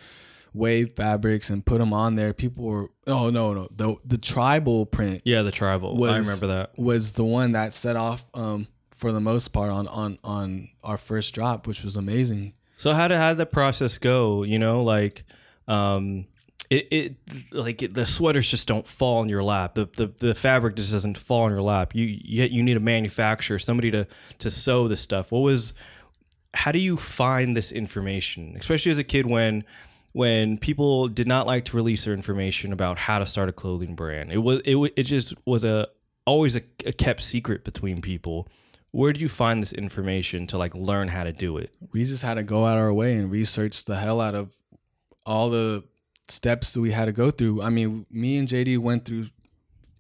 wave 0.54 0.94
fabrics 0.96 1.50
and 1.50 1.66
put 1.66 1.80
them 1.80 1.92
on 1.92 2.16
there, 2.16 2.34
people 2.34 2.64
were 2.64 2.90
oh 3.08 3.30
no 3.30 3.54
no 3.54 3.68
the 3.76 3.96
the 4.06 4.18
tribal 4.18 4.86
print. 4.86 5.22
Yeah, 5.26 5.42
the 5.42 5.52
tribal. 5.52 5.98
Was, 5.98 6.12
I 6.12 6.18
remember 6.20 6.48
that 6.48 6.78
was 6.78 7.14
the 7.14 7.26
one 7.26 7.54
that 7.54 7.74
set 7.74 7.96
off 7.96 8.24
um 8.34 8.68
for 8.94 9.12
the 9.12 9.20
most 9.20 9.50
part 9.50 9.70
on 9.70 9.88
on 9.88 10.20
on 10.24 10.70
our 10.84 10.98
first 10.98 11.34
drop, 11.34 11.68
which 11.68 11.84
was 11.84 11.96
amazing. 11.96 12.54
So 12.78 12.94
how 12.94 13.08
did 13.08 13.18
how 13.18 13.30
did 13.30 13.38
the 13.38 13.46
process 13.46 13.98
go? 13.98 14.44
You 14.44 14.60
know, 14.60 14.84
like 14.84 15.24
um 15.68 16.26
it, 16.70 16.88
it 16.92 17.16
like 17.52 17.82
it, 17.82 17.94
the 17.94 18.06
sweaters 18.06 18.50
just 18.50 18.68
don't 18.68 18.88
fall 18.88 19.22
in 19.22 19.30
your 19.30 19.44
lap. 19.44 19.76
The, 19.76 19.90
the 19.96 20.08
the 20.08 20.36
fabric 20.36 20.76
just 20.76 20.92
doesn't 20.92 21.18
fall 21.18 21.46
in 21.46 21.52
your 21.52 21.62
lap. 21.62 21.94
You 21.94 22.06
you, 22.06 22.44
you 22.46 22.64
need 22.64 22.78
a 22.78 22.82
manufacturer, 22.82 23.60
somebody 23.60 23.92
to 23.92 24.08
to 24.40 24.50
sew 24.50 24.88
this 24.88 25.02
stuff. 25.02 25.32
What 25.32 25.42
was 25.42 25.74
how 26.54 26.72
do 26.72 26.80
you 26.80 26.98
find 26.98 27.56
this 27.58 27.72
information, 27.72 28.56
especially 28.60 28.92
as 28.92 29.00
a 29.00 29.04
kid 29.04 29.26
when 29.26 29.64
when 30.14 30.58
people 30.58 31.08
did 31.08 31.28
not 31.28 31.48
like 31.48 31.66
to 31.66 31.76
release 31.76 32.06
their 32.06 32.14
information 32.14 32.72
about 32.72 32.98
how 32.98 33.20
to 33.20 33.26
start 33.26 33.50
a 33.50 33.54
clothing 33.54 33.96
brand? 33.96 34.32
It 34.32 34.40
was 34.40 34.62
it 34.66 34.76
it 34.96 35.04
just 35.04 35.34
was 35.46 35.64
a 35.64 35.88
always 36.26 36.56
a, 36.56 36.62
a 36.86 36.94
kept 36.94 37.22
secret 37.22 37.64
between 37.64 38.02
people. 38.02 38.48
Where 38.94 39.12
do 39.12 39.20
you 39.20 39.28
find 39.28 39.62
this 39.62 39.74
information 39.74 40.48
to 40.48 40.58
like 40.58 40.74
learn 40.76 41.08
how 41.08 41.24
to 41.24 41.32
do 41.32 41.58
it? 41.58 41.72
We 41.92 42.06
just 42.06 42.24
had 42.24 42.36
to 42.36 42.44
go 42.44 42.66
out 42.66 42.78
our 42.78 42.94
way 42.94 43.16
and 43.16 43.30
research 43.30 43.86
the 43.86 43.96
hell 43.96 44.22
out 44.22 44.36
of 44.36 44.54
all 45.26 45.50
the 45.50 45.84
steps 46.28 46.74
that 46.74 46.82
we 46.82 46.92
had 46.92 47.06
to 47.06 47.12
go 47.12 47.32
through. 47.32 47.62
I 47.64 47.70
mean, 47.70 48.06
me 48.12 48.38
and 48.38 48.48
JD 48.48 48.78
went 48.78 49.06
through 49.06 49.28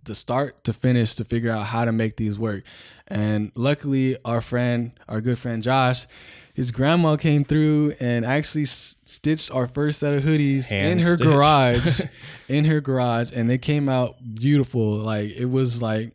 the 0.03 0.13
start 0.13 0.63
to 0.65 0.73
finish 0.73 1.15
to 1.15 1.23
figure 1.23 1.51
out 1.51 1.65
how 1.65 1.85
to 1.85 1.91
make 1.91 2.17
these 2.17 2.37
work. 2.37 2.63
And 3.07 3.51
luckily, 3.55 4.15
our 4.25 4.41
friend, 4.41 4.91
our 5.07 5.21
good 5.21 5.39
friend 5.39 5.63
Josh, 5.63 6.05
his 6.53 6.71
grandma 6.71 7.15
came 7.15 7.43
through 7.43 7.95
and 7.99 8.25
actually 8.25 8.65
stitched 8.65 9.51
our 9.51 9.65
first 9.65 9.99
set 9.99 10.13
of 10.13 10.21
hoodies 10.21 10.69
Hand 10.69 10.99
in 10.99 11.05
her 11.05 11.17
garage, 11.17 12.01
in 12.47 12.65
her 12.65 12.79
garage, 12.79 13.31
and 13.33 13.49
they 13.49 13.57
came 13.57 13.89
out 13.89 14.15
beautiful. 14.35 14.91
Like 14.97 15.31
it 15.31 15.45
was 15.45 15.81
like 15.81 16.13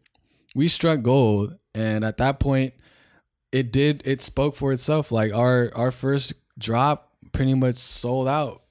we 0.55 0.68
struck 0.68 1.03
gold. 1.03 1.57
And 1.74 2.04
at 2.04 2.16
that 2.18 2.40
point, 2.40 2.74
it 3.52 3.72
did. 3.72 4.02
It 4.04 4.22
spoke 4.22 4.56
for 4.56 4.72
itself. 4.72 5.12
Like 5.12 5.34
our 5.34 5.70
our 5.74 5.92
first 5.92 6.32
drop 6.58 7.12
pretty 7.32 7.54
much 7.54 7.76
sold 7.76 8.26
out 8.26 8.62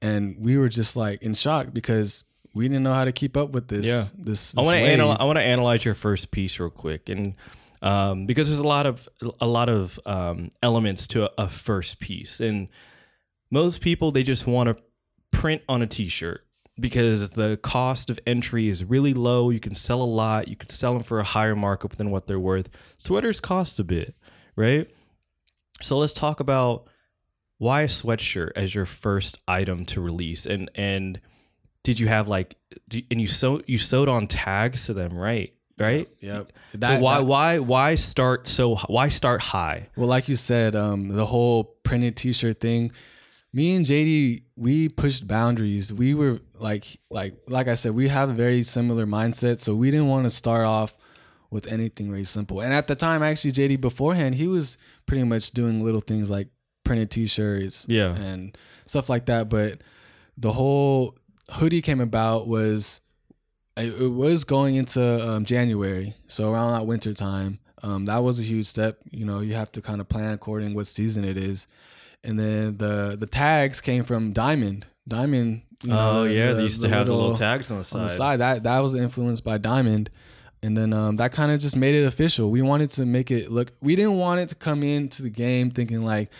and 0.00 0.36
we 0.38 0.58
were 0.58 0.68
just 0.68 0.96
like 0.96 1.22
in 1.22 1.34
shock 1.34 1.72
because 1.72 2.24
we 2.54 2.68
didn't 2.68 2.82
know 2.82 2.92
how 2.92 3.04
to 3.04 3.12
keep 3.12 3.36
up 3.36 3.50
with 3.50 3.68
this. 3.68 3.86
Yeah. 3.86 4.04
This. 4.16 4.52
this 4.52 4.54
I 4.56 4.62
want 4.62 4.74
to 4.74 4.80
analyze. 4.80 5.16
I 5.20 5.24
want 5.24 5.38
to 5.38 5.44
analyze 5.44 5.84
your 5.84 5.94
first 5.94 6.30
piece 6.30 6.58
real 6.58 6.70
quick, 6.70 7.08
and 7.08 7.34
um, 7.82 8.26
because 8.26 8.48
there's 8.48 8.58
a 8.58 8.66
lot 8.66 8.86
of 8.86 9.08
a 9.40 9.46
lot 9.46 9.68
of 9.68 9.98
um, 10.06 10.50
elements 10.62 11.06
to 11.08 11.24
a, 11.24 11.44
a 11.44 11.48
first 11.48 12.00
piece, 12.00 12.40
and 12.40 12.68
most 13.50 13.80
people 13.80 14.10
they 14.10 14.22
just 14.22 14.46
want 14.46 14.68
to 14.68 14.82
print 15.30 15.62
on 15.68 15.82
a 15.82 15.86
T-shirt 15.86 16.44
because 16.80 17.30
the 17.30 17.58
cost 17.62 18.10
of 18.10 18.18
entry 18.26 18.68
is 18.68 18.84
really 18.84 19.14
low. 19.14 19.50
You 19.50 19.60
can 19.60 19.74
sell 19.74 20.02
a 20.02 20.04
lot. 20.04 20.48
You 20.48 20.56
can 20.56 20.68
sell 20.68 20.94
them 20.94 21.02
for 21.02 21.20
a 21.20 21.24
higher 21.24 21.54
markup 21.54 21.96
than 21.96 22.10
what 22.10 22.26
they're 22.26 22.40
worth. 22.40 22.68
Sweaters 22.96 23.40
cost 23.40 23.78
a 23.80 23.84
bit, 23.84 24.14
right? 24.56 24.88
So 25.82 25.98
let's 25.98 26.12
talk 26.12 26.40
about 26.40 26.88
why 27.58 27.82
a 27.82 27.88
sweatshirt 27.88 28.52
as 28.56 28.74
your 28.74 28.86
first 28.86 29.38
item 29.48 29.84
to 29.84 30.00
release 30.00 30.46
and 30.46 30.70
and 30.76 31.20
did 31.82 31.98
you 31.98 32.06
have 32.06 32.28
like 32.28 32.56
and 33.10 33.20
you 33.20 33.26
sew 33.26 33.60
you 33.66 33.78
sewed 33.78 34.08
on 34.08 34.28
tags 34.28 34.86
to 34.86 34.94
them 34.94 35.12
right 35.16 35.52
right? 35.78 36.08
Yep. 36.20 36.52
so 36.80 36.98
why 37.00 37.20
why 37.20 37.58
why 37.58 37.94
start 37.94 38.48
so 38.48 38.76
why 38.86 39.08
start 39.08 39.40
high? 39.40 39.88
Well, 39.96 40.08
like 40.08 40.28
you 40.28 40.36
said, 40.36 40.74
um, 40.74 41.08
the 41.08 41.26
whole 41.26 41.64
printed 41.82 42.16
T-shirt 42.16 42.60
thing. 42.60 42.92
Me 43.52 43.74
and 43.74 43.86
JD, 43.86 44.42
we 44.56 44.88
pushed 44.90 45.26
boundaries. 45.26 45.92
We 45.92 46.14
were 46.14 46.40
like, 46.58 46.98
like, 47.10 47.34
like 47.48 47.66
I 47.66 47.74
said, 47.76 47.92
we 47.92 48.08
have 48.08 48.28
a 48.28 48.34
very 48.34 48.62
similar 48.62 49.06
mindset. 49.06 49.58
So 49.58 49.74
we 49.74 49.90
didn't 49.90 50.08
want 50.08 50.24
to 50.26 50.30
start 50.30 50.66
off 50.66 50.96
with 51.50 51.66
anything 51.66 52.10
very 52.10 52.24
simple. 52.24 52.60
And 52.60 52.74
at 52.74 52.88
the 52.88 52.94
time, 52.94 53.22
actually, 53.22 53.52
JD 53.52 53.80
beforehand, 53.80 54.34
he 54.34 54.46
was 54.46 54.76
pretty 55.06 55.24
much 55.24 55.52
doing 55.52 55.82
little 55.82 56.02
things 56.02 56.28
like 56.28 56.48
printed 56.84 57.10
T-shirts, 57.10 57.86
Yeah. 57.88 58.14
and 58.16 58.56
stuff 58.84 59.08
like 59.08 59.26
that. 59.26 59.48
But 59.48 59.82
the 60.36 60.52
whole 60.52 61.16
hoodie 61.50 61.80
came 61.82 62.00
about 62.00 62.46
was 62.48 63.00
it 63.78 63.98
it 64.00 64.08
was 64.12 64.44
going 64.44 64.74
into 64.76 65.00
um, 65.26 65.44
January, 65.46 66.14
so 66.26 66.52
around 66.52 66.72
that 66.72 66.86
winter 66.86 67.14
time. 67.14 67.60
Um, 67.82 68.04
that 68.06 68.18
was 68.18 68.38
a 68.38 68.42
huge 68.42 68.66
step. 68.66 68.98
You 69.10 69.24
know, 69.24 69.40
you 69.40 69.54
have 69.54 69.70
to 69.72 69.80
kind 69.80 70.00
of 70.02 70.08
plan 70.08 70.34
according 70.34 70.74
what 70.74 70.86
season 70.86 71.24
it 71.24 71.38
is. 71.38 71.66
And 72.24 72.38
then 72.38 72.76
the 72.78 73.16
the 73.18 73.26
tags 73.26 73.80
came 73.80 74.04
from 74.04 74.32
Diamond. 74.32 74.86
Diamond. 75.06 75.62
You 75.82 75.90
know, 75.90 75.98
oh 76.10 76.24
the- 76.24 76.34
yeah, 76.34 76.48
the- 76.48 76.54
they 76.54 76.62
used 76.64 76.82
to 76.82 76.88
have 76.88 77.06
the 77.06 77.12
little 77.12 77.28
little- 77.30 77.36
tags 77.38 77.70
on 77.70 77.78
the 77.78 77.84
side. 77.84 77.98
on 77.98 78.02
the 78.04 78.08
side. 78.10 78.40
That 78.40 78.62
that 78.64 78.80
was 78.80 78.94
influenced 78.94 79.44
by 79.44 79.58
Diamond, 79.58 80.10
and 80.62 80.76
then 80.76 80.92
um, 80.92 81.16
that 81.16 81.30
kind 81.32 81.52
of 81.52 81.60
just 81.60 81.76
made 81.76 81.94
it 81.94 82.04
official. 82.04 82.50
We 82.50 82.62
wanted 82.62 82.90
to 82.92 83.06
make 83.06 83.30
it 83.30 83.50
look. 83.50 83.72
We 83.80 83.94
didn't 83.94 84.16
want 84.16 84.40
it 84.40 84.48
to 84.48 84.54
come 84.56 84.82
into 84.82 85.22
the 85.22 85.30
game 85.30 85.70
thinking 85.70 86.02
like, 86.04 86.30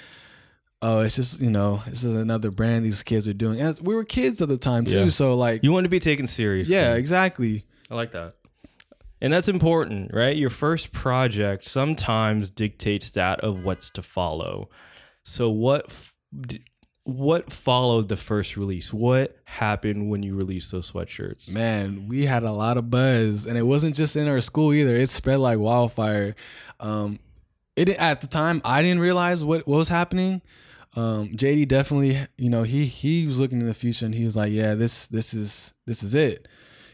oh, 0.83 1.01
it's 1.03 1.15
just 1.15 1.41
you 1.41 1.51
know, 1.51 1.81
this 1.87 2.03
is 2.03 2.15
another 2.15 2.51
brand 2.51 2.85
these 2.85 3.05
kids 3.05 3.29
are 3.29 3.33
doing. 3.33 3.61
And 3.61 3.79
we 3.81 3.95
were 3.95 4.05
kids 4.05 4.43
at 4.43 4.49
the 4.49 4.59
time 4.59 4.85
too, 4.87 5.05
Yeah. 5.05 5.09
so 5.11 5.37
like, 5.37 5.63
You 5.63 5.71
want 5.71 5.85
to 5.85 5.89
be 5.91 6.01
taken 6.01 6.27
seriously. 6.27 6.75
yeah, 6.75 6.95
exactly. 6.97 7.65
I 7.91 7.95
like 7.95 8.11
that. 8.13 8.35
And 9.21 9.33
that's 9.33 9.49
important, 9.49 10.13
right? 10.13 10.37
Your 10.37 10.51
first 10.51 10.93
project 10.93 11.65
sometimes 11.65 12.51
dictates 12.51 13.11
that 13.13 13.41
of 13.41 13.65
what's 13.65 13.91
to 13.91 14.03
follow. 14.03 14.69
So 15.29 15.51
what 15.51 15.93
what 17.05 17.53
followed 17.53 18.09
the 18.09 18.17
first 18.17 18.57
release? 18.57 18.95
What 18.95 19.37
happened 19.45 20.09
when 20.09 20.23
you 20.23 20.35
released 20.35 20.73
those 20.73 20.91
sweatshirts? 20.91 21.53
Man, 21.53 22.09
we 22.09 22.25
had 22.25 22.45
a 22.45 22.51
lot 22.51 22.79
of 22.79 22.91
buzz, 22.91 23.45
and 23.45 23.59
it 23.59 23.63
wasn't 23.63 23.95
just 23.95 24.17
in 24.17 24.27
our 24.27 24.41
school 24.41 24.73
either. 24.73 24.95
It 24.95 25.11
spread 25.11 25.37
like 25.37 25.59
wildfire. 25.59 26.35
Um, 26.81 27.19
it 27.77 27.91
at 27.91 28.23
the 28.23 28.27
time 28.27 28.63
I 28.65 28.81
didn't 28.81 29.01
realize 29.01 29.45
what, 29.45 29.67
what 29.69 29.77
was 29.77 29.89
happening. 29.89 30.41
Um, 30.97 31.29
JD 31.37 31.69
definitely, 31.69 32.27
you 32.39 32.49
know, 32.49 32.63
he 32.63 32.87
he 32.87 33.27
was 33.27 33.39
looking 33.39 33.61
in 33.61 33.67
the 33.67 33.75
future, 33.75 34.07
and 34.07 34.15
he 34.15 34.25
was 34.25 34.35
like, 34.35 34.51
"Yeah, 34.51 34.75
this 34.77 35.09
this 35.09 35.35
is 35.35 35.75
this 35.87 36.03
is 36.03 36.15
it." 36.15 36.49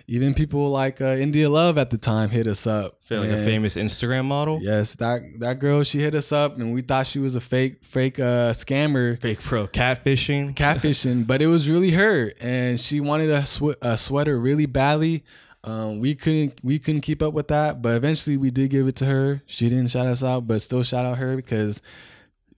Even 0.06 0.34
people 0.34 0.68
like 0.70 1.00
uh, 1.00 1.16
India 1.16 1.48
Love 1.48 1.78
at 1.78 1.88
the 1.90 1.96
time 1.96 2.28
hit 2.28 2.46
us 2.46 2.66
up. 2.66 2.98
Like 3.10 3.30
a 3.30 3.42
famous 3.42 3.76
Instagram 3.76 4.26
model? 4.26 4.58
Yes, 4.62 4.96
that 4.96 5.22
that 5.38 5.58
girl, 5.60 5.82
she 5.82 5.98
hit 5.98 6.14
us 6.14 6.30
up, 6.30 6.56
and 6.58 6.74
we 6.74 6.82
thought 6.82 7.06
she 7.06 7.18
was 7.18 7.34
a 7.34 7.40
fake 7.40 7.82
fake 7.84 8.18
uh, 8.18 8.52
scammer 8.52 9.18
Fake 9.20 9.40
pro 9.40 9.66
catfishing. 9.66 10.54
catfishing, 10.54 11.26
but 11.26 11.40
it 11.40 11.46
was 11.46 11.70
really 11.70 11.90
her, 11.92 12.32
and 12.40 12.78
she 12.78 13.00
wanted 13.00 13.30
a, 13.30 13.46
sw- 13.46 13.76
a 13.80 13.96
sweater 13.96 14.38
really 14.38 14.66
badly. 14.66 15.24
Um, 15.64 16.00
we 16.00 16.14
couldn't 16.14 16.60
we 16.62 16.78
couldn't 16.78 17.00
keep 17.00 17.22
up 17.22 17.32
with 17.32 17.48
that, 17.48 17.80
but 17.80 17.94
eventually 17.94 18.36
we 18.36 18.50
did 18.50 18.68
give 18.70 18.86
it 18.86 18.96
to 18.96 19.06
her. 19.06 19.42
She 19.46 19.70
didn't 19.70 19.88
shout 19.88 20.06
us 20.06 20.22
out, 20.22 20.46
but 20.46 20.60
still 20.60 20.82
shout 20.82 21.06
out 21.06 21.16
her 21.16 21.34
because 21.36 21.80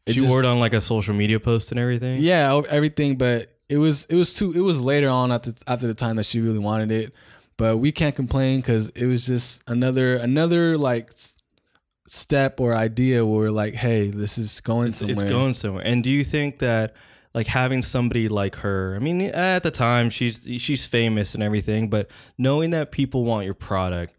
it 0.05 0.15
She 0.15 0.21
just- 0.21 0.31
wore 0.31 0.41
it 0.41 0.47
on 0.47 0.59
like 0.59 0.75
a 0.75 0.81
social 0.81 1.15
media 1.15 1.39
post 1.39 1.71
and 1.71 1.79
everything. 1.79 2.19
yeah 2.21 2.61
everything. 2.69 3.17
But 3.17 3.53
it 3.69 3.79
was 3.79 4.05
it 4.07 4.17
was 4.17 4.35
too 4.35 4.53
it 4.53 4.61
was 4.61 4.81
later 4.81 5.09
on 5.09 5.31
at 5.31 5.45
the 5.45 5.55
after 5.69 5.87
the 5.87 5.95
time 5.95 6.17
that 6.17 6.27
she 6.27 6.41
really 6.41 6.59
wanted 6.59 6.91
it, 6.91 7.13
but 7.57 7.79
we 7.79 7.93
can't 7.93 8.15
complain 8.15 8.61
because 8.61 8.91
it 8.91 9.07
was 9.07 9.27
just 9.27 9.63
another 9.67 10.17
another 10.17 10.77
like 10.77 11.13
step 12.07 12.61
or 12.61 12.75
idea 12.75 13.25
where 13.25 13.41
we're 13.41 13.51
like, 13.51 13.75
hey, 13.75 14.11
this 14.11 14.39
is 14.39 14.61
going 14.61 14.91
it's, 14.91 14.99
somewhere. 14.99 15.15
it's 15.15 15.23
going 15.23 15.55
somewhere. 15.55 15.85
And 15.85 16.05
do 16.05 16.11
you 16.11 16.25
think 16.25 16.59
that 16.61 16.95
like 17.35 17.47
having 17.47 17.83
somebody 17.83 18.29
like 18.29 18.57
her, 18.57 18.95
I 18.97 18.99
mean 18.99 19.23
at 19.23 19.63
the 19.63 19.71
time 19.71 20.11
she's 20.11 20.47
she's 20.59 20.87
famous 20.87 21.35
and 21.35 21.43
everything, 21.43 21.89
but 21.89 22.11
knowing 22.39 22.71
that 22.71 22.93
people 22.93 23.25
want 23.25 23.45
your 23.45 23.55
product 23.55 24.15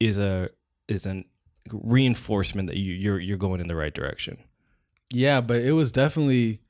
is 0.00 0.18
a 0.18 0.50
is 0.88 1.06
a 1.06 1.24
reinforcement 1.72 2.68
that 2.68 2.76
you 2.76 2.92
you're 2.92 3.18
you're 3.18 3.36
going 3.38 3.60
in 3.60 3.68
the 3.68 3.76
right 3.76 3.94
direction. 3.94 4.38
Yeah, 5.10 5.40
but 5.40 5.58
it 5.58 5.72
was 5.72 5.92
definitely 5.92 6.60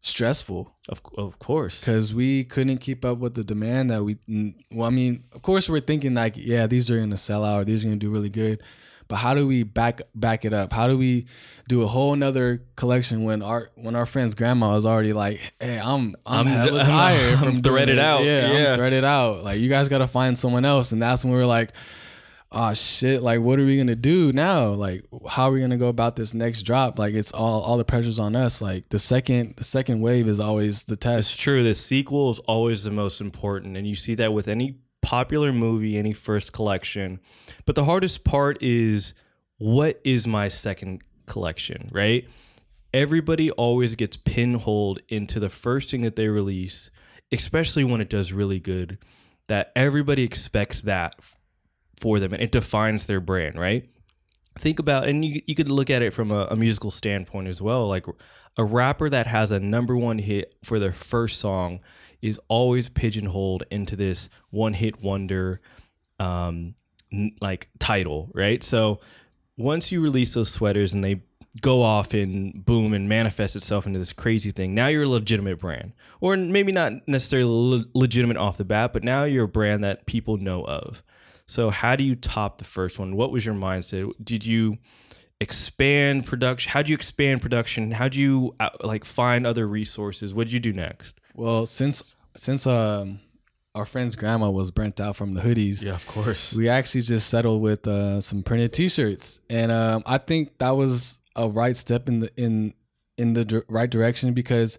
stressful. 0.00 0.74
Of 0.88 1.00
of 1.18 1.38
course. 1.38 1.80
because 1.80 2.14
we 2.14 2.44
couldn't 2.44 2.78
keep 2.78 3.04
up 3.04 3.18
with 3.18 3.34
the 3.34 3.44
demand 3.44 3.90
that 3.90 4.02
we 4.04 4.16
well 4.72 4.86
i 4.86 4.90
mean 4.90 5.22
of 5.34 5.42
course 5.42 5.68
we're 5.68 5.80
thinking 5.80 6.14
like 6.14 6.34
yeah 6.36 6.66
these 6.66 6.90
are 6.90 6.96
going 6.96 7.10
to 7.10 7.18
sell 7.18 7.44
out 7.44 7.60
or 7.60 7.64
these 7.64 7.84
are 7.84 7.88
going 7.88 7.98
to 8.00 8.06
do 8.06 8.10
really 8.10 8.30
good 8.30 8.62
but 9.06 9.16
how 9.16 9.34
do 9.34 9.46
we 9.46 9.62
back 9.64 10.00
back 10.14 10.44
it 10.46 10.54
up 10.54 10.72
how 10.72 10.86
do 10.88 10.96
we 10.96 11.26
do 11.68 11.82
a 11.82 11.86
whole 11.86 12.16
nother 12.16 12.62
collection 12.76 13.24
when 13.24 13.42
our 13.42 13.70
when 13.74 13.94
our 13.96 14.06
friend's 14.06 14.34
grandma 14.34 14.76
is 14.76 14.86
already 14.86 15.12
like 15.12 15.40
hey 15.60 15.78
i'm 15.78 16.14
i'm, 16.24 16.46
I'm- 16.46 16.46
hella 16.46 16.78
I'm- 16.78 16.86
tired 16.86 17.32
I'm 17.34 17.38
from 17.44 17.60
doing 17.60 17.74
threaded 17.76 17.98
it. 17.98 18.04
out. 18.04 18.24
yeah, 18.24 18.52
Yeah. 18.52 18.68
i'm 18.70 18.76
threaded 18.76 19.04
out 19.04 19.44
like 19.44 19.58
you 19.60 19.68
guys 19.68 19.88
got 19.90 19.98
to 19.98 20.08
find 20.08 20.38
someone 20.38 20.64
else 20.64 20.92
and 20.92 21.02
that's 21.02 21.22
when 21.22 21.34
we 21.34 21.38
are 21.40 21.46
like 21.46 21.72
oh 22.50 22.72
shit 22.72 23.22
like 23.22 23.40
what 23.40 23.58
are 23.58 23.64
we 23.64 23.76
gonna 23.76 23.94
do 23.94 24.32
now 24.32 24.68
like 24.68 25.04
how 25.28 25.48
are 25.48 25.52
we 25.52 25.60
gonna 25.60 25.76
go 25.76 25.88
about 25.88 26.16
this 26.16 26.32
next 26.32 26.62
drop 26.62 26.98
like 26.98 27.14
it's 27.14 27.30
all 27.32 27.60
all 27.62 27.76
the 27.76 27.84
pressure's 27.84 28.18
on 28.18 28.34
us 28.34 28.62
like 28.62 28.88
the 28.88 28.98
second 28.98 29.54
the 29.56 29.64
second 29.64 30.00
wave 30.00 30.26
is 30.26 30.40
always 30.40 30.84
the 30.84 30.96
test 30.96 31.32
It's 31.34 31.42
true. 31.42 31.62
The 31.62 31.74
sequel 31.74 32.30
is 32.30 32.38
always 32.40 32.84
the 32.84 32.90
most 32.90 33.20
important, 33.20 33.76
and 33.76 33.86
you 33.86 33.94
see 33.94 34.14
that 34.16 34.32
with 34.32 34.48
any 34.48 34.78
popular 35.02 35.52
movie, 35.52 35.96
any 35.98 36.12
first 36.12 36.52
collection. 36.52 37.20
But 37.66 37.74
the 37.74 37.84
hardest 37.84 38.24
part 38.24 38.62
is 38.62 39.14
what 39.58 40.00
is 40.04 40.26
my 40.26 40.48
second 40.48 41.02
collection, 41.26 41.90
right? 41.92 42.26
Everybody 42.94 43.50
always 43.50 43.94
gets 43.94 44.16
pinholed 44.16 45.00
into 45.08 45.38
the 45.38 45.50
first 45.50 45.90
thing 45.90 46.00
that 46.02 46.16
they 46.16 46.28
release, 46.28 46.90
especially 47.30 47.84
when 47.84 48.00
it 48.00 48.08
does 48.08 48.32
really 48.32 48.58
good. 48.60 48.98
That 49.48 49.72
everybody 49.76 50.22
expects 50.22 50.82
that 50.82 51.14
for 52.00 52.20
them, 52.20 52.32
and 52.32 52.42
it 52.42 52.52
defines 52.52 53.06
their 53.06 53.20
brand, 53.20 53.58
right? 53.58 53.88
think 54.58 54.78
about 54.78 55.08
and 55.08 55.24
you, 55.24 55.42
you 55.46 55.54
could 55.54 55.70
look 55.70 55.90
at 55.90 56.02
it 56.02 56.12
from 56.12 56.30
a, 56.30 56.46
a 56.50 56.56
musical 56.56 56.90
standpoint 56.90 57.48
as 57.48 57.62
well 57.62 57.86
like 57.88 58.06
a 58.56 58.64
rapper 58.64 59.08
that 59.08 59.26
has 59.26 59.50
a 59.50 59.60
number 59.60 59.96
one 59.96 60.18
hit 60.18 60.54
for 60.62 60.78
their 60.78 60.92
first 60.92 61.38
song 61.38 61.80
is 62.20 62.40
always 62.48 62.88
pigeonholed 62.88 63.62
into 63.70 63.96
this 63.96 64.28
one 64.50 64.74
hit 64.74 65.00
wonder 65.02 65.60
um 66.18 66.74
like 67.40 67.70
title 67.78 68.30
right? 68.34 68.62
So 68.62 69.00
once 69.56 69.90
you 69.90 70.00
release 70.00 70.34
those 70.34 70.50
sweaters 70.50 70.92
and 70.92 71.02
they 71.02 71.22
go 71.62 71.82
off 71.82 72.12
and 72.12 72.64
boom 72.64 72.92
and 72.92 73.08
manifest 73.08 73.56
itself 73.56 73.86
into 73.86 73.98
this 73.98 74.12
crazy 74.12 74.52
thing 74.52 74.74
now 74.74 74.88
you're 74.88 75.04
a 75.04 75.08
legitimate 75.08 75.58
brand. 75.58 75.92
Or 76.20 76.36
maybe 76.36 76.72
not 76.72 76.92
necessarily 77.06 77.78
le- 77.78 77.84
legitimate 77.94 78.36
off 78.36 78.58
the 78.58 78.64
bat 78.64 78.92
but 78.92 79.04
now 79.04 79.24
you're 79.24 79.44
a 79.44 79.48
brand 79.48 79.84
that 79.84 80.06
people 80.06 80.36
know 80.36 80.64
of 80.64 81.02
so 81.48 81.70
how 81.70 81.96
do 81.96 82.04
you 82.04 82.14
top 82.14 82.58
the 82.58 82.64
first 82.64 82.98
one? 83.00 83.16
What 83.16 83.32
was 83.32 83.44
your 83.44 83.54
mindset? 83.56 84.12
Did 84.22 84.46
you 84.46 84.78
expand 85.40 86.26
production? 86.26 86.70
How'd 86.70 86.88
you 86.88 86.94
expand 86.94 87.40
production? 87.42 87.90
How'd 87.90 88.14
you 88.14 88.54
uh, 88.60 88.70
like 88.82 89.04
find 89.04 89.46
other 89.46 89.66
resources? 89.66 90.34
What 90.34 90.44
did 90.44 90.52
you 90.52 90.60
do 90.60 90.72
next? 90.72 91.18
Well, 91.34 91.66
since 91.66 92.02
since 92.36 92.66
um 92.66 93.20
our 93.74 93.86
friend's 93.86 94.16
grandma 94.16 94.50
was 94.50 94.70
burnt 94.72 95.00
out 95.00 95.14
from 95.14 95.34
the 95.34 95.40
hoodies, 95.40 95.82
Yeah, 95.84 95.94
of 95.94 96.06
course. 96.06 96.52
we 96.52 96.68
actually 96.68 97.02
just 97.02 97.28
settled 97.28 97.62
with 97.62 97.86
uh, 97.86 98.20
some 98.20 98.42
printed 98.42 98.72
T-shirts, 98.72 99.40
and 99.48 99.70
um, 99.70 100.02
I 100.04 100.18
think 100.18 100.58
that 100.58 100.70
was 100.70 101.18
a 101.36 101.48
right 101.48 101.76
step 101.76 102.08
in 102.08 102.20
the 102.20 102.30
in 102.36 102.74
in 103.16 103.34
the 103.34 103.62
right 103.68 103.88
direction 103.88 104.32
because 104.34 104.78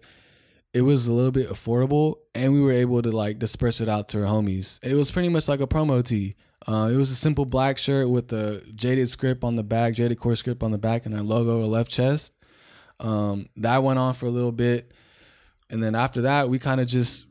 it 0.74 0.82
was 0.82 1.06
a 1.06 1.12
little 1.12 1.30
bit 1.32 1.48
affordable, 1.48 2.16
and 2.34 2.52
we 2.52 2.60
were 2.60 2.72
able 2.72 3.00
to 3.00 3.10
like 3.10 3.38
disperse 3.38 3.80
it 3.80 3.88
out 3.88 4.08
to 4.10 4.18
our 4.22 4.26
homies. 4.26 4.78
It 4.82 4.94
was 4.94 5.10
pretty 5.10 5.30
much 5.30 5.48
like 5.48 5.60
a 5.60 5.66
promo 5.66 6.04
tee. 6.04 6.36
Uh, 6.66 6.90
it 6.92 6.96
was 6.96 7.10
a 7.10 7.14
simple 7.14 7.44
black 7.44 7.78
shirt 7.78 8.08
with 8.08 8.28
the 8.28 8.62
jaded 8.74 9.08
script 9.08 9.44
on 9.44 9.56
the 9.56 9.62
back, 9.62 9.94
jaded 9.94 10.18
core 10.18 10.36
script 10.36 10.62
on 10.62 10.70
the 10.70 10.78
back, 10.78 11.06
and 11.06 11.14
our 11.14 11.22
logo, 11.22 11.60
our 11.60 11.66
left 11.66 11.90
chest. 11.90 12.34
Um, 12.98 13.48
that 13.56 13.82
went 13.82 13.98
on 13.98 14.12
for 14.14 14.26
a 14.26 14.30
little 14.30 14.52
bit, 14.52 14.92
and 15.70 15.82
then 15.82 15.94
after 15.94 16.22
that, 16.22 16.50
we 16.50 16.58
kind 16.58 16.80
of 16.80 16.86
just 16.86 17.26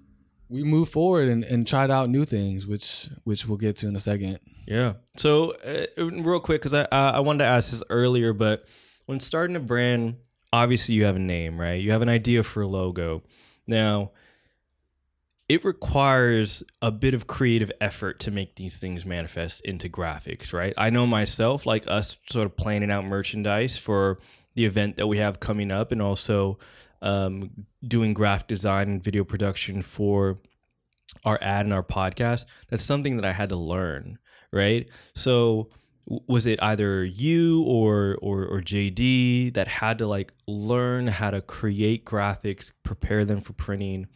we 0.50 0.64
moved 0.64 0.92
forward 0.92 1.28
and, 1.28 1.44
and 1.44 1.68
tried 1.68 1.92
out 1.92 2.10
new 2.10 2.26
things, 2.26 2.66
which 2.66 3.08
which 3.24 3.48
we'll 3.48 3.58
get 3.58 3.78
to 3.78 3.88
in 3.88 3.96
a 3.96 4.00
second. 4.00 4.40
Yeah. 4.66 4.94
So 5.16 5.52
uh, 5.52 5.86
real 5.98 6.40
quick, 6.40 6.62
because 6.62 6.74
I 6.74 6.88
I 6.92 7.20
wanted 7.20 7.44
to 7.44 7.50
ask 7.50 7.70
this 7.72 7.84
earlier, 7.90 8.34
but 8.34 8.66
when 9.06 9.20
starting 9.20 9.56
a 9.56 9.60
brand, 9.60 10.16
obviously 10.52 10.96
you 10.96 11.06
have 11.06 11.16
a 11.16 11.20
name, 11.20 11.60
right? 11.60 11.82
You 11.82 11.92
have 11.92 12.02
an 12.02 12.10
idea 12.10 12.44
for 12.44 12.62
a 12.62 12.68
logo. 12.68 13.24
Now, 13.68 14.12
it 15.50 15.66
requires 15.66 16.64
a 16.82 16.92
bit 16.92 17.14
of 17.14 17.28
creative 17.28 17.72
effort 17.82 18.20
to 18.20 18.32
make 18.32 18.56
these 18.56 18.78
things 18.78 19.06
manifest 19.06 19.62
into 19.62 19.90
graphics, 19.90 20.54
right? 20.54 20.74
I 20.78 20.90
know 20.90 21.06
myself, 21.06 21.66
like 21.66 21.86
us, 21.88 22.18
sort 22.30 22.46
of 22.46 22.56
planning 22.56 22.92
out 22.92 23.04
merchandise 23.04 23.78
for 23.78 24.20
the 24.56 24.66
event 24.66 24.98
that 24.98 25.08
we 25.08 25.18
have 25.18 25.40
coming 25.40 25.72
up, 25.72 25.92
and 25.92 26.02
also 26.02 26.60
um, 27.02 27.66
doing 27.86 28.14
graphic 28.14 28.48
design 28.48 28.90
and 28.90 29.04
video 29.04 29.24
production 29.24 29.82
for 29.82 30.40
our 31.26 31.40
ad 31.42 31.66
and 31.66 31.74
our 31.74 31.84
podcast. 31.84 32.46
That's 32.70 32.86
something 32.86 33.18
that 33.18 33.26
I 33.26 33.32
had 33.34 33.50
to 33.50 33.56
learn 33.58 34.20
right? 34.52 34.88
So 35.16 35.70
was 36.06 36.46
it 36.46 36.62
either 36.62 37.04
you 37.06 37.64
or 37.64 38.18
or 38.22 38.46
or 38.46 38.62
JD 38.62 39.54
that 39.54 39.68
had 39.68 40.00
to 40.00 40.08
like 40.08 40.34
learn 40.48 41.08
how 41.08 41.32
to 41.32 41.42
create 41.42 42.06
graphics, 42.06 42.72
prepare 42.84 43.26
them 43.26 43.42
for 43.42 43.54
printing? 43.54 44.08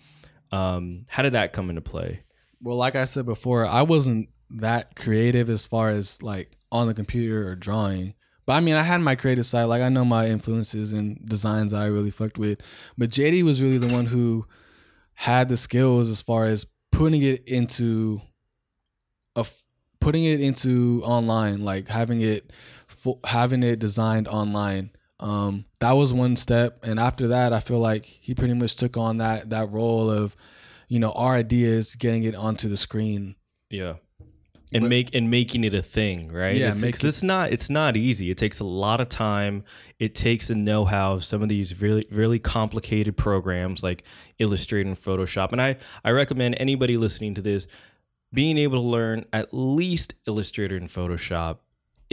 Um, 0.53 1.05
how 1.09 1.23
did 1.23 1.33
that 1.33 1.51
come 1.51 1.69
into 1.69 1.81
play? 1.81 2.21
Well, 2.61 2.77
like 2.77 2.95
I 2.95 3.05
said 3.05 3.25
before, 3.25 3.65
I 3.65 3.81
wasn't 3.81 4.29
that 4.51 4.95
creative 4.95 5.49
as 5.49 5.65
far 5.65 5.89
as 5.89 6.21
like 6.21 6.57
on 6.71 6.87
the 6.87 6.93
computer 6.93 7.47
or 7.47 7.55
drawing. 7.55 8.13
But 8.45 8.53
I 8.53 8.59
mean, 8.59 8.75
I 8.75 8.83
had 8.83 9.01
my 9.01 9.15
creative 9.15 9.47
side. 9.47 9.63
Like 9.63 9.81
I 9.81 9.89
know 9.89 10.05
my 10.05 10.27
influences 10.27 10.93
and 10.93 11.19
designs 11.27 11.71
that 11.71 11.81
I 11.81 11.87
really 11.87 12.11
fucked 12.11 12.37
with. 12.37 12.61
But 12.97 13.09
JD 13.09 13.43
was 13.43 13.61
really 13.61 13.79
the 13.79 13.87
one 13.87 14.05
who 14.05 14.45
had 15.15 15.49
the 15.49 15.57
skills 15.57 16.09
as 16.09 16.21
far 16.21 16.45
as 16.45 16.67
putting 16.91 17.23
it 17.23 17.47
into 17.47 18.21
a 19.35 19.45
putting 19.99 20.25
it 20.25 20.39
into 20.39 21.01
online, 21.03 21.63
like 21.63 21.87
having 21.87 22.21
it 22.21 22.51
having 23.25 23.63
it 23.63 23.79
designed 23.79 24.27
online. 24.27 24.91
Um, 25.23 25.65
that 25.79 25.93
was 25.93 26.11
one 26.13 26.35
step, 26.35 26.79
and 26.83 26.99
after 26.99 27.29
that, 27.29 27.53
I 27.53 27.61
feel 27.61 27.79
like 27.79 28.05
he 28.05 28.35
pretty 28.35 28.53
much 28.53 28.75
took 28.75 28.97
on 28.97 29.17
that 29.17 29.49
that 29.51 29.71
role 29.71 30.09
of, 30.11 30.35
you 30.89 30.99
know, 30.99 31.11
our 31.13 31.35
ideas 31.35 31.95
getting 31.95 32.23
it 32.25 32.35
onto 32.35 32.67
the 32.67 32.77
screen. 32.77 33.35
Yeah. 33.69 33.95
And 34.73 34.81
But- 34.83 34.89
make 34.89 35.15
and 35.15 35.29
making 35.31 35.63
it 35.63 35.73
a 35.75 35.81
thing, 35.83 36.31
right? 36.31 36.55
Yeah, 36.57 36.71
it's, 36.71 36.83
it- 36.83 37.03
it's 37.03 37.23
not 37.23 37.51
it's 37.51 37.69
not 37.69 37.95
easy. 37.95 38.31
It 38.31 38.37
takes 38.37 38.59
a 38.59 38.63
lot 38.65 38.99
of 38.99 39.07
time. 39.07 39.63
It 39.99 40.13
takes 40.15 40.49
a 40.49 40.55
know-how 40.55 41.13
of 41.13 41.23
some 41.23 41.41
of 41.41 41.47
these 41.49 41.79
really 41.79 42.05
really 42.11 42.39
complicated 42.39 43.15
programs 43.15 43.81
like 43.83 44.03
Illustrator 44.39 44.89
and 44.89 44.97
Photoshop. 44.97 45.51
And 45.53 45.61
I 45.61 45.77
I 46.03 46.11
recommend 46.11 46.55
anybody 46.59 46.97
listening 46.97 47.33
to 47.35 47.41
this 47.41 47.65
being 48.33 48.57
able 48.57 48.81
to 48.81 48.87
learn 48.87 49.25
at 49.31 49.53
least 49.53 50.15
Illustrator 50.27 50.75
and 50.75 50.89
Photoshop. 50.89 51.59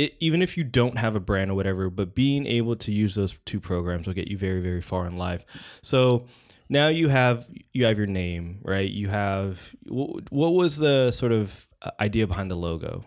It, 0.02 0.14
even 0.20 0.40
if 0.42 0.56
you 0.56 0.64
don't 0.64 0.96
have 1.04 1.14
a 1.16 1.20
brand 1.20 1.50
or 1.50 1.54
whatever, 1.60 1.90
but 1.90 2.14
being 2.14 2.46
able 2.58 2.76
to 2.84 2.90
use 2.92 3.12
those 3.20 3.34
two 3.50 3.60
programs 3.60 4.06
will 4.06 4.14
get 4.20 4.28
you 4.32 4.38
very 4.38 4.60
very 4.60 4.82
far 4.90 5.06
in 5.06 5.16
life. 5.28 5.42
So 5.82 6.26
now 6.68 6.88
you 6.88 7.08
have 7.08 7.36
you 7.72 7.82
have 7.86 7.98
your 7.98 8.06
name 8.06 8.44
right 8.62 8.88
you 9.02 9.08
have 9.08 9.74
wh- 9.88 10.22
what 10.40 10.52
was 10.60 10.72
the 10.78 11.10
sort 11.10 11.32
of 11.32 11.68
uh, 11.82 11.90
idea 12.06 12.26
behind 12.32 12.48
the 12.50 12.60
logo 12.68 13.04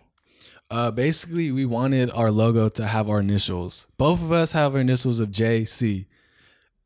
Uh, 0.70 0.90
basically, 0.90 1.52
we 1.52 1.64
wanted 1.78 2.10
our 2.20 2.30
logo 2.42 2.68
to 2.78 2.84
have 2.94 3.06
our 3.12 3.20
initials. 3.20 3.86
Both 3.96 4.20
of 4.26 4.30
us 4.32 4.52
have 4.52 4.74
our 4.74 4.80
initials 4.80 5.20
of 5.20 5.28
JC, 5.30 6.06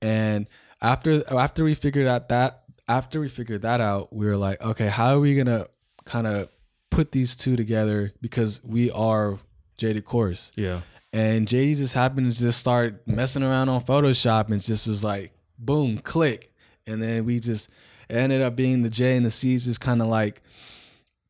and 0.02 0.46
after 0.82 1.10
after 1.46 1.64
we 1.64 1.74
figured 1.74 2.06
out 2.06 2.28
that 2.28 2.50
after 2.88 3.16
we 3.20 3.28
figured 3.28 3.62
that 3.62 3.80
out, 3.80 4.04
we 4.12 4.26
were 4.26 4.36
like, 4.36 4.58
okay, 4.70 4.88
how 4.88 5.14
are 5.14 5.20
we 5.20 5.34
gonna 5.40 5.66
kind 6.04 6.26
of 6.26 6.48
put 6.90 7.12
these 7.12 7.36
two 7.36 7.54
together 7.56 8.12
because 8.20 8.60
we 8.64 8.90
are 8.90 9.38
Jaded 9.78 10.04
Course, 10.04 10.52
yeah. 10.56 10.82
And 11.12 11.48
JD 11.48 11.78
just 11.78 11.94
happened 11.94 12.30
to 12.30 12.38
just 12.38 12.58
start 12.58 13.06
messing 13.06 13.42
around 13.42 13.70
on 13.70 13.82
Photoshop 13.82 14.50
and 14.50 14.62
just 14.62 14.86
was 14.86 15.02
like, 15.02 15.32
boom, 15.58 15.98
click, 15.98 16.52
and 16.86 17.02
then 17.02 17.24
we 17.24 17.40
just 17.40 17.70
ended 18.10 18.42
up 18.42 18.56
being 18.56 18.82
the 18.82 18.90
J 18.90 19.16
and 19.16 19.24
the 19.24 19.30
C's 19.30 19.64
just 19.64 19.80
kind 19.80 20.02
of 20.02 20.08
like 20.08 20.42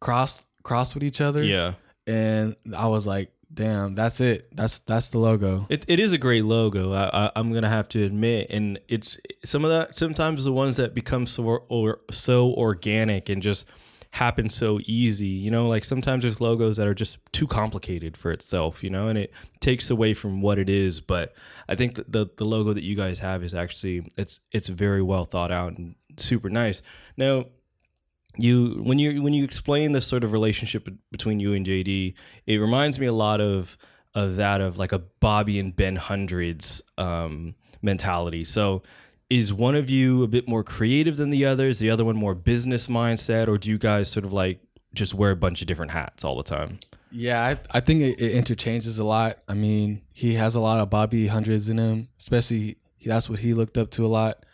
crossed 0.00 0.46
crossed 0.62 0.94
with 0.94 1.04
each 1.04 1.20
other. 1.20 1.42
Yeah. 1.42 1.74
And 2.06 2.56
I 2.76 2.86
was 2.88 3.06
like, 3.06 3.30
"Damn, 3.52 3.94
that's 3.94 4.20
it. 4.20 4.48
That's 4.54 4.80
that's 4.80 5.10
the 5.10 5.18
logo." 5.18 5.66
it, 5.68 5.84
it 5.88 6.00
is 6.00 6.12
a 6.12 6.18
great 6.18 6.44
logo 6.44 6.92
I, 6.92 7.26
I, 7.26 7.32
i'm 7.36 7.52
gonna 7.52 7.68
have 7.68 7.88
to 7.90 8.02
admit. 8.02 8.48
And 8.50 8.80
it's 8.88 9.18
some 9.44 9.64
of 9.64 9.70
that 9.70 9.94
sometimes 9.94 10.44
the 10.44 10.52
ones 10.52 10.78
that 10.78 10.94
become 10.94 11.26
so 11.26 11.44
or 11.68 12.00
so 12.10 12.52
organic 12.54 13.28
and 13.28 13.42
just 13.42 13.66
happen 14.10 14.48
so 14.50 14.80
easy 14.86 15.26
you 15.26 15.50
know? 15.50 15.68
Like 15.68 15.84
sometimes 15.84 16.22
there's 16.22 16.40
logos 16.40 16.76
that 16.76 16.86
are 16.86 16.94
just 16.94 17.18
too 17.32 17.46
complicated 17.46 18.16
for 18.16 18.30
itself 18.30 18.82
you 18.82 18.90
know? 18.90 19.08
And 19.08 19.18
it 19.18 19.32
takes 19.60 19.90
away 19.90 20.14
from 20.14 20.40
what 20.40 20.58
it 20.58 20.70
is 20.70 21.00
but 21.00 21.34
i 21.68 21.74
think 21.74 21.96
the, 21.96 22.28
the 22.36 22.44
logo 22.44 22.72
that 22.72 22.84
you 22.84 22.94
guys 22.94 23.18
have 23.18 23.42
is 23.42 23.54
actually 23.54 24.06
it's 24.16 24.40
it's 24.52 24.68
very 24.68 25.02
well 25.02 25.24
thought 25.24 25.50
out 25.50 25.76
and 25.76 25.94
super 26.20 26.50
nice. 26.50 26.82
Now 27.16 27.46
you 28.36 28.80
when 28.82 28.98
you 28.98 29.22
when 29.22 29.32
you 29.32 29.44
explain 29.44 29.92
this 29.92 30.06
sort 30.06 30.24
of 30.24 30.32
relationship 30.32 30.88
between 31.10 31.40
you 31.40 31.54
and 31.54 31.66
JD, 31.66 32.14
it 32.46 32.56
reminds 32.56 32.98
me 32.98 33.06
a 33.06 33.12
lot 33.12 33.40
of 33.40 33.76
of 34.14 34.36
that 34.36 34.60
of 34.60 34.78
like 34.78 34.92
a 34.92 34.98
Bobby 34.98 35.58
and 35.58 35.74
Ben 35.74 35.96
Hundreds 35.96 36.82
um, 36.96 37.54
mentality. 37.82 38.44
So, 38.44 38.82
is 39.30 39.52
one 39.52 39.74
of 39.74 39.90
you 39.90 40.22
a 40.22 40.26
bit 40.26 40.48
more 40.48 40.64
creative 40.64 41.16
than 41.16 41.30
the 41.30 41.44
others? 41.44 41.78
The 41.78 41.90
other 41.90 42.04
one 42.04 42.16
more 42.16 42.34
business 42.34 42.86
mindset, 42.86 43.48
or 43.48 43.58
do 43.58 43.68
you 43.68 43.78
guys 43.78 44.08
sort 44.08 44.24
of 44.24 44.32
like 44.32 44.60
just 44.94 45.14
wear 45.14 45.30
a 45.30 45.36
bunch 45.36 45.60
of 45.60 45.66
different 45.66 45.92
hats 45.92 46.24
all 46.24 46.36
the 46.36 46.42
time? 46.42 46.80
Yeah, 47.10 47.42
I, 47.42 47.78
I 47.78 47.80
think 47.80 48.02
it, 48.02 48.20
it 48.20 48.32
interchanges 48.32 48.98
a 48.98 49.04
lot. 49.04 49.38
I 49.48 49.54
mean, 49.54 50.02
he 50.12 50.34
has 50.34 50.54
a 50.54 50.60
lot 50.60 50.80
of 50.80 50.90
Bobby 50.90 51.26
Hundreds 51.26 51.68
in 51.68 51.78
him, 51.78 52.08
especially 52.18 52.76
that's 53.04 53.30
what 53.30 53.38
he 53.38 53.54
looked 53.54 53.78
up 53.78 53.90
to 53.92 54.04
a 54.04 54.08
lot. 54.08 54.44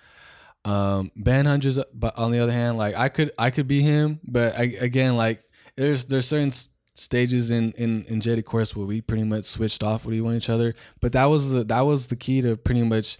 Um, 0.64 1.10
Ben 1.16 1.46
Hundreds, 1.46 1.78
but 1.92 2.16
on 2.16 2.30
the 2.30 2.38
other 2.38 2.52
hand, 2.52 2.78
like 2.78 2.96
I 2.96 3.08
could 3.08 3.32
I 3.38 3.50
could 3.50 3.68
be 3.68 3.82
him, 3.82 4.20
but 4.24 4.58
I, 4.58 4.74
again, 4.80 5.16
like 5.16 5.42
there's 5.76 6.06
there's 6.06 6.26
certain 6.26 6.52
stages 6.94 7.50
in 7.50 7.72
in 7.72 8.04
in 8.04 8.20
Jaded 8.20 8.44
Course 8.44 8.74
where 8.74 8.86
we 8.86 9.00
pretty 9.00 9.24
much 9.24 9.44
switched 9.44 9.82
off 9.82 10.04
with 10.04 10.14
each 10.14 10.48
other. 10.48 10.74
But 11.00 11.12
that 11.12 11.26
was 11.26 11.50
the 11.50 11.64
that 11.64 11.82
was 11.82 12.08
the 12.08 12.16
key 12.16 12.40
to 12.42 12.56
pretty 12.56 12.82
much 12.82 13.18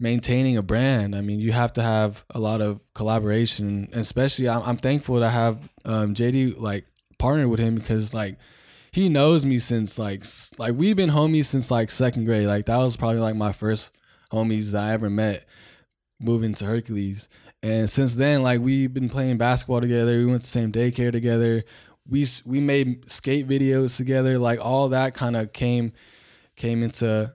maintaining 0.00 0.56
a 0.56 0.62
brand. 0.62 1.14
I 1.14 1.20
mean, 1.20 1.38
you 1.38 1.52
have 1.52 1.74
to 1.74 1.82
have 1.82 2.24
a 2.30 2.40
lot 2.40 2.60
of 2.62 2.80
collaboration, 2.94 3.88
and 3.92 4.00
especially 4.00 4.48
I'm, 4.48 4.62
I'm 4.62 4.76
thankful 4.78 5.20
to 5.20 5.28
have 5.28 5.68
um, 5.84 6.14
JD 6.14 6.58
like 6.58 6.86
partnered 7.18 7.48
with 7.48 7.60
him 7.60 7.74
because 7.76 8.14
like 8.14 8.38
he 8.90 9.08
knows 9.08 9.44
me 9.44 9.58
since 9.58 9.98
like 9.98 10.24
like 10.58 10.74
we've 10.74 10.96
been 10.96 11.10
homies 11.10 11.44
since 11.44 11.70
like 11.70 11.90
second 11.90 12.24
grade. 12.24 12.46
Like 12.46 12.66
that 12.66 12.78
was 12.78 12.96
probably 12.96 13.20
like 13.20 13.36
my 13.36 13.52
first 13.52 13.92
homies 14.32 14.76
I 14.76 14.92
ever 14.92 15.10
met 15.10 15.44
moving 16.18 16.54
to 16.54 16.64
Hercules. 16.64 17.28
And 17.62 17.88
since 17.88 18.14
then, 18.14 18.42
like 18.42 18.60
we've 18.60 18.92
been 18.92 19.10
playing 19.10 19.36
basketball 19.36 19.82
together. 19.82 20.18
We 20.18 20.26
went 20.26 20.42
to 20.42 20.46
the 20.46 20.50
same 20.50 20.72
daycare 20.72 21.12
together. 21.12 21.62
We 22.08 22.26
we 22.46 22.58
made 22.58 23.10
skate 23.10 23.46
videos 23.46 23.96
together. 23.96 24.38
Like 24.38 24.64
all 24.64 24.88
that 24.88 25.14
kind 25.14 25.36
of 25.36 25.52
came 25.52 25.92
came 26.56 26.82
into 26.82 27.32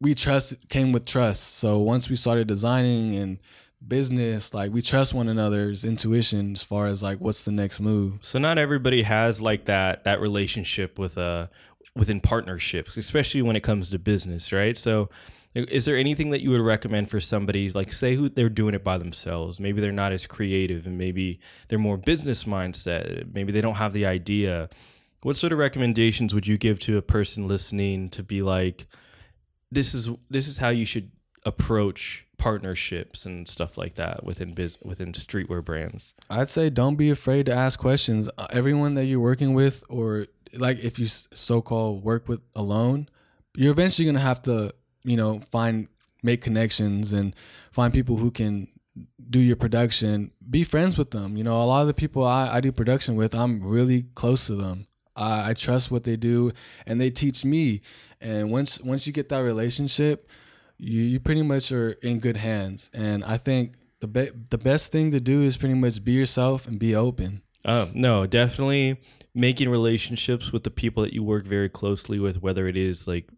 we 0.00 0.14
trust 0.14 0.54
came 0.68 0.92
with 0.92 1.04
trust. 1.06 1.56
So 1.56 1.78
once 1.78 2.08
we 2.10 2.16
started 2.16 2.46
designing 2.46 3.14
and 3.16 3.38
business, 3.86 4.54
like 4.54 4.72
we 4.72 4.82
trust 4.82 5.14
one 5.14 5.28
another's 5.28 5.84
intuition 5.84 6.52
as 6.52 6.62
far 6.62 6.86
as 6.86 7.02
like 7.02 7.18
what's 7.18 7.44
the 7.44 7.52
next 7.52 7.80
move. 7.80 8.18
So 8.22 8.38
not 8.38 8.58
everybody 8.58 9.02
has 9.02 9.40
like 9.40 9.66
that 9.66 10.04
that 10.04 10.20
relationship 10.20 10.98
with 10.98 11.16
uh 11.18 11.48
within 11.96 12.20
partnerships, 12.20 12.96
especially 12.96 13.42
when 13.42 13.56
it 13.56 13.62
comes 13.62 13.90
to 13.90 13.98
business, 13.98 14.52
right? 14.52 14.76
So 14.76 15.10
is 15.54 15.84
there 15.84 15.96
anything 15.96 16.30
that 16.30 16.42
you 16.42 16.50
would 16.50 16.60
recommend 16.60 17.08
for 17.08 17.20
somebody 17.20 17.70
like 17.70 17.92
say 17.92 18.16
who 18.16 18.28
they're 18.28 18.48
doing 18.48 18.74
it 18.74 18.82
by 18.82 18.98
themselves? 18.98 19.60
Maybe 19.60 19.80
they're 19.80 19.92
not 19.92 20.12
as 20.12 20.26
creative 20.26 20.86
and 20.86 20.98
maybe 20.98 21.38
they're 21.68 21.78
more 21.78 21.96
business 21.96 22.44
mindset. 22.44 23.32
Maybe 23.32 23.52
they 23.52 23.60
don't 23.60 23.76
have 23.76 23.92
the 23.92 24.06
idea. 24.06 24.68
What 25.22 25.36
sort 25.36 25.52
of 25.52 25.58
recommendations 25.58 26.34
would 26.34 26.46
you 26.46 26.58
give 26.58 26.80
to 26.80 26.98
a 26.98 27.02
person 27.02 27.46
listening 27.46 28.10
to 28.10 28.24
be 28.24 28.42
like 28.42 28.86
this 29.74 29.94
is 29.94 30.08
this 30.30 30.48
is 30.48 30.58
how 30.58 30.68
you 30.68 30.84
should 30.84 31.10
approach 31.44 32.26
partnerships 32.38 33.26
and 33.26 33.46
stuff 33.46 33.76
like 33.76 33.94
that 33.94 34.24
within 34.24 34.54
biz 34.54 34.78
within 34.84 35.12
streetwear 35.12 35.64
brands? 35.64 36.14
I'd 36.30 36.48
say 36.48 36.70
don't 36.70 36.96
be 36.96 37.10
afraid 37.10 37.46
to 37.46 37.54
ask 37.54 37.78
questions. 37.78 38.28
Uh, 38.38 38.46
Everyone 38.50 38.94
that 38.94 39.06
you're 39.06 39.20
working 39.20 39.54
with, 39.54 39.84
or 39.88 40.26
like 40.54 40.82
if 40.82 40.98
you 40.98 41.06
so 41.06 41.60
called 41.60 42.02
work 42.04 42.28
with 42.28 42.40
alone, 42.54 43.08
you're 43.56 43.72
eventually 43.72 44.06
gonna 44.06 44.20
have 44.20 44.42
to, 44.42 44.72
you 45.04 45.16
know, 45.16 45.40
find 45.50 45.88
make 46.22 46.40
connections 46.40 47.12
and 47.12 47.34
find 47.70 47.92
people 47.92 48.16
who 48.16 48.30
can 48.30 48.68
do 49.28 49.40
your 49.40 49.56
production. 49.56 50.30
Be 50.48 50.64
friends 50.64 50.96
with 50.96 51.10
them. 51.10 51.36
You 51.36 51.44
know, 51.44 51.60
a 51.62 51.64
lot 51.64 51.82
of 51.82 51.86
the 51.88 51.94
people 51.94 52.24
I, 52.24 52.48
I 52.54 52.60
do 52.60 52.72
production 52.72 53.16
with, 53.16 53.34
I'm 53.34 53.60
really 53.62 54.06
close 54.14 54.46
to 54.46 54.54
them. 54.54 54.86
I, 55.16 55.50
I 55.50 55.54
trust 55.54 55.90
what 55.90 56.04
they 56.04 56.16
do, 56.16 56.52
and 56.86 57.00
they 57.00 57.10
teach 57.10 57.44
me. 57.44 57.82
And 58.20 58.50
once 58.50 58.80
once 58.80 59.06
you 59.06 59.12
get 59.12 59.28
that 59.28 59.40
relationship, 59.40 60.28
you 60.78 61.02
you 61.02 61.20
pretty 61.20 61.42
much 61.42 61.72
are 61.72 61.90
in 62.02 62.18
good 62.18 62.36
hands. 62.36 62.90
And 62.94 63.24
I 63.24 63.36
think 63.36 63.74
the 64.00 64.06
be- 64.06 64.30
the 64.50 64.58
best 64.58 64.92
thing 64.92 65.10
to 65.12 65.20
do 65.20 65.42
is 65.42 65.56
pretty 65.56 65.74
much 65.74 66.02
be 66.04 66.12
yourself 66.12 66.66
and 66.66 66.78
be 66.78 66.94
open. 66.94 67.42
Oh, 67.64 67.88
no, 67.94 68.26
definitely 68.26 69.00
making 69.34 69.68
relationships 69.68 70.52
with 70.52 70.62
the 70.64 70.70
people 70.70 71.02
that 71.02 71.12
you 71.12 71.22
work 71.22 71.46
very 71.46 71.68
closely 71.68 72.18
with, 72.18 72.42
whether 72.42 72.68
it 72.68 72.76
is 72.76 73.08
like 73.08 73.28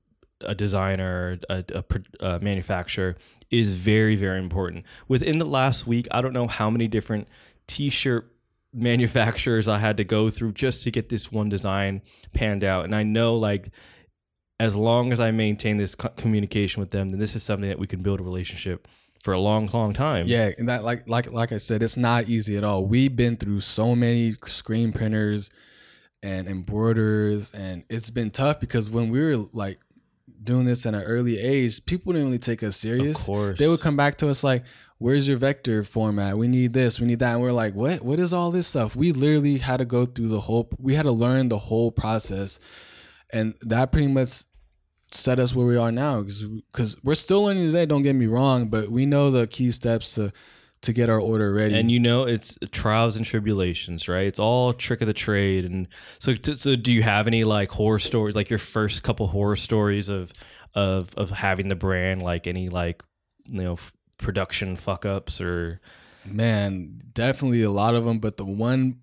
a 0.41 0.55
designer, 0.55 1.39
a, 1.49 1.65
a, 1.73 1.85
a 2.21 2.41
manufacturer, 2.41 3.17
is 3.51 3.73
very, 3.73 4.17
very 4.17 4.39
important. 4.39 4.85
Within 5.09 5.39
the 5.39 5.45
last 5.45 5.87
week, 5.87 6.07
I 6.11 6.21
don't 6.21 6.33
know 6.33 6.47
how 6.49 6.69
many 6.69 6.89
different 6.89 7.29
t 7.67 7.89
shirt 7.89 8.31
manufacturers 8.73 9.69
I 9.69 9.79
had 9.79 9.97
to 9.99 10.05
go 10.05 10.31
through 10.31 10.53
just 10.53 10.83
to 10.85 10.91
get 10.91 11.09
this 11.09 11.33
one 11.33 11.49
design 11.49 12.03
panned 12.33 12.65
out. 12.65 12.85
And 12.85 12.95
I 12.95 13.03
know, 13.03 13.37
like, 13.37 13.71
as 14.59 14.77
long 14.77 15.13
as 15.13 15.21
I 15.21 15.31
maintain 15.31 15.77
this 15.77 15.95
co- 15.95 16.09
communication 16.11 16.81
with 16.81 16.91
them, 16.91 17.09
then 17.09 17.19
this 17.19 17.37
is 17.37 17.43
something 17.43 17.69
that 17.69 17.79
we 17.79 17.87
can 17.87 18.03
build 18.03 18.21
a 18.21 18.23
relationship 18.23 18.89
for 19.23 19.33
a 19.33 19.41
long, 19.41 19.67
long 19.73 19.93
time. 19.93 20.27
Yeah, 20.27 20.51
and 20.57 20.69
that 20.69 20.85
like 20.85 21.09
like 21.09 21.33
like 21.33 21.53
I 21.53 21.59
said, 21.59 21.83
it's 21.83 21.97
not 21.97 22.29
easy 22.29 22.57
at 22.57 22.65
all. 22.65 22.87
We've 22.87 23.15
been 23.15 23.37
through 23.37 23.61
so 23.61 23.95
many 23.97 24.37
screen 24.47 24.93
printers 24.93 25.51
and 26.23 26.49
embroiders 26.49 27.53
and 27.53 27.85
it's 27.89 28.11
been 28.11 28.31
tough 28.31 28.59
because 28.59 28.91
when 28.91 29.11
we 29.11 29.21
were 29.21 29.37
like 29.53 29.79
doing 30.43 30.65
this 30.65 30.87
at 30.87 30.95
an 30.95 31.03
early 31.03 31.39
age, 31.39 31.85
people 31.87 32.13
didn't 32.13 32.29
really 32.29 32.39
take 32.39 32.63
us 32.63 32.77
serious. 32.77 33.19
Of 33.21 33.27
course. 33.27 33.59
They 33.59 33.69
would 33.69 33.81
come 33.81 33.97
back 33.97 34.19
to 34.19 34.29
us 34.29 34.43
like, 34.43 34.65
"Where's 34.99 35.29
your 35.29 35.37
vector 35.39 35.85
format? 35.85 36.39
We 36.39 36.49
need 36.49 36.73
this, 36.73 37.01
we 37.01 37.07
need 37.07 37.19
that." 37.21 37.33
And 37.35 37.43
we're 37.43 37.53
like, 37.53 37.75
"What? 37.75 38.03
What 38.03 38.19
is 38.19 38.33
all 38.33 38.51
this 38.51 38.67
stuff?" 38.67 38.97
We 38.97 39.13
literally 39.13 39.59
had 39.59 39.79
to 39.79 39.85
go 39.85 40.07
through 40.07 40.29
the 40.29 40.41
whole. 40.41 40.69
We 40.79 40.95
had 40.95 41.03
to 41.05 41.13
learn 41.13 41.49
the 41.49 41.59
whole 41.59 41.91
process, 41.91 42.59
and 43.33 43.55
that 43.63 43.93
pretty 43.93 44.09
much 44.09 44.45
set 45.13 45.39
us 45.39 45.55
where 45.55 45.67
we 45.67 45.77
are 45.77 45.93
now. 45.93 46.23
Because 46.23 46.97
we're 47.03 47.15
still 47.15 47.45
learning 47.45 47.67
today. 47.67 47.87
Don't 47.87 48.03
get 48.03 48.15
me 48.15 48.27
wrong, 48.27 48.69
but 48.69 48.91
we 48.91 49.07
know 49.07 49.31
the 49.31 49.47
key 49.47 49.71
steps 49.71 50.15
to 50.15 50.33
to 50.83 50.93
get 50.93 51.09
our 51.09 51.19
order 51.19 51.53
ready. 51.53 51.75
and 51.75 51.91
you 51.91 51.99
know 51.99 52.25
it's 52.25 52.59
trials 52.71 53.17
and 53.17 53.25
tribulations 53.25 54.09
right 54.09 54.27
it's 54.27 54.39
all 54.39 54.73
trick 54.75 55.01
of 55.01 55.07
the 55.07 55.15
trade 55.15 55.65
and 55.65 55.89
so 56.19 56.35
so 56.55 56.77
do 56.77 56.93
you 56.93 57.03
have 57.03 57.27
any 57.27 57.45
like 57.45 57.71
horror 57.71 57.99
stories 57.99 58.37
like 58.37 58.51
your 58.51 58.59
first 58.59 59.03
couple 59.03 59.27
horror 59.27 59.57
stories 59.57 60.09
of 60.09 60.33
of 60.75 61.13
of 61.17 61.31
having 61.31 61.69
the 61.69 61.75
brand 61.75 62.23
like 62.23 62.47
any 62.47 62.69
like 62.69 63.03
you 63.49 63.63
know 63.63 63.77
production 64.19 64.77
fuck 64.77 65.05
ups 65.05 65.41
or 65.41 65.81
Man, 66.33 67.03
definitely 67.13 67.63
a 67.63 67.71
lot 67.71 67.95
of 67.95 68.05
them, 68.05 68.19
but 68.19 68.37
the 68.37 68.45
one 68.45 69.01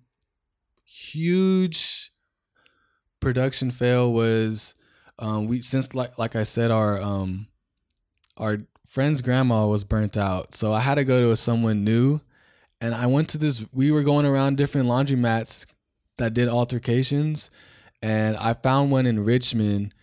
huge 0.84 2.12
production 3.20 3.70
fail 3.70 4.12
was 4.12 4.74
um 5.18 5.46
we 5.46 5.62
since 5.62 5.94
like 5.94 6.18
like 6.18 6.36
I 6.36 6.42
said 6.42 6.70
our 6.70 7.00
um 7.00 7.46
our 8.36 8.58
friend's 8.86 9.22
grandma 9.22 9.66
was 9.66 9.84
burnt 9.84 10.16
out. 10.16 10.54
So 10.54 10.72
I 10.72 10.80
had 10.80 10.96
to 10.96 11.04
go 11.04 11.20
to 11.20 11.36
someone 11.36 11.84
new 11.84 12.20
and 12.80 12.94
I 12.94 13.06
went 13.06 13.30
to 13.30 13.38
this 13.38 13.64
we 13.72 13.90
were 13.90 14.02
going 14.02 14.26
around 14.26 14.56
different 14.56 14.88
laundromats 14.88 15.66
that 16.18 16.34
did 16.34 16.48
altercations 16.48 17.50
and 18.02 18.36
I 18.36 18.52
found 18.52 18.90
one 18.90 19.06
in 19.06 19.24
Richmond 19.24 19.94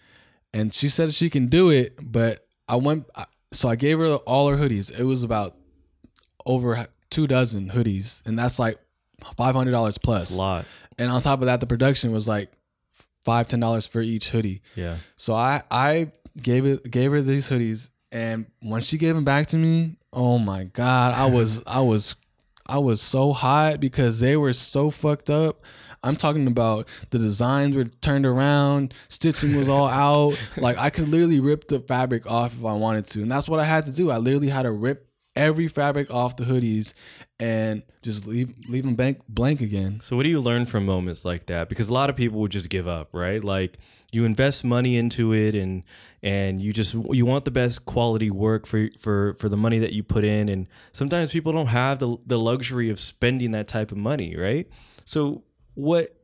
and 0.54 0.74
she 0.74 0.90
said 0.90 1.14
she 1.14 1.30
can 1.30 1.48
do 1.48 1.70
it, 1.70 1.98
but 2.02 2.48
I 2.68 2.76
went 2.78 3.06
so 3.52 3.70
I 3.70 3.76
gave 3.76 4.00
her 4.00 4.16
all 4.16 4.50
her 4.50 4.58
hoodies. 4.58 4.98
It 4.98 5.04
was 5.04 5.24
about 5.24 5.56
over 6.46 6.88
two 7.10 7.28
dozen 7.28 7.70
hoodies, 7.70 8.26
and 8.26 8.38
that's 8.38 8.58
like 8.60 8.78
five 9.38 9.56
hundred 9.56 9.72
dollars 9.72 9.98
it's 9.98 10.32
a 10.32 10.38
lot 10.38 10.66
And 10.98 11.12
on 11.12 11.22
top 11.22 11.40
of 11.42 11.46
that, 11.46 11.60
the 11.60 11.68
production 11.68 12.12
was 12.12 12.28
like 12.28 12.52
five 13.24 13.48
ten 13.48 13.60
dollars 13.60 13.86
for 13.86 14.02
each 14.02 14.30
hoodie. 14.30 14.62
yeah 14.76 14.98
So 15.16 15.34
I 15.34 15.64
I 15.70 16.12
gave 16.42 16.66
it 16.66 16.90
gave 16.90 17.12
her 17.12 17.22
these 17.22 17.50
hoodies, 17.50 17.90
and 18.12 18.46
when 18.62 18.82
she 18.82 18.98
gave 18.98 19.16
them 19.16 19.26
back 19.26 19.48
to 19.48 19.58
me, 19.58 19.98
oh 20.14 20.38
my 20.40 20.64
god, 20.66 21.14
I 21.16 21.30
was 21.30 21.64
I 21.68 21.82
was 21.82 22.16
I 22.66 22.78
was 22.80 23.02
so 23.02 23.34
hot 23.34 23.80
because 23.80 24.20
they 24.20 24.38
were 24.38 24.54
so 24.54 24.90
fucked 24.90 25.30
up. 25.30 25.62
I'm 26.04 26.16
talking 26.16 26.48
about 26.48 26.88
the 27.12 27.20
designs 27.20 27.76
were 27.76 27.86
turned 27.86 28.26
around, 28.26 28.94
stitching 29.10 29.56
was 29.56 29.70
all 29.70 29.88
out. 29.88 30.38
Like 30.58 30.78
I 30.78 30.90
could 30.90 31.08
literally 31.08 31.40
rip 31.40 31.68
the 31.68 31.80
fabric 31.80 32.30
off 32.30 32.54
if 32.54 32.66
I 32.66 32.74
wanted 32.74 33.08
to, 33.08 33.22
and 33.22 33.32
that's 33.32 33.48
what 33.48 33.60
I 33.60 33.64
had 33.64 33.86
to 33.86 33.92
do. 33.92 34.12
I 34.12 34.18
literally 34.18 34.50
had 34.50 34.64
to 34.64 34.72
rip 34.72 35.08
every 35.36 35.68
fabric 35.68 36.12
off 36.12 36.36
the 36.36 36.44
hoodies 36.44 36.94
and 37.40 37.84
just 38.02 38.28
leave 38.28 38.54
leave 38.68 38.84
them 38.84 38.96
blank 38.96 39.22
blank 39.28 39.62
again. 39.62 40.00
So 40.02 40.16
what 40.16 40.24
do 40.24 40.30
you 40.30 40.40
learn 40.40 40.66
from 40.66 40.86
moments 40.86 41.26
like 41.26 41.48
that? 41.48 41.70
Because 41.70 41.90
a 41.90 41.94
lot 41.94 42.10
of 42.10 42.16
people 42.16 42.40
would 42.42 42.52
just 42.52 42.70
give 42.70 42.88
up, 42.88 43.10
right? 43.14 43.44
Like 43.44 43.78
you 44.12 44.26
invest 44.26 44.64
money 44.64 44.98
into 44.98 45.34
it 45.34 45.56
and 45.56 45.84
and 46.22 46.62
you 46.62 46.74
just 46.74 46.94
you 46.94 47.26
want 47.26 47.46
the 47.46 47.52
best 47.52 47.86
quality 47.86 48.30
work 48.30 48.68
for 48.68 48.90
for 49.00 49.36
for 49.40 49.50
the 49.50 49.58
money 49.58 49.80
that 49.80 49.94
you 49.94 50.04
put 50.04 50.24
in 50.24 50.50
and 50.50 50.68
sometimes 50.92 51.32
people 51.32 51.54
don't 51.54 51.68
have 51.68 52.00
the 52.00 52.18
the 52.26 52.38
luxury 52.38 52.90
of 52.90 53.00
spending 53.00 53.52
that 53.52 53.68
type 53.68 53.92
of 53.92 53.98
money, 53.98 54.36
right? 54.36 54.68
So 55.06 55.44
what 55.74 56.16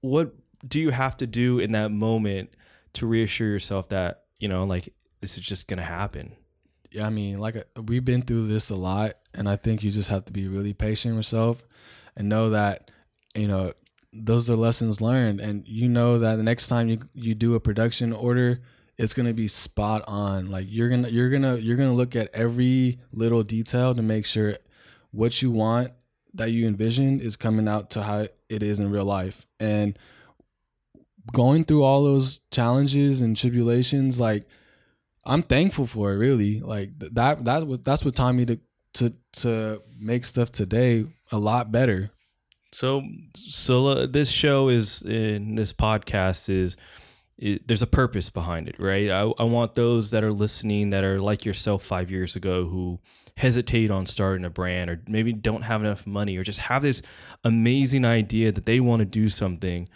what 0.00 0.34
do 0.66 0.80
you 0.80 0.90
have 0.90 1.16
to 1.18 1.26
do 1.26 1.58
in 1.58 1.72
that 1.72 1.90
moment 1.90 2.50
to 2.94 3.06
reassure 3.06 3.48
yourself 3.48 3.88
that, 3.90 4.24
you 4.38 4.48
know, 4.48 4.64
like 4.64 4.92
this 5.20 5.38
is 5.38 5.44
just 5.44 5.68
to 5.68 5.76
happen? 5.76 6.36
yeah, 6.90 7.06
I 7.06 7.10
mean, 7.10 7.38
like 7.38 7.56
uh, 7.56 7.82
we've 7.82 8.04
been 8.04 8.22
through 8.22 8.46
this 8.46 8.70
a 8.70 8.76
lot, 8.76 9.14
and 9.34 9.48
I 9.48 9.56
think 9.56 9.82
you 9.82 9.90
just 9.90 10.08
have 10.08 10.24
to 10.26 10.32
be 10.32 10.48
really 10.48 10.72
patient 10.72 11.14
with 11.14 11.26
yourself 11.26 11.62
and 12.16 12.28
know 12.28 12.50
that 12.50 12.90
you 13.34 13.48
know 13.48 13.72
those 14.12 14.48
are 14.48 14.56
lessons 14.56 15.00
learned, 15.00 15.40
and 15.40 15.66
you 15.66 15.88
know 15.88 16.18
that 16.18 16.36
the 16.36 16.42
next 16.42 16.68
time 16.68 16.88
you 16.88 17.00
you 17.14 17.34
do 17.34 17.54
a 17.54 17.60
production 17.60 18.12
order, 18.12 18.60
it's 18.96 19.12
gonna 19.14 19.34
be 19.34 19.48
spot 19.48 20.02
on. 20.06 20.50
Like 20.50 20.66
you're 20.68 20.88
gonna 20.88 21.08
you're 21.08 21.30
gonna 21.30 21.56
you're 21.56 21.76
gonna 21.76 21.92
look 21.92 22.16
at 22.16 22.34
every 22.34 22.98
little 23.12 23.42
detail 23.42 23.94
to 23.94 24.02
make 24.02 24.24
sure 24.24 24.56
what 25.10 25.42
you 25.42 25.50
want 25.50 25.90
that 26.34 26.50
you 26.50 26.66
envision 26.66 27.20
is 27.20 27.36
coming 27.36 27.68
out 27.68 27.90
to 27.90 28.02
how 28.02 28.26
it 28.48 28.62
is 28.62 28.78
in 28.80 28.90
real 28.90 29.04
life, 29.04 29.46
and 29.60 29.98
going 31.32 31.64
through 31.64 31.82
all 31.82 32.04
those 32.04 32.40
challenges 32.50 33.20
and 33.20 33.36
tribulations, 33.36 34.18
like 34.18 34.46
I'm 35.24 35.42
thankful 35.42 35.86
for 35.86 36.12
it. 36.12 36.16
Really, 36.16 36.60
like 36.60 36.98
that. 36.98 37.44
That 37.44 37.84
that's 37.84 38.04
what 38.04 38.14
taught 38.14 38.34
me 38.34 38.46
to 38.46 38.60
to 38.94 39.14
to 39.32 39.82
make 39.98 40.24
stuff 40.24 40.50
today 40.50 41.06
a 41.30 41.38
lot 41.38 41.70
better. 41.70 42.10
So, 42.72 43.02
so 43.34 43.86
uh, 43.86 44.06
this 44.06 44.30
show 44.30 44.68
is 44.68 45.02
in 45.02 45.54
this 45.54 45.72
podcast 45.72 46.50
is, 46.50 46.76
it, 47.38 47.66
there's 47.66 47.82
a 47.82 47.86
purpose 47.86 48.28
behind 48.28 48.68
it, 48.68 48.78
right? 48.78 49.08
I, 49.08 49.20
I 49.38 49.44
want 49.44 49.74
those 49.74 50.10
that 50.10 50.22
are 50.22 50.32
listening 50.32 50.90
that 50.90 51.02
are 51.02 51.20
like 51.20 51.46
yourself 51.46 51.82
five 51.82 52.10
years 52.10 52.36
ago 52.36 52.66
who 52.66 53.00
hesitate 53.38 53.88
on 53.88 54.04
starting 54.04 54.44
a 54.44 54.50
brand 54.50 54.90
or 54.90 55.00
maybe 55.06 55.32
don't 55.32 55.62
have 55.62 55.80
enough 55.80 56.04
money 56.04 56.36
or 56.36 56.42
just 56.42 56.58
have 56.58 56.82
this 56.82 57.02
amazing 57.44 58.04
idea 58.04 58.50
that 58.50 58.66
they 58.66 58.80
want 58.80 58.98
to 58.98 59.06
do 59.06 59.28
something. 59.28 59.88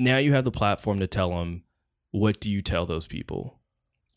Now 0.00 0.16
you 0.16 0.32
have 0.32 0.44
the 0.44 0.50
platform 0.50 0.98
to 1.00 1.06
tell 1.06 1.30
them. 1.30 1.62
What 2.10 2.40
do 2.40 2.50
you 2.50 2.62
tell 2.62 2.86
those 2.86 3.06
people? 3.06 3.58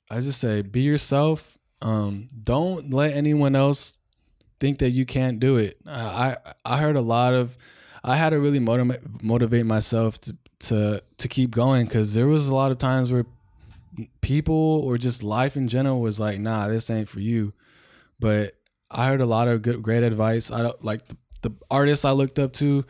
I 0.10 0.22
just 0.22 0.40
say 0.40 0.62
be 0.62 0.82
yourself. 0.82 1.58
Um, 1.82 2.30
don't 2.44 2.94
let 2.94 3.14
anyone 3.14 3.54
else 3.54 4.00
think 4.62 4.80
that 4.80 4.92
you 4.92 5.06
can't 5.06 5.42
do 5.42 5.58
it. 5.58 5.78
I 5.86 6.38
I 6.64 6.78
heard 6.78 6.96
a 6.96 7.02
lot 7.02 7.34
of. 7.34 7.58
I 8.04 8.16
had 8.16 8.30
to 8.30 8.40
really 8.40 8.60
motivate 8.60 9.22
motivate 9.22 9.66
myself 9.66 10.22
to 10.22 10.38
to 10.60 11.04
to 11.18 11.28
keep 11.28 11.52
going 11.52 11.86
because 11.86 12.14
there 12.14 12.28
was 12.28 12.48
a 12.48 12.56
lot 12.56 12.72
of 12.72 12.78
times 12.78 13.12
where 13.12 13.26
people 14.22 14.82
or 14.86 14.98
just 14.98 15.22
life 15.22 15.58
in 15.58 15.68
general 15.68 16.00
was 16.00 16.20
like, 16.20 16.40
nah, 16.40 16.68
this 16.68 16.90
ain't 16.90 17.10
for 17.10 17.20
you. 17.20 17.54
But 18.20 18.56
I 18.90 19.08
heard 19.08 19.22
a 19.22 19.26
lot 19.26 19.48
of 19.48 19.62
good, 19.62 19.82
great 19.84 20.04
advice. 20.04 20.52
I 20.52 20.62
don't 20.62 20.84
like 20.84 21.08
the, 21.08 21.18
the 21.42 21.52
artists 21.70 22.06
I 22.06 22.12
looked 22.12 22.40
up 22.40 22.54
to. 22.54 22.86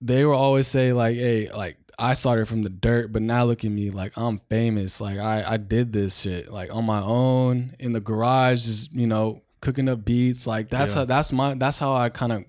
They 0.00 0.24
were 0.24 0.34
always 0.34 0.66
say 0.66 0.92
like, 0.92 1.16
hey, 1.16 1.50
like 1.50 1.78
I 1.98 2.14
started 2.14 2.46
from 2.46 2.62
the 2.62 2.68
dirt, 2.68 3.12
but 3.12 3.22
now 3.22 3.44
look 3.44 3.64
at 3.64 3.70
me, 3.70 3.90
like 3.90 4.12
I'm 4.16 4.40
famous. 4.50 5.00
Like 5.00 5.18
I 5.18 5.44
I 5.46 5.56
did 5.56 5.92
this 5.92 6.20
shit 6.20 6.52
like 6.52 6.74
on 6.74 6.84
my 6.84 7.00
own 7.00 7.74
in 7.78 7.92
the 7.92 8.00
garage, 8.00 8.64
just 8.66 8.92
you 8.92 9.06
know 9.06 9.42
cooking 9.60 9.88
up 9.88 10.04
beats. 10.04 10.46
Like 10.46 10.68
that's 10.70 10.90
Yeah. 10.90 10.98
how 10.98 11.04
that's 11.06 11.32
my 11.32 11.54
that's 11.54 11.78
how 11.78 11.94
I 11.94 12.10
kind 12.10 12.32
of 12.32 12.44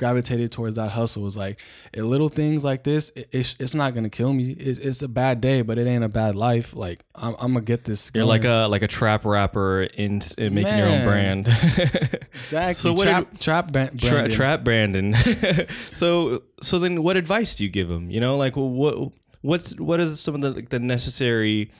gravitated 0.00 0.50
towards 0.50 0.76
that 0.76 0.90
hustle. 0.90 1.22
Was 1.22 1.36
like 1.36 1.60
little 1.94 2.30
things 2.30 2.64
like 2.64 2.82
this. 2.82 3.10
It, 3.10 3.28
it's, 3.32 3.54
it's 3.60 3.74
not 3.74 3.94
gonna 3.94 4.08
kill 4.08 4.32
me. 4.32 4.52
It's, 4.52 4.78
it's 4.78 5.02
a 5.02 5.08
bad 5.08 5.42
day, 5.42 5.60
but 5.60 5.76
it 5.78 5.86
ain't 5.86 6.02
a 6.02 6.08
bad 6.08 6.34
life. 6.34 6.74
Like 6.74 7.04
I'm, 7.14 7.36
I'm 7.38 7.52
gonna 7.52 7.60
get 7.60 7.84
this. 7.84 8.10
You're 8.14 8.24
like 8.24 8.44
a 8.44 8.66
like 8.68 8.82
a 8.82 8.88
trap 8.88 9.26
rapper 9.26 9.82
in, 9.82 10.22
in 10.38 10.54
making 10.54 10.76
your 10.78 10.88
own 10.88 11.04
brand. 11.04 11.46
exactly 12.32 12.74
So 12.74 12.94
what 12.94 13.04
trap 13.04 13.38
trap 13.38 13.72
ban- 13.72 13.96
Tra- 13.98 14.28
trap 14.30 14.64
Brandon. 14.64 15.14
so 15.94 16.40
so 16.62 16.78
then, 16.78 17.02
what 17.02 17.16
advice 17.16 17.54
do 17.54 17.64
you 17.64 17.70
give 17.70 17.90
him? 17.90 18.10
You 18.10 18.20
know, 18.20 18.38
like 18.38 18.56
what 18.56 19.12
what's 19.42 19.78
what 19.78 20.00
is 20.00 20.18
some 20.20 20.34
of 20.34 20.40
the 20.40 20.50
like, 20.50 20.70
the 20.70 20.80
necessary 20.80 21.70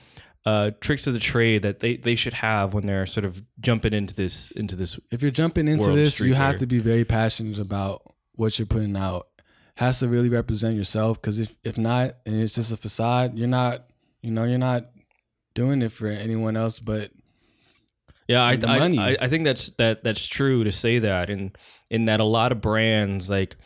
uh, 0.45 0.71
tricks 0.79 1.07
of 1.07 1.13
the 1.13 1.19
trade 1.19 1.61
that 1.61 1.79
they, 1.79 1.97
they 1.97 2.15
should 2.15 2.33
have 2.33 2.73
when 2.73 2.85
they're 2.85 3.05
sort 3.05 3.25
of 3.25 3.41
jumping 3.59 3.93
into 3.93 4.13
this 4.13 4.51
into 4.51 4.75
this? 4.75 4.99
if 5.11 5.21
you're 5.21 5.31
jumping 5.31 5.67
into 5.67 5.91
this, 5.93 6.19
you 6.19 6.33
have 6.33 6.57
to 6.57 6.65
be 6.65 6.79
very 6.79 7.05
passionate 7.05 7.59
about 7.59 8.01
what 8.35 8.57
you're 8.57 8.65
putting 8.65 8.95
out. 8.97 9.27
Has 9.75 9.99
to 9.99 10.07
really 10.07 10.29
represent 10.29 10.75
yourself 10.75 11.19
because 11.19 11.39
if 11.39 11.55
if 11.63 11.77
not, 11.77 12.15
and 12.25 12.39
it's 12.39 12.55
just 12.55 12.71
a 12.71 12.77
facade, 12.77 13.37
you're 13.37 13.47
not, 13.47 13.85
you 14.21 14.29
know, 14.31 14.43
you're 14.43 14.57
not 14.57 14.91
doing 15.53 15.81
it 15.81 15.91
for 15.91 16.07
anyone 16.07 16.55
else. 16.57 16.79
But 16.79 17.11
Yeah, 18.27 18.43
I. 18.43 18.57
I 18.61 19.17
I 19.19 19.27
think 19.27 19.45
that's 19.45 19.69
that 19.71 20.03
that's 20.03 20.27
true 20.27 20.63
to 20.65 20.71
say 20.71 20.99
that, 20.99 21.29
and 21.29 21.57
in 21.91 22.05
that 22.05 22.19
a 22.19 22.25
lot 22.25 22.51
of 22.51 22.61
brands 22.61 23.29
like 23.29 23.57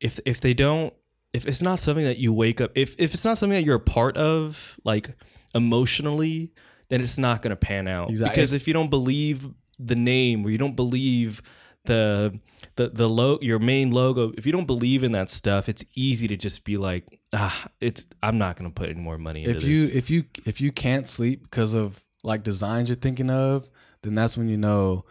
if 0.00 0.20
if 0.26 0.40
they 0.40 0.54
don't 0.54 0.92
if 1.32 1.46
it's 1.46 1.62
not 1.62 1.80
something 1.80 2.04
that 2.04 2.18
you 2.18 2.32
wake 2.32 2.60
up 2.60 2.70
if 2.74 2.94
if 2.98 3.14
it's 3.14 3.24
not 3.24 3.38
something 3.38 3.56
that 3.56 3.64
you're 3.64 3.76
a 3.76 3.80
part 3.80 4.16
of 4.16 4.78
like 4.84 5.16
emotionally 5.54 6.52
then 6.88 7.00
it's 7.00 7.18
not 7.18 7.42
going 7.42 7.50
to 7.50 7.56
pan 7.56 7.86
out 7.86 8.10
Exactly. 8.10 8.34
because 8.34 8.52
if 8.52 8.66
you 8.66 8.74
don't 8.74 8.90
believe 8.90 9.46
the 9.78 9.96
name 9.96 10.44
or 10.44 10.50
you 10.50 10.58
don't 10.58 10.76
believe 10.76 11.42
the 11.84 12.38
the 12.76 12.88
the 12.90 13.08
lo- 13.08 13.38
your 13.40 13.58
main 13.58 13.90
logo 13.90 14.32
if 14.36 14.44
you 14.44 14.52
don't 14.52 14.66
believe 14.66 15.02
in 15.02 15.12
that 15.12 15.30
stuff 15.30 15.68
it's 15.68 15.84
easy 15.94 16.28
to 16.28 16.36
just 16.36 16.62
be 16.64 16.76
like 16.76 17.20
ah 17.32 17.68
it's 17.80 18.06
i'm 18.22 18.36
not 18.36 18.56
going 18.56 18.70
to 18.70 18.74
put 18.74 18.90
any 18.90 19.00
more 19.00 19.16
money 19.16 19.44
into 19.44 19.56
if 19.56 19.62
you 19.62 19.86
this. 19.86 19.94
if 19.96 20.10
you 20.10 20.24
if 20.44 20.60
you 20.60 20.70
can't 20.72 21.08
sleep 21.08 21.42
because 21.44 21.72
of 21.72 22.00
like 22.22 22.42
designs 22.42 22.88
you're 22.88 22.96
thinking 22.96 23.30
of, 23.30 23.70
then 24.02 24.14
that's 24.14 24.36
when 24.36 24.48
you 24.48 24.56
know 24.56 25.04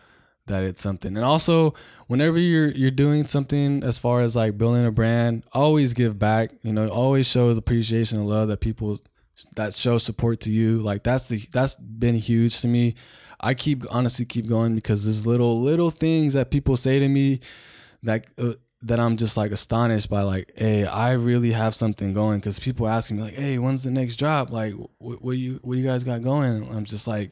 that 0.48 0.64
it's 0.64 0.82
something. 0.82 1.16
And 1.16 1.26
also, 1.26 1.74
whenever 2.08 2.38
you're 2.38 2.70
you're 2.70 2.92
doing 2.92 3.28
something 3.28 3.84
as 3.84 3.98
far 3.98 4.22
as 4.22 4.36
like 4.36 4.58
building 4.58 4.86
a 4.86 4.92
brand, 4.92 5.44
always 5.54 5.94
give 5.94 6.20
back. 6.20 6.52
You 6.62 6.74
know, 6.74 6.88
always 6.88 7.28
show 7.28 7.52
the 7.54 7.60
appreciation 7.60 8.20
and 8.20 8.28
love 8.28 8.48
that 8.50 8.60
people 8.60 9.00
that 9.56 9.74
show 9.74 9.98
support 9.98 10.42
to 10.42 10.52
you. 10.52 10.78
Like 10.78 11.04
that's 11.04 11.28
the 11.28 11.48
that's 11.52 11.76
been 11.76 12.16
huge 12.16 12.62
to 12.62 12.68
me. 12.68 12.96
I 13.42 13.54
keep 13.54 13.84
honestly 13.90 14.26
keep 14.26 14.48
going 14.48 14.76
because 14.76 15.06
there's 15.06 15.26
little 15.26 15.62
little 15.62 15.92
things 15.92 16.34
that 16.34 16.52
people 16.52 16.78
say 16.78 17.00
to 17.00 17.08
me 17.08 17.40
that 18.04 18.26
uh, 18.38 18.54
that 18.84 19.00
I'm 19.00 19.18
just 19.18 19.38
like 19.38 19.52
astonished 19.52 20.10
by. 20.10 20.24
Like, 20.24 20.52
hey, 20.56 20.86
I 20.86 21.14
really 21.14 21.52
have 21.52 21.76
something 21.76 22.14
going 22.14 22.40
because 22.40 22.60
people 22.60 22.88
asking 22.88 23.18
me 23.18 23.24
like, 23.24 23.36
hey, 23.36 23.58
when's 23.58 23.84
the 23.84 23.92
next 23.92 24.18
drop? 24.18 24.52
Like, 24.52 24.74
what, 24.98 25.22
what 25.22 25.38
you 25.38 25.60
what 25.64 25.78
you 25.78 25.86
guys 25.86 26.04
got 26.04 26.22
going? 26.22 26.64
And 26.64 26.76
I'm 26.76 26.86
just 26.86 27.08
like, 27.08 27.32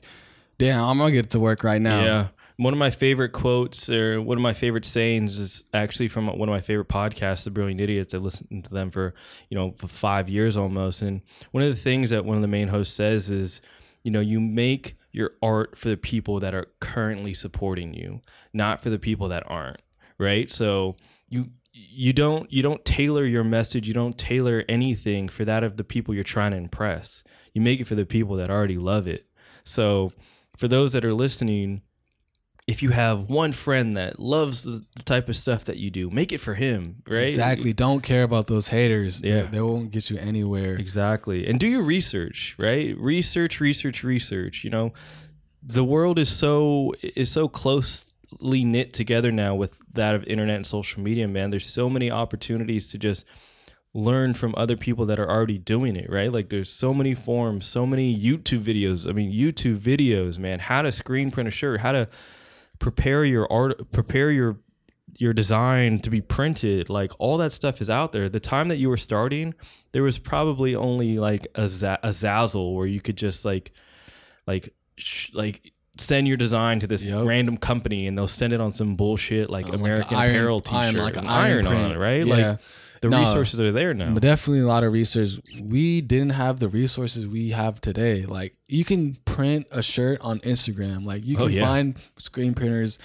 damn, 0.57 0.83
I'm 0.83 0.97
gonna 0.97 1.11
get 1.11 1.31
to 1.31 1.39
work 1.39 1.63
right 1.63 1.81
now. 1.81 2.03
Yeah. 2.03 2.27
One 2.57 2.73
of 2.73 2.79
my 2.79 2.89
favorite 2.89 3.33
quotes 3.33 3.89
or 3.89 4.19
one 4.19 4.37
of 4.37 4.41
my 4.41 4.53
favorite 4.53 4.85
sayings 4.85 5.37
is 5.37 5.63
actually 5.73 6.07
from 6.07 6.25
one 6.25 6.49
of 6.49 6.53
my 6.53 6.61
favorite 6.61 6.89
podcasts, 6.89 7.43
The 7.43 7.51
Brilliant 7.51 7.81
Idiots. 7.81 8.15
I 8.15 8.17
listened 8.17 8.65
to 8.65 8.73
them 8.73 8.89
for, 8.89 9.13
you 9.49 9.55
know, 9.55 9.73
for 9.73 9.87
five 9.87 10.27
years 10.27 10.57
almost. 10.57 11.03
And 11.03 11.21
one 11.51 11.63
of 11.63 11.69
the 11.69 11.75
things 11.81 12.09
that 12.09 12.25
one 12.25 12.35
of 12.35 12.41
the 12.41 12.47
main 12.47 12.67
hosts 12.67 12.95
says 12.95 13.29
is, 13.29 13.61
you 14.03 14.09
know, 14.09 14.21
you 14.21 14.39
make 14.39 14.97
your 15.11 15.33
art 15.41 15.77
for 15.77 15.89
the 15.89 15.97
people 15.97 16.39
that 16.39 16.53
are 16.53 16.67
currently 16.79 17.33
supporting 17.33 17.93
you, 17.93 18.21
not 18.53 18.81
for 18.81 18.89
the 18.89 18.99
people 18.99 19.27
that 19.29 19.43
aren't. 19.47 19.81
Right. 20.17 20.49
So 20.49 20.95
you 21.29 21.49
you 21.73 22.11
don't 22.11 22.51
you 22.51 22.63
don't 22.63 22.83
tailor 22.85 23.23
your 23.25 23.43
message, 23.43 23.87
you 23.87 23.93
don't 23.93 24.17
tailor 24.17 24.63
anything 24.67 25.29
for 25.29 25.45
that 25.45 25.63
of 25.63 25.77
the 25.77 25.83
people 25.83 26.15
you're 26.15 26.23
trying 26.23 26.51
to 26.51 26.57
impress. 26.57 27.23
You 27.53 27.61
make 27.61 27.79
it 27.79 27.85
for 27.85 27.95
the 27.95 28.05
people 28.05 28.35
that 28.37 28.49
already 28.49 28.77
love 28.77 29.07
it. 29.07 29.27
So 29.63 30.11
for 30.55 30.67
those 30.67 30.93
that 30.93 31.05
are 31.05 31.13
listening, 31.13 31.81
if 32.67 32.83
you 32.83 32.89
have 32.89 33.29
one 33.29 33.53
friend 33.53 33.95
that 33.95 34.19
loves 34.19 34.63
the, 34.63 34.85
the, 34.97 35.03
type 35.03 35.29
of 35.29 35.37
stuff 35.37 35.65
that 35.65 35.77
you 35.77 35.89
do, 35.89 36.09
make 36.09 36.33
it 36.33 36.39
for 36.39 36.53
him, 36.53 37.01
right? 37.07 37.23
Exactly. 37.23 37.71
Don't 37.71 38.03
care 38.03 38.23
about 38.23 38.47
those 38.47 38.67
haters. 38.67 39.23
Yeah. 39.23 39.43
They, 39.43 39.47
they 39.47 39.61
won't 39.61 39.91
get 39.91 40.09
you 40.09 40.17
anywhere. 40.17 40.75
Exactly. 40.75 41.47
And 41.47 41.61
do 41.61 41.67
your 41.67 41.81
research, 41.81 42.55
right? 42.59 42.95
Research, 42.97 43.61
research, 43.61 44.03
research. 44.03 44.65
You 44.65 44.69
know, 44.69 44.93
the 45.63 45.85
world 45.85 46.19
is 46.19 46.29
so 46.29 46.93
is 47.01 47.31
so 47.31 47.47
closely 47.47 48.65
knit 48.65 48.91
together 48.91 49.31
now 49.31 49.55
with 49.55 49.77
that 49.93 50.13
of 50.13 50.25
internet 50.25 50.57
and 50.57 50.67
social 50.67 51.01
media, 51.01 51.25
man. 51.25 51.51
There's 51.51 51.65
so 51.65 51.89
many 51.89 52.11
opportunities 52.11 52.91
to 52.91 52.97
just 52.97 53.25
learn 53.93 54.33
from 54.33 54.53
other 54.57 54.75
people 54.75 55.05
that 55.05 55.19
are 55.19 55.29
already 55.29 55.57
doing 55.57 55.95
it, 55.95 56.09
right? 56.09 56.31
Like 56.33 56.49
there's 56.49 56.69
so 56.69 56.93
many 56.93 57.15
forums, 57.15 57.65
so 57.65 57.85
many 57.85 58.13
YouTube 58.13 58.61
videos. 58.61 59.09
I 59.09 59.13
mean, 59.13 59.31
YouTube 59.31 59.79
videos, 59.79 60.37
man, 60.37 60.59
how 60.59 60.81
to 60.81 60.91
screen 60.91 61.31
print 61.31 61.47
a 61.47 61.51
shirt, 61.51 61.79
how 61.79 61.93
to 61.93 62.09
prepare 62.79 63.25
your 63.25 63.51
art 63.51 63.91
prepare 63.91 64.31
your 64.31 64.57
your 65.19 65.33
design 65.33 65.99
to 65.99 66.09
be 66.11 66.21
printed 66.21 66.89
like 66.89 67.11
all 67.17 67.37
that 67.37 67.51
stuff 67.51 67.81
is 67.81 67.89
out 67.89 68.11
there 68.11 68.29
the 68.29 68.39
time 68.39 68.67
that 68.67 68.77
you 68.77 68.87
were 68.87 68.97
starting 68.97 69.53
there 69.91 70.03
was 70.03 70.17
probably 70.19 70.75
only 70.75 71.17
like 71.17 71.47
a, 71.55 71.63
a 71.63 72.09
Zazzle 72.09 72.75
where 72.75 72.85
you 72.85 73.01
could 73.01 73.15
just 73.17 73.43
like 73.45 73.71
like 74.45 74.73
sh- 74.97 75.31
like 75.33 75.73
send 75.97 76.27
your 76.27 76.37
design 76.37 76.79
to 76.81 76.85
this 76.87 77.03
Yep. 77.03 77.25
random 77.25 77.57
company 77.57 78.05
and 78.05 78.15
they'll 78.15 78.27
send 78.27 78.53
it 78.53 78.61
on 78.61 78.71
some 78.71 78.95
bullshit 78.95 79.49
like 79.49 79.65
like 79.65 79.73
American 79.73 80.13
an 80.13 80.19
iron- 80.19 80.29
Apparel 80.35 80.61
t-shirt 80.61 80.75
iron- 80.77 80.95
like 80.97 81.17
iron 81.17 81.27
iron 81.27 81.67
on 81.67 81.91
it 81.91 81.97
right 81.97 82.25
Yeah. 82.27 82.49
like 82.51 82.59
the 83.01 83.09
No. 83.09 83.19
resources 83.21 83.59
are 83.61 83.71
there 83.71 83.93
now 83.93 84.13
definitely 84.15 84.61
a 84.61 84.67
lot 84.67 84.83
of 84.83 84.91
research. 84.93 85.39
We 85.61 86.01
didn't 86.01 86.31
have 86.31 86.59
the 86.59 86.69
resources 86.69 87.27
we 87.27 87.51
have 87.51 87.79
today. 87.81 88.25
Like 88.25 88.55
you 88.67 88.83
can 88.85 89.15
print 89.25 89.67
a 89.71 89.81
shirt 89.81 90.19
on 90.21 90.39
Instagram. 90.39 91.05
Like 91.05 91.25
you 91.25 91.37
Oh, 91.37 91.45
can 91.47 91.53
yeah. 91.55 91.65
find 91.65 91.95
screen 92.17 92.53
printers, 92.53 92.99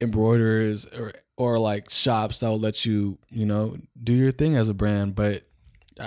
embroiderers, 0.00 0.86
or 0.86 1.12
or 1.36 1.58
like 1.58 1.90
shops 1.90 2.40
that 2.40 2.48
will 2.48 2.58
let 2.60 2.84
you, 2.84 3.18
you 3.30 3.46
know, 3.46 3.76
do 4.02 4.12
your 4.12 4.30
thing 4.30 4.56
as 4.56 4.68
a 4.68 4.74
brand. 4.74 5.14
But 5.14 5.42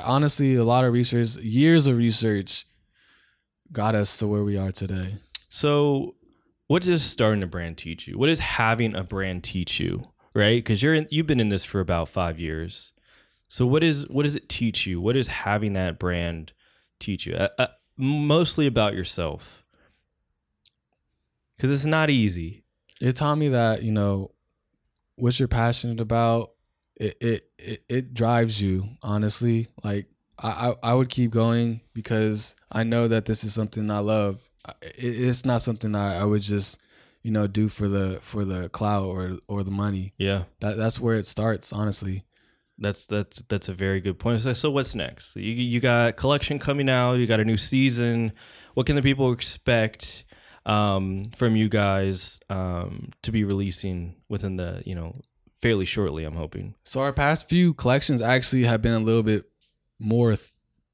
honestly, 0.03 0.55
a 0.55 0.63
lot 0.63 0.83
of 0.83 0.93
research, 0.93 1.37
years 1.37 1.87
of 1.87 1.97
research, 1.97 2.65
got 3.71 3.95
us 3.95 4.15
to 4.19 4.27
where 4.27 4.43
we 4.43 4.57
are 4.57 4.71
today. 4.71 5.15
So, 5.49 6.15
what 6.67 6.83
does 6.83 7.03
starting 7.03 7.41
a 7.43 7.47
brand 7.47 7.77
teach 7.77 8.07
you? 8.07 8.17
What 8.17 8.27
does 8.27 8.39
having 8.39 8.95
a 8.95 9.03
brand 9.03 9.43
teach 9.43 9.79
you? 9.79 10.07
Right? 10.35 10.63
Because 10.63 10.81
you're 10.81 10.93
in, 10.95 11.07
you've 11.11 11.27
been 11.27 11.39
in 11.39 11.49
this 11.49 11.65
for 11.65 11.79
about 11.79 12.09
five 12.09 12.39
years. 12.39 12.92
So, 13.47 13.65
what 13.67 13.83
is 13.83 14.07
what 14.09 14.23
does 14.23 14.35
it 14.35 14.49
teach 14.49 14.85
you? 14.87 14.99
What 14.99 15.13
does 15.13 15.27
having 15.27 15.73
that 15.73 15.99
brand 15.99 16.53
teach 16.99 17.25
you? 17.25 17.35
Uh, 17.35 17.49
uh, 17.59 17.67
mostly 17.97 18.65
about 18.67 18.93
yourself, 18.95 19.63
because 21.55 21.71
it's 21.71 21.85
not 21.85 22.09
easy. 22.09 22.63
it 23.01 23.15
taught 23.15 23.35
me 23.35 23.49
that 23.49 23.83
you 23.83 23.91
know 23.91 24.31
what 25.15 25.37
you're 25.39 25.47
passionate 25.47 25.99
about 25.99 26.51
it 26.95 27.15
it 27.21 27.49
it, 27.57 27.83
it 27.89 28.13
drives 28.13 28.61
you 28.61 28.87
honestly 29.01 29.67
like 29.83 30.07
I, 30.39 30.73
I 30.83 30.91
i 30.91 30.93
would 30.93 31.09
keep 31.09 31.31
going 31.31 31.81
because 31.93 32.55
i 32.71 32.83
know 32.83 33.07
that 33.07 33.25
this 33.25 33.43
is 33.43 33.53
something 33.53 33.89
i 33.91 33.99
love 33.99 34.49
it, 34.81 34.93
it's 34.97 35.45
not 35.45 35.61
something 35.61 35.95
I, 35.95 36.21
I 36.21 36.25
would 36.25 36.41
just 36.41 36.79
you 37.21 37.31
know 37.31 37.45
do 37.47 37.67
for 37.67 37.87
the 37.87 38.19
for 38.21 38.45
the 38.45 38.69
clout 38.69 39.05
or 39.05 39.33
or 39.47 39.63
the 39.63 39.71
money 39.71 40.13
Yeah, 40.17 40.43
that 40.61 40.77
that's 40.77 40.99
where 40.99 41.15
it 41.15 41.25
starts 41.27 41.71
honestly 41.73 42.23
that's 42.83 43.05
that's 43.05 43.41
that's 43.43 43.69
a 43.69 43.73
very 43.73 44.01
good 44.01 44.19
point. 44.19 44.41
So, 44.41 44.53
so 44.53 44.71
what's 44.71 44.95
next? 44.95 45.35
You 45.35 45.51
you 45.51 45.79
got 45.79 46.17
collection 46.17 46.59
coming 46.59 46.89
out. 46.89 47.13
You 47.13 47.27
got 47.27 47.39
a 47.39 47.45
new 47.45 47.57
season. 47.57 48.33
What 48.73 48.85
can 48.85 48.95
the 48.95 49.01
people 49.01 49.31
expect 49.31 50.25
um, 50.65 51.31
from 51.35 51.55
you 51.55 51.69
guys 51.69 52.39
um, 52.49 53.09
to 53.21 53.31
be 53.31 53.43
releasing 53.43 54.15
within 54.29 54.57
the 54.57 54.83
you 54.85 54.95
know 54.95 55.15
fairly 55.61 55.85
shortly? 55.85 56.23
I'm 56.23 56.35
hoping. 56.35 56.75
So 56.83 57.01
our 57.01 57.13
past 57.13 57.49
few 57.49 57.73
collections 57.73 58.21
actually 58.21 58.63
have 58.63 58.81
been 58.81 58.93
a 58.93 58.99
little 58.99 59.23
bit 59.23 59.45
more 59.99 60.35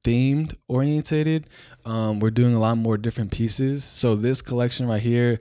themed 0.04 0.54
orientated. 0.68 1.48
Um, 1.84 2.20
we're 2.20 2.30
doing 2.30 2.54
a 2.54 2.60
lot 2.60 2.78
more 2.78 2.96
different 2.96 3.32
pieces. 3.32 3.84
So 3.84 4.16
this 4.16 4.40
collection 4.40 4.86
right 4.86 5.02
here, 5.02 5.40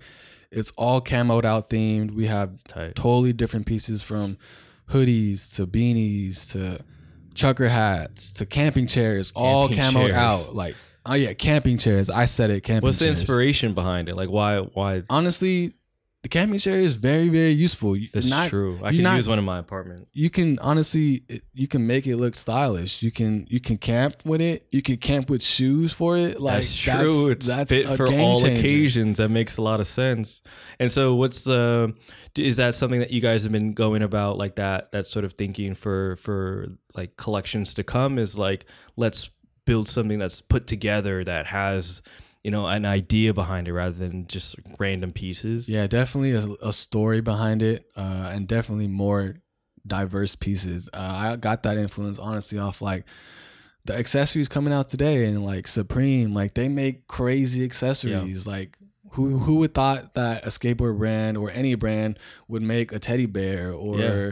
it's 0.52 0.72
all 0.72 1.02
camoed 1.02 1.46
out 1.46 1.70
themed. 1.70 2.12
We 2.12 2.26
have 2.26 2.64
totally 2.96 3.34
different 3.34 3.66
pieces 3.66 4.02
from 4.02 4.38
hoodies 4.92 5.56
to 5.56 5.68
beanies 5.68 6.52
to 6.52 6.84
trucker 7.36 7.70
hats 7.70 8.32
to 8.34 8.46
camping 8.46 8.88
chairs, 8.88 9.32
all 9.36 9.68
Camping 9.70 10.02
camoed 10.02 10.06
chairs. 10.08 10.16
out. 10.18 10.56
Like 10.56 10.76
oh 11.06 11.14
yeah, 11.14 11.34
camping 11.34 11.78
chairs. 11.78 12.10
I 12.10 12.26
said 12.26 12.50
it. 12.50 12.62
Camping 12.64 12.82
chairs. 12.82 12.84
What's 12.84 13.00
the 13.00 13.06
chairs. 13.06 13.20
inspiration 13.22 13.74
behind 13.74 14.10
it? 14.10 14.16
Like 14.16 14.30
why 14.30 14.60
why 14.60 15.04
Honestly, 15.10 15.74
the 16.22 16.28
camping 16.30 16.60
chair 16.60 16.78
is 16.80 16.94
very 16.98 17.30
very 17.30 17.52
useful. 17.52 17.96
You- 17.96 18.10
that's 18.14 18.30
not- 18.30 18.50
true. 18.50 18.78
I 18.84 18.90
you're 18.90 18.98
can 18.98 19.04
not- 19.04 19.18
use 19.18 19.30
one 19.30 19.40
in 19.40 19.46
my 19.46 19.58
apartment. 19.60 20.08
you 20.12 20.30
can 20.30 20.60
honestly 20.60 21.24
it- 21.30 21.44
you 21.54 21.68
can 21.68 21.88
make 21.88 22.06
it 22.08 22.18
look 22.18 22.36
stylish 22.36 23.02
you 23.02 23.10
can 23.12 23.46
you 23.50 23.60
can 23.62 23.78
camp 23.78 24.16
with 24.26 24.42
it 24.42 24.68
you 24.72 24.82
can 24.82 24.98
camp 24.98 25.30
with 25.30 25.42
shoes 25.42 25.94
for 25.94 26.18
it 26.18 26.42
like 26.42 26.56
that's 26.56 26.78
true. 26.78 27.30
it's 27.30 27.48
fit 27.70 27.86
a 27.86 27.96
for 27.96 28.08
game 28.08 28.20
all 28.20 28.42
changer. 28.42 28.60
occasions. 28.60 29.18
That 29.18 29.30
makes 29.30 29.56
a 29.58 29.62
lot 29.62 29.80
of 29.80 29.88
sense. 29.88 30.42
And 30.80 30.92
so, 30.92 31.16
what's 31.16 31.44
the? 31.44 31.94
Is 32.38 32.58
that 32.58 32.76
something 32.76 33.00
that 33.00 33.12
you 33.12 33.22
guys 33.22 33.44
have 33.44 33.52
been 33.52 33.74
going 33.74 34.02
about 34.02 34.38
like 34.38 34.56
that? 34.56 34.92
That 34.92 35.08
sort 35.08 35.24
of 35.26 35.34
thinking 35.34 35.74
for 35.74 36.16
for 36.18 36.68
like 36.96 37.16
collections 37.18 37.74
to 37.76 37.84
come 37.84 38.18
is 38.20 38.38
like 38.38 38.66
let's 38.98 39.30
build 39.66 39.88
something 39.88 40.20
that's 40.20 40.42
put 40.42 40.68
together 40.68 41.24
that 41.24 41.46
has 41.48 42.02
you 42.44 42.52
know 42.52 42.68
an 42.68 42.86
idea 42.86 43.34
behind 43.34 43.68
it 43.68 43.74
rather 43.74 43.92
than 43.96 44.28
just 44.28 44.56
random 44.78 45.12
pieces. 45.12 45.68
yeah 45.68 45.88
definitely 45.88 46.32
a, 46.34 46.68
a 46.68 46.74
story 46.74 47.22
behind 47.22 47.62
it 47.62 47.86
uh 47.96 48.32
and 48.34 48.48
definitely 48.48 48.88
more 48.88 49.36
diverse 49.88 50.36
pieces 50.36 50.90
uh, 50.94 51.14
i 51.16 51.36
got 51.36 51.64
that 51.64 51.78
influence 51.78 52.20
honestly 52.20 52.60
off 52.60 52.82
like 52.82 53.06
the 53.86 53.96
accessories 53.96 54.48
coming 54.48 54.74
out 54.74 54.90
today 54.90 55.26
and 55.26 55.44
like 55.46 55.68
supreme 55.68 56.34
like 56.34 56.54
they 56.54 56.68
make 56.68 57.08
crazy 57.08 57.64
accessories 57.64 58.46
like 58.46 58.78
who 59.12 59.40
who 59.40 59.56
would 59.56 59.74
thought 59.74 60.14
that 60.14 60.46
a 60.46 60.50
skateboard 60.50 60.98
brand 60.98 61.36
or 61.38 61.50
any 61.52 61.74
brand 61.76 62.20
would 62.48 62.62
make 62.62 62.92
a 62.92 63.00
teddy 63.00 63.26
bear 63.26 63.72
or 63.72 63.98
Yeah. 64.00 64.32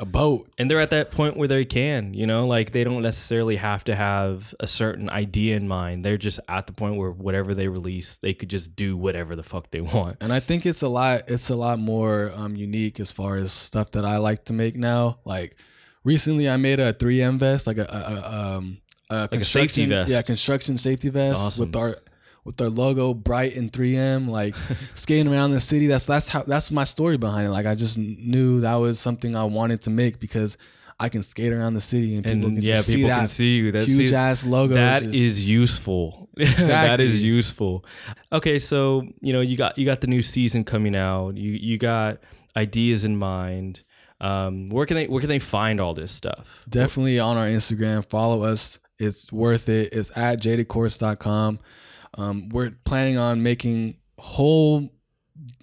A 0.00 0.06
boat 0.06 0.48
and 0.58 0.70
they're 0.70 0.80
at 0.80 0.90
that 0.90 1.10
point 1.10 1.36
where 1.36 1.46
they 1.46 1.64
can 1.64 2.14
you 2.14 2.26
know 2.26 2.46
like 2.46 2.72
they 2.72 2.82
don't 2.84 3.02
necessarily 3.02 3.56
have 3.56 3.84
to 3.84 3.94
have 3.94 4.54
a 4.58 4.66
certain 4.66 5.10
idea 5.10 5.54
in 5.56 5.68
mind 5.68 6.04
they're 6.04 6.16
just 6.16 6.40
at 6.48 6.66
the 6.66 6.72
point 6.72 6.96
where 6.96 7.10
whatever 7.10 7.52
they 7.54 7.68
release 7.68 8.16
they 8.16 8.32
could 8.32 8.48
just 8.48 8.74
do 8.74 8.96
whatever 8.96 9.36
the 9.36 9.42
fuck 9.42 9.70
they 9.70 9.80
want 9.80 10.16
and 10.20 10.32
I 10.32 10.40
think 10.40 10.66
it's 10.66 10.82
a 10.82 10.88
lot. 10.88 11.22
It's 11.28 11.50
a 11.50 11.56
lot 11.56 11.78
more 11.78 12.32
um, 12.34 12.56
unique 12.56 12.98
as 13.00 13.12
far 13.12 13.36
as 13.36 13.52
stuff 13.52 13.90
that 13.92 14.04
I 14.04 14.18
like 14.18 14.44
to 14.46 14.52
make 14.52 14.76
now. 14.76 15.18
Like 15.24 15.56
recently, 16.04 16.48
I 16.48 16.56
made 16.56 16.80
a 16.80 16.92
3M 16.92 17.38
vest, 17.38 17.66
like 17.66 17.78
a, 17.78 17.82
a, 17.82 17.84
a 17.84 18.56
um 18.56 18.78
a 19.10 19.14
a 19.14 19.20
safety 19.20 19.36
construction- 19.36 19.88
vest. 19.88 20.10
Yeah, 20.10 20.22
construction 20.22 20.78
safety 20.78 21.08
vest 21.08 21.38
awesome. 21.40 21.66
with 21.66 21.76
our 21.76 21.96
with 22.44 22.60
our 22.60 22.68
logo 22.68 23.14
bright 23.14 23.54
in 23.54 23.70
3M. 23.70 24.28
Like 24.28 24.54
skating 24.94 25.32
around 25.32 25.52
the 25.52 25.60
city. 25.60 25.86
That's 25.86 26.06
that's 26.06 26.28
how 26.28 26.42
that's 26.42 26.70
my 26.70 26.84
story 26.84 27.16
behind 27.16 27.46
it. 27.46 27.50
Like 27.50 27.66
I 27.66 27.74
just 27.74 27.98
knew 27.98 28.60
that 28.60 28.74
was 28.76 28.98
something 28.98 29.34
I 29.36 29.44
wanted 29.44 29.82
to 29.82 29.90
make 29.90 30.20
because 30.20 30.56
I 30.98 31.08
can 31.08 31.22
skate 31.22 31.52
around 31.52 31.74
the 31.74 31.80
city 31.80 32.14
and 32.14 32.24
people 32.24 32.46
and 32.48 32.56
can 32.58 32.64
yeah, 32.64 32.74
people 32.76 32.92
see 32.92 33.02
that 33.04 33.18
can 33.18 33.26
see 33.28 33.56
you. 33.56 33.72
That's 33.72 33.88
huge 33.88 34.12
it. 34.12 34.14
ass 34.14 34.44
logo. 34.44 34.74
That 34.74 35.02
just- 35.02 35.14
is 35.14 35.44
useful. 35.46 36.28
that 36.36 36.48
Exactly. 36.52 37.04
is 37.06 37.22
useful. 37.22 37.84
Okay, 38.32 38.58
so 38.58 39.02
you 39.20 39.32
know 39.32 39.40
you 39.40 39.56
got 39.56 39.76
you 39.78 39.84
got 39.86 40.00
the 40.00 40.06
new 40.06 40.22
season 40.22 40.64
coming 40.64 40.94
out. 40.94 41.36
You 41.36 41.52
you 41.52 41.78
got 41.78 42.18
ideas 42.56 43.04
in 43.04 43.16
mind. 43.16 43.82
Um, 44.20 44.68
where 44.68 44.84
can 44.84 44.96
they 44.96 45.06
where 45.06 45.20
can 45.20 45.30
they 45.30 45.38
find 45.38 45.80
all 45.80 45.94
this 45.94 46.12
stuff? 46.12 46.62
definitely 46.68 47.18
on 47.18 47.36
our 47.38 47.46
Instagram. 47.46 48.04
Follow 48.08 48.42
us. 48.42 48.78
It's 48.98 49.32
worth 49.32 49.70
it. 49.70 49.94
It's 49.94 50.14
at 50.16 50.40
jadedcourse.com. 50.42 51.58
Um, 52.14 52.48
we're 52.48 52.72
planning 52.84 53.18
on 53.18 53.42
making 53.42 53.96
whole 54.18 54.90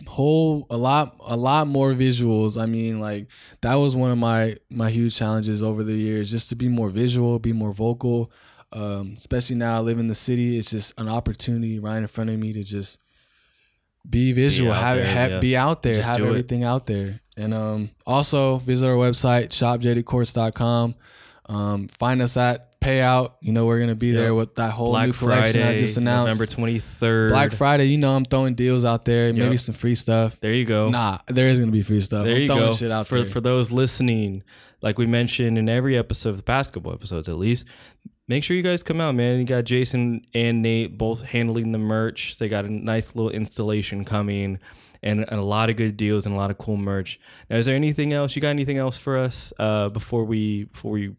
whole 0.07 0.65
a 0.69 0.77
lot 0.77 1.15
a 1.25 1.35
lot 1.35 1.67
more 1.67 1.91
visuals. 1.93 2.61
I 2.61 2.65
mean, 2.65 2.99
like 2.99 3.27
that 3.61 3.75
was 3.75 3.95
one 3.95 4.11
of 4.11 4.17
my 4.17 4.55
my 4.69 4.89
huge 4.89 5.15
challenges 5.15 5.61
over 5.61 5.83
the 5.83 5.93
years, 5.93 6.31
just 6.31 6.49
to 6.49 6.55
be 6.55 6.67
more 6.67 6.89
visual, 6.89 7.39
be 7.39 7.53
more 7.53 7.73
vocal. 7.73 8.31
Um, 8.73 9.13
especially 9.15 9.55
now 9.55 9.77
I 9.77 9.79
live 9.79 9.97
in 9.97 10.07
the 10.07 10.15
city, 10.15 10.57
it's 10.57 10.71
just 10.71 10.99
an 10.99 11.07
opportunity 11.07 11.79
right 11.79 11.97
in 11.97 12.07
front 12.07 12.29
of 12.29 12.37
me 12.37 12.51
to 12.53 12.63
just 12.63 13.01
be 14.09 14.31
visual, 14.33 14.71
out 14.71 14.81
have, 14.81 14.97
there, 14.97 15.05
have 15.05 15.31
yeah. 15.31 15.39
be 15.39 15.57
out 15.57 15.83
there, 15.83 15.95
Just 15.95 16.07
have 16.07 16.17
do 16.17 16.25
it. 16.25 16.29
everything 16.29 16.63
out 16.63 16.85
there. 16.85 17.21
And 17.37 17.53
um, 17.53 17.89
also 18.05 18.57
visit 18.57 18.87
our 18.87 18.95
website, 18.95 19.49
shopjadedcourse.com. 19.49 20.95
Um, 21.49 21.87
find 21.87 22.21
us 22.21 22.35
at 22.35 22.66
Payout. 22.87 23.33
You 23.41 23.51
know, 23.51 23.65
we're 23.65 23.79
gonna 23.81 23.95
be 23.95 24.07
Yep. 24.07 24.15
there 24.17 24.33
with 24.33 24.55
that 24.55 24.71
whole 24.71 24.91
Black 24.91 25.07
new 25.07 25.13
collection 25.13 25.61
Friday, 25.61 25.77
I 25.77 25.81
just 25.81 25.97
announced. 25.97 26.27
November 26.29 26.45
twenty 26.45 26.79
third. 26.79 27.31
Black 27.31 27.51
Friday, 27.51 27.85
you 27.85 27.97
know, 27.97 28.15
I'm 28.15 28.23
throwing 28.23 28.55
deals 28.55 28.85
out 28.85 29.03
there, 29.03 29.33
maybe 29.33 29.57
some 29.57 29.75
free 29.75 29.95
stuff. 29.95 30.39
There 30.39 30.53
you 30.53 30.63
go. 30.63 30.87
Nah, 30.89 31.17
there 31.27 31.49
is 31.49 31.59
gonna 31.59 31.71
be 31.71 31.81
free 31.81 31.99
stuff. 32.01 32.23
There 32.23 32.35
I'm 32.35 32.41
you 32.43 32.47
throwing 32.47 32.63
go. 32.63 32.71
shit 32.73 32.91
out 32.91 33.05
for 33.07 33.17
there. 33.17 33.25
for 33.25 33.41
those 33.41 33.71
listening, 33.71 34.43
like 34.81 34.97
we 34.97 35.05
mentioned 35.05 35.57
in 35.57 35.67
every 35.67 35.97
episode 35.97 36.29
of 36.29 36.37
the 36.37 36.43
couple 36.43 36.93
episodes 36.93 37.27
at 37.27 37.37
least, 37.37 37.65
make 38.29 38.43
sure 38.45 38.55
you 38.55 38.63
guys 38.63 38.83
come 38.83 39.01
out, 39.01 39.15
man. 39.15 39.37
You 39.39 39.45
got 39.45 39.65
Jason 39.65 40.21
and 40.33 40.61
Nate 40.61 40.97
both 40.97 41.23
handling 41.23 41.73
the 41.73 41.77
merch. 41.79 42.37
They 42.37 42.47
got 42.47 42.63
a 42.63 42.69
nice 42.69 43.15
little 43.15 43.31
installation 43.31 44.05
coming. 44.05 44.59
And, 45.03 45.19
and 45.29 45.39
a 45.39 45.43
lot 45.43 45.69
of 45.69 45.75
good 45.77 45.95
deals 45.95 46.25
and 46.25 46.33
a 46.33 46.37
lot 46.37 46.49
of 46.49 46.57
cool 46.57 46.75
merch. 46.75 47.19
Now, 47.51 47.57
is 47.57 47.67
there 47.67 47.75
anything 47.75 48.13
else? 48.13 48.35
You 48.35 48.41
got 48.41 48.49
anything 48.49 48.79
else 48.79 48.97
for 48.97 49.15
us 49.15 49.53
uh, 49.59 49.89
before 49.89 50.25
we 50.25 50.63
before 50.65 50.91
we 50.91 51.15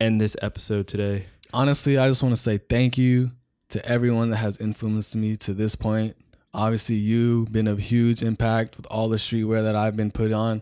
end 0.00 0.20
this 0.20 0.36
episode 0.42 0.86
today? 0.86 1.26
honestly, 1.54 1.96
I 1.96 2.06
just 2.08 2.22
want 2.22 2.36
to 2.36 2.40
say 2.40 2.58
thank 2.58 2.98
you 2.98 3.30
to 3.70 3.84
everyone 3.86 4.28
that 4.30 4.36
has 4.36 4.58
influenced 4.58 5.16
me 5.16 5.34
to 5.38 5.54
this 5.54 5.74
point. 5.74 6.14
Obviously, 6.52 6.96
you've 6.96 7.50
been 7.50 7.66
a 7.68 7.74
huge 7.76 8.22
impact 8.22 8.76
with 8.76 8.86
all 8.90 9.08
the 9.08 9.16
streetwear 9.16 9.62
that 9.62 9.74
I've 9.74 9.96
been 9.96 10.10
put 10.10 10.30
on. 10.32 10.60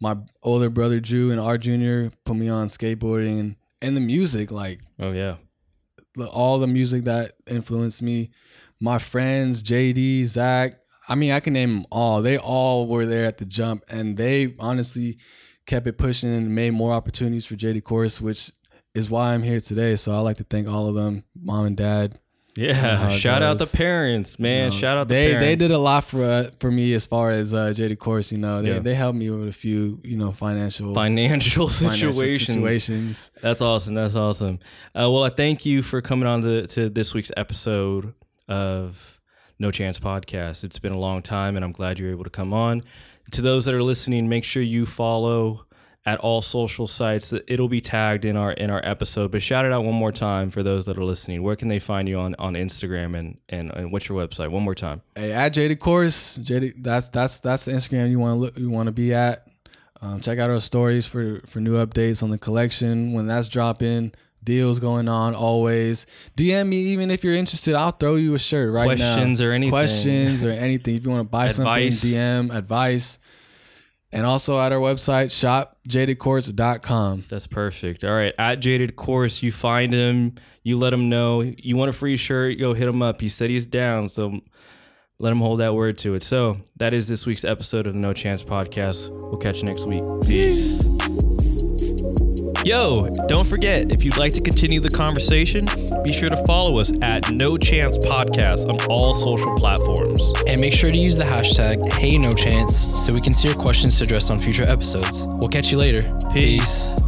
My 0.00 0.16
older 0.42 0.70
brother 0.70 0.98
Drew 1.00 1.30
and 1.30 1.38
our 1.40 1.58
junior 1.58 2.10
put 2.24 2.36
me 2.36 2.48
on 2.48 2.68
skateboarding 2.68 3.38
and, 3.40 3.56
and 3.82 3.96
the 3.96 4.00
music, 4.00 4.50
like 4.50 4.80
Oh 4.98 5.12
yeah, 5.12 5.36
the- 6.14 6.26
all 6.28 6.58
the 6.58 6.66
music 6.66 7.04
that 7.04 7.32
influenced 7.46 8.00
me. 8.02 8.30
My 8.80 8.98
friends, 8.98 9.62
JD, 9.62 10.24
Zach. 10.26 10.78
I 11.08 11.14
mean, 11.16 11.32
I 11.32 11.40
can 11.40 11.52
name 11.52 11.74
them 11.74 11.86
all. 11.90 12.22
They 12.22 12.38
all 12.38 12.86
were 12.86 13.04
there 13.04 13.26
at 13.26 13.36
the 13.38 13.44
jump, 13.44 13.84
and 13.90 14.16
they 14.16 14.54
honestly 14.58 15.18
kept 15.66 15.86
it 15.86 15.98
pushing 15.98 16.32
and 16.34 16.54
made 16.54 16.70
more 16.72 16.92
opportunities 16.92 17.44
for 17.46 17.56
Jaded 17.56 17.84
Course, 17.84 18.20
which 18.22 18.50
is 18.94 19.10
why 19.10 19.34
I'm 19.34 19.42
here 19.42 19.60
today. 19.60 19.96
So 19.96 20.12
I 20.12 20.18
like 20.20 20.36
to 20.38 20.44
thank 20.44 20.68
all 20.68 20.88
of 20.88 20.94
them, 20.94 21.24
mom 21.40 21.66
and 21.66 21.76
dad. 21.76 22.18
yeah. 22.56 23.08
Shout 23.08 23.42
out 23.42 23.58
the 23.58 23.66
parents, 23.66 24.38
man. 24.38 24.66
You 24.66 24.70
know, 24.70 24.76
Shout 24.76 24.96
out 24.98 25.08
the 25.08 25.14
they 25.16 25.26
parents. 25.32 25.46
they 25.46 25.56
did 25.56 25.70
a 25.72 25.78
lot 25.78 26.04
for 26.04 26.22
uh, 26.22 26.50
for 26.60 26.70
me 26.70 26.94
as 26.94 27.04
far 27.04 27.30
as 27.30 27.52
uh, 27.52 27.72
Jaded 27.72 27.98
Course. 27.98 28.30
You 28.30 28.38
know, 28.38 28.62
they 28.62 28.68
Yeah. 28.74 28.78
they 28.78 28.94
helped 28.94 29.18
me 29.18 29.28
with 29.30 29.48
a 29.48 29.52
few 29.52 30.00
you 30.04 30.16
know 30.16 30.30
financial 30.30 30.94
financial 30.94 31.66
financial 31.68 32.12
situations. 32.12 32.46
situations. 32.54 33.30
That's 33.42 33.60
awesome. 33.60 33.94
That's 33.94 34.14
awesome. 34.14 34.60
Uh, 34.94 35.10
well, 35.10 35.24
I 35.24 35.30
thank 35.30 35.66
you 35.66 35.82
for 35.82 36.00
coming 36.00 36.28
on 36.28 36.42
to, 36.42 36.66
to 36.68 36.88
this 36.88 37.12
week's 37.14 37.32
episode 37.36 38.14
of 38.48 39.18
No 39.58 39.72
Chance 39.72 39.98
Podcast. 39.98 40.62
It's 40.62 40.78
been 40.78 40.92
a 40.92 40.98
long 40.98 41.22
time, 41.22 41.56
and 41.56 41.64
I'm 41.64 41.72
glad 41.72 41.98
you're 41.98 42.10
able 42.12 42.24
to 42.24 42.30
come 42.30 42.52
on. 42.52 42.82
To 43.32 43.42
those 43.42 43.64
that 43.64 43.74
are 43.74 43.82
listening, 43.82 44.28
make 44.28 44.44
sure 44.44 44.62
you 44.62 44.86
follow 44.86 45.66
at 46.06 46.20
all 46.20 46.42
social 46.42 46.86
sites. 46.86 47.32
It'll 47.46 47.68
be 47.68 47.80
tagged 47.80 48.24
in 48.24 48.36
our 48.36 48.52
in 48.52 48.70
our 48.70 48.80
episode. 48.84 49.30
But 49.30 49.42
shout 49.42 49.64
it 49.64 49.72
out 49.72 49.84
one 49.84 49.94
more 49.94 50.12
time 50.12 50.50
for 50.50 50.62
those 50.62 50.84
that 50.86 50.98
are 50.98 51.04
listening. 51.04 51.42
Where 51.42 51.56
can 51.56 51.68
they 51.68 51.78
find 51.78 52.08
you 52.08 52.18
on, 52.18 52.34
on 52.38 52.54
Instagram 52.54 53.18
and, 53.18 53.38
and 53.48 53.70
and 53.70 53.92
what's 53.92 54.08
your 54.08 54.18
website? 54.18 54.50
One 54.50 54.62
more 54.62 54.74
time. 54.74 55.02
Hey, 55.14 55.32
at 55.32 55.50
Jaded 55.50 55.80
Course, 55.80 56.36
Jaded, 56.36 56.82
that's 56.84 57.08
that's 57.08 57.40
that's 57.40 57.64
the 57.64 57.72
Instagram 57.72 58.10
you 58.10 58.18
want 58.18 58.34
to 58.34 58.38
look 58.40 58.58
you 58.58 58.70
want 58.70 58.86
to 58.86 58.92
be 58.92 59.14
at. 59.14 59.46
Um, 60.02 60.20
check 60.20 60.38
out 60.38 60.50
our 60.50 60.60
stories 60.60 61.06
for 61.06 61.40
for 61.46 61.60
new 61.60 61.74
updates 61.84 62.22
on 62.22 62.30
the 62.30 62.38
collection 62.38 63.12
when 63.12 63.26
that's 63.26 63.48
dropping. 63.48 64.12
Deals 64.42 64.78
going 64.78 65.08
on 65.08 65.34
always. 65.34 66.04
DM 66.36 66.68
me 66.68 66.76
even 66.76 67.10
if 67.10 67.24
you're 67.24 67.32
interested. 67.32 67.74
I'll 67.74 67.92
throw 67.92 68.16
you 68.16 68.34
a 68.34 68.38
shirt 68.38 68.70
right 68.74 68.98
now. 68.98 69.14
Questions 69.14 69.40
or 69.40 69.52
anything. 69.52 69.70
Questions 69.70 70.44
or 70.44 70.50
anything. 70.50 70.96
If 70.96 71.04
you 71.04 71.10
want 71.10 71.20
to 71.20 71.28
buy 71.30 71.46
Advice. 71.46 71.98
something, 72.00 72.12
DM 72.12 72.54
advice. 72.54 73.18
And 74.14 74.24
also 74.24 74.60
at 74.60 74.70
our 74.72 74.78
website, 74.78 75.26
shopjadedcourse.com. 75.88 77.24
That's 77.28 77.48
perfect. 77.48 78.04
All 78.04 78.14
right, 78.14 78.32
at 78.38 78.60
Jaded 78.60 78.94
Course, 78.94 79.42
you 79.42 79.50
find 79.50 79.92
him, 79.92 80.34
you 80.62 80.76
let 80.76 80.92
him 80.92 81.08
know 81.08 81.40
you 81.42 81.76
want 81.76 81.90
a 81.90 81.92
free 81.92 82.16
shirt, 82.16 82.58
go 82.60 82.74
hit 82.74 82.88
him 82.88 83.02
up. 83.02 83.20
He 83.20 83.28
said 83.28 83.50
he's 83.50 83.66
down, 83.66 84.08
so 84.08 84.40
let 85.18 85.32
him 85.32 85.38
hold 85.38 85.58
that 85.60 85.74
word 85.74 85.98
to 85.98 86.14
it. 86.14 86.22
So 86.22 86.58
that 86.76 86.94
is 86.94 87.08
this 87.08 87.26
week's 87.26 87.44
episode 87.44 87.88
of 87.88 87.94
the 87.94 87.98
No 87.98 88.12
Chance 88.12 88.44
Podcast. 88.44 89.10
We'll 89.10 89.36
catch 89.36 89.58
you 89.58 89.64
next 89.64 89.84
week. 89.84 90.04
Peace. 90.24 90.84
Yo, 92.64 93.10
don't 93.28 93.46
forget, 93.46 93.92
if 93.92 94.06
you'd 94.06 94.16
like 94.16 94.32
to 94.32 94.40
continue 94.40 94.80
the 94.80 94.88
conversation, 94.88 95.66
be 96.02 96.14
sure 96.14 96.30
to 96.30 96.44
follow 96.46 96.78
us 96.78 96.90
at 97.02 97.30
No 97.30 97.58
Chance 97.58 97.98
Podcast 97.98 98.66
on 98.66 98.82
all 98.86 99.12
social 99.12 99.54
platforms. 99.56 100.22
And 100.46 100.58
make 100.62 100.72
sure 100.72 100.90
to 100.90 100.98
use 100.98 101.14
the 101.14 101.24
hashtag 101.24 101.74
HeyNoChance 101.90 102.96
so 102.96 103.12
we 103.12 103.20
can 103.20 103.34
see 103.34 103.48
your 103.48 103.56
questions 103.58 103.98
to 103.98 104.04
address 104.04 104.30
on 104.30 104.40
future 104.40 104.66
episodes. 104.66 105.26
We'll 105.28 105.50
catch 105.50 105.70
you 105.70 105.76
later. 105.76 106.00
Peace. 106.32 107.03